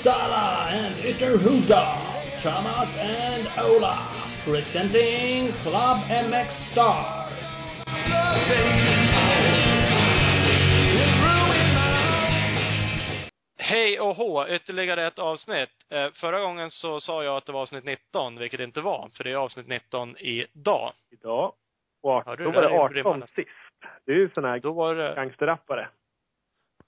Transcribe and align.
Uppsala 0.00 0.66
and 0.70 0.94
Ytterhuda, 1.04 1.98
Thomas 2.38 2.96
and 2.96 3.46
Ola, 3.58 4.08
presenting 4.44 5.52
Club 5.62 5.98
MX 6.08 6.54
Star. 6.54 7.26
Hej 13.58 14.00
och 14.00 14.16
hå, 14.16 14.46
ytterligare 14.48 15.06
ett 15.06 15.18
avsnitt. 15.18 15.68
Eh, 15.90 16.10
förra 16.12 16.40
gången 16.40 16.70
så 16.70 17.00
sa 17.00 17.24
jag 17.24 17.36
att 17.36 17.46
det 17.46 17.52
var 17.52 17.60
avsnitt 17.60 17.84
19, 17.84 18.38
vilket 18.38 18.58
det 18.58 18.64
inte 18.64 18.80
var, 18.80 19.08
för 19.16 19.24
det 19.24 19.30
är 19.32 19.36
avsnitt 19.36 19.68
19 19.68 20.16
idag. 20.18 20.92
idag. 21.10 21.52
Och 22.02 22.22
Ja, 22.26 22.36
du, 22.36 22.44
då 22.44 22.50
var 22.50 22.62
det 22.62 22.68
är 22.68 22.72
ju 22.72 22.76
18 22.78 22.94
rimmarna. 22.94 23.26
sist. 23.26 23.48
Det 24.06 24.12
är 24.12 24.16
ju 24.16 24.30
sån 24.34 24.44
här 24.44 24.58
Då 24.58 24.72
var 24.72 24.94
det, 24.94 25.14
gangsterrappare. 25.14 25.88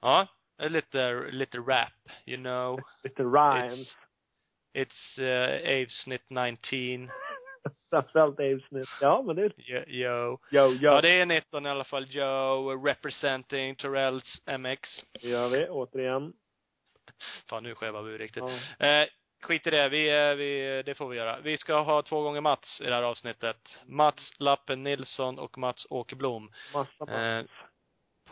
ja, 0.00 0.26
lite, 0.68 1.30
lite 1.30 1.58
rap, 1.58 1.92
you 2.26 2.36
know. 2.36 2.80
Lite 3.04 3.24
rhymes. 3.24 3.96
It's 4.74 5.18
uh, 5.18 5.82
avsnitt 5.82 6.30
19, 6.30 7.10
Framförallt 7.90 8.36
Dave 8.36 8.60
Smith. 8.68 8.90
Ja, 9.00 9.22
men 9.22 9.36
det 9.36 9.52
yo. 9.58 9.82
Yo, 9.86 10.38
yo. 10.50 10.78
Ja, 10.80 11.00
det 11.00 11.20
är 11.20 11.26
19 11.26 11.66
i 11.66 11.68
alla 11.68 11.84
fall. 11.84 12.06
Joe 12.08 12.86
representing 12.86 13.76
Torells 13.76 14.42
MX. 14.58 14.80
Det 15.22 15.28
gör 15.28 15.48
vi, 15.48 15.68
återigen. 15.68 16.32
Fan, 17.48 17.62
nu 17.62 17.74
skevar 17.74 18.02
vi 18.02 18.18
riktigt. 18.18 18.44
Ja. 18.78 18.86
Eh, 18.86 19.08
skit 19.42 19.66
i 19.66 19.70
det. 19.70 19.88
Vi, 19.88 20.34
vi, 20.34 20.82
det 20.86 20.94
får 20.94 21.08
vi 21.08 21.16
göra. 21.16 21.40
Vi 21.40 21.58
ska 21.58 21.80
ha 21.80 22.02
två 22.02 22.22
gånger 22.22 22.40
Mats 22.40 22.80
i 22.80 22.84
det 22.84 22.94
här 22.94 23.02
avsnittet. 23.02 23.56
Mats 23.86 24.32
Lappen 24.38 24.82
Nilsson 24.82 25.38
och 25.38 25.58
Mats 25.58 25.86
Åkerblom. 25.90 26.50
Massa 26.74 27.12
Eh, 27.12 27.38
eh. 27.38 27.44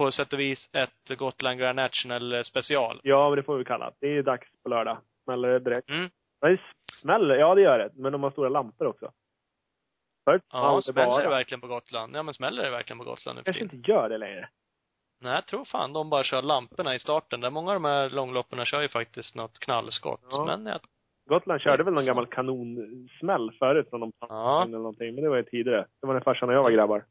På 0.01 0.11
sätt 0.13 0.33
och 0.33 0.41
vis 0.41 0.71
ett 0.73 1.19
Gotland 1.19 1.59
Grand 1.61 1.77
National 1.77 2.33
eh, 2.33 2.43
special. 2.43 3.01
Ja, 3.03 3.29
men 3.29 3.37
det 3.37 3.43
får 3.43 3.57
vi 3.59 3.65
kalla 3.65 3.91
det. 3.91 3.95
Det 4.01 4.17
är 4.19 4.23
dags 4.23 4.49
på 4.63 4.69
lördag. 4.69 4.99
Smäller 5.25 5.49
det 5.49 5.59
direkt. 5.59 5.91
Mm. 5.91 6.11
Nej, 6.43 6.61
smäller? 7.01 7.35
Ja, 7.35 7.55
det 7.55 7.61
gör 7.61 7.79
det. 7.79 7.91
Men 7.95 8.13
de 8.13 8.23
har 8.23 8.31
stora 8.31 8.49
lampor 8.49 8.87
också. 8.87 9.13
Förut 10.25 10.43
Ja, 10.53 10.77
det 10.77 10.83
smäller 10.93 11.07
bara. 11.07 11.23
det 11.23 11.29
verkligen 11.29 11.61
på 11.61 11.67
Gotland? 11.67 12.17
Ja, 12.17 12.23
men 12.23 12.35
smäller 12.35 12.63
det 12.63 12.71
verkligen 12.71 12.99
på 12.99 13.05
Gotland 13.05 13.37
nu 13.37 13.43
för 13.45 13.53
kanske 13.53 13.77
inte 13.77 13.91
gör 13.91 14.09
det 14.09 14.19
längre. 14.19 14.49
Nej, 15.21 15.33
jag 15.33 15.47
tror 15.47 15.65
fan 15.65 15.93
de 15.93 16.11
bara 16.11 16.23
kör 16.25 16.43
lamporna 16.43 16.95
i 16.95 16.99
starten. 16.99 17.41
Där 17.41 17.51
många 17.51 17.71
av 17.71 17.75
de 17.75 17.85
här 17.85 18.11
långloppen 18.11 18.65
kör 18.65 18.83
ju 18.83 18.89
faktiskt 18.89 19.35
något 19.37 19.59
knallskott. 19.59 20.21
Ja. 20.31 20.45
Men 20.45 20.67
jag, 20.67 20.81
Gotland 21.29 21.61
körde 21.61 21.83
väl 21.83 21.95
någon 21.95 22.07
gammal 22.07 22.27
kanonsmäll 22.27 23.53
förut 23.59 23.91
från 23.91 24.01
de 24.01 24.13
Ja. 24.21 24.63
eller 24.63 24.79
någonting. 24.79 25.15
Men 25.15 25.25
det 25.25 25.31
var 25.31 25.37
ju 25.37 25.43
tidigare. 25.43 25.87
Det 26.01 26.07
var 26.07 26.15
när 26.15 26.21
farsan 26.21 26.49
och 26.49 26.55
jag 26.55 26.63
var 26.63 26.71
grabbar. 26.71 27.05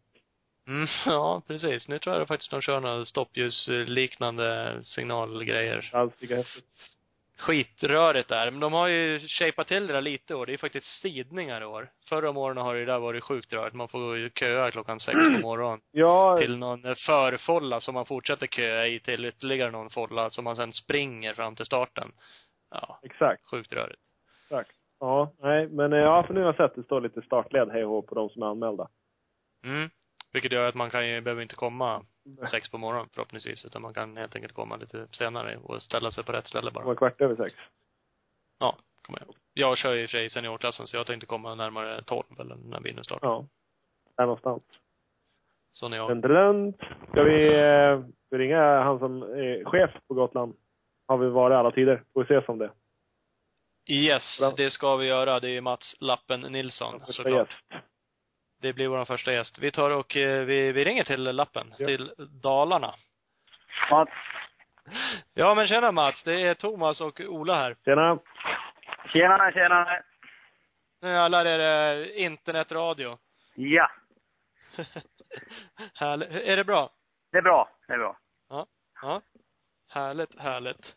Mm, 0.69 0.87
ja, 1.05 1.41
precis. 1.47 1.87
Nu 1.87 1.99
tror 1.99 2.15
jag 2.15 2.27
faktiskt 2.27 2.51
de 2.51 2.61
kör 2.61 2.79
några 2.79 3.05
stoppljusliknande 3.05 4.79
signalgrejer. 4.83 5.89
Alls 5.93 6.21
lika 6.21 6.35
häftigt. 6.35 6.65
skitrörigt 7.37 8.29
där. 8.29 8.51
Men 8.51 8.59
de 8.59 8.73
har 8.73 8.87
ju 8.87 9.19
shapat 9.19 9.67
till 9.67 9.87
det 9.87 9.93
där 9.93 10.01
lite 10.01 10.35
år. 10.35 10.45
Det 10.45 10.53
är 10.53 10.57
faktiskt 10.57 11.01
sidningar 11.01 11.61
i 11.61 11.65
år. 11.65 11.89
Förra 12.09 12.29
om 12.29 12.37
åren 12.37 12.57
har 12.57 12.75
det 12.75 12.85
där 12.85 12.99
varit 12.99 13.23
sjukt 13.23 13.53
rörigt. 13.53 13.75
Man 13.75 13.87
får 13.87 14.17
ju 14.17 14.29
köa 14.29 14.71
klockan 14.71 14.99
sex 14.99 15.17
på 15.17 15.47
morgonen 15.47 15.79
Ja, 15.91 16.37
till 16.37 16.57
någon 16.57 16.81
förfolla 16.81 17.81
som 17.81 17.93
man 17.93 18.05
fortsätter 18.05 18.47
köa 18.47 18.87
i 18.87 18.99
till 18.99 19.25
ytterligare 19.25 19.71
någon 19.71 19.89
folla 19.89 20.29
som 20.29 20.43
man 20.43 20.55
sen 20.55 20.73
springer 20.73 21.33
fram 21.33 21.55
till 21.55 21.65
starten. 21.65 22.11
Ja, 22.71 22.99
exakt. 23.03 23.45
sjukt 23.45 23.73
rörigt. 23.73 24.01
Exakt. 24.43 24.71
Ja, 24.99 25.33
nej, 25.39 25.67
men 25.67 25.93
eh, 25.93 25.99
ja, 25.99 26.23
för 26.23 26.33
nu 26.33 26.39
har 26.39 26.47
jag 26.47 26.55
sett 26.55 26.75
det 26.75 26.83
står 26.83 27.01
lite 27.01 27.21
startled 27.21 27.69
hej 27.71 27.83
på 27.83 28.15
de 28.15 28.29
som 28.29 28.41
är 28.41 28.47
anmälda. 28.47 28.87
Mm. 29.63 29.89
Vilket 30.33 30.51
gör 30.51 30.67
att 30.69 30.75
man 30.75 30.89
kan 30.89 31.07
ju, 31.07 31.21
behöver 31.21 31.41
inte 31.41 31.55
komma 31.55 32.03
sex 32.51 32.69
på 32.69 32.77
morgonen 32.77 33.09
förhoppningsvis, 33.13 33.65
utan 33.65 33.81
man 33.81 33.93
kan 33.93 34.17
helt 34.17 34.35
enkelt 34.35 34.53
komma 34.53 34.75
lite 34.75 35.07
senare 35.11 35.57
och 35.57 35.81
ställa 35.81 36.11
sig 36.11 36.23
på 36.23 36.31
rätt 36.31 36.47
ställe 36.47 36.69
Det 36.69 36.73
bara. 36.73 36.85
var 36.85 36.95
kvart 36.95 37.21
över 37.21 37.35
sex. 37.35 37.55
Ja, 38.59 38.77
kommer 39.01 39.19
jag. 39.25 39.35
Jag 39.53 39.77
kör 39.77 39.95
i 39.95 40.05
och 40.05 40.09
för 40.09 40.17
sig 40.17 40.25
i 40.25 40.29
seniorklassen, 40.29 40.87
så 40.87 40.97
jag 40.97 41.07
tänkte 41.07 41.25
komma 41.27 41.55
närmare 41.55 42.03
tolv 42.03 42.39
eller 42.39 42.55
när 42.55 42.79
bilen 42.79 43.03
startar. 43.03 43.27
Ja. 43.27 43.45
Där 44.17 44.23
någonstans. 44.25 44.63
Så 45.71 45.89
när 45.89 45.97
jag 45.97 46.21
Dun. 46.21 46.73
Ska 47.11 47.23
vi, 47.23 47.59
eh, 47.59 48.03
ringa 48.37 48.81
han 48.83 48.99
som 48.99 49.21
är 49.23 49.65
chef 49.65 49.91
på 50.07 50.13
Gotland? 50.13 50.55
Har 51.07 51.17
vi 51.17 51.29
varit 51.29 51.55
alla 51.55 51.71
tider. 51.71 52.03
Får 52.13 52.23
vi 52.23 52.35
ses 52.35 52.49
om 52.49 52.57
det. 52.57 52.71
Yes, 53.87 54.39
Bra. 54.39 54.53
det 54.57 54.69
ska 54.71 54.95
vi 54.95 55.05
göra. 55.07 55.39
Det 55.39 55.49
är 55.49 55.61
Mats 55.61 55.95
Lappen 55.99 56.41
Nilsson, 56.41 56.99
såklart. 57.07 57.49
gäst. 57.71 57.83
Det 58.61 58.73
blir 58.73 58.87
vår 58.87 59.05
första 59.05 59.33
gäst. 59.33 59.59
Vi 59.59 59.71
tar 59.71 59.89
och 59.89 60.17
eh, 60.17 60.43
vi, 60.45 60.71
vi 60.71 60.85
ringer 60.85 61.03
till 61.03 61.23
Lappen, 61.23 61.73
Ja. 61.77 61.85
till 61.87 62.13
Dalarna. 62.41 62.93
Mats. 63.91 64.09
Ja 65.33 65.55
men 65.55 65.67
tjena 65.67 65.91
Mats, 65.91 66.23
det 66.23 66.41
är 66.41 66.53
Thomas 66.53 67.01
och 67.01 67.19
Ola 67.19 67.55
här. 67.55 67.75
Tjena. 67.85 68.19
Tjenare, 69.13 69.51
tjenare. 69.53 70.03
Nu 71.01 71.09
jävlar 71.11 71.45
är 71.45 71.57
det 71.57 72.19
internetradio. 72.19 73.17
Ja, 73.55 73.89
Härligt. 75.95 76.29
Är 76.31 76.55
det 76.57 76.63
bra? 76.63 76.89
det 77.31 77.37
är 77.37 77.41
bra. 77.41 77.69
Det 77.87 77.93
är 77.93 77.97
bra. 77.97 78.17
Ja. 79.01 79.21
Härligt, 79.91 80.39
härligt. 80.39 80.95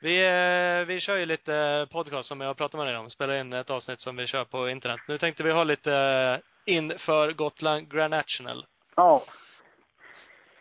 Vi, 0.00 0.24
eh, 0.26 0.86
vi 0.86 1.00
kör 1.00 1.16
ju 1.16 1.26
lite 1.26 1.86
podcast 1.92 2.28
som 2.28 2.40
jag 2.40 2.56
pratade 2.56 2.84
med 2.84 2.92
dig 2.94 2.98
om. 3.00 3.10
Spelar 3.10 3.34
in 3.34 3.52
ett 3.52 3.70
avsnitt 3.70 4.00
som 4.00 4.16
vi 4.16 4.26
kör 4.26 4.44
på 4.44 4.68
internet. 4.68 5.00
Nu 5.08 5.18
tänkte 5.18 5.42
vi 5.42 5.52
ha 5.52 5.64
lite 5.64 6.40
inför 6.64 7.32
Gotland 7.32 7.90
Grand 7.92 8.10
National. 8.10 8.66
Ja. 8.96 9.22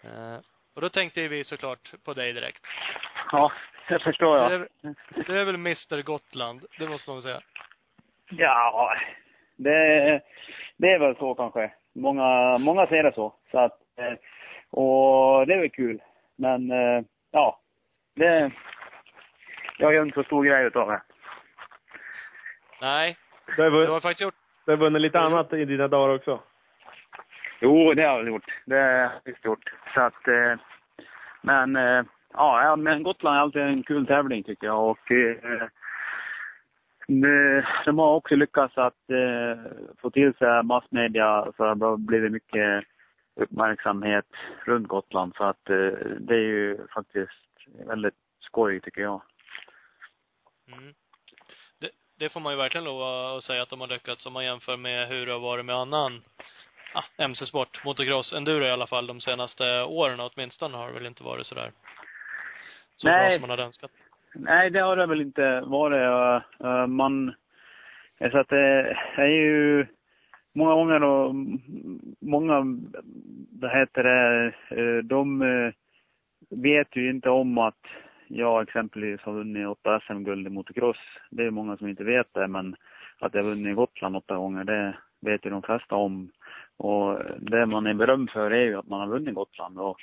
Eh, 0.03 0.37
och 0.75 0.81
då 0.81 0.89
tänkte 0.89 1.27
vi 1.27 1.43
såklart 1.43 1.93
på 2.03 2.13
dig 2.13 2.33
direkt. 2.33 2.65
Ja, 3.31 3.51
det 3.89 3.99
förstår 3.99 4.37
jag. 4.37 4.51
är, 4.53 4.67
du 5.25 5.39
är 5.39 5.45
väl 5.45 5.55
Mr 5.55 6.01
Gotland, 6.01 6.65
det 6.79 6.87
måste 6.87 7.09
man 7.09 7.17
väl 7.17 7.23
säga. 7.23 7.41
Ja, 8.29 8.93
det, 9.55 10.21
det 10.77 10.87
är 10.91 10.99
väl 10.99 11.15
så 11.15 11.35
kanske. 11.35 11.71
Många, 11.95 12.57
många 12.57 12.87
ser 12.87 13.03
det 13.03 13.13
så. 13.15 13.35
Så 13.51 13.59
att, 13.59 13.77
eh, 13.95 14.13
och 14.69 15.47
det 15.47 15.53
är 15.53 15.59
väl 15.59 15.69
kul. 15.69 16.01
Men, 16.35 16.71
eh, 16.71 17.03
ja. 17.31 17.59
Det, 18.15 18.51
jag 19.77 19.93
gör 19.93 20.05
inte 20.05 20.15
så 20.15 20.23
stor 20.23 20.43
grej 20.43 20.65
utav 20.65 20.87
det. 20.87 21.01
Nej, 22.81 23.17
Du 23.55 23.87
har 23.87 23.99
faktiskt 23.99 24.21
gjort, 24.21 24.35
du 24.65 24.71
har 24.71 24.77
vunnit 24.77 25.01
lite 25.01 25.19
annat 25.19 25.53
i 25.53 25.65
dina 25.65 25.87
dagar 25.87 26.15
också. 26.15 26.39
Jo, 27.61 27.93
det 27.93 28.03
har 28.03 28.17
jag 28.17 28.27
gjort. 28.27 28.51
Det 28.65 28.75
har 28.75 28.81
jag 28.81 29.11
visst 29.25 29.45
gjort. 29.45 29.73
Så 29.93 30.01
att, 30.01 30.27
eh, 30.27 30.59
men, 31.41 31.75
eh, 31.75 32.03
ja, 32.33 32.75
men 32.75 33.03
Gotland 33.03 33.37
är 33.37 33.41
alltid 33.41 33.61
en 33.61 33.83
kul 33.83 34.07
tävling 34.07 34.43
tycker 34.43 34.67
jag. 34.67 34.89
Och 34.89 35.11
eh, 35.11 35.67
de, 37.07 37.63
de 37.85 37.99
har 37.99 38.15
också 38.15 38.35
lyckats 38.35 38.77
att 38.77 39.09
eh, 39.09 39.71
få 40.01 40.09
till 40.09 40.33
sig 40.33 40.63
massmedia 40.63 41.51
så 41.57 41.73
det 41.73 41.85
har 41.85 41.97
blivit 41.97 42.31
mycket 42.31 42.83
uppmärksamhet 43.35 44.25
runt 44.65 44.87
Gotland. 44.87 45.33
Så 45.37 45.43
att 45.43 45.69
eh, 45.69 45.91
det 46.19 46.35
är 46.35 46.47
ju 46.47 46.87
faktiskt 46.87 47.31
väldigt 47.87 48.17
skoj 48.39 48.79
tycker 48.79 49.01
jag. 49.01 49.21
mm. 50.73 50.93
Det, 52.21 52.29
får 52.29 52.39
man 52.39 52.53
ju 52.53 52.57
verkligen 52.57 52.85
lov 52.85 53.01
att 53.37 53.43
säga 53.43 53.61
att 53.61 53.69
de 53.69 53.81
har 53.81 53.87
lyckats 53.87 54.25
om 54.25 54.33
man 54.33 54.45
jämför 54.45 54.77
med 54.77 55.07
hur 55.07 55.25
det 55.25 55.31
har 55.31 55.39
varit 55.39 55.65
med 55.65 55.75
annan 55.75 56.21
ah, 56.93 57.03
MC-sport, 57.17 57.85
motocross, 57.85 58.33
enduro 58.33 58.65
i 58.65 58.71
alla 58.71 58.87
fall, 58.87 59.07
de 59.07 59.21
senaste 59.21 59.81
åren 59.83 60.19
åtminstone 60.19 60.77
har 60.77 60.87
det 60.87 60.93
väl 60.93 61.05
inte 61.05 61.23
varit 61.23 61.45
sådär 61.45 61.71
så 62.95 63.07
bra 63.07 63.17
Nej. 63.17 63.33
som 63.33 63.41
man 63.41 63.49
hade 63.49 63.63
önskat. 63.63 63.91
Nej, 64.35 64.69
det 64.69 64.79
har 64.79 64.97
det 64.97 65.05
väl 65.05 65.21
inte 65.21 65.61
varit. 65.61 66.43
Man... 66.89 67.33
Så 68.31 68.37
att 68.37 68.49
det 68.49 68.97
är 69.15 69.27
ju 69.27 69.85
många 70.53 70.73
gånger 70.73 71.03
och 71.03 71.35
många, 72.19 72.55
vad 73.59 73.71
heter 73.71 74.03
det, 74.03 74.53
eh, 74.69 75.03
de 75.03 75.41
eh, 75.41 75.73
vet 76.49 76.95
ju 76.95 77.09
inte 77.09 77.29
om 77.29 77.57
att 77.57 77.85
jag 78.33 78.61
exempelvis 78.61 79.21
har 79.21 79.33
vunnit 79.33 79.67
åtta 79.67 79.99
SM-guld 79.99 80.47
i 80.47 80.49
motocross. 80.49 80.97
Det 81.29 81.43
är 81.43 81.51
många 81.51 81.77
som 81.77 81.87
inte 81.87 82.03
vet 82.03 82.33
det, 82.33 82.47
men 82.47 82.75
att 83.19 83.33
jag 83.33 83.43
vunnit 83.43 83.75
Gotland 83.75 84.15
åtta 84.15 84.35
gånger, 84.35 84.63
det 84.63 84.95
vet 85.21 85.45
ju 85.45 85.49
de 85.49 85.61
flesta 85.61 85.95
om. 85.95 86.31
Och 86.77 87.19
det 87.39 87.65
man 87.65 87.87
är 87.87 87.93
berömd 87.93 88.29
för 88.29 88.51
är 88.51 88.65
ju 88.65 88.75
att 88.77 88.87
man 88.87 88.99
har 88.99 89.07
vunnit 89.07 89.35
Gotland. 89.35 89.79
Och 89.79 89.97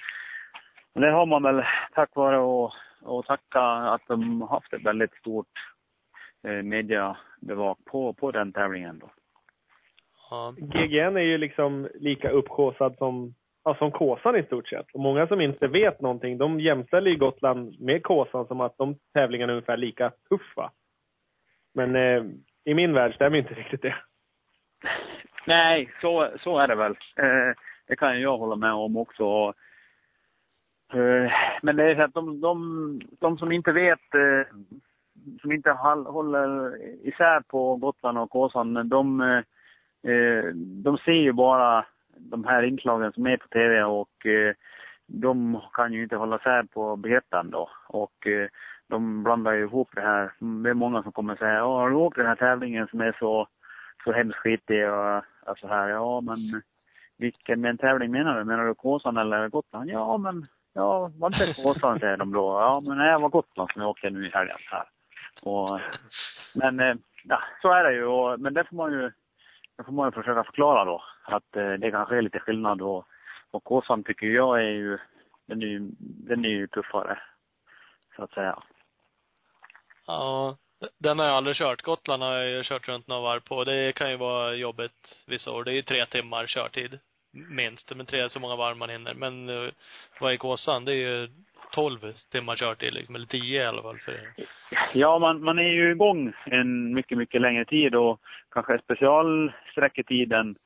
det 0.95 1.11
har 1.11 1.27
man 1.27 1.43
väl 1.43 1.63
tack 1.93 2.15
vare 2.15 2.39
och, 2.39 2.73
och 3.03 3.27
tacka 3.27 3.61
att 3.63 4.03
de 4.09 4.41
har 4.41 4.49
haft 4.49 4.73
ett 4.73 4.87
väldigt 4.87 5.15
stort 5.15 5.53
eh, 6.45 6.63
mediabevak 6.63 7.79
på, 7.85 8.13
på 8.13 8.31
den 8.31 8.53
tävlingen 8.53 8.99
då. 8.99 9.11
Ja. 10.31 10.55
GGN 10.59 11.17
är 11.17 11.21
ju 11.21 11.39
liksom 11.39 11.89
lika 11.95 12.31
uppkåsad 12.31 12.97
som, 12.99 13.35
ja, 13.65 13.75
som 13.75 13.91
Kåsan 13.91 14.37
i 14.37 14.43
stort 14.43 14.69
sett. 14.69 14.87
Och 14.95 15.01
många 15.01 15.27
som 15.27 15.41
inte 15.41 15.67
vet 15.67 16.01
någonting, 16.01 16.39
de 16.39 16.61
jämställer 16.61 17.11
ju 17.11 17.17
Gotland 17.17 17.81
med 17.81 18.03
Kåsan 18.03 18.47
som 18.47 18.61
att 18.61 18.79
de 18.79 18.97
tävlingarna 19.15 19.53
är 19.53 19.57
ungefär 19.57 19.77
lika 19.77 20.13
tuffa. 20.29 20.71
Men 21.75 21.97
eh, 21.97 22.25
i 22.65 22.75
min 22.75 22.93
värld 22.93 23.15
stämmer 23.15 23.39
inte 23.39 23.55
riktigt 23.61 23.83
det. 23.83 23.95
Nej, 25.47 25.93
så, 26.01 26.31
så 26.41 26.59
är 26.59 26.69
det 26.69 26.75
väl. 26.75 26.93
Eh, 27.17 27.55
det 27.87 27.97
kan 27.97 28.21
jag 28.21 28.39
hålla 28.39 28.57
med 28.57 28.73
om 28.73 28.97
också. 28.97 29.55
Eh, 30.93 31.33
men 31.63 31.77
det 31.77 31.85
är 31.85 31.95
så 31.95 32.03
att 32.03 32.15
de, 32.15 32.41
de, 32.41 33.01
de 33.21 33.39
som 33.39 33.53
inte 33.53 33.73
vet 33.73 34.15
eh, 34.15 34.57
som 35.41 35.53
inte 35.53 35.71
håller 36.07 36.77
isär 37.07 37.41
på 37.41 37.77
Gotland 37.77 38.19
och 38.19 38.31
Kåsan, 38.31 38.89
de, 38.89 39.21
eh, 39.21 40.45
de 40.55 40.99
ser 40.99 41.13
ju 41.13 41.33
bara 41.33 41.87
de 42.21 42.45
här 42.45 42.63
inslagen 42.63 43.13
som 43.13 43.27
är 43.27 43.37
på 43.37 43.49
tv 43.49 43.83
och 43.83 44.27
eh, 44.27 44.55
de 45.07 45.61
kan 45.73 45.93
ju 45.93 46.03
inte 46.03 46.17
hålla 46.17 46.37
isär 46.37 46.63
på 46.63 46.97
begreppen 46.97 47.51
då. 47.51 47.71
Och 47.89 48.27
eh, 48.27 48.49
de 48.89 49.23
blandar 49.23 49.53
ju 49.53 49.63
ihop 49.63 49.89
det 49.95 50.01
här. 50.01 50.33
Det 50.63 50.71
är 50.71 50.75
många 50.75 51.03
som 51.03 51.13
kommer 51.13 51.37
säga, 51.37 51.55
ja 51.55 51.79
har 51.79 51.91
du 51.91 51.97
åkt 51.97 52.17
den 52.17 52.27
här 52.27 52.37
tävlingen 52.37 52.89
som 52.89 53.01
är 53.01 53.17
så, 53.19 53.49
så 54.05 54.13
hemskt 54.13 54.39
skitig 54.39 54.91
och, 54.91 55.17
och 55.47 55.59
så 55.59 55.69
här. 55.69 55.89
Ja 55.89 56.21
men 56.21 56.37
vilken 57.19 57.61
men 57.61 57.79
tävling 57.79 58.11
menar 58.11 58.39
du? 58.39 58.45
Menar 58.45 58.65
du 58.65 58.75
Kåsan 58.75 59.17
eller 59.17 59.49
Gotland? 59.49 59.91
Ja 59.91 60.19
men, 60.19 60.47
ja 60.73 61.11
var 61.19 61.29
inte 61.29 61.63
Kåsan 61.63 61.99
säger 61.99 62.17
de 62.17 62.33
då. 62.33 62.61
Ja 62.61 62.81
men 62.81 62.99
nej, 62.99 63.13
det 63.13 63.19
var 63.19 63.29
Gotland 63.29 63.71
som 63.73 63.83
jag 63.83 63.91
åkte 63.91 64.11
nu 64.11 64.27
i 64.27 64.31
helgen 64.31 64.59
här. 64.71 64.89
Och, 65.43 65.81
men 66.55 66.81
eh, 66.81 66.95
ja, 67.25 67.43
så 67.63 67.73
är 67.73 67.85
det 67.85 67.93
ju. 67.93 68.05
Och, 68.05 68.41
men 68.41 68.55
det 68.55 68.65
får 68.65 68.77
man 68.77 68.93
ju, 68.93 69.11
det 69.77 69.85
får 69.85 69.93
man 69.93 70.09
ju 70.09 70.13
försöka 70.13 70.45
förklara 70.45 70.85
då. 70.85 71.03
Att 71.29 71.57
eh, 71.57 71.73
det 71.73 71.91
kanske 71.91 72.17
är 72.17 72.23
lite 72.23 72.39
skillnad 72.39 72.83
och, 72.83 73.07
och 73.51 73.65
Kåsan 73.65 74.05
tycker 74.05 74.27
jag 74.27 74.59
är 74.59 74.71
ju, 74.71 74.99
den 75.47 75.63
är 75.63 75.67
ju, 75.67 75.81
den 75.99 76.45
är 76.45 76.49
ju 76.49 76.67
tuffare. 76.67 77.19
Så 78.17 78.23
att 78.23 78.33
säga. 78.33 78.63
Ja, 80.07 80.57
den 80.99 81.19
har 81.19 81.27
jag 81.27 81.35
aldrig 81.37 81.57
kört. 81.57 81.83
Gotland 81.83 82.23
har 82.23 82.33
jag 82.33 82.51
ju 82.51 82.63
kört 82.63 82.89
runt 82.89 83.09
några 83.09 83.23
varv 83.23 83.41
på. 83.41 83.65
Det 83.65 83.95
kan 83.95 84.11
ju 84.11 84.17
vara 84.17 84.55
jobbigt 84.55 85.25
vissa 85.27 85.53
år. 85.53 85.65
Det 85.65 85.73
är 85.73 85.75
ju 85.75 85.83
tre 85.83 86.07
timmar 86.07 86.47
körtid. 86.47 86.99
Minst. 87.51 87.97
Men 87.97 88.07
tre, 88.07 88.31
så 88.31 88.41
många 88.41 88.57
varv 88.57 88.77
man 88.77 88.89
hinner. 88.89 89.15
Men 89.15 89.49
uh, 89.49 89.71
vad 90.21 90.33
är 90.33 90.37
Kåsan? 90.37 90.85
Det 90.85 90.93
är 90.93 90.97
ju 90.97 91.29
tolv 91.73 92.13
timmar 92.33 92.57
körtid 92.57 92.95
liksom. 92.95 93.15
Eller 93.15 93.27
tio 93.27 93.63
i 93.63 93.67
alla 93.67 93.83
fall 93.83 93.99
för 93.99 94.13
er. 94.13 94.35
Ja, 94.95 95.19
man, 95.19 95.45
man 95.45 95.59
är 95.59 95.73
ju 95.73 95.91
igång 95.91 96.33
en 96.45 96.95
mycket, 96.95 97.19
mycket 97.19 97.41
längre 97.41 97.65
tid 97.65 97.95
och 97.95 98.21
kanske 98.51 98.79
specialsträcketiden 98.79 100.57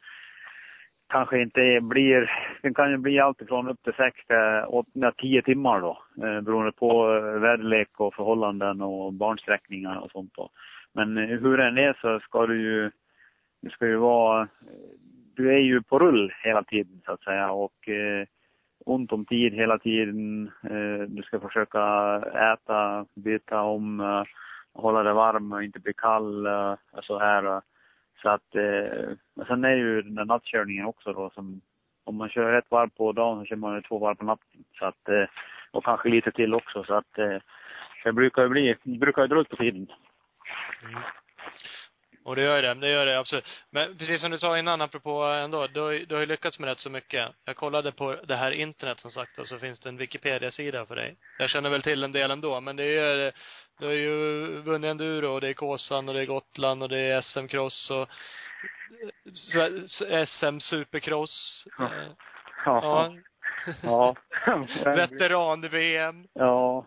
kanske 1.13 1.43
inte 1.43 1.81
blir, 1.83 2.31
den 2.63 2.75
kan 2.75 2.91
ju 2.91 2.97
bli 2.97 3.21
alltifrån 3.21 3.69
upp 3.69 3.83
till 3.83 3.93
sex 3.93 4.17
till 4.27 4.65
åtta, 4.69 5.13
tio 5.19 5.43
timmar 5.43 5.81
då. 5.81 5.99
Eh, 6.27 6.41
beroende 6.41 6.73
på 6.73 7.15
eh, 7.15 7.41
väderlek 7.41 7.89
och 8.01 8.15
förhållanden 8.15 8.81
och 8.81 9.13
barnsträckningar 9.13 9.97
och 9.97 10.11
sånt 10.11 10.33
då. 10.37 10.51
Men 10.93 11.19
eh, 11.19 11.41
hur 11.41 11.57
den 11.57 11.79
är 11.79 11.99
så 12.01 12.21
ska 12.21 12.47
du 12.47 12.63
ju, 12.63 12.91
du 13.63 13.71
ska 13.71 13.87
ju 13.87 13.97
vara, 13.97 14.43
eh, 14.43 14.49
du 15.37 15.55
är 15.55 15.59
ju 15.59 15.83
på 15.83 15.99
rull 15.99 16.33
hela 16.45 16.63
tiden 16.63 17.01
så 17.05 17.13
att 17.13 17.23
säga 17.23 17.51
och 17.51 17.89
eh, 17.89 18.27
ont 18.87 19.13
om 19.13 19.25
tid 19.25 19.53
hela 19.55 19.79
tiden. 19.79 20.51
Eh, 20.65 21.09
du 21.09 21.23
ska 21.23 21.41
försöka 21.41 21.83
äta, 22.53 23.07
byta 23.15 23.63
om, 23.63 24.01
eh, 24.01 24.25
hålla 24.75 25.03
dig 25.03 25.13
varm 25.13 25.53
och 25.53 25.65
inte 25.65 25.81
bli 25.81 25.93
kall 25.93 26.47
eh, 26.47 26.77
och 26.93 27.05
så 27.05 27.19
här. 27.19 27.63
Så 28.23 28.29
att, 28.29 28.55
eh, 28.55 29.47
sen 29.47 29.65
är 29.65 29.75
ju 29.75 30.03
den 30.03 30.15
där 30.15 30.25
nattkörningen 30.25 30.87
också 30.87 31.13
då 31.13 31.31
som, 31.31 31.61
om 32.05 32.17
man 32.17 32.29
kör 32.29 32.53
ett 32.53 32.71
varv 32.71 32.89
på 32.91 33.13
dagen 33.13 33.39
så 33.41 33.45
kör 33.47 33.57
man 33.57 33.75
ju 33.75 33.83
två 33.83 33.99
varv 33.99 34.15
på 34.15 34.25
natten. 34.25 34.65
Så 34.79 34.85
att, 34.85 35.09
eh, 35.09 35.25
och 35.71 35.85
kanske 35.85 36.09
lite 36.09 36.33
till 36.33 36.55
också 36.55 36.85
så 36.85 36.95
att 36.95 37.19
eh, 37.19 37.37
det 38.05 38.13
brukar 38.13 38.43
ju 38.43 38.49
bli, 38.49 38.77
det 38.83 38.99
brukar 38.99 39.23
ju 39.23 39.29
dra 39.29 39.41
ut 39.41 39.49
på 39.49 39.57
tiden. 39.57 39.87
Mm. 40.85 41.03
Och 42.25 42.37
det 42.37 42.43
gör 42.43 42.57
ju 42.57 42.63
det, 42.63 42.75
det 42.75 42.89
gör 42.89 43.07
det 43.07 43.19
absolut. 43.19 43.47
Men 43.71 43.99
precis 43.99 44.21
som 44.21 44.31
du 44.31 44.39
sa 44.39 44.59
innan, 44.59 44.81
apropå 44.81 45.23
ändå, 45.23 45.67
du 45.67 45.81
har, 45.81 45.91
ju- 45.91 46.05
du 46.05 46.15
har 46.15 46.21
ju 46.21 46.27
lyckats 46.27 46.59
med 46.59 46.69
rätt 46.69 46.79
så 46.81 46.91
mycket. 46.91 47.29
Jag 47.45 47.57
kollade 47.57 47.93
på 47.93 48.17
det 48.25 48.37
här 48.37 48.51
internet 48.51 49.01
som 49.01 49.11
sagt 49.11 49.39
och 49.39 49.47
så 49.47 49.59
finns 49.59 49.81
det 49.81 49.89
en 49.89 49.97
Wikipedia-sida 49.97 50.87
för 50.87 50.97
dig. 50.97 51.17
Jag 51.39 51.51
känner 51.51 51.71
väl 51.71 51.83
till 51.83 52.05
en 52.05 52.13
del 52.13 52.31
ändå, 52.31 52.61
men 52.61 52.77
det 52.77 52.85
är 52.85 53.15
ju, 53.15 53.33
du 53.79 53.87
har 53.87 53.93
ju 53.93 54.47
vunnit 54.61 54.91
enduro 54.91 55.27
och 55.29 55.41
det 55.41 55.49
är 55.49 55.53
Kåsan 55.55 56.09
och 56.09 56.15
det 56.15 56.21
är 56.21 56.27
Gotland 56.27 56.83
och 56.83 56.89
det 56.89 56.99
är 56.99 57.21
SM-cross 57.21 57.91
och 57.91 58.09
SM 60.29 60.59
supercross. 60.61 61.65
Ja. 61.79 61.85
Eh, 61.85 62.09
Ja. 62.65 63.15
Ja. 63.83 64.15
Ja. 64.45 64.65
Veteran-VM. 64.85 66.27
Ja. 66.33 66.87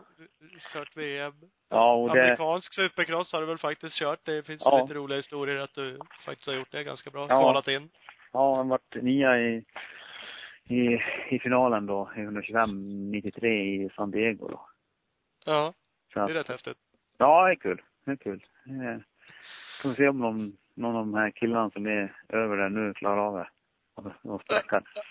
Kört 0.74 0.98
VM. 0.98 1.34
Ja, 1.70 1.94
och 1.94 2.16
det, 2.16 2.24
Amerikansk 2.24 2.74
supercross 2.74 3.34
har 3.34 3.42
du 3.42 3.48
väl 3.48 3.58
faktiskt 3.58 3.96
kört. 3.96 4.20
Det 4.26 4.44
finns 4.48 4.62
Ja. 4.66 4.82
lite 4.82 4.94
roliga 4.94 5.18
historier 5.18 5.58
att 5.58 5.74
du 5.74 6.00
faktiskt 6.26 6.48
har 6.48 6.54
gjort 6.56 6.72
det 6.72 6.84
ganska 6.84 7.10
bra. 7.12 7.22
Ja. 7.30 7.40
Kvalat 7.40 7.68
in. 7.68 7.90
ja, 8.34 8.56
han 8.56 8.70
vart 8.70 8.96
nia 8.96 9.40
i, 9.40 9.64
i, 10.70 11.00
i 11.30 11.40
finalen 11.40 11.86
då, 11.86 12.12
i 12.18 12.20
125, 12.22 13.12
93 13.12 13.50
i 13.84 13.90
San 13.96 14.12
Diego 14.12 14.48
då. 14.48 14.68
Ja, 15.46 15.74
Så 16.22 16.28
det 16.28 16.34
är 16.34 16.38
rätt 16.38 16.48
häftigt. 16.48 16.78
Ja, 17.18 17.46
det 17.46 17.52
är 17.52 17.56
kul. 17.56 17.82
Det 18.06 18.12
är 18.12 18.16
kul. 18.16 18.46
Eh, 18.68 19.02
Får 19.82 19.94
se 19.94 20.08
om 20.08 20.20
någon, 20.20 20.58
någon 20.76 20.96
av 20.96 21.06
de 21.06 21.14
här 21.14 21.32
killarna 21.32 21.70
som 21.70 21.86
är 21.86 22.14
över 22.30 22.58
där 22.58 22.70
nu 22.70 22.94
klarar 22.94 23.18
av 23.28 23.34
det. 23.36 23.48
Och. 24.30 24.44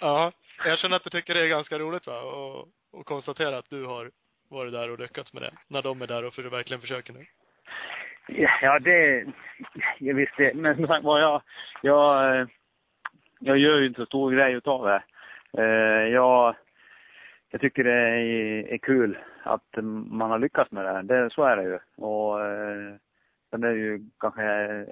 Ja. 0.01 0.33
Jag 0.65 0.79
känner 0.79 0.97
att 0.97 1.05
du 1.05 1.11
tycker 1.11 1.35
det 1.35 1.41
är 1.45 1.49
ganska 1.49 1.79
roligt 1.79 2.07
va? 2.07 2.21
Och, 2.23 2.69
och 2.91 3.07
konstatera 3.07 3.59
att 3.59 3.71
du 3.71 3.85
har 3.85 4.11
varit 4.49 4.73
där 4.73 4.91
och 4.91 4.99
lyckats 4.99 5.33
med 5.33 5.43
det. 5.43 5.53
När 5.69 5.83
de 5.83 6.03
är 6.03 6.07
där 6.07 6.25
och 6.25 6.35
för 6.35 6.43
verkligen 6.43 6.81
försöker 6.81 7.13
nu. 7.13 7.27
Ja, 8.63 8.79
det, 8.79 9.27
jag 9.99 10.15
visste, 10.15 10.53
men 10.55 10.77
som 10.77 10.87
sagt 10.87 11.05
var 11.05 11.21
jag, 11.21 11.43
jag, 11.83 12.37
eh, 12.41 12.47
jag 13.41 13.59
gör 13.59 13.79
ju 13.79 13.87
inte 13.87 14.01
så 14.01 14.07
stor 14.07 14.33
grej 14.33 14.53
utav 14.53 14.85
det. 14.85 15.03
Eh, 15.63 16.09
Jag, 16.13 16.55
jag 17.55 17.61
tycker 17.61 17.85
det 17.85 17.93
är, 17.93 18.73
är 18.73 18.79
kul 18.79 19.19
att 19.43 19.77
man 20.07 20.31
har 20.31 20.39
lyckats 20.39 20.71
med 20.71 20.85
det. 20.85 21.03
det 21.03 21.31
så 21.31 21.43
är 21.45 21.57
det 21.57 21.63
ju. 21.63 21.79
Och 22.05 22.47
eh, 22.47 22.95
sen 23.51 23.65
är 23.65 23.69
det 23.69 23.79
ju 23.79 24.01
kanske 24.21 24.43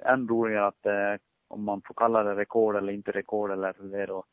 än 0.05 0.27
roligare 0.27 0.67
att 0.67 0.85
eh, 0.85 1.21
om 1.47 1.63
man 1.63 1.81
får 1.81 1.93
kalla 1.93 2.23
det 2.23 2.35
rekord 2.35 2.75
eller 2.75 2.93
inte 2.93 3.11
rekord 3.11 3.51
eller 3.51 3.73
så 3.73 3.83
det 3.83 4.05
då, 4.05 4.23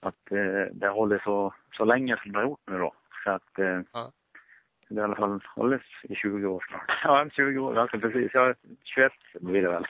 att 0.00 0.32
eh, 0.32 0.72
det 0.72 0.88
håller 0.88 1.18
så, 1.24 1.54
så 1.76 1.84
länge 1.84 2.16
som 2.16 2.32
det 2.32 2.38
har 2.38 2.44
gjort 2.44 2.62
nu 2.66 2.78
då. 2.78 2.94
Så 3.24 3.30
att 3.30 3.58
eh, 3.58 3.80
Ja. 3.92 4.12
det 4.88 5.00
i 5.00 5.04
alla 5.04 5.16
fall 5.16 5.40
hållit 5.56 5.82
i 6.02 6.14
20 6.14 6.46
år 6.46 6.64
snart. 6.68 7.00
Ja, 7.04 7.28
20 7.32 7.58
år, 7.58 7.74
ganska 7.74 7.98
precis. 7.98 8.30
Jag 8.34 8.48
är 8.48 8.56
21 8.84 9.12
blir 9.40 9.62
det 9.62 9.68
väl. 9.68 9.86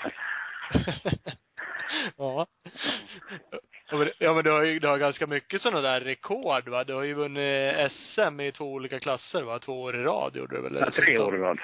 ja. 2.16 2.46
Ja 4.18 4.34
men, 4.34 4.44
du 4.44 4.50
har 4.50 4.62
ju, 4.62 4.78
du 4.78 4.88
har 4.88 4.98
ganska 4.98 5.26
mycket 5.26 5.60
sådana 5.60 5.80
där 5.80 6.00
rekord 6.00 6.68
va? 6.68 6.84
Du 6.84 6.94
har 6.94 7.02
ju 7.02 7.14
vunnit 7.14 7.92
SM 7.92 8.40
i 8.40 8.52
två 8.52 8.72
olika 8.72 9.00
klasser 9.00 9.42
va? 9.42 9.58
Två 9.58 9.82
år 9.82 9.96
i 9.96 10.02
rad 10.02 10.36
gjorde 10.36 10.56
du 10.56 10.62
väl? 10.62 10.76
Ja, 10.80 10.90
tre 10.90 11.18
år 11.18 11.36
i 11.36 11.38
rad. 11.38 11.58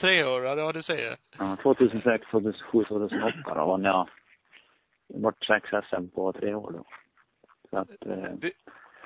Tre 0.00 0.24
år, 0.24 0.44
ja, 0.44 0.56
ja 0.56 0.72
du 0.72 0.82
säger. 0.82 1.16
Ja, 1.38 1.56
2006, 1.62 2.26
2007, 2.30 2.84
2008 2.84 3.54
då 3.54 3.66
vann 3.66 3.84
jag 3.84 4.08
vart 5.14 5.44
sex 5.44 5.68
SM 5.88 6.08
på 6.14 6.32
tre 6.32 6.54
år 6.54 6.72
då. 6.72 6.84
Så 7.70 7.78
att, 7.78 8.06
eh, 8.06 8.32
Det, 8.34 8.52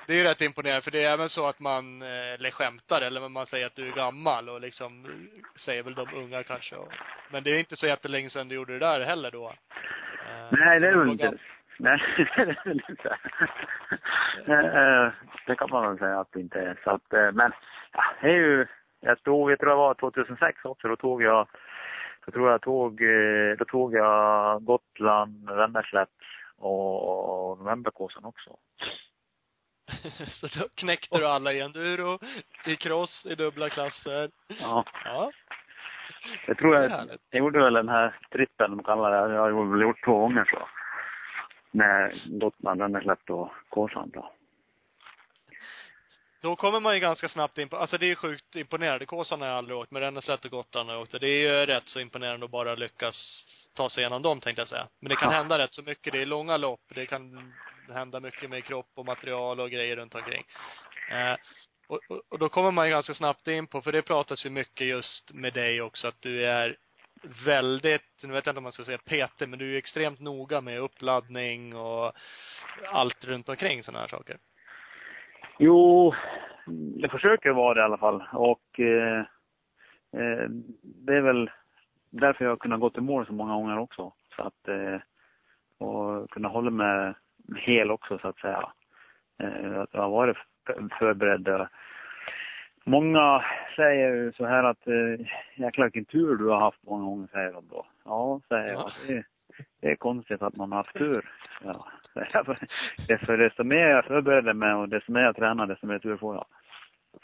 det 0.07 0.13
är 0.13 0.17
ju 0.17 0.23
rätt 0.23 0.41
imponerande, 0.41 0.83
för 0.83 0.91
det 0.91 1.05
är 1.05 1.13
även 1.13 1.29
så 1.29 1.47
att 1.47 1.61
man, 1.61 2.03
eh, 2.03 2.09
eller 2.35 2.51
skämtar, 2.51 3.01
eller 3.03 3.29
man 3.29 3.47
säger 3.47 3.67
att 3.67 3.75
du 3.75 3.89
är 3.89 3.93
gammal 3.93 4.49
och 4.49 4.61
liksom, 4.61 5.07
säger 5.65 5.83
väl 5.83 5.95
de 5.95 6.07
unga 6.15 6.43
kanske. 6.43 6.77
Och, 6.77 6.93
men 7.31 7.43
det 7.43 7.51
är 7.51 7.59
inte 7.59 7.77
så 7.77 7.87
jättelänge 7.87 8.31
sedan 8.31 8.49
du 8.49 8.55
gjorde 8.55 8.73
det 8.73 8.87
där 8.87 9.01
heller 9.01 9.31
då. 9.31 9.47
Eh, 9.47 10.49
nej, 10.51 10.81
det 10.81 10.89
är 10.89 10.95
var 10.97 11.07
inte. 11.07 11.39
Nej, 11.79 12.01
det 15.47 15.57
kan 15.57 15.71
man 15.71 15.89
väl 15.89 15.99
säga 15.99 16.21
att 16.21 16.33
det 16.33 16.41
inte 16.41 16.61
är. 16.61 16.81
Så 16.85 16.91
att, 16.91 17.13
eh, 17.13 17.33
men 17.33 17.53
ja, 17.93 18.03
det 18.21 18.27
är 18.27 18.35
ju, 18.35 18.67
jag 19.01 19.23
tog, 19.23 19.51
jag 19.51 19.59
tror 19.59 19.71
det 19.71 19.77
var 19.77 19.95
2006 19.95 20.65
också, 20.65 20.89
då 20.89 20.97
tog 20.97 21.23
jag, 21.23 21.49
jag 22.25 22.35
tror 22.35 22.51
jag 22.51 22.63
tog, 22.63 23.03
eh, 23.03 23.57
då 23.59 23.65
tog 23.65 23.95
jag 23.95 24.65
Gotland, 24.65 25.51
Vänerslätt 25.51 26.09
och, 26.59 27.51
och 27.51 27.59
Novemberkåsan 27.59 28.25
också. 28.25 28.57
så 30.27 30.47
då 30.61 30.69
knäckte 30.75 31.19
du 31.19 31.27
alla 31.27 31.53
i 31.53 31.61
enduro, 31.61 32.19
i 32.67 32.77
cross, 32.77 33.27
i 33.27 33.35
dubbla 33.35 33.69
klasser. 33.69 34.31
Ja. 34.61 34.85
Ja. 35.05 35.31
Jag 36.47 36.59
tror 36.59 36.75
jag, 36.75 36.91
jag 37.31 37.39
gjorde 37.39 37.59
väl 37.59 37.75
den 37.75 37.89
här 37.89 38.19
trippen 38.31 38.71
de 38.71 38.85
kallar 38.85 39.29
det. 39.29 39.35
Jag 39.35 39.43
har 39.43 39.73
väl 39.73 39.83
gjort 39.83 40.05
två 40.05 40.19
gånger 40.19 40.45
så. 40.45 40.69
Med 41.77 42.13
Gotland, 42.25 42.81
Vänerslätt 42.81 43.31
och 43.31 43.51
Kåsan 43.69 44.11
då. 44.11 44.33
Då 46.41 46.57
kommer 46.57 46.81
man 46.81 46.95
ju 46.95 47.01
ganska 47.01 47.29
snabbt 47.29 47.59
in 47.59 47.69
på, 47.69 47.77
alltså 47.77 47.99
det 47.99 48.07
är 48.07 48.09
ju 48.09 48.15
sjukt 48.15 48.57
imponerande. 48.57 49.07
Kåsan 49.07 49.41
har 49.41 49.49
jag 49.49 49.57
aldrig 49.57 49.79
åkt, 49.79 49.91
men 49.91 50.03
Ränneslätt 50.03 50.45
och 50.45 50.51
Gotland 50.51 50.89
har 50.89 50.97
jag 50.97 51.03
åkt. 51.03 51.21
Det 51.21 51.29
är 51.29 51.61
ju 51.61 51.67
rätt 51.67 51.89
så 51.89 52.01
imponerande 52.01 52.45
att 52.45 52.51
bara 52.51 52.75
lyckas 52.75 53.45
ta 53.75 53.89
sig 53.89 54.01
igenom 54.01 54.23
dem 54.23 54.41
tänkte 54.41 54.61
jag 54.61 54.69
säga. 54.69 54.89
Men 55.01 55.09
det 55.09 55.17
kan 55.17 55.33
Ja. 55.33 55.39
hända 55.39 55.59
rätt 55.59 55.75
så 55.75 55.83
mycket. 55.83 56.13
Det 56.13 56.23
är 56.23 56.27
långa 56.27 56.57
lopp. 56.57 56.81
Det 56.95 57.07
kan 57.07 57.53
hända 57.95 58.21
mycket 58.21 58.51
med 58.51 58.65
kropp 58.65 58.91
och 58.95 59.07
material 59.07 59.61
och 59.61 59.71
grejer 59.71 59.97
runt 59.97 60.15
omkring. 60.15 60.45
Eh, 61.11 61.37
och, 61.87 62.01
och, 62.09 62.23
och 62.29 62.39
då 62.39 62.49
kommer 62.49 62.71
man 62.71 62.87
ju 62.87 62.91
ganska 62.91 63.15
snabbt 63.15 63.49
in 63.49 63.67
på, 63.67 63.83
för 63.83 63.93
det 63.93 64.03
pratas 64.03 64.47
ju 64.47 64.51
mycket 64.51 64.87
just 64.87 65.33
med 65.33 65.53
dig 65.53 65.83
också, 65.83 66.09
att 66.09 66.23
du 66.23 66.47
är 66.47 66.77
väldigt, 67.45 68.23
nu 68.23 68.33
vet 68.33 68.47
jag 68.47 68.53
inte 68.53 68.59
om 68.59 68.63
man 68.63 68.73
ska 68.73 68.85
säga 68.85 68.99
petig, 68.99 69.49
men 69.49 69.59
du 69.59 69.75
är 69.75 69.79
extremt 69.79 70.21
noga 70.21 70.61
med 70.61 70.81
uppladdning 70.81 71.77
och 71.77 72.13
allt 72.93 73.25
runt 73.25 73.49
omkring 73.49 73.83
sådana 73.83 74.01
här 74.01 74.09
saker. 74.09 74.39
Jo, 75.59 76.15
jag 76.97 77.11
försöker 77.11 77.51
vara 77.51 77.75
det 77.75 77.81
i 77.81 77.85
alla 77.85 77.99
fall. 77.99 78.25
Och 78.33 78.81
eh, 78.81 79.19
eh, 80.13 80.49
det 80.83 81.17
är 81.17 81.21
väl 81.21 81.51
därför 82.11 82.45
jag 82.45 82.53
har 82.53 82.57
kunnat 82.57 82.81
gå 82.81 82.91
till 82.91 83.03
mål 83.03 83.27
så 83.27 83.33
många 83.33 83.55
gånger 83.55 83.79
också. 83.79 84.13
Så 84.37 84.43
att, 84.43 84.69
eh, 84.69 85.01
och 85.79 86.31
kunna 86.31 86.49
hålla 86.49 86.71
mig 86.71 87.15
hel 87.57 87.91
också 87.91 88.19
så 88.19 88.29
att 88.29 88.39
säga. 88.39 88.73
Eh, 89.39 89.81
att 89.81 89.89
jag 89.93 90.01
har 90.01 90.11
varit 90.11 90.37
förberedd. 90.99 91.69
Många 92.89 93.45
säger 93.77 94.15
ju 94.15 94.33
så 94.33 94.47
här 94.47 94.65
att 94.65 94.87
eh, 94.87 95.27
jäklar 95.55 95.85
vilken 95.85 96.05
tur 96.05 96.37
du 96.37 96.49
har 96.49 96.61
haft 96.61 96.83
många 96.83 97.05
gånger, 97.05 97.29
säger 97.33 97.53
de 97.53 97.69
då. 97.69 97.87
Ja, 98.05 98.41
säger 98.49 98.69
jag. 98.69 98.81
Ja. 98.81 98.91
Det, 99.07 99.25
det 99.81 99.91
är 99.91 99.97
konstigt 99.97 100.43
att 100.43 100.57
man 100.57 100.73
har 100.73 100.79
haft 100.79 100.99
tur. 100.99 101.31
Ja. 101.65 101.87
För 103.27 103.37
desto 103.37 103.65
mer 103.65 103.89
jag 103.89 104.05
förbereder 104.05 104.53
mig 104.53 104.75
och 104.75 104.89
desto 104.89 105.13
mer 105.13 105.21
jag 105.21 105.37
tränar, 105.37 105.67
desto 105.67 105.87
mer 105.87 105.99
tur 105.99 106.17
får 106.17 106.35
jag. 106.35 106.47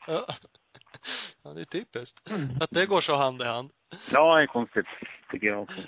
Ja. 0.06 0.26
ja, 1.44 1.50
det 1.50 1.60
är 1.60 1.64
typiskt. 1.64 2.20
Att 2.60 2.70
det 2.70 2.86
går 2.86 3.00
så 3.00 3.16
hand 3.16 3.42
i 3.42 3.44
hand. 3.44 3.70
Ja, 4.10 4.36
det 4.36 4.42
är 4.42 4.46
konstigt, 4.46 4.86
tycker 5.30 5.46
jag 5.46 5.62
också. 5.62 5.80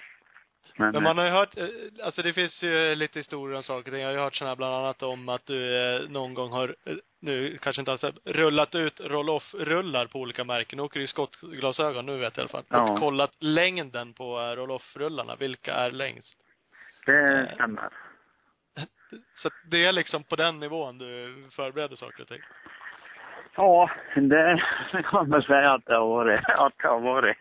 Men, 0.77 0.93
Men 0.93 1.03
man 1.03 1.19
har 1.19 1.25
ju 1.25 1.31
hört, 1.31 1.57
eh, 1.57 1.69
alltså 2.03 2.23
det 2.23 2.33
finns 2.33 2.63
ju 2.63 2.95
lite 2.95 3.19
historier 3.19 3.57
om 3.57 3.63
saker. 3.63 3.93
Jag 3.93 4.07
har 4.07 4.13
ju 4.13 4.19
hört 4.19 4.37
sådana 4.37 4.51
här 4.51 4.57
bland 4.57 4.75
annat 4.75 5.03
om 5.03 5.29
att 5.29 5.47
du 5.47 5.77
eh, 5.77 6.09
någon 6.09 6.35
gång 6.35 6.53
har, 6.53 6.77
eh, 6.85 6.97
nu 7.21 7.59
kanske 7.59 7.83
inte 7.83 7.93
alls, 7.93 8.05
rullat 8.25 8.75
ut 8.75 9.01
roll-off-rullar 9.01 10.07
på 10.07 10.19
olika 10.21 10.45
märken. 10.45 10.77
Nu 10.77 10.83
åker 10.83 11.01
du 11.01 11.05
i 11.05 11.09
skottglasögon 11.09 12.07
nu 12.07 12.19
vet 12.19 12.37
jag 12.37 12.43
i 12.43 12.45
alla 12.45 12.49
fall. 12.49 12.65
Ja. 12.69 12.93
Och 12.93 12.99
kollat 12.99 13.33
längden 13.39 14.13
på 14.13 14.41
eh, 14.41 14.57
roll-off-rullarna. 14.57 15.37
Vilka 15.37 15.75
är 15.75 15.91
längst? 15.91 16.37
det 17.07 17.51
stämmer. 17.55 17.89
Så 19.35 19.51
det 19.71 19.85
är 19.85 19.93
liksom 19.93 20.25
på 20.25 20.37
den 20.37 20.61
nivån 20.61 20.99
du 20.99 21.45
förbereder 21.51 21.97
saker 21.97 22.23
och 22.23 22.29
ting. 22.29 22.41
Ja, 23.57 23.91
det 24.15 24.61
kan 25.11 25.29
man 25.29 25.43
säga 25.43 25.73
att 25.73 25.87
det 25.87 25.95
har 25.95 26.09
varit. 26.09 26.41
Att 26.49 26.73
det 26.83 26.89
har 26.89 27.01
varit. 27.01 27.37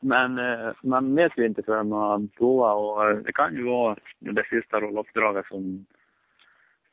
Men 0.00 0.38
eh, 0.38 0.72
man 0.82 1.14
vet 1.14 1.38
ju 1.38 1.46
inte 1.46 1.62
förrän 1.62 1.88
man 1.88 2.00
har 2.00 2.28
provat 2.38 2.76
och 2.76 3.24
det 3.24 3.32
kan 3.32 3.54
ju 3.54 3.64
vara 3.64 3.96
det 4.18 4.44
sista 4.50 4.80
rolluppdraget 4.80 5.46
som, 5.46 5.86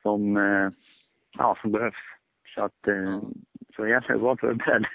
som, 0.01 0.37
eh, 0.37 0.69
ja, 1.37 1.57
som 1.61 1.71
behövs. 1.71 1.95
Så 2.55 2.63
att, 2.63 2.87
eh, 2.87 3.21
så 3.75 3.87
gäller 3.87 4.15
att 4.15 4.21
vara 4.21 4.37
förberedd. 4.37 4.85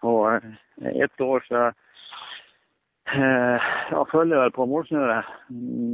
Och 0.00 0.34
ett 0.82 1.20
år 1.20 1.44
så, 1.48 1.72
jag 3.90 4.08
följde 4.08 4.36
väl 4.36 4.50
på 4.50 4.66
målsnöret 4.66 5.24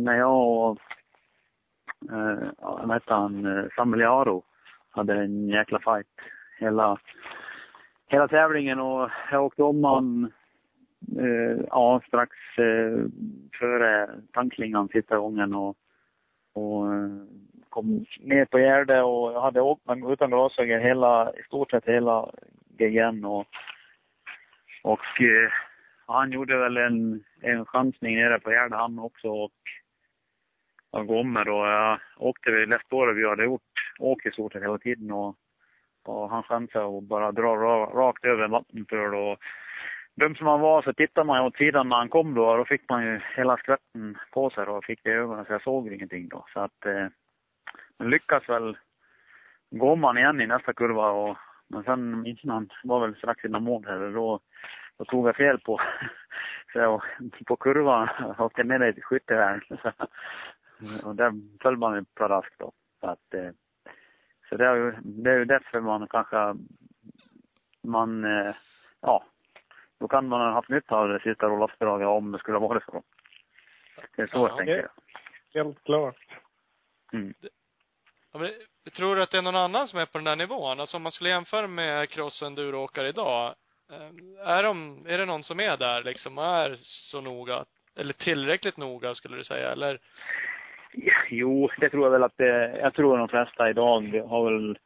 när 0.05 0.15
jag 0.15 0.71
och, 0.71 0.79
vad 2.59 2.93
hette 2.93 3.15
han, 3.15 3.71
Samuel 3.77 4.01
Jaro 4.01 4.45
hade 4.91 5.15
en 5.15 5.49
jäkla 5.49 5.79
fight 5.79 6.07
hela, 6.59 6.99
hela 8.07 8.29
tävlingen 8.29 8.81
och 8.81 9.11
jag 9.31 9.45
åkte 9.45 9.63
om 9.63 9.85
han 9.85 10.33
eh, 11.19 11.65
ja, 11.71 12.01
strax 12.07 12.37
eh, 12.59 13.05
före 13.59 14.11
tanklingan 14.33 14.89
sista 14.89 15.17
gången 15.19 15.55
och, 15.55 15.77
och 16.53 16.95
eh, 16.95 17.11
kom 17.69 18.07
ner 18.21 18.45
på 18.45 18.59
Gärde 18.59 19.03
och 19.03 19.33
jag 19.33 19.41
hade 19.41 19.61
åkt 19.61 19.87
med 19.87 20.11
utan 20.13 20.31
glasögon 20.31 20.81
hela, 20.81 21.33
i 21.33 21.43
stort 21.43 21.71
sett 21.71 21.85
hela 21.85 22.31
GGN 22.79 23.25
och, 23.25 23.47
och 24.83 25.21
eh, 25.21 25.51
han 26.07 26.33
gjorde 26.33 26.57
väl 26.57 26.77
en, 26.77 27.25
en 27.41 27.67
chansning 27.67 28.17
nere 28.17 28.41
på 28.41 28.51
Gärde 28.51 28.77
han 28.77 28.99
också 28.99 29.29
och 29.29 29.53
jag 30.93 31.07
kommer 31.07 31.49
och 31.49 31.67
jag 31.67 32.01
åkte 32.17 32.51
vid 32.51 32.69
det 32.69 32.81
spåret 32.87 33.17
vi 33.17 33.29
hade 33.29 33.45
gjort, 33.45 33.63
åker 33.99 34.29
i 34.29 34.33
stort 34.33 34.53
sett 34.53 34.63
hela 34.63 34.79
tiden 34.79 35.13
och, 35.13 35.37
och 36.05 36.31
han 36.31 36.43
chansade 36.43 36.85
och 36.85 37.03
bara 37.03 37.33
dra 37.33 37.57
rakt 37.87 38.25
över 38.25 38.45
en 38.45 38.51
vattenpöl 38.51 39.15
och 39.15 39.39
dum 40.17 40.35
som 40.35 40.47
han 40.47 40.61
var 40.61 40.83
så 40.83 40.93
tittade 40.93 41.27
man 41.27 41.41
åt 41.41 41.57
sidan 41.57 41.89
när 41.89 41.97
han 41.97 42.09
kom 42.09 42.35
då 42.35 42.49
och 42.49 42.59
då 42.59 42.65
fick 42.65 42.89
man 42.89 43.05
ju 43.05 43.21
hela 43.37 43.57
skvätten 43.57 44.19
på 44.33 44.51
sig 44.51 44.65
och 44.65 44.85
fick 44.85 45.01
det 45.05 45.11
i 45.11 45.15
ögonen 45.15 45.45
så 45.45 45.53
jag 45.53 45.63
såg 45.63 45.93
ingenting 45.93 46.29
då. 46.29 46.45
Så 46.53 46.61
att, 46.61 46.87
eh, 46.87 47.07
men 47.99 48.11
lyckas 48.11 48.49
väl 48.49 48.77
går 49.71 49.97
man 49.97 50.19
igen 50.19 50.41
i 50.41 50.47
nästa 50.47 50.73
kurva 50.73 51.11
och 51.11 51.37
men 51.71 51.85
sen 51.85 52.27
innan, 52.27 52.71
var 52.85 53.01
väl 53.01 53.17
strax 53.17 53.45
innan 53.45 53.63
mål 53.63 53.85
här, 53.87 54.13
då, 54.13 54.41
då 54.99 55.05
tog 55.05 55.29
jag 55.29 55.37
fel 55.37 55.59
på, 55.59 55.81
så 56.73 56.79
jag, 56.79 57.03
på 57.47 57.57
kurvan, 57.57 58.09
jag 58.19 58.41
åkte 58.41 58.65
ner 58.65 58.85
i 58.85 58.89
ett 58.89 59.05
skyttevärn. 59.05 59.61
Och 61.05 61.17
där 61.17 61.33
föll 61.63 61.77
man 61.77 61.95
ju 61.95 62.05
pladask 62.05 62.53
då. 62.59 62.73
Så 63.01 63.07
att, 63.07 63.35
eh, 63.35 63.51
så 64.49 64.57
det 64.57 64.67
är 64.67 64.75
ju, 64.75 64.93
det 65.03 65.31
är 65.31 65.39
ju 65.39 65.45
därför 65.45 65.81
man 65.81 66.07
kanske, 66.09 66.55
man, 67.83 68.25
eh, 68.25 68.55
ja, 69.01 69.25
då 69.99 70.09
kan 70.09 70.29
man 70.29 70.41
ha 70.41 70.53
haft 70.53 70.69
nytta 70.69 70.95
av 70.97 71.09
det 71.09 71.21
sista 71.21 71.47
rollupdraget 71.47 72.09
om 72.09 72.33
det 72.33 72.39
skulle 72.39 72.59
ha 72.59 72.69
varit 72.69 72.85
så. 72.85 73.03
Det 74.17 74.23
är 74.23 74.27
så 74.27 74.37
Ja, 74.37 74.49
jag 74.49 74.57
tänker. 74.57 74.89
Helt 75.55 75.85
klart. 75.85 76.17
Mm. 77.13 77.35
Ja, 78.33 78.39
men, 78.39 78.51
tror 78.97 79.17
du 79.17 79.23
att 79.23 79.31
det 79.31 79.39
är 79.39 79.43
någon 79.43 79.57
annan 79.57 79.89
som 79.89 79.99
är 79.99 80.07
på 80.07 80.19
den 80.19 80.25
där 80.25 80.37
nivån? 80.37 80.81
Alltså 80.81 80.97
om 80.97 81.03
man 81.03 81.13
skulle 81.13 81.31
jämföra 81.31 81.67
med 81.67 82.11
cross 82.11 82.43
enduroåkare 82.43 83.09
idag. 83.09 83.55
eh, 83.91 84.47
Är 84.49 84.63
de, 84.63 85.07
är 85.07 85.19
det 85.19 85.25
någon 85.27 85.45
som 85.45 85.61
är 85.61 85.77
där 85.77 86.03
liksom 86.03 86.39
och 86.39 86.45
är 86.45 86.77
så 86.81 87.21
noga? 87.21 87.65
Eller 87.95 88.13
tillräckligt 88.13 88.77
noga 88.77 89.15
skulle 89.15 89.37
du 89.37 89.45
säga? 89.45 89.73
Eller? 89.73 89.99
Jo, 91.31 91.71
det 91.79 91.91
tror 91.91 92.05
jag 92.05 92.11
väl 92.11 92.23
att 92.23 92.37
det, 92.37 92.79
jag 92.79 92.95
tror 92.95 93.19
de 93.19 93.29
flesta 93.29 93.71
idag 93.71 94.23
har 94.29 94.45
väl 94.51 94.79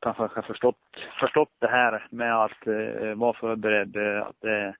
kanske 0.00 0.42
förstått, 0.42 0.78
förstått 1.20 1.52
det 1.60 1.68
här 1.68 2.06
med 2.10 2.44
att 2.44 2.66
eh, 2.66 3.14
vara 3.14 3.32
förberedd, 3.32 3.96
eh, 3.96 4.26
att 4.26 4.36
det, 4.40 4.74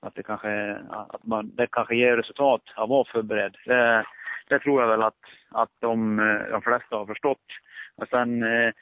att 0.00 0.14
det 0.14 0.22
kanske, 0.22 0.76
att 0.90 1.24
man, 1.26 1.50
det 1.54 1.66
kanske 1.72 1.96
ger 1.96 2.16
resultat 2.16 2.62
att 2.74 2.88
vara 2.88 3.04
förberedd. 3.04 3.56
Det, 3.66 4.04
det 4.48 4.58
tror 4.58 4.82
jag 4.82 4.88
väl 4.88 5.02
att, 5.02 5.22
att 5.50 5.70
de, 5.80 6.18
eh, 6.18 6.50
de 6.50 6.62
flesta 6.62 6.96
har 6.96 7.06
förstått. 7.06 7.46
Och 7.96 8.08
sen 8.08 8.42
eh, 8.42 8.72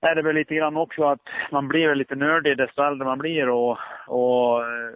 är 0.00 0.14
det 0.14 0.22
väl 0.22 0.34
lite 0.34 0.54
grann 0.54 0.76
också 0.76 1.04
att 1.04 1.28
man 1.50 1.68
blir 1.68 1.94
lite 1.94 2.14
nördig 2.14 2.56
desto 2.56 2.82
äldre 2.82 3.06
man 3.06 3.18
blir 3.18 3.48
och, 3.48 3.78
och 4.06 4.62
eh, 4.62 4.94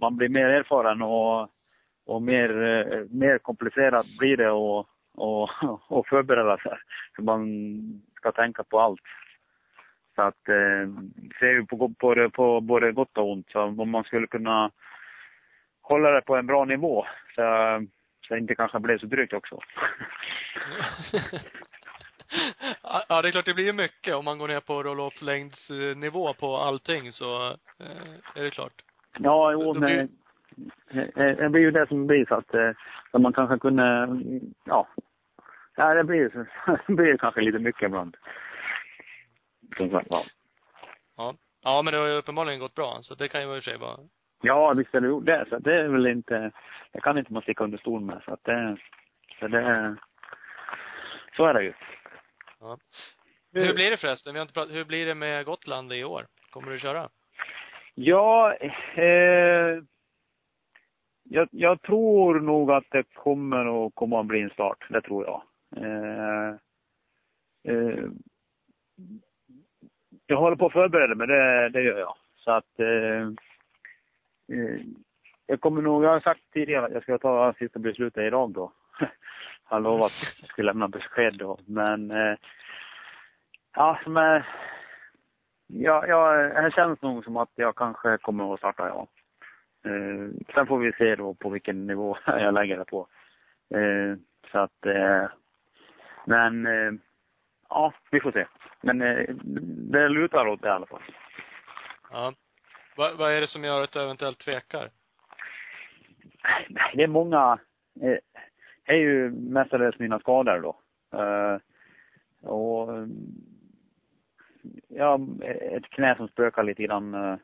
man 0.00 0.16
blir 0.16 0.28
mer 0.28 0.48
erfaren 0.48 1.02
och, 1.02 1.48
och 2.06 2.22
mer, 2.22 2.62
eh, 2.62 3.04
mer 3.10 3.38
komplicerat 3.38 4.06
blir 4.18 4.36
det 4.36 4.50
och, 4.50 4.86
och, 5.14 5.50
och 5.88 6.06
förbereda 6.06 6.58
sig. 6.58 6.78
För 7.16 7.22
man 7.22 7.46
ska 8.16 8.32
tänka 8.32 8.64
på 8.64 8.80
allt. 8.80 9.00
Så 10.14 10.22
att 10.22 10.48
eh, 10.48 10.88
ser 11.38 11.46
ju 11.52 11.66
på, 11.66 11.94
på, 11.98 12.14
det- 12.14 12.30
på 12.30 12.60
både 12.60 12.92
gott 12.92 13.18
och 13.18 13.30
ont. 13.32 13.50
Så 13.50 13.60
om 13.62 13.90
man 13.90 14.04
skulle 14.04 14.26
kunna 14.26 14.70
hålla 15.82 16.10
det 16.10 16.20
på 16.20 16.36
en 16.36 16.46
bra 16.46 16.64
nivå 16.64 17.06
så, 17.34 17.42
så 18.28 18.34
det 18.34 18.40
inte 18.40 18.54
kanske 18.54 18.78
blir 18.80 18.98
så 18.98 19.06
drygt 19.06 19.32
också. 19.32 19.60
ja, 23.08 23.22
det 23.22 23.28
är 23.28 23.32
klart 23.32 23.44
det 23.44 23.54
blir 23.54 23.64
ju 23.64 23.72
mycket 23.72 24.14
om 24.14 24.24
man 24.24 24.38
går 24.38 24.48
ner 24.48 24.60
på 24.60 24.82
roll-off 24.82 25.22
längdsnivå 25.22 26.34
på 26.34 26.56
allting 26.56 27.12
så 27.12 27.46
eh, 27.50 28.12
är 28.34 28.44
det 28.44 28.50
klart. 28.50 28.72
Ja, 29.18 29.52
jo, 29.52 29.74
men 29.74 30.08
det, 31.14 31.34
det 31.34 31.48
blir 31.48 31.62
ju 31.62 31.70
det 31.70 31.88
som 31.88 32.06
blir 32.06 32.26
så 32.26 32.34
att, 32.34 32.54
eh, 32.54 32.70
så 33.10 33.18
man 33.18 33.32
kanske 33.32 33.58
kunde, 33.58 34.08
ja. 34.64 34.88
Ja, 35.76 35.94
det 35.94 36.04
blir, 36.04 36.48
det 36.86 36.92
blir 36.92 37.16
kanske 37.16 37.40
lite 37.40 37.58
mycket 37.58 37.82
ibland. 37.82 38.16
Som 39.76 39.90
sagt, 39.90 40.06
ja. 40.10 40.22
Ja. 41.16 41.34
Ja, 41.62 41.82
men 41.82 41.92
det 41.92 41.98
har 41.98 42.06
ju 42.06 42.14
uppenbarligen 42.14 42.60
gått 42.60 42.74
bra. 42.74 42.98
Så 43.00 43.14
det 43.14 43.28
kan 43.28 43.40
ju 43.40 43.46
i 43.46 43.50
och 43.50 43.62
för 43.62 43.70
sig 43.70 43.78
vara 43.78 43.98
Ja, 44.42 44.72
visst 44.76 44.94
är 44.94 45.00
det 45.00 45.08
gjort 45.08 45.26
det. 45.26 45.46
Så 45.48 45.58
det 45.58 45.74
är 45.74 45.88
väl 45.88 46.06
inte, 46.06 46.50
det 46.92 47.00
kan 47.00 47.18
inte 47.18 47.32
man 47.32 47.42
sticka 47.42 47.64
under 47.64 47.78
stol 47.78 48.00
med. 48.00 48.22
Så 48.24 48.32
att 48.32 48.44
det, 48.44 48.76
så 49.40 49.48
det, 49.48 49.96
så 51.36 51.46
är 51.46 51.54
det 51.54 51.62
ju. 51.62 51.72
Ja. 52.60 52.78
Hur 53.52 53.74
blir 53.74 53.90
det 53.90 53.96
förresten? 53.96 54.32
Vi 54.32 54.38
har 54.38 54.42
inte 54.42 54.54
pratat, 54.54 54.74
hur 54.74 54.84
blir 54.84 55.06
det 55.06 55.14
med 55.14 55.44
Gotland 55.44 55.92
i 55.92 56.04
år? 56.04 56.26
Kommer 56.50 56.72
du 56.72 56.78
köra? 56.78 57.08
Ja, 57.94 58.54
eh, 58.94 59.82
jag, 61.28 61.48
jag 61.50 61.82
tror 61.82 62.40
nog 62.40 62.70
att 62.70 62.84
det 62.90 63.02
kommer 63.14 63.86
att 63.86 63.94
komma 63.94 64.20
att 64.20 64.26
bli 64.26 64.40
en 64.40 64.50
start. 64.50 64.86
Det 64.88 65.00
tror 65.00 65.24
jag. 65.24 65.42
Eh, 65.76 66.54
eh, 67.68 68.04
jag 70.26 70.36
håller 70.36 70.56
på 70.56 70.66
att 70.66 70.72
förbereda 70.72 71.14
mig, 71.14 71.26
det, 71.26 71.68
det 71.68 71.82
gör 71.82 71.98
jag. 71.98 72.14
Så 72.36 72.50
att 72.50 72.80
eh, 72.80 73.22
eh, 74.58 74.80
jag 75.46 75.60
kommer 75.60 75.82
nog, 75.82 76.04
jag 76.04 76.10
har 76.10 76.20
sagt 76.20 76.52
tidigare 76.52 76.86
att 76.86 76.92
jag 76.92 77.02
ska 77.02 77.18
ta 77.18 77.54
sista 77.58 77.78
beslutet 77.78 78.24
idag 78.26 78.50
då. 78.50 78.72
jag 79.00 79.08
har 79.62 79.80
lovat 79.80 80.12
att 80.12 80.40
jag 80.40 80.50
ska 80.50 80.62
lämna 80.62 80.88
besked 80.88 81.34
då. 81.38 81.58
Men 81.66 82.10
eh, 82.10 82.36
ja, 83.74 83.98
men 84.06 84.42
Ja, 85.68 86.06
ja, 86.06 86.32
det 86.62 86.70
känns 86.74 87.02
nog 87.02 87.24
som 87.24 87.36
att 87.36 87.50
jag 87.54 87.76
kanske 87.76 88.18
kommer 88.18 88.54
att 88.54 88.58
starta, 88.58 88.88
ja. 88.88 89.06
Eh, 89.86 90.30
sen 90.54 90.66
får 90.66 90.78
vi 90.78 90.92
se 90.92 91.16
då 91.16 91.34
på 91.34 91.48
vilken 91.48 91.86
nivå 91.86 92.16
jag 92.26 92.54
lägger 92.54 92.78
det 92.78 92.84
på. 92.84 93.08
Eh, 93.74 94.16
så 94.52 94.58
att, 94.58 94.86
eh, 94.86 95.24
men, 96.26 96.66
eh, 96.66 96.92
ja, 97.68 97.94
vi 98.10 98.20
får 98.20 98.32
se. 98.32 98.46
Men 98.80 99.02
eh, 99.02 99.34
det 99.92 100.08
lutar 100.08 100.46
åt 100.46 100.62
det 100.62 100.68
i 100.68 100.70
alla 100.70 100.86
fall. 100.86 101.02
Ja. 102.10 102.32
Vad, 102.96 103.18
vad 103.18 103.32
är 103.32 103.40
det 103.40 103.46
som 103.46 103.64
gör 103.64 103.82
att 103.82 103.92
du 103.92 104.02
eventuellt 104.02 104.38
tvekar? 104.38 104.90
Det 106.94 107.02
är 107.02 107.06
många, 107.06 107.58
eh, 108.02 108.18
det 108.86 108.92
är 108.92 108.96
ju 108.96 109.30
mestadels 109.30 109.98
mina 109.98 110.18
skador 110.18 110.60
då. 110.60 110.80
Och 112.48 112.88
ja, 114.88 115.20
ett 115.60 115.90
knä 115.90 116.16
som 116.16 116.28
spökar 116.28 116.62
lite 116.62 116.82
grann. 116.82 117.38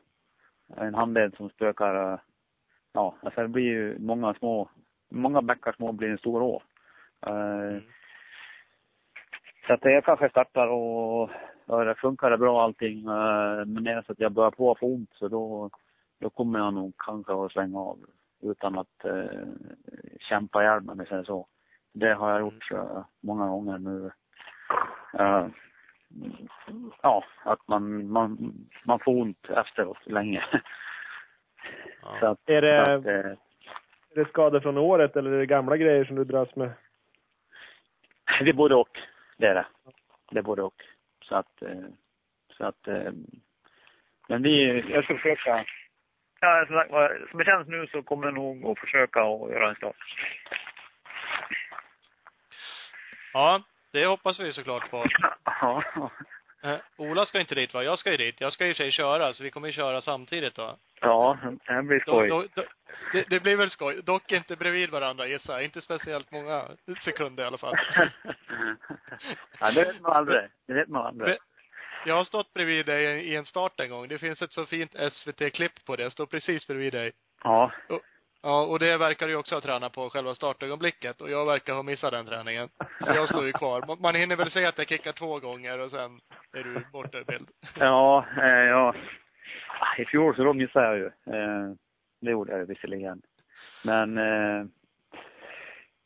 En 0.77 0.95
handled 0.95 1.35
som 1.35 1.49
spökar. 1.49 2.21
Ja, 2.93 3.15
alltså 3.21 3.41
det 3.41 3.47
blir 3.47 3.63
ju 3.63 3.99
många 3.99 4.33
små, 4.33 4.69
många 5.09 5.41
bäckar 5.41 5.73
små 5.73 5.91
blir 5.91 6.09
en 6.09 6.17
stor 6.17 6.41
å. 6.41 6.61
Eh, 7.25 7.33
Mm. 7.33 7.81
Så 9.67 9.73
att 9.73 9.85
jag 9.85 10.05
kanske 10.05 10.29
startar 10.29 10.67
och, 10.67 11.29
och 11.65 11.85
det 11.85 11.95
funkar 11.95 12.37
bra 12.37 12.63
allting. 12.63 12.97
eh, 12.99 13.65
Men 13.65 13.87
är 13.87 13.95
det 13.95 14.03
så 14.05 14.11
att 14.11 14.19
jag 14.19 14.31
börjar 14.31 14.51
på 14.51 14.71
att 14.71 14.79
få 14.79 14.85
ont 14.85 15.09
så 15.13 15.27
då, 15.27 15.69
då 16.19 16.29
kommer 16.29 16.59
jag 16.59 16.73
nog 16.73 16.93
kanske 16.97 17.33
att 17.33 17.51
svänga 17.51 17.79
av 17.79 17.99
utan 18.41 18.79
att 18.79 19.05
eh, 19.05 19.47
kämpa 20.19 20.63
ihjäl 20.63 20.81
mig 20.81 21.07
säger 21.07 21.23
så. 21.23 21.47
Det 21.93 22.13
har 22.13 22.31
jag 22.31 22.39
gjort 22.39 22.71
eh, 22.71 23.03
många 23.21 23.47
gånger 23.47 23.77
nu. 23.77 24.11
Eh, 25.19 25.47
ja, 27.01 27.23
att 27.43 27.67
man, 27.67 28.11
man, 28.11 28.53
man 28.85 28.99
får 28.99 29.21
ont 29.21 29.49
efteråt 29.49 30.05
länge. 30.05 30.43
Ja. 32.03 32.17
så 32.19 32.25
att, 32.27 32.49
Är 32.49 32.61
det, 32.61 32.95
att 32.95 33.05
eh, 33.05 33.13
är 33.13 34.15
det 34.15 34.29
skador 34.29 34.59
från 34.59 34.77
året 34.77 35.15
eller 35.15 35.31
är 35.31 35.39
det 35.39 35.45
gamla 35.45 35.77
grejer 35.77 36.05
som 36.05 36.15
du 36.15 36.23
dras 36.23 36.55
med? 36.55 36.71
Det 38.39 38.49
är 38.49 38.53
både 38.53 38.75
och. 38.75 38.99
Det 39.37 39.47
är 39.47 39.55
det. 39.55 39.65
Det 40.31 40.39
är 40.39 40.43
både 40.43 40.61
och. 40.61 40.83
Så 41.21 41.35
att, 41.35 41.61
eh, 41.61 41.85
så 42.57 42.65
att, 42.65 42.87
eh, 42.87 43.11
men 44.27 44.43
vi, 44.43 44.83
jag 44.91 45.03
ska 45.03 45.15
försöka. 45.15 45.65
Ja, 46.39 46.65
som 46.67 46.75
sagt 46.75 47.29
som 47.29 47.39
det 47.39 47.45
känns 47.45 47.67
nu 47.67 47.87
så 47.87 48.03
kommer 48.03 48.25
jag 48.25 48.33
nog 48.33 48.65
att 48.65 48.79
försöka 48.79 49.23
och 49.23 49.51
göra 49.51 49.69
en 49.69 49.75
start. 49.75 49.95
Ja, 53.33 53.63
det 53.91 54.05
hoppas 54.05 54.39
vi 54.39 54.51
såklart 54.51 54.91
på. 54.91 55.05
Ja. 55.45 55.83
Eh, 56.63 56.77
Ola 56.97 57.25
ska 57.25 57.39
inte 57.39 57.55
dit 57.55 57.73
va? 57.73 57.83
Jag 57.83 57.99
ska 57.99 58.11
ju 58.11 58.17
dit. 58.17 58.41
Jag 58.41 58.53
ska 58.53 58.63
ju 58.63 58.69
i 58.69 58.73
och 58.73 58.77
för 58.77 58.83
sig 58.83 58.91
köra, 58.91 59.33
så 59.33 59.43
vi 59.43 59.51
kommer 59.51 59.67
ju 59.67 59.73
köra 59.73 60.01
samtidigt 60.01 60.55
då. 60.55 60.77
Ja, 61.01 61.37
det 61.67 61.83
blir 61.83 62.03
Då, 62.05 62.11
skoj. 62.11 62.27
då, 62.29 62.45
då, 62.53 62.63
det, 63.13 63.29
det 63.29 63.39
blir 63.39 63.55
väl 63.55 63.69
skoj. 63.69 64.01
Dock 64.03 64.31
inte 64.31 64.55
bredvid 64.55 64.89
varandra 64.89 65.27
gissar. 65.27 65.59
Inte 65.59 65.81
speciellt 65.81 66.31
många 66.31 66.67
sekunder 67.03 67.43
i 67.43 67.47
alla 67.47 67.57
fall. 67.57 67.75
ja, 69.59 69.71
det 69.71 69.85
vet 69.85 70.01
man 70.01 70.11
aldrig. 70.11 70.41
Det 70.67 70.73
vet 70.73 70.89
man 70.89 71.05
aldrig. 71.05 71.37
Jag 72.05 72.15
har 72.15 72.23
stått 72.23 72.53
bredvid 72.53 72.85
dig 72.85 73.05
i 73.05 73.35
en 73.35 73.45
start 73.45 73.79
en 73.79 73.89
gång. 73.89 74.07
Det 74.07 74.17
finns 74.17 74.41
ett 74.41 74.53
så 74.53 74.65
fint 74.65 74.95
SVT-klipp 75.11 75.85
på 75.85 75.95
det. 75.95 76.03
Jag 76.03 76.11
står 76.11 76.25
precis 76.25 76.67
bredvid 76.67 76.93
dig. 76.93 77.11
Ja. 77.43 77.71
Ja, 78.43 78.65
och 78.65 78.79
det 78.79 78.97
verkar 78.97 79.27
du 79.27 79.35
också 79.35 79.55
ha 79.55 79.61
tränat 79.61 79.93
på 79.93 80.09
själva 80.09 80.33
startögonblicket. 80.35 81.21
Och 81.21 81.29
jag 81.29 81.45
verkar 81.45 81.73
ha 81.73 81.83
missat 81.83 82.11
den 82.11 82.25
träningen. 82.25 82.69
Så 82.99 83.11
jag 83.15 83.29
står 83.29 83.45
ju 83.45 83.51
kvar. 83.51 83.97
Man- 84.01 84.15
hinner 84.15 84.35
väl 84.35 84.51
säga 84.51 84.69
att 84.69 84.77
jag 84.77 84.87
kickar 84.87 85.11
två 85.11 85.39
gånger 85.39 85.79
och 85.79 85.91
sen 85.91 86.11
är 86.53 86.63
du 86.63 86.85
borta 86.91 87.17
ur 87.17 87.23
bild. 87.23 87.47
Ja, 87.79 88.25
eh, 88.37 88.47
ja. 88.47 88.95
Ah, 89.79 90.01
I 90.01 90.05
fjol 90.05 90.35
så 90.35 90.43
då 90.43 90.53
missade 90.53 90.85
jag 90.87 90.97
ju. 90.97 91.05
Eh, 91.05 91.71
det 92.21 92.31
gjorde 92.31 92.51
jag 92.51 92.59
ju 92.59 92.65
visserligen. 92.65 93.21
Men 93.85 94.17
eh, 94.17 94.65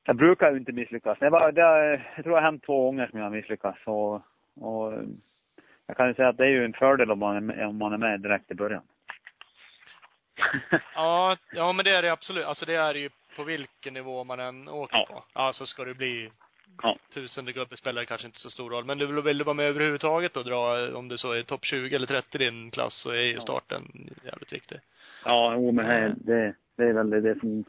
jag 0.06 0.16
brukar 0.16 0.52
ju 0.52 0.58
inte 0.58 0.72
misslyckas. 0.72 1.18
Det, 1.20 1.30
var, 1.30 1.52
det, 1.52 1.62
har- 1.62 1.80
jag 2.16 2.24
tror 2.24 2.34
det 2.34 2.40
har 2.42 2.42
hänt 2.52 2.64
två 2.66 2.84
gånger 2.86 3.08
som 3.08 3.20
jag 3.20 3.26
har 3.26 3.32
misslyckats. 3.36 3.80
Och, 3.86 4.14
och 4.62 4.94
jag 5.88 5.98
kan 5.98 6.08
ju 6.08 6.14
säga 6.14 6.30
att 6.30 6.38
det 6.38 6.44
är 6.46 6.50
ju 6.50 6.66
en 6.66 6.74
fördel 6.74 7.12
om 7.12 7.20
man 7.20 7.50
är 7.50 7.66
om 7.66 7.78
man 7.78 7.94
är 7.94 7.98
med 7.98 8.20
direkt 8.22 8.52
i 8.52 8.56
början. 8.56 8.84
Ja, 10.96 11.38
ja 11.52 11.72
men 11.72 11.86
det 11.86 11.92
är 11.92 12.02
det 12.02 12.12
absolut. 12.12 12.46
Alltså 12.46 12.66
det 12.66 12.76
är 12.76 12.94
det 12.94 13.00
ju 13.00 13.10
på 13.36 13.44
vilken 13.44 13.94
nivå 13.94 14.24
man 14.24 14.40
än 14.40 14.68
åker 14.70 14.98
Ja. 14.98 15.06
på. 15.10 15.24
Alltså 15.40 15.66
ska 15.66 15.84
du 15.86 15.94
bli 15.94 16.30
Ja. 16.84 16.98
tusende 17.14 17.52
gubbe 17.52 17.78
spelar 17.78 18.02
det 18.02 18.06
kanske 18.06 18.28
inte 18.28 18.40
så 18.40 18.50
stor 18.50 18.70
roll. 18.70 18.86
Men 18.86 18.98
du 18.98 19.22
vill, 19.22 19.38
du 19.38 19.44
vara 19.44 19.54
med 19.54 19.66
överhuvudtaget 19.66 20.38
och 20.38 20.46
dra, 20.46 20.96
om 20.98 21.08
det 21.08 21.18
så 21.18 21.32
är 21.32 21.44
topp 21.44 21.66
20 21.66 21.96
eller 21.96 22.08
30 22.08 22.38
i 22.38 22.46
din 22.46 22.72
klass, 22.72 22.94
så 22.94 23.10
är 23.12 23.22
ju 23.22 23.34
Ja. 23.34 23.40
starten 23.42 24.10
jävligt 24.26 24.54
viktig. 24.54 24.78
Ja, 25.26 25.54
jo, 25.56 25.72
men 25.72 25.86
det, 25.88 26.16
det, 26.34 26.54
det 26.78 26.84
är 26.84 26.94
väl 26.94 27.10
det 27.10 27.40
som... 27.40 27.64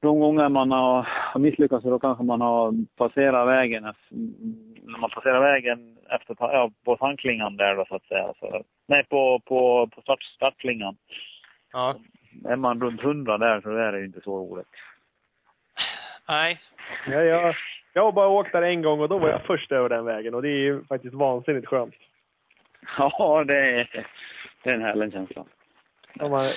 De 0.00 0.20
gånger 0.20 0.48
man 0.48 0.70
har, 0.70 1.08
misslyckats 1.38 1.82
så 1.82 1.90
då 1.90 1.98
kanske 1.98 2.24
man 2.24 2.40
har 2.40 2.74
passerat 2.96 3.48
vägen, 3.48 3.82
när 4.84 4.98
man 4.98 5.10
passerar 5.10 5.40
vägen 5.40 5.97
efter, 6.10 6.36
ja, 6.38 6.70
på 6.84 6.96
tanklingan 6.96 7.56
där 7.56 7.76
då 7.76 7.84
så 7.84 7.94
att 7.94 8.06
säga. 8.06 8.32
Så, 8.40 8.64
nej, 8.86 9.04
på, 9.04 9.40
på, 9.40 9.86
på 9.86 10.00
start, 10.00 10.22
startklingan. 10.22 10.96
Ja. 11.72 11.96
Är 12.44 12.56
man 12.56 12.80
runt 12.80 13.00
hundra 13.00 13.38
där 13.38 13.60
så 13.60 13.70
är 13.70 13.92
det 13.92 13.98
ju 13.98 14.04
inte 14.04 14.20
så 14.20 14.38
roligt. 14.38 14.68
Nej. 16.28 16.60
Ja, 17.06 17.22
jag, 17.22 17.54
jag 17.92 18.04
har 18.04 18.12
bara 18.12 18.28
åkt 18.28 18.52
där 18.52 18.62
en 18.62 18.82
gång 18.82 19.00
och 19.00 19.08
då 19.08 19.18
var 19.18 19.28
jag 19.28 19.42
först 19.46 19.72
över 19.72 19.88
den 19.88 20.04
vägen 20.04 20.34
och 20.34 20.42
det 20.42 20.48
är 20.48 20.58
ju 20.58 20.84
faktiskt 20.84 21.14
vansinnigt 21.14 21.68
skönt. 21.68 21.94
Ja, 22.98 23.44
det 23.44 23.58
är, 23.58 24.06
det 24.62 24.70
är 24.70 24.74
en 24.74 24.82
härlig 24.82 25.12
känsla. 25.12 25.44
De 26.14 26.32
har 26.32 26.52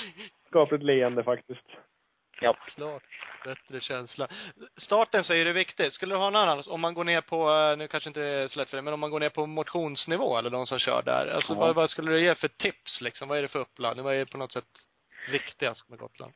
skapligt 0.48 0.84
leende 0.84 1.24
faktiskt. 1.24 1.66
Ja. 2.42 2.54
Klart. 2.76 3.04
Bättre 3.46 3.80
känsla. 3.82 4.28
Starten 4.78 5.24
säger 5.24 5.46
du 5.46 5.50
är 5.52 5.56
viktig. 5.56 5.94
Skulle 5.94 6.16
du 6.16 6.20
ha 6.20 6.28
en 6.28 6.36
annan, 6.36 6.64
om 6.68 6.82
man 6.82 6.94
går 6.94 7.04
ner 7.04 7.22
på, 7.22 7.54
eh, 7.54 7.78
nu 7.78 7.88
kanske 7.88 8.10
inte 8.10 8.20
det 8.20 8.28
är 8.44 8.48
så 8.48 8.60
lätt 8.60 8.70
för 8.70 8.78
dig, 8.78 8.84
men 8.84 8.94
om 8.94 9.00
man 9.00 9.12
går 9.12 9.20
ner 9.20 9.30
på 9.30 9.46
motionsnivå 9.46 10.38
eller 10.38 10.50
de 10.50 10.66
som 10.66 10.80
kör 10.80 11.02
där. 11.02 11.28
Alltså 11.28 11.54
Ja. 11.54 11.60
vad, 11.60 11.76
vad 11.76 11.90
skulle 11.90 12.12
du 12.12 12.24
ge 12.24 12.36
för 12.36 12.48
tips 12.48 13.02
liksom? 13.02 13.28
Vad 13.30 13.38
är 13.38 13.42
det 13.42 13.48
för 13.48 13.60
uppladdning? 13.60 14.06
Vad 14.06 14.16
är 14.16 14.26
på 14.26 14.38
något 14.38 14.52
sätt 14.52 14.66
viktigast 15.32 15.90
med 15.90 16.00
Gotland? 16.00 16.34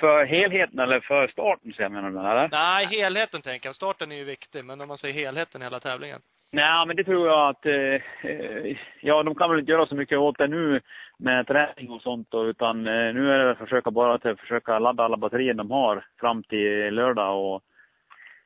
För 0.00 0.24
helheten 0.24 0.78
eller 0.78 1.00
för 1.00 1.28
starten 1.28 1.72
så 1.72 1.82
jag 1.82 1.92
menar 1.92 2.10
du 2.10 2.18
eller? 2.18 2.48
Nej, 2.52 2.86
helheten 2.86 3.42
tänker 3.42 3.68
jag. 3.68 3.76
Starten 3.76 4.12
är 4.12 4.16
ju 4.16 4.24
viktig, 4.24 4.64
men 4.64 4.80
om 4.80 4.88
man 4.88 4.98
säger 4.98 5.14
helheten 5.14 5.62
hela 5.62 5.80
tävlingen. 5.80 6.20
Nej, 6.56 6.86
men 6.86 6.96
det 6.96 7.04
tror 7.04 7.28
jag 7.28 7.48
att, 7.48 7.66
eh, 7.66 8.30
eh, 8.30 8.76
ja 9.00 9.22
de 9.22 9.34
kan 9.34 9.50
väl 9.50 9.58
inte 9.58 9.72
göra 9.72 9.86
så 9.86 9.94
mycket 9.94 10.18
åt 10.18 10.38
det 10.38 10.46
nu 10.46 10.80
med 11.18 11.46
träning 11.46 11.90
och 11.90 12.02
sånt 12.02 12.30
då, 12.30 12.46
utan 12.46 12.86
eh, 12.86 13.14
nu 13.14 13.32
är 13.32 13.38
det 13.38 13.50
att 13.50 13.58
försöka 13.58 13.90
bara 13.90 14.14
att 14.14 14.40
försöka 14.40 14.78
ladda 14.78 15.04
alla 15.04 15.16
batterier 15.16 15.54
de 15.54 15.70
har 15.70 16.04
fram 16.20 16.42
till 16.42 16.94
lördag 16.94 17.44
och, 17.44 17.62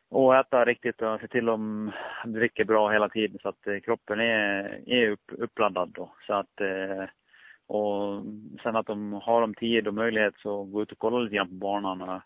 och 0.09 0.37
äta 0.37 0.65
riktigt 0.65 1.03
och 1.03 1.21
se 1.21 1.29
till 1.29 1.49
att 1.49 1.55
de 1.55 1.93
dricker 2.25 2.65
bra 2.65 2.91
hela 2.91 3.09
tiden 3.09 3.39
så 3.43 3.49
att 3.49 3.67
eh, 3.67 3.81
kroppen 3.81 4.21
är, 4.21 4.81
är 4.87 5.11
upp, 5.11 5.25
uppladdad 5.29 5.93
då. 5.95 6.13
Så 6.27 6.35
att, 6.35 6.61
eh, 6.61 7.05
och 7.67 8.23
sen 8.63 8.77
att 8.77 8.87
de 8.87 9.13
har 9.13 9.41
de 9.41 9.55
tid 9.55 9.89
och 9.89 9.95
möjlighet 9.95 10.35
så 10.37 10.65
gå 10.65 10.83
ut 10.83 10.93
och 10.93 10.99
kolla 10.99 11.19
lite 11.19 11.37
grann 11.37 11.49
på 11.49 11.55
banan 11.55 12.03
och 12.03 12.21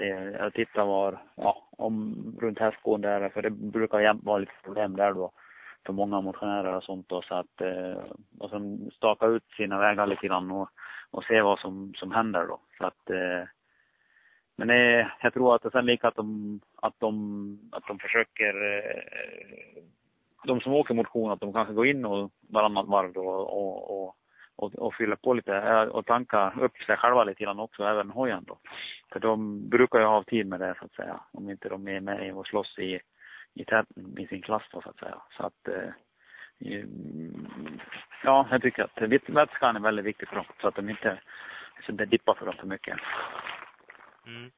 Eh, 0.00 0.30
jag 0.30 0.54
tittar 0.54 0.84
var, 0.84 1.18
ja, 1.34 1.68
om 1.70 2.16
runt 2.40 2.58
hästgården 2.58 3.00
där, 3.00 3.28
för 3.28 3.42
det 3.42 3.50
brukar 3.50 4.00
jämt 4.00 4.24
vara 4.24 4.38
lite 4.38 4.52
problem 4.64 4.96
där 4.96 5.12
då 5.12 5.32
för 5.86 5.92
många 5.92 6.20
motionärer 6.20 6.76
och 6.76 6.84
sånt 6.84 7.08
då, 7.08 7.22
så 7.22 7.34
att, 7.34 7.60
eh, 7.60 8.02
och 8.38 8.50
sen 8.50 8.90
staka 8.96 9.26
ut 9.26 9.44
sina 9.56 9.78
vägar 9.78 10.06
lite 10.06 10.26
grann 10.26 10.50
och, 10.50 10.68
och 11.10 11.24
se 11.24 11.40
vad 11.40 11.58
som, 11.58 11.94
som 11.96 12.10
händer 12.12 12.46
då. 12.46 12.60
Så 12.78 12.86
att, 12.86 13.10
eh, 13.10 13.48
men 14.56 14.68
det, 14.68 15.10
jag 15.22 15.34
tror 15.34 15.54
att 15.54 15.62
det 15.62 15.70
sen 15.70 15.86
lika 15.86 16.08
att 16.08 16.16
de, 16.16 16.60
att 16.76 16.94
de, 16.98 17.70
att 17.72 17.86
de 17.86 17.98
försöker, 17.98 18.76
eh, 18.78 19.82
de 20.44 20.60
som 20.60 20.72
åker 20.72 20.94
motion, 20.94 21.30
att 21.30 21.40
de 21.40 21.52
kanske 21.52 21.74
går 21.74 21.86
in 21.86 22.04
och 22.04 22.30
varannat 22.40 22.86
varv 22.86 23.12
då 23.12 23.28
och, 23.28 23.56
och, 23.56 24.04
och, 24.04 24.16
och 24.62 24.94
fyller 24.94 25.16
på 25.16 25.34
lite 25.34 25.56
eh, 25.56 25.82
och 25.82 26.06
tanka 26.06 26.52
upp 26.60 26.76
sig 26.82 26.96
själva 26.96 27.24
lite 27.24 27.44
grann 27.44 27.60
också, 27.60 27.84
även 27.84 28.10
hojen 28.10 28.44
då. 28.46 28.58
För 29.12 29.20
de 29.20 29.68
brukar 29.68 29.98
ju 29.98 30.04
ha 30.04 30.22
tid 30.22 30.46
med 30.46 30.60
det 30.60 30.74
så 30.78 30.84
att 30.84 30.92
säga, 30.94 31.20
om 31.32 31.50
inte 31.50 31.68
de 31.68 31.88
är 31.88 32.00
med 32.00 32.34
och 32.34 32.46
slåss 32.46 32.78
i, 32.78 33.00
i 33.54 33.64
täten 33.64 34.18
i 34.18 34.26
sin 34.26 34.42
klass 34.42 34.62
då 34.72 34.82
så 34.82 34.90
att 34.90 34.98
säga. 34.98 35.22
Så 35.36 35.46
att, 35.46 35.68
eh, 35.68 35.90
ja, 38.24 38.48
jag 38.50 38.62
tycker 38.62 38.82
att 38.82 39.28
vätskan 39.28 39.76
är 39.76 39.80
väldigt 39.80 40.04
viktig 40.04 40.28
för 40.28 40.36
dem, 40.36 40.44
så 40.60 40.68
att 40.68 40.74
de 40.74 40.88
inte, 40.90 41.20
så 41.86 41.92
det 41.92 42.04
dippar 42.06 42.34
för 42.34 42.46
dem 42.46 42.54
för 42.58 42.66
mycket. 42.66 42.98
Mm. 44.26 44.50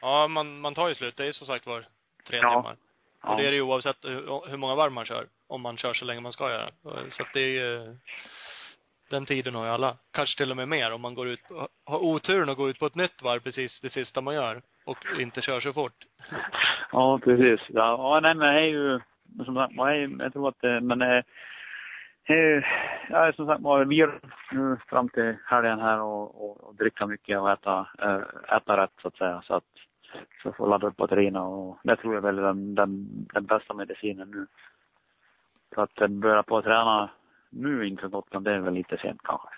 Ja, 0.00 0.28
man, 0.28 0.60
man 0.60 0.74
tar 0.74 0.88
ju 0.88 0.94
slut. 0.94 1.16
Det 1.16 1.26
är 1.26 1.32
som 1.32 1.46
sagt 1.46 1.66
var 1.66 1.84
tre 2.26 2.38
Ja. 2.38 2.50
timmar. 2.50 2.76
Och 3.22 3.36
det 3.36 3.46
är 3.46 3.50
det 3.50 3.56
ju 3.56 3.62
oavsett 3.62 4.04
hur, 4.04 4.50
hur 4.50 4.56
många 4.56 4.74
varv 4.74 4.92
man 4.92 5.04
kör. 5.04 5.26
Om 5.48 5.60
man 5.60 5.76
kör 5.76 5.94
så 5.94 6.04
länge 6.04 6.20
man 6.20 6.32
ska 6.32 6.50
göra. 6.50 6.68
Så 7.08 7.22
att 7.22 7.32
det 7.32 7.40
är 7.40 7.48
ju, 7.48 7.96
den 9.10 9.26
tiden 9.26 9.54
har 9.54 9.64
ju 9.64 9.70
alla. 9.70 9.96
Kanske 10.12 10.36
till 10.36 10.50
och 10.50 10.56
med 10.56 10.68
mer 10.68 10.92
om 10.92 11.00
man 11.00 11.14
går 11.14 11.28
ut, 11.28 11.40
har 11.86 11.98
oturen 11.98 12.48
att 12.48 12.56
gå 12.56 12.68
ut 12.68 12.78
på 12.78 12.86
ett 12.86 12.94
nytt 12.94 13.22
varv 13.22 13.40
precis 13.40 13.80
det 13.80 13.90
sista 13.90 14.20
man 14.20 14.34
gör. 14.34 14.62
Och 14.86 14.98
inte 15.20 15.40
kör 15.40 15.60
så 15.60 15.72
fort. 15.72 15.96
Ja, 16.92 17.18
precis. 17.24 17.60
Ja, 17.68 17.96
ja 17.98 18.20
nej, 18.22 18.34
men 18.34 18.54
det 18.54 18.60
är 18.60 18.66
ju, 18.66 19.00
som 19.44 19.54
sagt, 19.54 19.74
jag 20.18 20.32
tror 20.32 20.48
att 20.48 20.60
det, 20.60 20.80
men 20.80 20.98
det 20.98 21.06
är 21.06 21.24
ja, 23.08 23.32
som 23.32 23.46
sagt 23.46 23.62
var, 23.62 23.84
vi 23.84 23.96
gör 23.96 24.20
nu 24.52 24.76
fram 24.88 25.08
till 25.08 25.36
helgen 25.44 25.80
här 25.80 26.00
och, 26.00 26.44
och, 26.44 26.64
och 26.64 26.74
dricka 26.74 27.06
mycket 27.06 27.38
och 27.38 27.50
äta, 27.50 27.86
äh, 28.02 28.56
äta 28.56 28.76
rätt 28.76 28.92
så 29.02 29.08
att 29.08 29.16
säga. 29.16 29.42
Så 29.46 29.54
att, 29.54 29.64
så 30.42 30.52
får 30.52 30.68
ladda 30.68 30.86
upp 30.86 30.96
batterierna 30.96 31.42
och 31.42 31.78
det 31.82 31.96
tror 31.96 32.14
jag 32.14 32.22
väl 32.22 32.38
är 32.38 32.42
den, 32.42 32.74
den, 32.74 33.26
den 33.32 33.46
bästa 33.46 33.74
medicinen 33.74 34.30
nu. 34.30 34.46
Så 35.74 35.80
att 35.80 36.10
börja 36.10 36.42
på 36.42 36.58
att 36.58 36.64
träna 36.64 37.10
nu 37.50 37.86
inför 37.86 38.08
Gotland, 38.08 38.44
det 38.44 38.52
är 38.52 38.58
väl 38.58 38.74
lite 38.74 38.98
sent 38.98 39.20
kanske. 39.24 39.48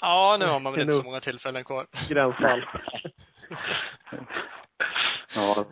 Ja, 0.00 0.36
nu 0.40 0.46
har 0.46 0.60
man 0.60 0.72
väl 0.72 0.82
inte 0.82 0.94
så 0.94 1.02
många 1.02 1.20
tillfällen 1.20 1.64
kvar. 1.64 1.86
Gränsfall. 2.08 2.66
Ja. 5.34 5.66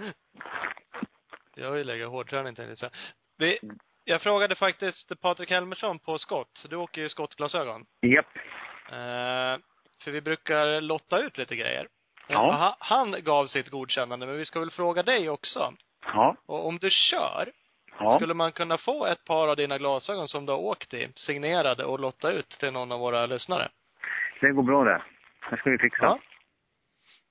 Jag 1.55 1.71
har 1.71 1.77
ju 1.77 1.85
legat 1.85 2.11
hårdträning 2.11 2.55
tänkte 2.55 2.85
jag. 2.85 2.91
Vi, 3.37 3.59
jag 4.05 4.23
frågade 4.23 4.55
faktiskt 4.55 5.21
Patrik 5.21 5.51
Helmersson 5.51 5.99
på 5.99 6.19
skott. 6.19 6.67
Du 6.69 6.77
åker 6.77 7.01
ju 7.01 7.09
skottglasögon. 7.09 7.87
Japp. 8.01 8.27
Eh, 8.89 9.63
för 10.05 10.11
vi 10.11 10.21
brukar 10.21 10.81
lotta 10.81 11.19
ut 11.19 11.39
lite 11.39 11.57
grejer. 11.57 11.89
Ja. 12.27 12.47
Eh, 12.53 12.59
ha- 12.59 12.77
Han 12.81 13.17
gav 13.25 13.47
sitt 13.47 13.69
godkännande, 13.71 14.27
men 14.27 14.37
vi 14.37 14.45
ska 14.45 14.61
väl 14.61 14.71
fråga 14.71 15.03
dig 15.03 15.31
också. 15.31 15.73
Ja. 16.05 16.37
Och 16.47 16.67
om 16.67 16.79
du 16.79 16.91
kör, 16.91 17.53
Ja. 17.99 18.17
skulle 18.17 18.35
man 18.35 18.53
kunna 18.53 18.79
få 18.79 19.07
ett 19.07 19.25
par 19.25 19.49
av 19.49 19.57
dina 19.57 19.79
glasögon 19.79 20.29
som 20.29 20.47
du 20.47 20.53
har 20.53 20.59
åkt 20.59 20.95
i, 20.95 21.09
signerade 21.15 21.85
och 21.85 22.01
lotta 22.01 22.31
ut 22.31 22.49
till 22.49 22.73
någon 22.73 22.93
av 22.93 23.01
våra 23.01 23.27
lyssnare? 23.27 23.69
Det 24.41 24.51
går 24.53 24.63
bra 24.63 24.85
det. 24.85 25.03
Det 25.51 25.57
ska 25.57 25.71
vi 25.71 25.79
fixa. 25.79 26.05
Ja. 26.05 26.19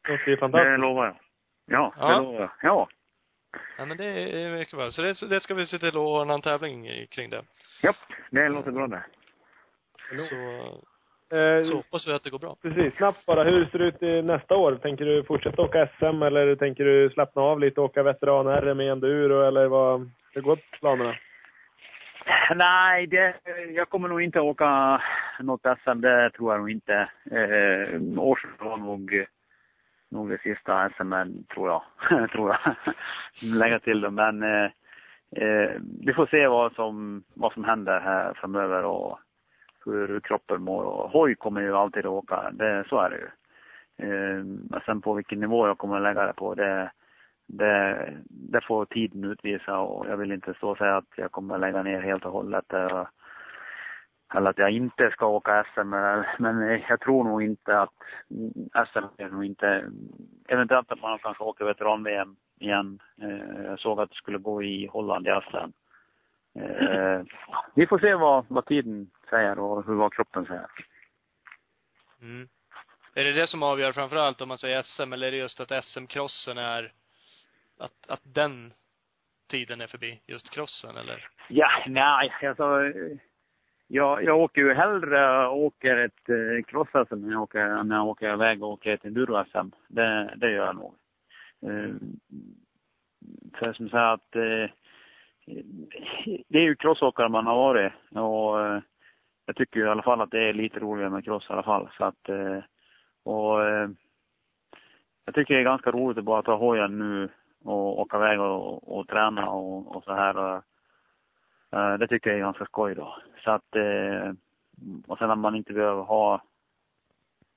Det 0.04 0.12
låter 0.12 0.26
ju 0.28 0.36
Det 0.36 0.40
fantastiskt. 0.40 0.80
lovar 0.80 1.06
jag. 1.06 1.16
Ja, 1.66 1.94
Ja. 2.00 2.08
det 2.08 2.18
lovar 2.24 2.40
jag. 2.42 2.50
Ja. 2.62 2.88
Ja, 3.78 3.86
men 3.86 3.98
det 3.98 4.06
är 4.06 4.50
mycket 4.52 4.74
bra. 4.78 4.92
Så 4.92 5.02
det, 5.02 5.28
det 5.30 5.40
ska 5.40 5.54
vi 5.54 5.66
se 5.66 5.80
till 5.80 5.88
att 5.88 5.96
ordna 5.96 6.34
en 6.34 6.42
tävling 6.42 7.08
kring 7.08 7.30
det. 7.30 7.44
Japp. 7.84 7.96
Det 8.32 8.50
låter 8.50 8.72
bra 8.72 8.88
det. 8.88 9.04
Så, 10.30 10.36
Eh, 11.36 11.64
så 11.64 11.76
hoppas 11.76 12.08
vi 12.08 12.14
att 12.14 12.24
det 12.24 12.30
går 12.30 12.40
bra. 12.40 12.56
Precis, 12.62 12.96
snabbt 12.96 13.26
bara. 13.26 13.44
Hur 13.44 13.66
ser 13.66 13.80
det 13.80 13.86
ut 13.86 14.04
i 14.04 14.22
nästa 14.22 14.56
år? 14.56 14.76
Tänker 14.76 15.06
du 15.06 15.24
fortsätta 15.24 15.62
åka 15.62 15.88
SM 15.98 16.22
eller 16.24 16.56
tänker 16.56 16.86
du 16.86 17.10
slappna 17.10 17.42
av 17.42 17.60
lite 17.60 17.82
och 17.82 17.86
åka 17.86 18.04
veteran-RM 18.04 18.82
i 18.82 18.90
enduro 18.90 19.42
eller 19.42 19.68
vad? 19.68 20.12
Hur 20.34 20.42
går 20.42 20.60
planerna? 20.80 21.16
Nej, 22.56 23.08
det, 23.08 23.36
jag 23.76 23.90
kommer 23.90 24.08
nog 24.08 24.22
inte 24.22 24.40
åka 24.40 25.02
något 25.40 25.62
SM. 25.62 26.02
Det 26.02 26.30
tror 26.30 26.54
jag 26.54 26.60
nog 26.60 26.72
inte. 26.72 27.10
Eh, 27.32 28.20
Årsund 28.20 28.54
var 28.60 28.78
nog, 28.78 29.26
nog 30.12 30.30
det 30.30 30.42
sista 30.42 30.90
SM, 30.90 31.14
tror 31.54 31.70
jag. 31.70 31.82
tror 32.32 32.50
jag. 32.50 32.76
Lägga 33.42 33.80
till 33.80 34.02
det. 34.02 34.10
Men 34.10 34.44
eh, 34.44 34.70
eh, 35.36 35.72
vi 36.06 36.14
får 36.14 36.26
se 36.26 36.48
vad 36.48 36.74
som, 36.74 37.24
vad 37.34 37.54
som 37.54 37.64
händer 37.64 38.00
här 38.00 38.34
framöver 38.34 38.84
och 38.84 39.20
hur 39.86 40.20
kroppen 40.20 40.62
mår. 40.64 40.84
Och 40.84 41.10
hoj 41.10 41.36
kommer 41.36 41.62
ju 41.62 41.76
alltid 41.76 42.06
att 42.06 42.12
åka. 42.12 42.52
Det, 42.52 42.84
så 42.90 43.00
är 43.00 43.10
det 43.10 43.18
ju. 43.18 43.28
Eh, 43.98 44.44
men 44.44 44.82
sen 44.86 45.02
på 45.02 45.14
vilken 45.14 45.40
nivå 45.40 45.68
jag 45.68 45.78
kommer 45.78 45.96
att 45.96 46.02
lägga 46.04 46.26
det 46.28 46.34
på, 46.34 46.56
det, 46.56 46.92
det, 47.48 48.10
det 48.30 48.62
får 48.62 48.86
tiden 48.86 49.24
utvisa 49.24 49.78
och 49.80 50.08
jag 50.10 50.18
vill 50.18 50.32
inte 50.32 50.54
stå 50.54 50.70
och 50.70 50.78
säga 50.78 50.98
att 50.98 51.14
jag 51.16 51.32
kommer 51.32 51.56
att 51.56 51.62
lägga 51.62 51.84
ner 51.84 52.02
helt 52.02 52.26
och 52.26 52.32
hållet. 52.32 52.74
eh, 52.74 53.06
Eller 54.36 54.50
att 54.50 54.58
jag 54.58 54.72
inte 54.72 55.10
ska 55.12 55.28
åka 55.28 55.66
SM. 55.74 55.90
Men 56.40 56.80
jag 56.90 57.00
tror 57.00 57.24
nog 57.24 57.44
inte 57.44 57.80
att 57.82 57.94
SM 58.88 59.06
är 59.18 59.30
nog 59.30 59.46
inte... 59.46 59.84
Eventuellt 60.48 60.92
att 60.92 61.02
man 61.02 61.20
kanske 61.20 61.44
åker 61.44 61.66
veteran-VM 61.66 62.36
igen. 62.60 63.00
Eh, 63.22 63.64
Jag 63.66 63.80
såg 63.80 64.00
att 64.00 64.10
det 64.10 64.16
skulle 64.16 64.38
gå 64.38 64.64
i 64.64 64.88
Holland 64.88 65.28
i 65.28 65.30
Aslan. 65.30 65.74
Eh, 66.58 67.22
Vi 67.76 67.88
får 67.88 68.00
se 68.00 68.16
vad, 68.16 68.46
vad 68.48 68.66
tiden 68.66 69.08
säger 69.30 69.60
och 69.60 69.86
hur 69.86 69.96
vad 69.96 70.14
kroppen 70.14 70.46
säger. 70.46 70.68
Mm. 72.22 72.48
Är 73.14 73.24
det 73.24 73.34
det 73.34 73.48
som 73.48 73.64
avgör 73.64 73.92
framför 73.92 74.16
allt 74.16 74.42
om 74.42 74.48
man 74.48 74.58
säger 74.58 74.82
SM, 74.82 75.14
eller 75.14 75.28
är 75.28 75.32
det 75.32 75.38
just 75.38 75.60
att 75.60 75.86
SM-crossen 75.86 76.58
är, 76.58 76.92
att, 77.80 78.08
att 78.08 78.22
den 78.24 78.72
tiden 79.50 79.82
är 79.82 79.88
förbi? 79.88 80.22
Just 80.28 80.54
crossen, 80.54 80.98
eller? 80.98 81.30
Ja, 81.50 81.70
nej, 81.88 82.32
alltså. 82.48 82.92
Jag, 83.88 84.24
jag 84.24 84.38
åker 84.40 84.62
ju 84.62 84.74
hellre 84.74 85.48
åker 85.48 85.98
ett 85.98 86.30
eh, 86.30 86.64
cross-SM 86.68 87.14
än 87.14 87.32
jag 87.32 87.42
åker, 87.42 87.84
när 87.84 87.96
jag 87.96 88.08
åker 88.08 88.34
iväg 88.34 88.64
och 88.64 88.70
åker 88.70 88.94
ett 88.94 89.06
enduro-SM. 89.06 89.72
Det, 89.88 90.34
det 90.38 90.52
gör 90.52 90.66
jag 90.66 90.76
nog. 90.76 90.96
Eh, 91.62 91.96
för 93.60 93.74
som 93.74 93.90
sagt 93.90 94.22
att 94.22 94.36
eh, 94.36 94.70
det 96.48 96.58
är 96.58 96.64
ju 96.64 96.76
crossåkare 96.76 97.30
man 97.30 97.46
har 97.46 97.56
varit 97.56 97.94
och 98.12 98.66
eh, 98.66 98.82
jag 99.46 99.56
tycker 99.56 99.80
i 99.80 99.90
alla 99.90 100.04
fall 100.04 100.22
att 100.22 100.32
det 100.32 100.50
är 100.50 100.54
lite 100.54 100.80
roligare 100.80 101.10
med 101.10 101.26
cross 101.26 101.50
i 101.50 101.54
alla 101.54 101.64
fall. 101.64 101.90
Så 101.98 102.06
att, 102.06 102.30
eh, 102.30 102.60
och 103.24 103.64
eh, 103.68 103.90
jag 105.26 105.36
tycker 105.36 105.54
det 105.54 105.60
är 105.60 105.64
ganska 105.64 105.92
roligt 105.92 106.18
att 106.18 106.24
bara 106.24 106.42
ta 106.42 106.56
hojen 106.56 107.00
nu 107.00 107.30
och 107.64 108.00
åka 108.00 108.18
iväg 108.18 108.40
och, 108.40 108.98
och 108.98 109.08
träna 109.08 109.50
och, 109.50 109.96
och 109.96 110.04
så 110.04 110.14
här. 110.14 110.62
Eh, 111.72 111.94
det 111.94 112.08
tycker 112.08 112.30
jag 112.30 112.40
är 112.40 112.44
ganska 112.44 112.66
skoj 112.66 112.96
då. 112.96 113.18
Så 113.44 113.52
att, 113.52 113.76
och 115.08 115.18
sen 115.18 115.32
att 115.32 115.38
man 115.38 115.56
inte 115.56 115.74
behöver 115.74 116.04
ha, 116.04 116.42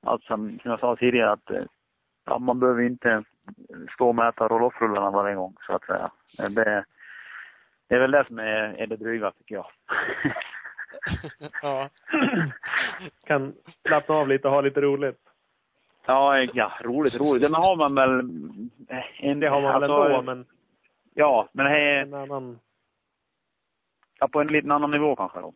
allt 0.02 0.24
som, 0.24 0.58
som 0.62 0.70
jag 0.70 0.80
sa 0.80 0.96
tidigare 0.96 1.32
att 1.32 1.50
ja, 2.24 2.38
man 2.38 2.60
behöver 2.60 2.82
inte 2.82 3.24
stå 3.94 4.08
och 4.08 4.14
mäta 4.14 4.48
roll-off-rullarna 4.48 5.10
varje 5.10 5.34
gång 5.34 5.56
så 5.66 5.72
att 5.72 5.84
säga. 5.84 6.10
Det, 6.38 6.84
det 7.88 7.94
är 7.94 8.00
väl 8.00 8.10
det 8.10 8.24
som 8.26 8.38
är, 8.38 8.74
är 8.78 8.86
det 8.86 8.96
dryga 8.96 9.30
tycker 9.30 9.54
jag. 9.54 9.66
ja. 11.62 11.88
Kan 13.26 13.54
slappna 13.86 14.14
av 14.14 14.28
lite 14.28 14.48
och 14.48 14.54
ha 14.54 14.60
lite 14.60 14.80
roligt. 14.80 15.18
Ja, 16.06 16.38
ja, 16.38 16.72
roligt, 16.80 17.14
roligt. 17.14 17.42
Det 17.42 17.56
har 17.56 17.76
man 17.76 17.94
väl... 17.94 18.20
En, 19.18 19.40
Det 19.40 19.48
har 19.48 19.60
man 19.60 19.80
väl 19.80 19.90
alltså, 19.90 20.08
ändå, 20.08 20.22
men 20.22 20.46
Ja, 21.14 21.48
men 21.52 21.66
det 21.66 21.78
är 21.78 22.02
en 22.02 22.14
annan... 22.14 22.58
ja, 24.18 24.28
på 24.28 24.40
en 24.40 24.46
liten 24.46 24.70
annan 24.70 24.90
nivå 24.90 25.16
kanske 25.16 25.40
då. 25.40 25.54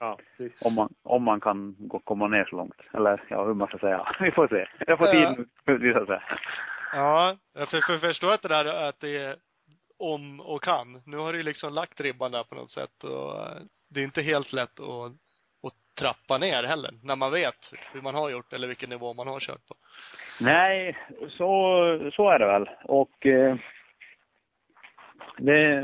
Ja, 0.00 0.18
precis. 0.36 0.62
Om 0.62 0.74
man, 0.74 0.94
om 1.02 1.22
man 1.22 1.40
kan 1.40 1.76
gå, 1.78 1.98
komma 1.98 2.28
ner 2.28 2.44
så 2.44 2.56
långt. 2.56 2.80
Eller 2.92 3.22
ja, 3.28 3.44
hur 3.44 3.54
man 3.54 3.68
ska 3.68 3.78
säga. 3.78 4.16
Vi 4.20 4.30
får 4.30 4.48
se. 4.48 4.66
Jag 4.86 4.98
får 4.98 5.06
tiden 5.06 5.48
utvisa 5.66 6.06
sig. 6.06 6.20
Ja, 6.92 7.36
för, 7.54 7.66
för, 7.66 7.98
förstår 7.98 8.32
att 8.32 8.42
det 8.42 8.48
där 8.48 8.88
att 8.88 9.00
det 9.00 9.16
är 9.16 9.36
om 9.98 10.40
och 10.40 10.62
kan. 10.62 11.02
Nu 11.06 11.16
har 11.16 11.32
du 11.32 11.42
liksom 11.42 11.72
lagt 11.72 12.00
ribban 12.00 12.32
där 12.32 12.44
på 12.44 12.54
något 12.54 12.70
sätt 12.70 13.04
och 13.04 13.36
eh, 13.36 13.62
det 13.94 14.00
är 14.00 14.04
inte 14.04 14.22
helt 14.22 14.52
lätt 14.52 14.80
att, 14.80 15.12
att 15.62 15.94
trappa 16.00 16.38
ner 16.38 16.62
heller. 16.62 16.90
När 17.02 17.16
man 17.16 17.32
vet 17.32 17.72
hur 17.92 18.02
man 18.02 18.14
har 18.14 18.30
gjort 18.30 18.52
eller 18.52 18.68
vilken 18.68 18.90
nivå 18.90 19.14
man 19.14 19.28
har 19.28 19.40
kört 19.40 19.66
på. 19.68 19.74
Nej, 20.40 20.96
så, 21.28 22.10
så 22.12 22.30
är 22.30 22.38
det 22.38 22.46
väl. 22.46 22.70
Och 22.84 23.26
eh, 23.26 23.56
det, 25.38 25.82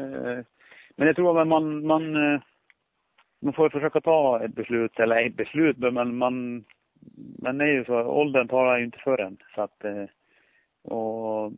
men 0.96 1.06
jag 1.06 1.16
tror 1.16 1.40
att 1.40 1.48
man, 1.48 1.86
man, 1.86 2.34
eh, 2.34 2.40
man 3.42 3.52
får 3.52 3.70
försöka 3.70 4.00
ta 4.00 4.44
ett 4.44 4.54
beslut, 4.54 4.98
eller 4.98 5.26
ett 5.26 5.36
beslut, 5.36 5.78
men 5.78 6.16
man, 6.16 6.64
men 7.38 7.58
det 7.58 7.64
är 7.64 7.72
ju 7.72 7.84
så, 7.84 7.94
åldern 7.94 8.48
talar 8.48 8.78
ju 8.78 8.84
inte 8.84 8.98
för 8.98 9.20
en. 9.20 9.36
Så 9.54 9.62
att, 9.62 9.84
eh, 9.84 10.04
och 10.82 11.52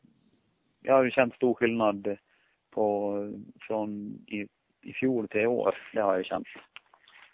jag 0.82 0.94
har 0.94 1.04
ju 1.04 1.10
känt 1.10 1.34
stor 1.34 1.54
skillnad 1.54 2.16
på, 2.70 3.14
från 3.60 3.90
i, 4.26 4.46
i 4.82 4.92
fjol 4.92 5.28
till 5.28 5.40
i 5.40 5.46
år. 5.46 5.74
Det 5.92 6.00
har 6.00 6.12
jag 6.12 6.18
ju 6.18 6.24
känt. 6.24 6.48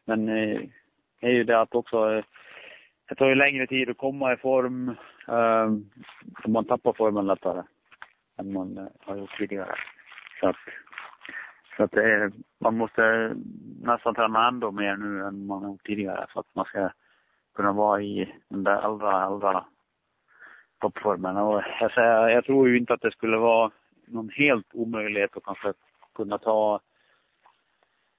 Men 0.04 0.28
eh, 0.28 0.60
det 1.20 1.26
är 1.26 1.30
ju 1.30 1.44
det 1.44 1.60
att 1.60 1.74
också, 1.74 2.12
eh, 2.12 2.24
det 3.08 3.14
tar 3.14 3.28
ju 3.28 3.34
längre 3.34 3.66
tid 3.66 3.90
att 3.90 3.98
komma 3.98 4.32
i 4.32 4.36
form. 4.36 4.88
Eh, 5.28 5.70
man 6.46 6.64
tappar 6.64 6.92
formen 6.92 7.26
lättare 7.26 7.62
än 8.38 8.52
man 8.52 8.78
eh, 8.78 8.86
har 9.00 9.16
gjort 9.16 9.38
tidigare. 9.38 9.74
Så 10.40 10.48
att, 10.48 10.56
så 11.76 11.82
att 11.82 11.94
är, 11.94 12.32
man 12.58 12.76
måste 12.76 13.34
nästan 13.82 14.14
träna 14.14 14.48
ändå 14.48 14.70
mer 14.70 14.96
nu 14.96 15.24
än 15.24 15.46
man 15.46 15.62
har 15.62 15.70
gjort 15.70 15.86
tidigare 15.86 16.26
för 16.32 16.40
att 16.40 16.54
man 16.54 16.64
ska 16.64 16.90
kunna 17.54 17.72
vara 17.72 18.02
i 18.02 18.34
den 18.48 18.64
där 18.64 18.76
allra, 18.76 19.12
allra 19.12 19.64
toppformen. 20.80 21.36
Och 21.36 21.62
jag, 21.80 21.92
säger, 21.92 22.28
jag 22.28 22.44
tror 22.44 22.68
ju 22.68 22.78
inte 22.78 22.94
att 22.94 23.00
det 23.00 23.10
skulle 23.10 23.36
vara 23.36 23.70
någon 24.06 24.28
helt 24.28 24.66
omöjlighet 24.72 25.36
att 25.36 25.44
kanske 25.44 25.72
kunna 26.14 26.38
ta 26.38 26.80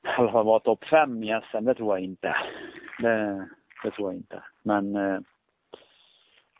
i 0.03 0.07
alla 0.07 0.31
fall 0.31 0.45
vara 0.45 0.59
topp 0.59 0.83
fem 0.85 1.23
i 1.23 1.41
SM, 1.51 1.65
det 1.65 1.75
tror 1.75 1.97
jag 1.97 2.03
inte. 2.03 2.35
Det, 2.99 3.47
det 3.83 3.91
tror 3.91 4.11
jag 4.11 4.15
inte. 4.15 4.43
Men 4.63 4.95
eh, 4.95 5.19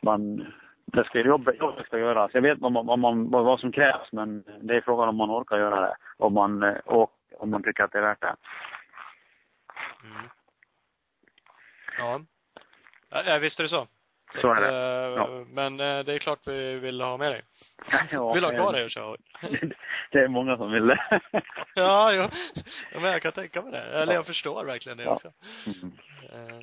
man, 0.02 0.46
det 0.84 1.04
ska, 1.04 1.20
jobbet, 1.20 1.58
jobbet 1.58 1.86
ska 1.86 1.98
göras. 1.98 2.30
Jag 2.34 2.42
vet 2.42 2.58
vad, 2.58 2.72
man, 2.72 2.86
vad, 2.86 2.98
man, 2.98 3.30
vad, 3.30 3.60
som 3.60 3.72
krävs, 3.72 4.12
men 4.12 4.44
det 4.60 4.76
är 4.76 4.80
frågan 4.80 5.08
om 5.08 5.16
man 5.16 5.30
orkar 5.30 5.58
göra 5.58 5.80
det. 5.80 5.96
Om 6.16 6.34
man, 6.34 6.62
eh, 6.62 6.76
och 6.84 7.12
om 7.38 7.50
man 7.50 7.62
tycker 7.62 7.84
att 7.84 7.92
det 7.92 7.98
är 7.98 8.02
värt 8.02 8.20
det. 8.20 8.36
Mm. 10.04 10.28
Ja. 11.98 12.20
Ja, 13.10 13.38
visst 13.38 13.58
är 13.60 13.62
det 13.62 13.68
så. 13.68 13.86
Så 14.34 14.52
är 14.52 14.60
det. 14.60 14.68
eh, 14.68 15.14
Ja. 15.16 15.44
Men 15.48 15.80
eh, 15.80 15.98
det 16.04 16.14
är 16.14 16.18
klart 16.18 16.38
vi 16.46 16.74
vill 16.78 17.00
ha 17.00 17.16
med 17.16 17.32
dig. 17.32 17.42
Ja, 18.12 18.32
vill 18.34 18.44
ha 18.44 18.50
kvar 18.52 18.72
dig 18.72 18.84
och 18.84 18.90
köra. 18.90 19.16
Det 20.12 20.18
är 20.18 20.28
många 20.28 20.56
som 20.56 20.72
vill 20.72 20.86
det. 20.86 21.20
Ja, 21.74 22.12
jo. 22.12 22.22
Ja, 22.92 23.00
men 23.00 23.12
jag 23.12 23.22
kan 23.22 23.32
tänka 23.32 23.62
mig 23.62 23.72
det. 23.72 23.82
Eller 23.82 24.12
Ja. 24.12 24.18
jag 24.18 24.26
förstår 24.26 24.64
verkligen 24.64 24.98
det 24.98 25.06
också. 25.06 25.32
Mm. 25.66 25.92
Eh, 26.32 26.60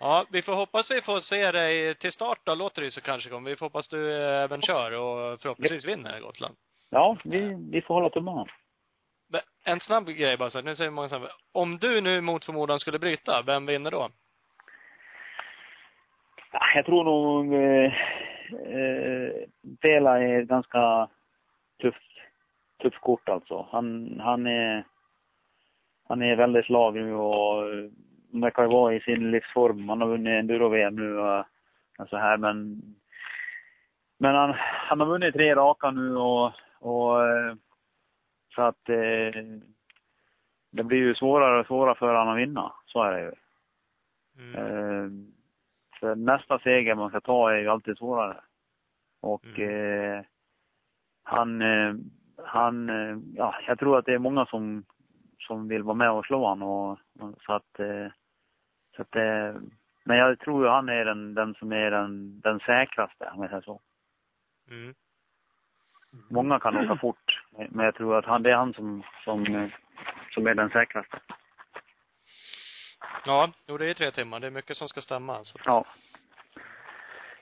Ja, 0.00 0.26
vi 0.30 0.42
får 0.42 0.54
hoppas 0.54 0.90
vi 0.90 1.02
får 1.02 1.20
se 1.20 1.52
dig 1.52 1.94
till 1.94 2.12
start 2.12 2.38
då, 2.44 2.54
låter 2.54 2.82
det 2.82 2.90
så 2.90 3.00
kanske 3.00 3.30
kommer. 3.30 3.50
Vi 3.50 3.56
får 3.56 3.66
hoppas 3.66 3.88
du 3.88 4.14
även 4.22 4.62
kör 4.62 4.92
och 4.92 5.40
förhoppningsvis 5.40 5.84
vinner 5.84 6.20
Gotland. 6.20 6.54
Ja, 6.90 7.16
vi, 7.24 7.56
vi 7.72 7.82
får 7.82 7.94
hålla 7.94 8.10
tummarna. 8.10 8.46
En 9.64 9.80
snabb 9.80 10.06
grej 10.08 10.36
bara 10.36 10.50
så 10.50 10.60
nu 10.62 10.76
säger 10.76 10.90
många 10.90 11.08
så 11.08 11.18
här, 11.18 11.28
om 11.52 11.78
du 11.78 12.00
nu 12.00 12.20
mot 12.20 12.44
förmodan 12.44 12.80
skulle 12.80 12.98
bryta, 12.98 13.42
vem 13.46 13.66
vinner 13.66 13.90
då? 13.90 14.08
Ja, 16.54 16.60
Jag 16.74 16.86
tror 16.86 17.04
nog 17.04 17.54
eh, 17.54 17.92
eh, 18.76 19.32
Vela 19.80 20.22
är 20.22 20.42
ganska 20.42 21.08
tuff, 21.82 21.96
tuff 22.82 22.94
kort 23.00 23.28
alltså. 23.28 23.66
Han, 23.70 24.20
han 24.20 24.46
är 24.46 24.84
han 26.08 26.22
är 26.22 26.36
väldigt 26.36 26.66
slag 26.66 26.94
nu 26.94 27.14
och 27.14 27.72
eh, 27.72 27.90
verkar 28.32 28.62
ju 28.62 28.68
vara 28.68 28.94
i 28.94 29.00
sin 29.00 29.30
livsform. 29.30 29.88
Han 29.88 30.00
har 30.00 30.08
vunnit 30.08 30.38
enduro-VM 30.38 30.94
nu 30.96 31.18
och, 31.18 31.44
och 31.98 32.08
så 32.08 32.16
här 32.16 32.36
men 32.36 32.82
men 34.18 34.34
han, 34.34 34.54
han 34.58 35.00
har 35.00 35.06
vunnit 35.06 35.34
tre 35.34 35.54
raka 35.54 35.90
nu 35.90 36.16
och, 36.16 36.52
och 36.78 37.28
eh, 37.28 37.54
så 38.54 38.62
att 38.62 38.88
eh, 38.88 39.42
det 40.70 40.84
blir 40.84 40.98
ju 40.98 41.14
svårare 41.14 41.60
och 41.60 41.66
svårare 41.66 41.94
för 41.94 42.14
honom 42.14 42.28
att 42.28 42.38
vinna. 42.38 42.72
Så 42.86 43.02
är 43.02 43.12
det 43.12 43.20
ju. 43.20 43.32
Mm. 44.38 44.54
Eh, 44.54 45.33
för 46.00 46.14
nästa 46.14 46.58
seger 46.58 46.94
man 46.94 47.10
ska 47.10 47.20
ta 47.20 47.52
är 47.52 47.58
ju 47.58 47.68
alltid 47.68 47.98
svårare. 47.98 48.40
Och 49.20 49.46
Mm. 49.58 50.12
eh, 50.18 50.24
han, 51.22 51.62
eh, 51.62 51.94
han, 52.44 52.88
eh, 52.88 53.18
ja, 53.34 53.54
jag 53.66 53.78
tror 53.78 53.98
att 53.98 54.04
det 54.04 54.14
är 54.14 54.18
många 54.18 54.46
som, 54.46 54.84
som 55.38 55.68
vill 55.68 55.82
vara 55.82 55.94
med 55.94 56.10
och 56.10 56.26
slå 56.26 56.48
han 56.48 56.62
och, 56.62 56.90
och 56.90 57.42
så 57.46 57.52
att, 57.52 57.80
eh, 57.80 58.06
så 58.96 59.02
att 59.02 59.16
eh, 59.16 59.60
men 60.04 60.16
jag 60.16 60.38
tror 60.38 60.64
ju 60.64 60.70
han 60.70 60.88
är 60.88 61.04
den, 61.04 61.34
den 61.34 61.54
som 61.54 61.72
är 61.72 61.90
den, 61.90 62.40
den 62.40 62.60
säkraste, 62.60 63.30
om 63.34 63.40
jag 63.40 63.50
säger 63.50 63.62
så. 63.62 63.80
Mm. 64.70 64.94
Många 66.30 66.60
kan 66.60 66.76
åka 66.76 66.96
fort, 66.96 67.42
men 67.70 67.84
jag 67.84 67.94
tror 67.94 68.18
att 68.18 68.24
han, 68.24 68.42
det 68.42 68.50
är 68.50 68.56
han 68.56 68.74
som, 68.74 69.02
som, 69.24 69.70
som 70.30 70.46
är 70.46 70.54
den 70.54 70.70
säkraste. 70.70 71.20
Ja, 73.26 73.50
jo 73.68 73.78
det 73.78 73.90
är 73.90 73.94
tre 73.94 74.10
timmar. 74.10 74.40
Det 74.40 74.46
är 74.46 74.50
mycket 74.50 74.76
som 74.76 74.88
ska 74.88 75.00
stämma. 75.00 75.44
Så. 75.44 75.58
Ja. 75.64 75.84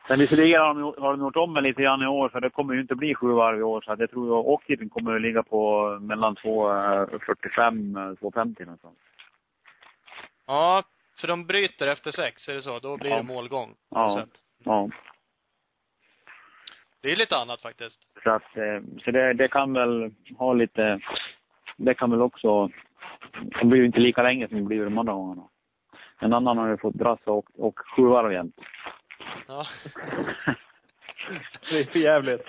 Sen 0.09 0.19
visserligen 0.19 0.61
har 0.61 0.75
de, 0.75 1.03
har 1.03 1.11
de 1.17 1.21
gjort 1.21 1.37
om 1.37 1.55
det 1.55 1.61
lite 1.61 1.83
grann 1.83 2.03
i 2.03 2.07
år, 2.07 2.29
för 2.29 2.41
det 2.41 2.51
kommer 2.51 2.75
ju 2.75 2.81
inte 2.81 2.95
bli 2.95 3.15
sju 3.15 3.33
varv 3.33 3.59
i 3.59 3.63
år. 3.63 3.81
Så 3.81 3.97
jag 3.99 4.11
tror 4.11 4.41
att 4.41 4.47
åktiden 4.47 4.89
kommer 4.89 5.15
att 5.15 5.23
ligga 5.23 5.43
på 5.43 5.89
mellan 6.01 6.37
2.45 6.37 8.17
2.50 8.17 8.65
någonstans. 8.65 8.99
Ja, 10.47 10.83
för 11.21 11.29
de 11.29 11.47
bryter 11.47 11.87
efter 11.87 12.11
sex, 12.11 12.49
är 12.49 12.55
det 12.55 12.63
så? 12.63 12.79
Då 12.79 12.97
blir 12.97 13.11
Ja. 13.11 13.17
det 13.17 13.23
målgång. 13.23 13.75
Ja. 13.91 14.19
sätt. 14.21 14.41
Ja. 14.65 14.89
Det 17.03 17.13
är 17.13 17.17
lite 17.17 17.37
annat 17.37 17.63
faktiskt. 17.63 18.01
Så 18.23 18.31
att, 18.31 18.57
eh, 18.57 18.81
så 19.05 19.11
det, 19.11 19.33
det 19.33 19.49
kan 19.49 19.73
väl 19.73 20.11
ha 20.39 20.53
lite, 20.53 21.01
det 21.77 21.95
kan 21.95 22.11
väl 22.11 22.23
också, 22.23 22.69
det 23.61 23.65
blir 23.65 23.81
ju 23.81 23.87
inte 23.87 24.01
lika 24.01 24.23
länge 24.23 24.49
som 24.49 24.57
det 24.57 24.63
blir 24.63 24.85
de 24.85 24.99
andra 24.99 25.13
gångerna. 25.13 25.43
En 26.23 26.33
annan 26.33 26.59
har 26.59 26.69
ju 26.69 26.77
fått 26.77 26.95
dras 26.95 27.19
och, 27.25 27.47
och 27.59 27.79
sju 27.97 28.03
varv 28.03 28.33
jämt. 28.33 28.57
Ja. 29.49 29.67
Det 31.71 31.81
är 31.81 31.85
för 31.85 31.99
jävligt. 31.99 32.43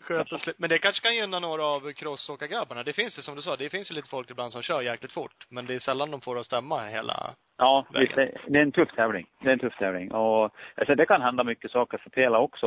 Skönt 0.00 0.32
och 0.32 0.40
slut. 0.40 0.58
Men 0.58 0.70
det 0.70 0.78
kanske 0.78 1.02
kan 1.02 1.16
gynna 1.16 1.38
några 1.38 1.64
av 1.66 1.92
crossåkargrabbarna. 1.92 2.82
Det 2.82 2.92
finns 2.92 3.16
det 3.16 3.22
som 3.22 3.34
du 3.36 3.42
sa, 3.42 3.56
det 3.56 3.70
finns 3.70 3.90
ju 3.90 3.94
lite 3.94 4.08
folk 4.08 4.30
ibland 4.30 4.52
som 4.52 4.62
kör 4.62 4.80
jäkligt 4.80 5.12
fort. 5.12 5.46
Men 5.48 5.66
det 5.66 5.74
är 5.74 5.78
sällan 5.78 6.10
de 6.10 6.20
får 6.20 6.38
att 6.38 6.46
stämma 6.46 6.80
hela 6.86 7.30
Ja, 7.56 7.86
vägen. 7.92 8.00
visst, 8.02 8.16
det, 8.16 8.32
det 8.52 8.58
är 8.58 8.62
en 8.62 8.72
tuff 8.72 8.88
tävling. 8.94 9.26
Det 9.42 9.48
är 9.48 9.52
en 9.52 9.58
tuff 9.58 9.78
tävling. 9.78 10.12
Och 10.12 10.54
alltså, 10.76 10.94
det 10.94 11.06
kan 11.06 11.22
hända 11.22 11.44
mycket 11.44 11.70
saker 11.70 11.98
för 11.98 12.10
Pela 12.10 12.38
också. 12.38 12.66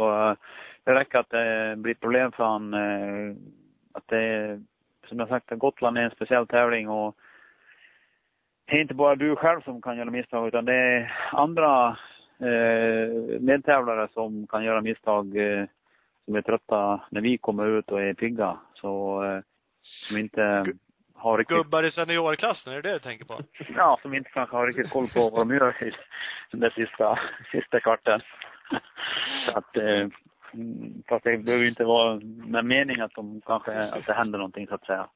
Det 0.83 0.93
räcker 0.93 1.17
att 1.19 1.29
det 1.29 1.75
blir 1.77 1.93
problem 1.93 2.31
för 2.31 2.43
han. 2.43 2.73
eh, 2.73 3.35
Att 3.93 4.07
det, 4.07 4.59
som 5.07 5.19
jag 5.19 5.27
sagt, 5.27 5.49
Gotland 5.49 5.97
är 5.97 6.01
en 6.01 6.11
speciell 6.11 6.47
tävling 6.47 6.89
och 6.89 7.15
det 8.65 8.77
är 8.77 8.81
inte 8.81 8.93
bara 8.93 9.15
du 9.15 9.35
själv 9.35 9.61
som 9.61 9.81
kan 9.81 9.97
göra 9.97 10.11
misstag 10.11 10.47
utan 10.47 10.65
det 10.65 10.73
är 10.73 11.13
andra 11.31 11.97
eh, 12.39 13.39
medtävlare 13.39 14.07
som 14.13 14.47
kan 14.47 14.63
göra 14.63 14.81
misstag 14.81 15.37
eh, 15.37 15.65
som 16.25 16.35
är 16.35 16.41
trötta 16.41 17.01
när 17.09 17.21
vi 17.21 17.37
kommer 17.37 17.67
ut 17.67 17.91
och 17.91 18.01
är 18.01 18.13
pigga. 18.13 18.57
Så 18.73 19.23
eh, 19.23 19.41
som 19.81 20.17
inte 20.17 20.65
har 21.13 21.37
riktigt 21.37 21.57
Gubbar 21.57 21.83
i 21.83 21.91
seniorklassen, 21.91 22.73
är 22.73 22.81
det 22.81 22.89
det 22.89 22.93
du 22.93 22.99
tänker 22.99 23.25
på? 23.25 23.39
Ja, 23.75 23.99
som 24.01 24.13
inte 24.13 24.29
kanske 24.29 24.55
har 24.55 24.67
riktigt 24.67 24.91
koll 24.91 25.07
på 25.07 25.29
vad 25.29 25.47
de 25.47 25.55
gör 25.55 25.83
i 25.83 25.91
den 26.51 26.71
sista, 26.71 27.19
sista 27.51 27.79
kvarten. 27.79 28.21
Så 29.45 29.57
att, 29.57 29.77
eh, 29.77 30.07
mm, 30.53 31.03
fast 31.09 31.23
det 31.23 31.37
behöver 31.37 31.63
ju 31.63 31.69
inte 31.69 31.83
vara 31.83 32.19
med 32.23 32.65
mening 32.65 32.99
att 32.99 33.15
de 33.15 33.41
kanske, 33.45 33.83
att 33.83 34.05
det 34.05 34.13
händer 34.13 34.39
någonting 34.39 34.67
så 34.67 34.75
att 34.75 34.85
säga. 34.85 35.07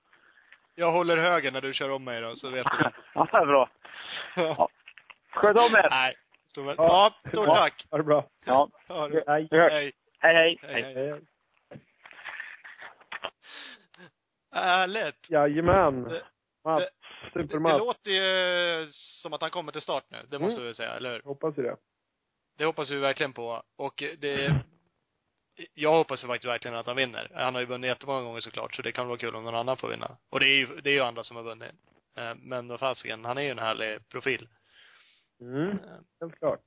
Jag 0.80 0.92
håller 0.92 1.18
höger 1.18 1.52
när 1.52 1.62
du 1.62 1.74
kör 1.74 1.90
om 1.90 2.04
mig 2.04 2.22
då, 2.22 2.36
så 2.36 2.50
vet 2.50 2.66
du. 2.72 2.90
Ja, 3.14 3.28
det 3.32 3.38
är 3.38 3.46
bra. 3.46 3.70
Ja. 4.36 4.70
Sköt 5.32 5.58
om 5.58 5.76
er! 5.76 5.88
Nej. 5.90 6.16
Stor 6.50 6.64
väl. 6.66 6.76
Ja. 6.78 7.14
Stort 7.28 7.48
Ja. 7.48 7.56
tack. 7.56 7.86
Ha 7.92 7.98
det 7.98 8.04
bra. 8.04 8.26
Ja, 8.46 8.70
Ha 8.88 9.08
det. 9.08 9.24
Hej. 9.28 9.48
Hej. 9.52 9.70
Hej, 10.20 10.34
hej! 10.36 10.58
Hej, 10.62 10.82
hej. 10.84 10.94
hej. 10.96 11.08
Hej. 11.08 11.22
Härligt. 14.52 15.30
Jajamän. 15.30 16.04
Det- 16.04 16.24
Mats. 16.64 16.84
Det, 17.34 17.40
det 17.40 17.48
Super-Mats. 17.48 17.80
låter 17.80 18.12
ju 18.12 18.88
som 18.92 19.34
att 19.34 19.42
han 19.42 19.52
kommer 19.52 19.72
till 19.72 19.82
start 19.82 20.04
nu. 20.10 20.18
Det 20.30 20.40
måste 20.40 20.56
Mm. 20.62 20.68
vi 20.68 20.74
säga, 20.74 20.92
eller 20.92 21.12
hur? 21.14 21.22
Hoppas 21.22 21.58
ju 21.58 21.64
det. 21.64 21.76
Det 22.58 22.66
hoppas 22.66 22.90
vi 22.92 23.00
verkligen 23.00 23.34
på. 23.34 23.64
Och 23.78 24.04
det, 24.18 24.52
jag 25.74 25.92
hoppas 25.92 26.24
ju 26.24 26.28
faktiskt 26.28 26.50
verkligen 26.50 26.78
att 26.78 26.88
han 26.88 26.96
vinner. 26.96 27.32
Han 27.34 27.54
har 27.54 27.62
ju 27.62 27.68
vunnit 27.68 27.88
jättemånga 27.88 28.22
gånger 28.22 28.42
såklart, 28.42 28.76
så 28.76 28.82
det 28.82 28.92
kan 28.92 29.08
vara 29.08 29.18
kul 29.18 29.36
om 29.36 29.44
någon 29.44 29.56
annan 29.56 29.78
får 29.78 29.90
vinna. 29.90 30.12
Och 30.30 30.40
det 30.40 30.46
är 30.46 30.58
ju, 30.58 30.68
det 30.84 30.90
är 30.90 30.94
ju 30.94 31.02
andra 31.02 31.24
som 31.24 31.36
har 31.38 31.44
vunnit. 31.44 31.72
Eh, 32.18 32.36
Men 32.44 32.68
vad 32.68 32.80
fasiken, 32.80 33.26
han 33.26 33.38
är 33.38 33.42
ju 33.42 33.50
en 33.50 33.60
härlig 33.60 34.10
profil. 34.10 34.48
Mm. 35.42 35.70
Eh, 35.70 35.76
Helt 36.22 36.40
klart. 36.40 36.60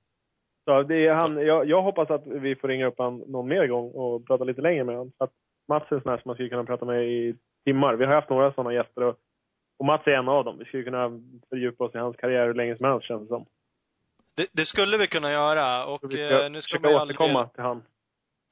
Så 0.64 0.82
det 0.82 1.06
är 1.06 1.14
han, 1.14 1.46
jag, 1.46 1.66
jag 1.68 1.82
hoppas 1.82 2.10
att 2.10 2.26
vi 2.26 2.56
får 2.56 2.68
ringa 2.68 2.86
upp 2.86 2.98
han 2.98 3.18
någon 3.18 3.48
mer 3.48 3.66
gång 3.66 3.90
och 3.90 4.26
prata 4.26 4.44
lite 4.44 4.60
längre 4.60 4.84
med 4.84 4.96
honom. 4.96 5.12
Att 5.18 5.30
Mats 5.68 5.84
är 5.92 5.96
en 5.96 6.02
sån 6.02 6.10
här 6.10 6.18
som 6.18 6.28
man 6.28 6.34
skulle 6.36 6.48
kunna 6.48 6.64
prata 6.64 6.84
med 6.84 7.04
i 7.04 7.36
timmar. 7.64 7.94
Vi 7.94 8.04
har 8.04 8.14
haft 8.14 8.30
några 8.30 8.52
sådana 8.52 8.72
gäster 8.74 9.02
och, 9.02 9.16
och 9.78 9.84
Mats 9.84 10.06
är 10.06 10.10
en 10.10 10.28
av 10.28 10.44
dem. 10.44 10.58
Vi 10.58 10.64
skulle 10.64 10.82
kunna 10.82 11.10
fördjupa 11.48 11.84
oss 11.84 11.94
i 11.94 11.98
hans 11.98 12.16
karriär 12.16 12.46
hur 12.46 12.54
länge 12.54 12.76
som 12.76 12.86
helst 12.86 13.06
känns 13.06 13.22
det 13.22 13.28
som. 13.28 13.46
Det, 14.36 14.46
det 14.52 14.66
skulle 14.66 14.96
vi 14.96 15.06
kunna 15.06 15.32
göra 15.32 15.86
och 15.86 16.00
Så 16.00 16.06
vi 16.06 16.22
eh, 16.22 16.28
ska 16.28 16.48
nu 16.48 16.62
ska 16.62 16.78
ju 16.78 16.86
aldrig... 16.96 17.20
återkomma 17.20 17.48
till 17.48 17.62
han. 17.62 17.82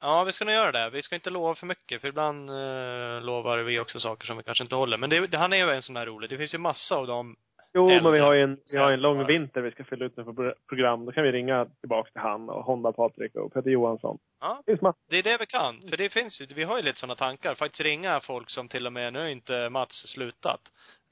Ja, 0.01 0.25
vi 0.25 0.33
ska 0.33 0.45
nog 0.45 0.55
göra 0.55 0.73
det. 0.73 0.91
Vi 0.91 1.03
ska 1.03 1.15
inte 1.15 1.31
lova 1.31 1.55
för 1.55 1.67
mycket, 1.67 2.01
för 2.01 2.09
ibland 2.09 2.51
eh, 2.51 3.21
lovar 3.23 3.59
vi 3.59 3.81
också 3.81 4.01
saker 4.01 4.27
som 4.27 4.37
vi 4.37 4.43
kanske 4.43 4.65
inte 4.65 4.75
håller. 4.75 4.97
Men 4.99 5.11
det, 5.11 5.27
det, 5.27 5.39
han 5.39 5.53
är 5.53 5.57
ju 5.57 5.71
en 5.75 5.83
sån 5.83 5.97
här 5.97 6.07
rolig. 6.07 6.31
Det 6.31 6.37
finns 6.39 6.55
ju 6.55 6.59
massa 6.59 6.95
av 6.97 7.07
dem. 7.07 7.37
Jo, 7.75 7.89
Äldre. 7.91 8.03
men 8.03 8.13
vi 8.13 8.19
har 8.19 8.35
ju 8.35 8.43
en, 8.43 8.59
vi 8.73 8.79
har 8.79 8.93
en 8.93 9.01
lång 9.01 9.27
vinter 9.27 9.61
vi 9.61 9.71
ska 9.71 9.85
fylla 9.85 10.05
ut 10.05 10.17
med 10.17 10.27
för 10.27 10.33
pro- 10.33 10.55
program. 10.69 11.05
Då 11.07 11.13
kan 11.13 11.23
vi 11.25 11.33
ringa 11.33 11.67
tillbaks 11.81 12.13
till 12.13 12.21
han 12.21 12.51
och 12.51 12.65
Honda 12.65 12.93
Patrik 12.93 13.35
och 13.35 13.53
Peter 13.53 13.71
Johansson. 13.71 14.19
Ja, 14.41 14.63
Det 14.67 14.81
det 15.11 15.19
är 15.19 15.23
det 15.23 15.37
vi 15.41 15.47
kan. 15.47 15.81
För 15.89 15.97
det 15.97 16.09
finns 16.09 16.41
ju, 16.41 16.47
vi 16.47 16.65
har 16.65 16.77
ju 16.77 16.83
lite 16.83 16.99
sådana 16.99 17.15
tankar. 17.15 17.55
Faktiskt 17.55 17.81
ringa 17.81 18.21
folk 18.21 18.51
som 18.51 18.69
till 18.69 18.87
och 18.87 18.93
med, 18.93 19.13
nu 19.13 19.21
är 19.21 19.27
inte 19.27 19.71
Mats 19.71 20.07
slutat, 20.09 20.61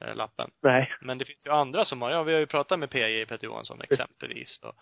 eh, 0.04 0.14
lappen. 0.16 0.50
Nej. 0.62 0.92
Men 1.00 1.18
det 1.18 1.24
finns 1.24 1.46
ju 1.46 1.50
andra 1.50 1.84
som 1.84 2.02
har, 2.02 2.10
ja 2.10 2.22
vi 2.22 2.32
har 2.32 2.40
ju 2.40 2.46
pratat 2.46 2.78
med 2.78 2.90
PJ, 2.90 3.26
Peter 3.26 3.44
Johansson 3.46 3.80
exempelvis. 3.90 4.60
Och, 4.62 4.74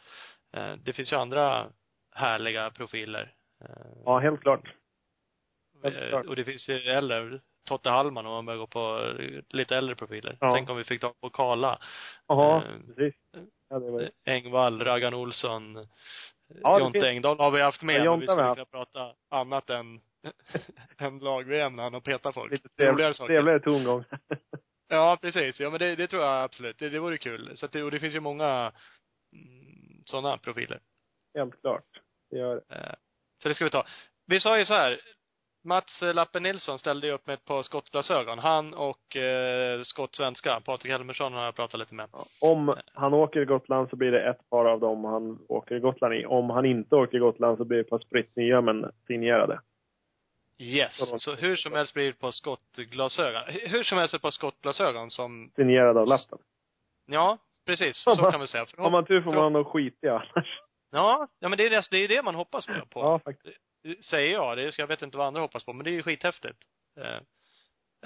eh, 0.61 0.75
det 0.85 0.93
finns 0.93 1.13
ju 1.13 1.17
andra 1.17 1.67
härliga 2.15 2.71
profiler. 2.71 3.33
Eh, 3.69 3.87
Ja, 4.05 4.19
helt 4.19 4.41
klart. 4.41 4.75
helt 5.83 5.97
eh, 5.97 6.09
klart. 6.09 6.27
och 6.27 6.37
det 6.37 6.45
finns 6.45 6.69
ju 6.69 6.75
äldre, 6.79 7.41
Totte 7.69 7.91
Hallman 7.91 8.27
om 8.27 8.33
man 8.33 8.47
börjar 8.47 8.59
gå 8.59 8.67
på 8.67 9.01
eh, 9.19 9.41
lite 9.49 9.77
äldre 9.77 9.95
profiler. 9.97 10.37
Ja. 10.41 10.55
Tänk 10.55 10.71
om 10.71 10.77
vi 10.77 10.85
fick 10.85 11.01
tag 11.01 11.21
på 11.21 11.31
Karla, 11.31 11.79
Jaha, 12.29 12.63
Eh, 12.65 12.71
precis. 12.87 13.15
Ja, 13.69 13.79
det 13.79 13.91
var 13.91 14.01
eh, 14.03 14.09
Engvall, 14.25 14.81
Raggan 14.85 15.15
Olsson, 15.15 15.75
Ja, 16.63 16.75
det 16.79 16.81
Jonte 16.85 16.97
finns- 17.01 17.05
Engdahl 17.05 17.39
har 17.39 17.51
vi 17.51 17.61
haft 17.63 17.83
med. 17.83 18.05
Ja, 18.05 18.11
men 18.11 18.21
vi 18.21 18.27
skulle 18.27 18.55
kunna 18.55 18.65
prata 18.65 19.15
annat 19.31 19.71
än, 19.71 20.01
än 20.99 21.19
lag-VM 21.19 21.77
när 21.77 21.83
han 21.83 21.95
har 21.95 22.01
petat 22.01 22.35
folk. 22.35 22.53
lite 22.53 22.69
trevligare, 22.69 23.15
saker. 23.15 23.35
trevligare 23.35 23.61
tongång. 23.61 24.05
Ja, 24.89 25.19
precis. 25.23 25.61
Ja, 25.61 25.71
men 25.71 25.79
det, 25.79 25.97
det 25.97 26.07
tror 26.07 26.23
jag 26.23 26.43
absolut. 26.45 26.79
Det, 26.79 26.89
det 26.89 26.99
vore 26.99 27.19
kul. 27.19 27.57
Så 27.57 27.67
att 27.67 27.73
det, 27.73 27.83
och 27.83 27.91
det 27.91 28.01
finns 28.01 28.15
ju 28.15 28.21
många 28.21 28.73
mm, 29.33 30.03
sådana 30.05 30.39
profiler. 30.39 30.81
helt 31.35 31.61
klart. 31.61 31.85
Det 32.31 32.39
gör 32.39 32.55
det. 32.69 32.97
Så 33.45 33.49
det 33.49 33.55
ska 33.55 33.65
vi 33.65 33.71
ta. 33.71 33.85
Vi 34.27 34.41
sa 34.41 34.59
ju 34.59 34.65
så 34.65 34.75
här. 34.75 35.01
Mats 35.65 36.03
eh, 36.03 36.15
Lappe 36.15 36.41
Nilsson 36.41 36.79
ställde 36.79 37.07
ju 37.07 37.13
upp 37.13 37.27
med 37.27 37.35
ett 37.35 37.45
par 37.45 37.63
skottglasögon. 37.63 38.39
Han 38.39 38.75
och 38.75 39.17
eh, 39.17 39.83
skottsvenska, 39.83 40.61
Patrik 40.61 40.93
Helmersson 40.93 41.33
har 41.33 41.45
jag 41.45 41.55
pratat 41.57 41.81
lite 41.81 41.95
med. 41.95 42.09
Om 42.41 42.77
han 42.95 43.15
åker 43.15 43.41
i 43.41 43.45
Gotland 43.45 43.91
så 43.91 43.97
blir 43.97 44.11
det 44.13 44.31
ett 44.31 44.51
par 44.51 44.65
av 44.65 44.81
dem 44.81 45.05
han 45.05 45.39
åker 45.49 45.75
i 45.75 45.81
Gotland 45.81 46.15
i. 46.15 46.27
Om 46.27 46.51
han 46.51 46.65
inte 46.65 46.97
åker 46.97 47.17
i 47.17 47.21
Gotland 47.21 47.59
så 47.59 47.65
blir 47.65 47.79
det 47.79 47.81
ett 47.85 47.91
par 47.91 47.99
spritt 47.99 48.37
nya 48.37 48.61
men 48.61 48.93
signerade. 49.07 49.61
Yes. 50.59 51.23
Så 51.23 51.35
hur 51.35 51.57
som 51.57 51.73
helst 51.73 51.95
blir 51.95 52.07
det 52.07 52.13
på 52.19 52.33
skottglasögon. 52.33 53.43
H- 53.49 53.59
Hur 53.67 53.83
som 53.83 53.99
helst 53.99 54.15
ett 54.15 54.23
par 54.23 54.31
skottglasögon 54.31 55.11
som, 55.11 55.51
Signerade 55.57 56.01
av 56.01 56.07
lappen. 56.07 56.39
ja, 57.07 57.39
precis. 57.67 57.97
Så 57.97 58.17
kan 58.31 58.41
vi 58.41 58.47
säga. 58.47 58.67
För 58.67 58.83
Har 58.83 58.91
man 58.91 59.05
tur 59.07 59.23
får 59.23 59.33
man 59.33 59.53
nog 59.53 59.67
skitiga 59.67 60.13
annars. 60.35 60.61
Ja, 60.95 61.29
ja 61.39 61.49
men 61.49 61.57
det 61.59 61.67
är 61.67 61.71
det, 61.71 61.83
det 61.91 61.97
är 61.99 62.09
det 62.09 62.23
man 62.23 62.35
hoppas 62.35 62.67
på. 62.67 62.83
Ja, 62.95 63.19
faktiskt. 63.19 63.59
säger 64.05 64.33
jag. 64.33 64.57
Det 64.57 64.79
jag 64.79 64.87
vet 64.87 65.03
inte 65.03 65.17
vad 65.19 65.27
andra 65.27 65.41
hoppas 65.41 65.65
på, 65.65 65.73
men 65.73 65.85
det 65.85 65.91
är 65.91 65.93
ju 65.93 66.03
skithäftigt. 66.03 66.59
Eh, 67.01 67.21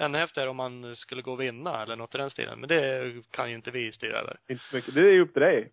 ännu 0.05 0.17
häftigare 0.17 0.49
om 0.49 0.55
man 0.57 0.95
skulle 0.95 1.21
gå 1.21 1.31
och 1.31 1.41
vinna 1.41 1.81
eller 1.83 1.95
något 1.95 2.15
i 2.15 2.17
den 2.17 2.29
stilen. 2.29 2.59
Men 2.59 2.69
det 2.69 3.13
kan 3.31 3.49
ju 3.49 3.55
inte 3.55 3.71
vi 3.71 3.91
styra 3.91 4.17
över. 4.19 4.39
Inte 4.49 4.63
så 4.63 4.75
mycket. 4.75 4.93
Det 4.95 5.01
är 5.01 5.11
ju 5.13 5.21
upp 5.21 5.33
till 5.33 5.41
dig. 5.41 5.71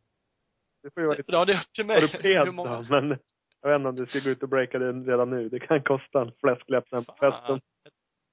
Det 0.82 0.90
får 0.94 1.00
ju 1.00 1.06
vara 1.06 1.16
lite 1.16 1.32
Ja, 1.32 1.44
det 1.44 1.52
är 1.52 1.56
upp 1.60 1.72
till 1.72 1.86
mig. 1.86 2.00
Hur 2.44 2.52
många- 2.52 2.86
men 2.90 3.18
jag 3.62 3.68
vet 3.70 3.76
inte 3.76 3.88
om 3.88 3.96
du 3.96 4.06
ska 4.06 4.18
gå 4.18 4.30
ut 4.30 4.42
och 4.42 4.48
breaka 4.48 4.78
det 4.78 4.92
redan 4.92 5.30
nu. 5.30 5.48
Det 5.48 5.60
kan 5.60 5.82
kosta 5.82 6.20
en 6.20 6.32
fläskläpp 6.40 6.88
sen 6.88 7.04
på 7.04 7.16
festen. 7.20 7.60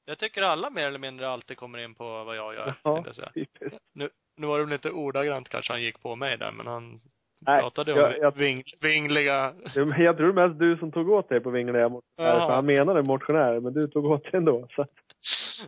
Jag 0.06 0.18
tycker 0.20 0.42
alla 0.42 0.70
mer 0.70 0.88
eller 0.88 1.00
mindre 1.00 1.30
alltid 1.30 1.58
kommer 1.58 1.78
in 1.80 1.96
på 1.96 2.24
vad 2.24 2.36
jag 2.38 2.54
gör, 2.54 2.76
Ja, 2.84 3.04
jag 3.06 3.16
säga. 3.16 3.32
typiskt. 3.34 3.80
Nu, 3.94 4.10
nu 4.38 4.48
var 4.48 4.60
det 4.60 4.66
väl 4.66 4.74
inte 4.74 4.92
ordagrant 4.92 5.50
kanske 5.50 5.74
han 5.74 5.82
gick 5.82 6.00
på 6.02 6.16
mig 6.16 6.38
där, 6.38 6.52
men 6.52 6.68
han 6.68 7.00
Nej, 7.46 7.62
pratade 7.62 7.94
om 7.94 8.00
jag- 8.00 8.18
jag- 8.20 8.38
ving, 8.38 8.64
vingliga... 8.82 9.54
Jag 9.98 10.18
tror 10.18 10.34
mest 10.34 10.60
du 10.60 10.78
som 10.78 10.92
tog 10.92 11.10
åt 11.10 11.30
dig 11.30 11.40
på 11.40 11.50
vingliga 11.50 11.90
motionärer. 11.90 12.40
För 12.40 12.54
han 12.56 12.66
menade 12.66 13.04
motionärer, 13.04 13.60
men 13.60 13.74
du 13.74 13.88
tog 13.88 14.06
åt 14.06 14.24
dig 14.24 14.32
ändå. 14.34 14.68
Så 14.76 14.86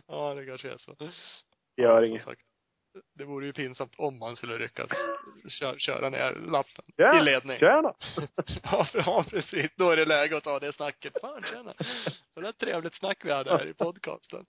Ja, 0.06 0.34
det 0.34 0.46
kanske 0.46 0.70
är 0.72 0.76
så. 0.78 0.94
det 1.76 1.82
gör 1.82 2.02
inget. 2.02 2.22
sagt. 2.22 2.40
Det 3.18 3.24
vore 3.24 3.46
ju 3.46 3.52
pinsamt 3.52 3.94
om 3.96 4.18
man 4.18 4.36
skulle 4.36 4.58
lyckas 4.58 4.90
köra, 5.60 5.78
köra 5.78 6.10
ner 6.10 6.32
lappen 6.50 6.84
Ja, 6.96 7.20
i 7.20 7.24
ledning. 7.24 7.58
Tjena! 7.58 7.92
Ja, 8.62 8.86
ja, 8.94 9.24
precis. 9.30 9.70
Då 9.76 9.90
är 9.90 9.96
det 9.96 10.04
läge 10.04 10.36
att 10.36 10.44
ta 10.44 10.58
det 10.58 10.72
snacket. 10.72 11.12
Fan, 11.20 11.42
tjena. 11.52 11.74
Det 12.34 12.40
var 12.40 12.48
ett 12.48 12.58
trevligt 12.58 12.94
snack 12.94 13.24
vi 13.24 13.32
hade 13.32 13.50
här 13.50 13.66
i 13.66 13.74
podcasten. 13.74 14.44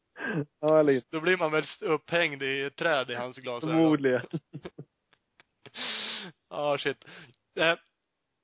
Ja, 0.59 0.81
lite. 0.81 1.07
Då 1.11 1.21
blir 1.21 1.37
man 1.37 1.51
väl 1.51 1.63
upphängd 1.81 2.43
i 2.43 2.61
ett 2.63 2.75
träd 2.75 3.09
i 3.09 3.15
hans 3.15 3.37
glasögon. 3.37 3.75
Förmodligen. 3.75 4.21
Ja, 6.49 6.77
shit. 6.77 7.05
Eh, 7.59 7.75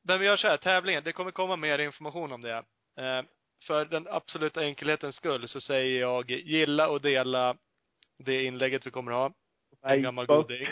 men 0.04 0.20
vi 0.20 0.26
gör 0.26 0.38
så 0.38 0.48
här, 0.48 0.58
tävlingen, 0.58 1.04
det 1.04 1.14
kommer 1.14 1.32
komma 1.32 1.56
mer 1.56 1.80
information 1.80 2.32
om 2.32 2.42
det. 2.42 2.64
Eh, 2.98 3.22
för 3.68 3.86
den 3.86 4.08
absoluta 4.08 4.64
enkelhetens 4.64 5.16
skull 5.16 5.48
så 5.48 5.62
säger 5.62 6.02
jag 6.02 6.32
gilla 6.32 6.90
och 6.90 7.02
dela 7.02 7.58
det 8.18 8.44
inlägget 8.44 8.88
vi 8.88 8.92
kommer 8.92 9.12
ha. 9.12 9.34
En 9.84 10.02
gammal 10.02 10.26
goding. 10.26 10.68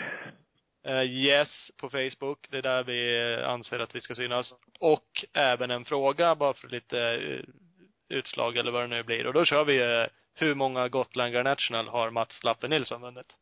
Eh, 0.83 1.03
yes 1.03 1.71
på 1.77 1.89
Facebook. 1.89 2.47
Det 2.51 2.57
är 2.57 2.61
där 2.61 2.83
vi 2.83 3.35
anser 3.43 3.79
att 3.79 3.95
vi 3.95 4.01
ska 4.01 4.15
synas. 4.15 4.53
Och 4.79 5.25
även 5.33 5.71
en 5.71 5.85
fråga 5.85 6.35
bara 6.35 6.53
för 6.53 6.67
lite 6.67 6.99
eh, 6.99 7.43
utslag 8.17 8.57
eller 8.57 8.71
vad 8.71 8.83
det 8.83 8.87
nu 8.87 9.03
blir. 9.03 9.27
Och 9.27 9.33
då 9.33 9.45
kör 9.45 9.65
vi 9.65 9.77
eh, 9.77 10.07
hur 10.33 10.55
många 10.55 10.87
Gotland 10.87 11.33
National 11.33 11.87
har 11.87 12.09
Mats 12.09 12.43
Lappe 12.43 12.67
Nilsson 12.67 13.01
vunnit? 13.01 13.33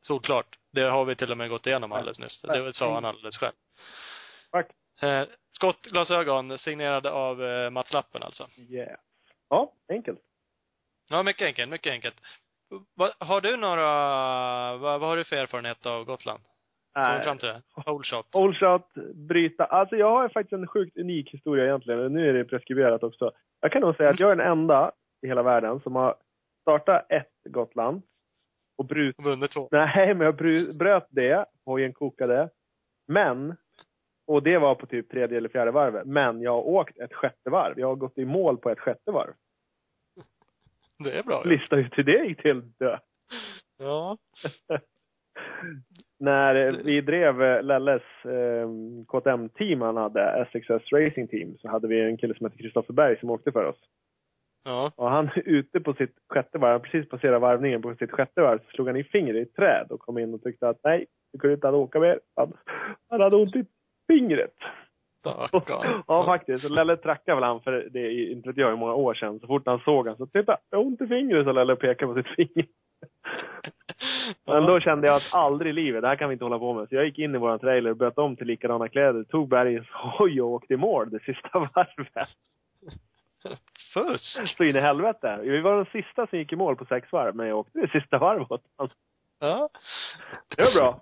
Såklart. 0.00 0.58
Det 0.72 0.82
har 0.82 1.04
vi 1.04 1.16
till 1.16 1.30
och 1.30 1.38
med 1.38 1.50
gått 1.50 1.66
igenom 1.66 1.92
alldeles 1.92 2.18
nyss. 2.18 2.42
Det 2.42 2.72
sa 2.72 2.94
han 2.94 3.04
alldeles 3.04 3.36
själv. 3.36 3.54
Tack. 4.50 4.70
Eh, 5.02 5.28
skottglasögon 5.52 6.58
signerade 6.58 7.10
av 7.10 7.44
eh, 7.44 7.70
Mats 7.70 7.92
Lappen 7.92 8.22
alltså. 8.22 8.46
Yeah. 8.70 8.98
Ja, 9.48 9.72
enkelt. 9.88 10.20
Ja, 11.10 11.22
mycket 11.22 11.46
enkelt, 11.46 11.70
mycket 11.70 11.92
enkelt. 11.92 12.14
Va, 12.94 13.12
har 13.18 13.40
du 13.40 13.56
några, 13.56 13.86
vad, 14.76 15.00
vad 15.00 15.08
har 15.08 15.16
du 15.16 15.24
för 15.24 15.36
erfarenhet 15.36 15.86
av 15.86 16.04
Gotland? 16.04 16.40
Kommer 16.94 17.18
du 17.18 17.24
fram 17.24 17.38
till 17.38 17.48
det? 17.48 17.62
Hole 17.72 18.04
shot? 18.04 18.36
All 18.36 18.54
shot, 18.54 18.94
bryta. 19.14 19.64
Alltså 19.64 19.96
jag 19.96 20.10
har 20.10 20.28
faktiskt 20.28 20.52
en 20.52 20.66
sjukt 20.66 20.96
unik 20.96 21.30
historia 21.34 21.64
egentligen. 21.64 22.12
Nu 22.12 22.28
är 22.28 22.32
det 22.32 22.44
preskriberat 22.44 23.02
också. 23.02 23.32
Jag 23.60 23.72
kan 23.72 23.82
nog 23.82 23.96
säga 23.96 24.10
att 24.10 24.20
jag 24.20 24.30
är 24.32 24.36
den 24.36 24.46
enda 24.46 24.92
i 25.22 25.26
hela 25.26 25.42
världen 25.42 25.80
som 25.80 25.96
har 25.96 26.16
startat 26.62 27.06
ett 27.12 27.32
Gotland 27.44 28.02
och 28.80 28.86
brutit 28.86 29.24
Vunnit 29.24 29.50
två. 29.50 29.68
Nej, 29.70 30.14
men 30.14 30.24
jag 30.24 30.36
bröt 30.78 31.06
det. 31.10 31.46
Hojen 31.64 31.92
kokade. 31.92 32.50
Men, 33.08 33.56
och 34.26 34.42
det 34.42 34.58
var 34.58 34.74
på 34.74 34.86
typ 34.86 35.10
tredje 35.10 35.36
eller 35.36 35.48
fjärde 35.48 35.70
varvet. 35.70 36.06
Men 36.06 36.42
jag 36.42 36.50
har 36.50 36.62
åkt 36.62 36.98
ett 36.98 37.14
sjätte 37.14 37.50
varv. 37.50 37.80
Jag 37.80 37.88
har 37.88 37.96
gått 37.96 38.18
i 38.18 38.24
mål 38.24 38.58
på 38.58 38.70
ett 38.70 38.80
sjätte 38.80 39.10
varv. 39.10 39.32
Det 40.98 41.18
är 41.18 41.22
bra 41.22 41.42
ju. 41.44 41.50
Lista 41.50 41.76
ut 41.76 41.98
hur 41.98 42.02
det 42.02 42.24
gick 42.24 42.42
till. 42.42 42.62
Dö. 42.78 42.98
Ja. 43.78 44.16
När 46.18 46.82
vi 46.84 47.00
drev 47.00 47.64
Lelles 47.64 48.02
eh, 48.24 48.68
KTM-team 49.08 49.80
han 49.80 49.96
hade, 49.96 50.46
SXS 50.48 50.92
Racing 50.92 51.28
Team, 51.28 51.58
så 51.58 51.68
hade 51.68 51.88
vi 51.88 52.00
en 52.00 52.16
kille 52.16 52.34
som 52.34 52.46
hette 52.46 52.62
Kristoffer 52.62 52.94
Berg 52.94 53.18
som 53.20 53.30
åkte 53.30 53.52
för 53.52 53.64
oss. 53.64 53.80
Ja. 54.64 54.92
Och 54.96 55.10
han 55.10 55.30
ute 55.34 55.80
på 55.80 55.94
sitt 55.94 56.14
sjätte 56.28 56.58
varv, 56.58 56.72
han 56.72 56.80
precis 56.80 57.08
passerat 57.08 57.40
varvningen 57.40 57.82
på 57.82 57.94
sitt 57.94 58.10
sjätte 58.10 58.40
varv, 58.40 58.58
så 58.58 58.70
slog 58.70 58.86
han 58.86 58.96
i 58.96 59.04
fingret 59.04 59.36
i 59.36 59.42
ett 59.42 59.56
träd 59.56 59.86
och 59.90 60.00
kom 60.00 60.18
in 60.18 60.34
och 60.34 60.42
tyckte 60.42 60.68
att 60.68 60.80
nej, 60.84 61.06
du 61.32 61.38
kunde 61.38 61.54
inte 61.54 61.68
åka 61.68 62.00
mer. 62.00 62.20
Han, 62.36 62.52
han 63.08 63.20
hade 63.20 63.36
ont 63.36 63.56
i 63.56 63.64
fingret. 64.08 64.54
Stackarn. 65.48 66.02
Ja, 66.06 66.24
faktiskt. 66.24 66.64
Och 66.64 66.70
Lelle 66.70 66.96
trackade 66.96 67.34
väl 67.34 67.44
han 67.44 67.60
för 67.60 67.88
det, 67.90 68.00
är 68.00 68.32
inte 68.32 68.48
vet 68.48 68.56
jag 68.56 68.68
hur 68.68 68.76
många 68.76 68.94
år 68.94 69.14
sedan. 69.14 69.40
Så 69.40 69.46
fort 69.46 69.66
han 69.66 69.80
såg 69.80 70.08
han 70.08 70.16
så 70.16 70.26
titta, 70.26 70.56
jag 70.70 70.78
har 70.78 70.84
ont 70.84 71.00
i 71.00 71.06
fingret, 71.06 71.44
så 71.44 71.52
Lelle 71.52 71.72
och 71.72 71.80
pekade 71.80 72.14
på 72.14 72.22
sitt 72.22 72.34
finger. 72.34 72.68
Men 74.46 74.66
då 74.66 74.80
kände 74.80 75.06
jag 75.06 75.16
att 75.16 75.28
aldrig 75.32 75.70
i 75.70 75.72
livet, 75.72 76.02
det 76.02 76.08
här 76.08 76.16
kan 76.16 76.28
vi 76.28 76.32
inte 76.32 76.44
hålla 76.44 76.58
på 76.58 76.72
med. 76.72 76.88
Så 76.88 76.94
jag 76.94 77.04
gick 77.04 77.18
in 77.18 77.34
i 77.34 77.38
våran 77.38 77.58
trailer, 77.58 77.94
bytte 77.94 78.20
om 78.20 78.36
till 78.36 78.46
likadana 78.46 78.88
kläder, 78.88 79.24
tog 79.24 79.48
Bergs 79.48 79.86
hoj 79.90 80.42
och 80.42 80.50
åkte 80.50 80.74
i 80.74 80.76
mål 80.76 81.10
det 81.10 81.20
sista 81.20 81.48
varvet. 81.74 82.28
Fusk! 83.92 84.24
Så 84.56 84.64
in 84.64 84.76
i 84.76 84.80
helvete. 84.80 85.38
Vi 85.42 85.60
var 85.60 85.76
de 85.76 86.02
sista 86.02 86.26
som 86.26 86.38
gick 86.38 86.52
i 86.52 86.56
mål 86.56 86.76
på 86.76 86.84
sex 86.84 87.12
varv, 87.12 87.34
men 87.36 87.46
jag 87.48 87.58
åkte 87.58 87.78
det 87.80 87.90
sista 87.90 88.18
varvet 88.18 88.48
honom. 88.48 88.90
Ja. 89.40 89.68
Det 90.56 90.62
var 90.62 90.74
bra. 90.74 91.00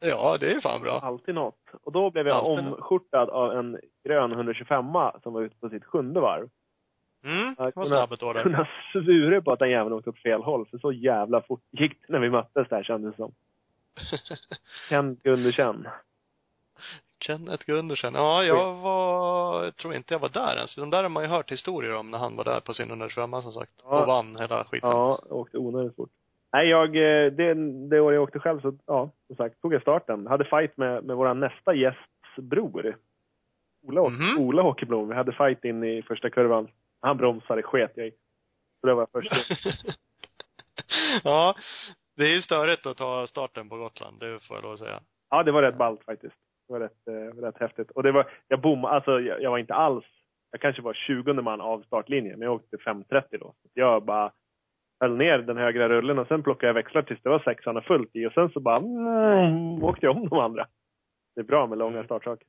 Ja, 0.00 0.36
det 0.40 0.52
är 0.52 0.60
fan 0.60 0.80
bra. 0.82 0.98
Alltid 0.98 1.34
något. 1.34 1.60
Och 1.82 1.92
då 1.92 2.10
blev 2.10 2.26
jag 2.26 2.36
Alltid 2.36 2.66
omskjortad 2.66 3.30
av 3.30 3.52
en 3.52 3.78
grön 4.04 4.32
125 4.32 4.84
som 5.22 5.32
var 5.32 5.42
ute 5.42 5.56
på 5.56 5.68
sitt 5.68 5.84
sjunde 5.84 6.20
varv. 6.20 6.48
Mm, 7.24 7.54
Jag 7.58 7.72
vad 7.74 7.88
snabb 7.88 8.12
ett 8.12 8.22
år 8.22 8.34
där. 8.34 8.42
kunna 8.42 8.68
svura 8.92 9.42
på 9.42 9.52
att 9.52 9.58
den 9.58 9.70
jäveln 9.70 9.92
åkte 9.92 10.10
åt 10.10 10.18
fel 10.22 10.42
håll. 10.42 10.66
För 10.66 10.78
så 10.78 10.92
jävla 10.92 11.42
fort 11.42 11.62
gick 11.70 11.92
det 12.06 12.12
när 12.12 12.18
vi 12.18 12.30
möttes 12.30 12.68
där 12.68 12.82
kändes 12.82 13.16
det 13.16 13.16
som. 13.16 13.32
Kent 14.88 15.20
Kenneth 17.20 17.66
Gundersen. 17.66 18.14
Ja, 18.14 18.44
jag 18.44 18.74
var, 18.74 19.64
jag 19.64 19.76
tror 19.76 19.94
inte 19.94 20.14
jag 20.14 20.18
var 20.18 20.28
där 20.28 20.56
ens. 20.56 20.74
De 20.74 20.90
där 20.90 21.02
har 21.02 21.08
man 21.10 21.22
ju 21.22 21.28
hört 21.28 21.52
historier 21.52 21.94
om 21.94 22.10
när 22.10 22.18
han 22.18 22.36
var 22.36 22.44
där 22.44 22.60
på 22.60 22.74
sin 22.74 22.88
125 22.88 23.42
som 23.42 23.52
sagt. 23.52 23.72
Ja. 23.84 24.00
Och 24.00 24.06
vann 24.06 24.36
hela 24.36 24.64
skiten. 24.64 24.90
Ja, 24.90 25.22
åkte 25.30 25.58
onödigt 25.58 25.96
fort. 25.96 26.10
Nej, 26.52 26.68
jag, 26.68 26.86
eh, 26.96 27.32
det, 27.32 27.54
det 27.88 28.00
år 28.00 28.14
jag 28.14 28.22
åkte 28.22 28.38
själv 28.38 28.60
så, 28.60 28.78
ja, 28.86 29.10
som 29.26 29.36
sagt, 29.36 29.60
tog 29.62 29.74
jag 29.74 29.82
starten. 29.82 30.26
Hade 30.26 30.44
fight 30.44 30.76
med, 30.76 31.04
med 31.04 31.16
vår 31.16 31.34
nästa 31.34 31.74
gästs 31.74 32.36
bror. 32.36 32.96
Ola, 33.86 34.00
Åk- 34.00 34.12
Mhm. 34.12 34.38
Ola 34.38 34.62
Åkerblom. 34.62 35.08
Vi 35.08 35.14
hade 35.14 35.32
fight 35.32 35.64
in 35.64 35.84
i 35.84 36.02
första 36.02 36.30
kurvan. 36.30 36.68
Han 37.00 37.16
bromsade, 37.16 37.62
sket 37.62 37.92
jag 37.94 38.06
i. 38.06 38.10
Så 38.80 38.86
det 38.86 38.94
var 38.94 39.06
först. 39.12 39.32
ja. 41.24 41.54
Det 42.16 42.24
är 42.24 42.28
ju 42.34 42.42
störigt 42.42 42.86
att 42.86 42.96
ta 42.96 43.26
starten 43.26 43.68
på 43.68 43.76
Gotland, 43.76 44.20
det 44.20 44.40
får 44.46 44.56
jag 44.56 44.62
lov 44.62 44.72
att 44.72 44.78
säga. 44.78 45.00
Ja, 45.30 45.42
det 45.42 45.52
var 45.52 45.62
rätt 45.62 45.78
ballt 45.78 46.04
faktiskt. 46.04 46.34
Det 46.68 46.72
var 46.72 46.80
rätt, 46.80 47.08
eh, 47.08 47.40
rätt 47.42 47.58
häftigt. 47.58 47.90
Och 47.90 48.02
det 48.02 48.12
var, 48.12 48.30
jag 48.48 48.60
bommade, 48.60 48.94
alltså 48.94 49.20
jag, 49.20 49.42
jag 49.42 49.50
var 49.50 49.58
inte 49.58 49.74
alls, 49.74 50.04
jag 50.50 50.60
kanske 50.60 50.82
var 50.82 50.94
20 50.94 51.32
man 51.32 51.60
av 51.60 51.82
startlinjen, 51.82 52.38
men 52.38 52.46
jag 52.46 52.54
åkte 52.54 52.76
5.30 52.76 53.38
då. 53.38 53.54
Jag 53.74 54.04
bara 54.04 54.32
höll 55.00 55.16
ner 55.16 55.38
den 55.38 55.56
högra 55.56 55.88
rullen 55.88 56.18
och 56.18 56.28
sen 56.28 56.42
plockade 56.42 56.66
jag 56.66 56.74
växlar 56.74 57.02
tills 57.02 57.22
det 57.22 57.28
var 57.28 57.38
sexan 57.38 57.76
och 57.76 57.84
fullt 57.84 58.16
i 58.16 58.26
och 58.26 58.32
sen 58.32 58.50
så 58.50 58.60
bara 58.60 58.76
mm, 58.76 59.84
åkte 59.84 60.06
jag 60.06 60.16
om 60.16 60.28
de 60.28 60.38
andra. 60.38 60.66
Det 61.34 61.40
är 61.40 61.44
bra 61.44 61.66
med 61.66 61.78
långa 61.78 61.92
Mm. 61.94 62.04
startsaker. 62.04 62.46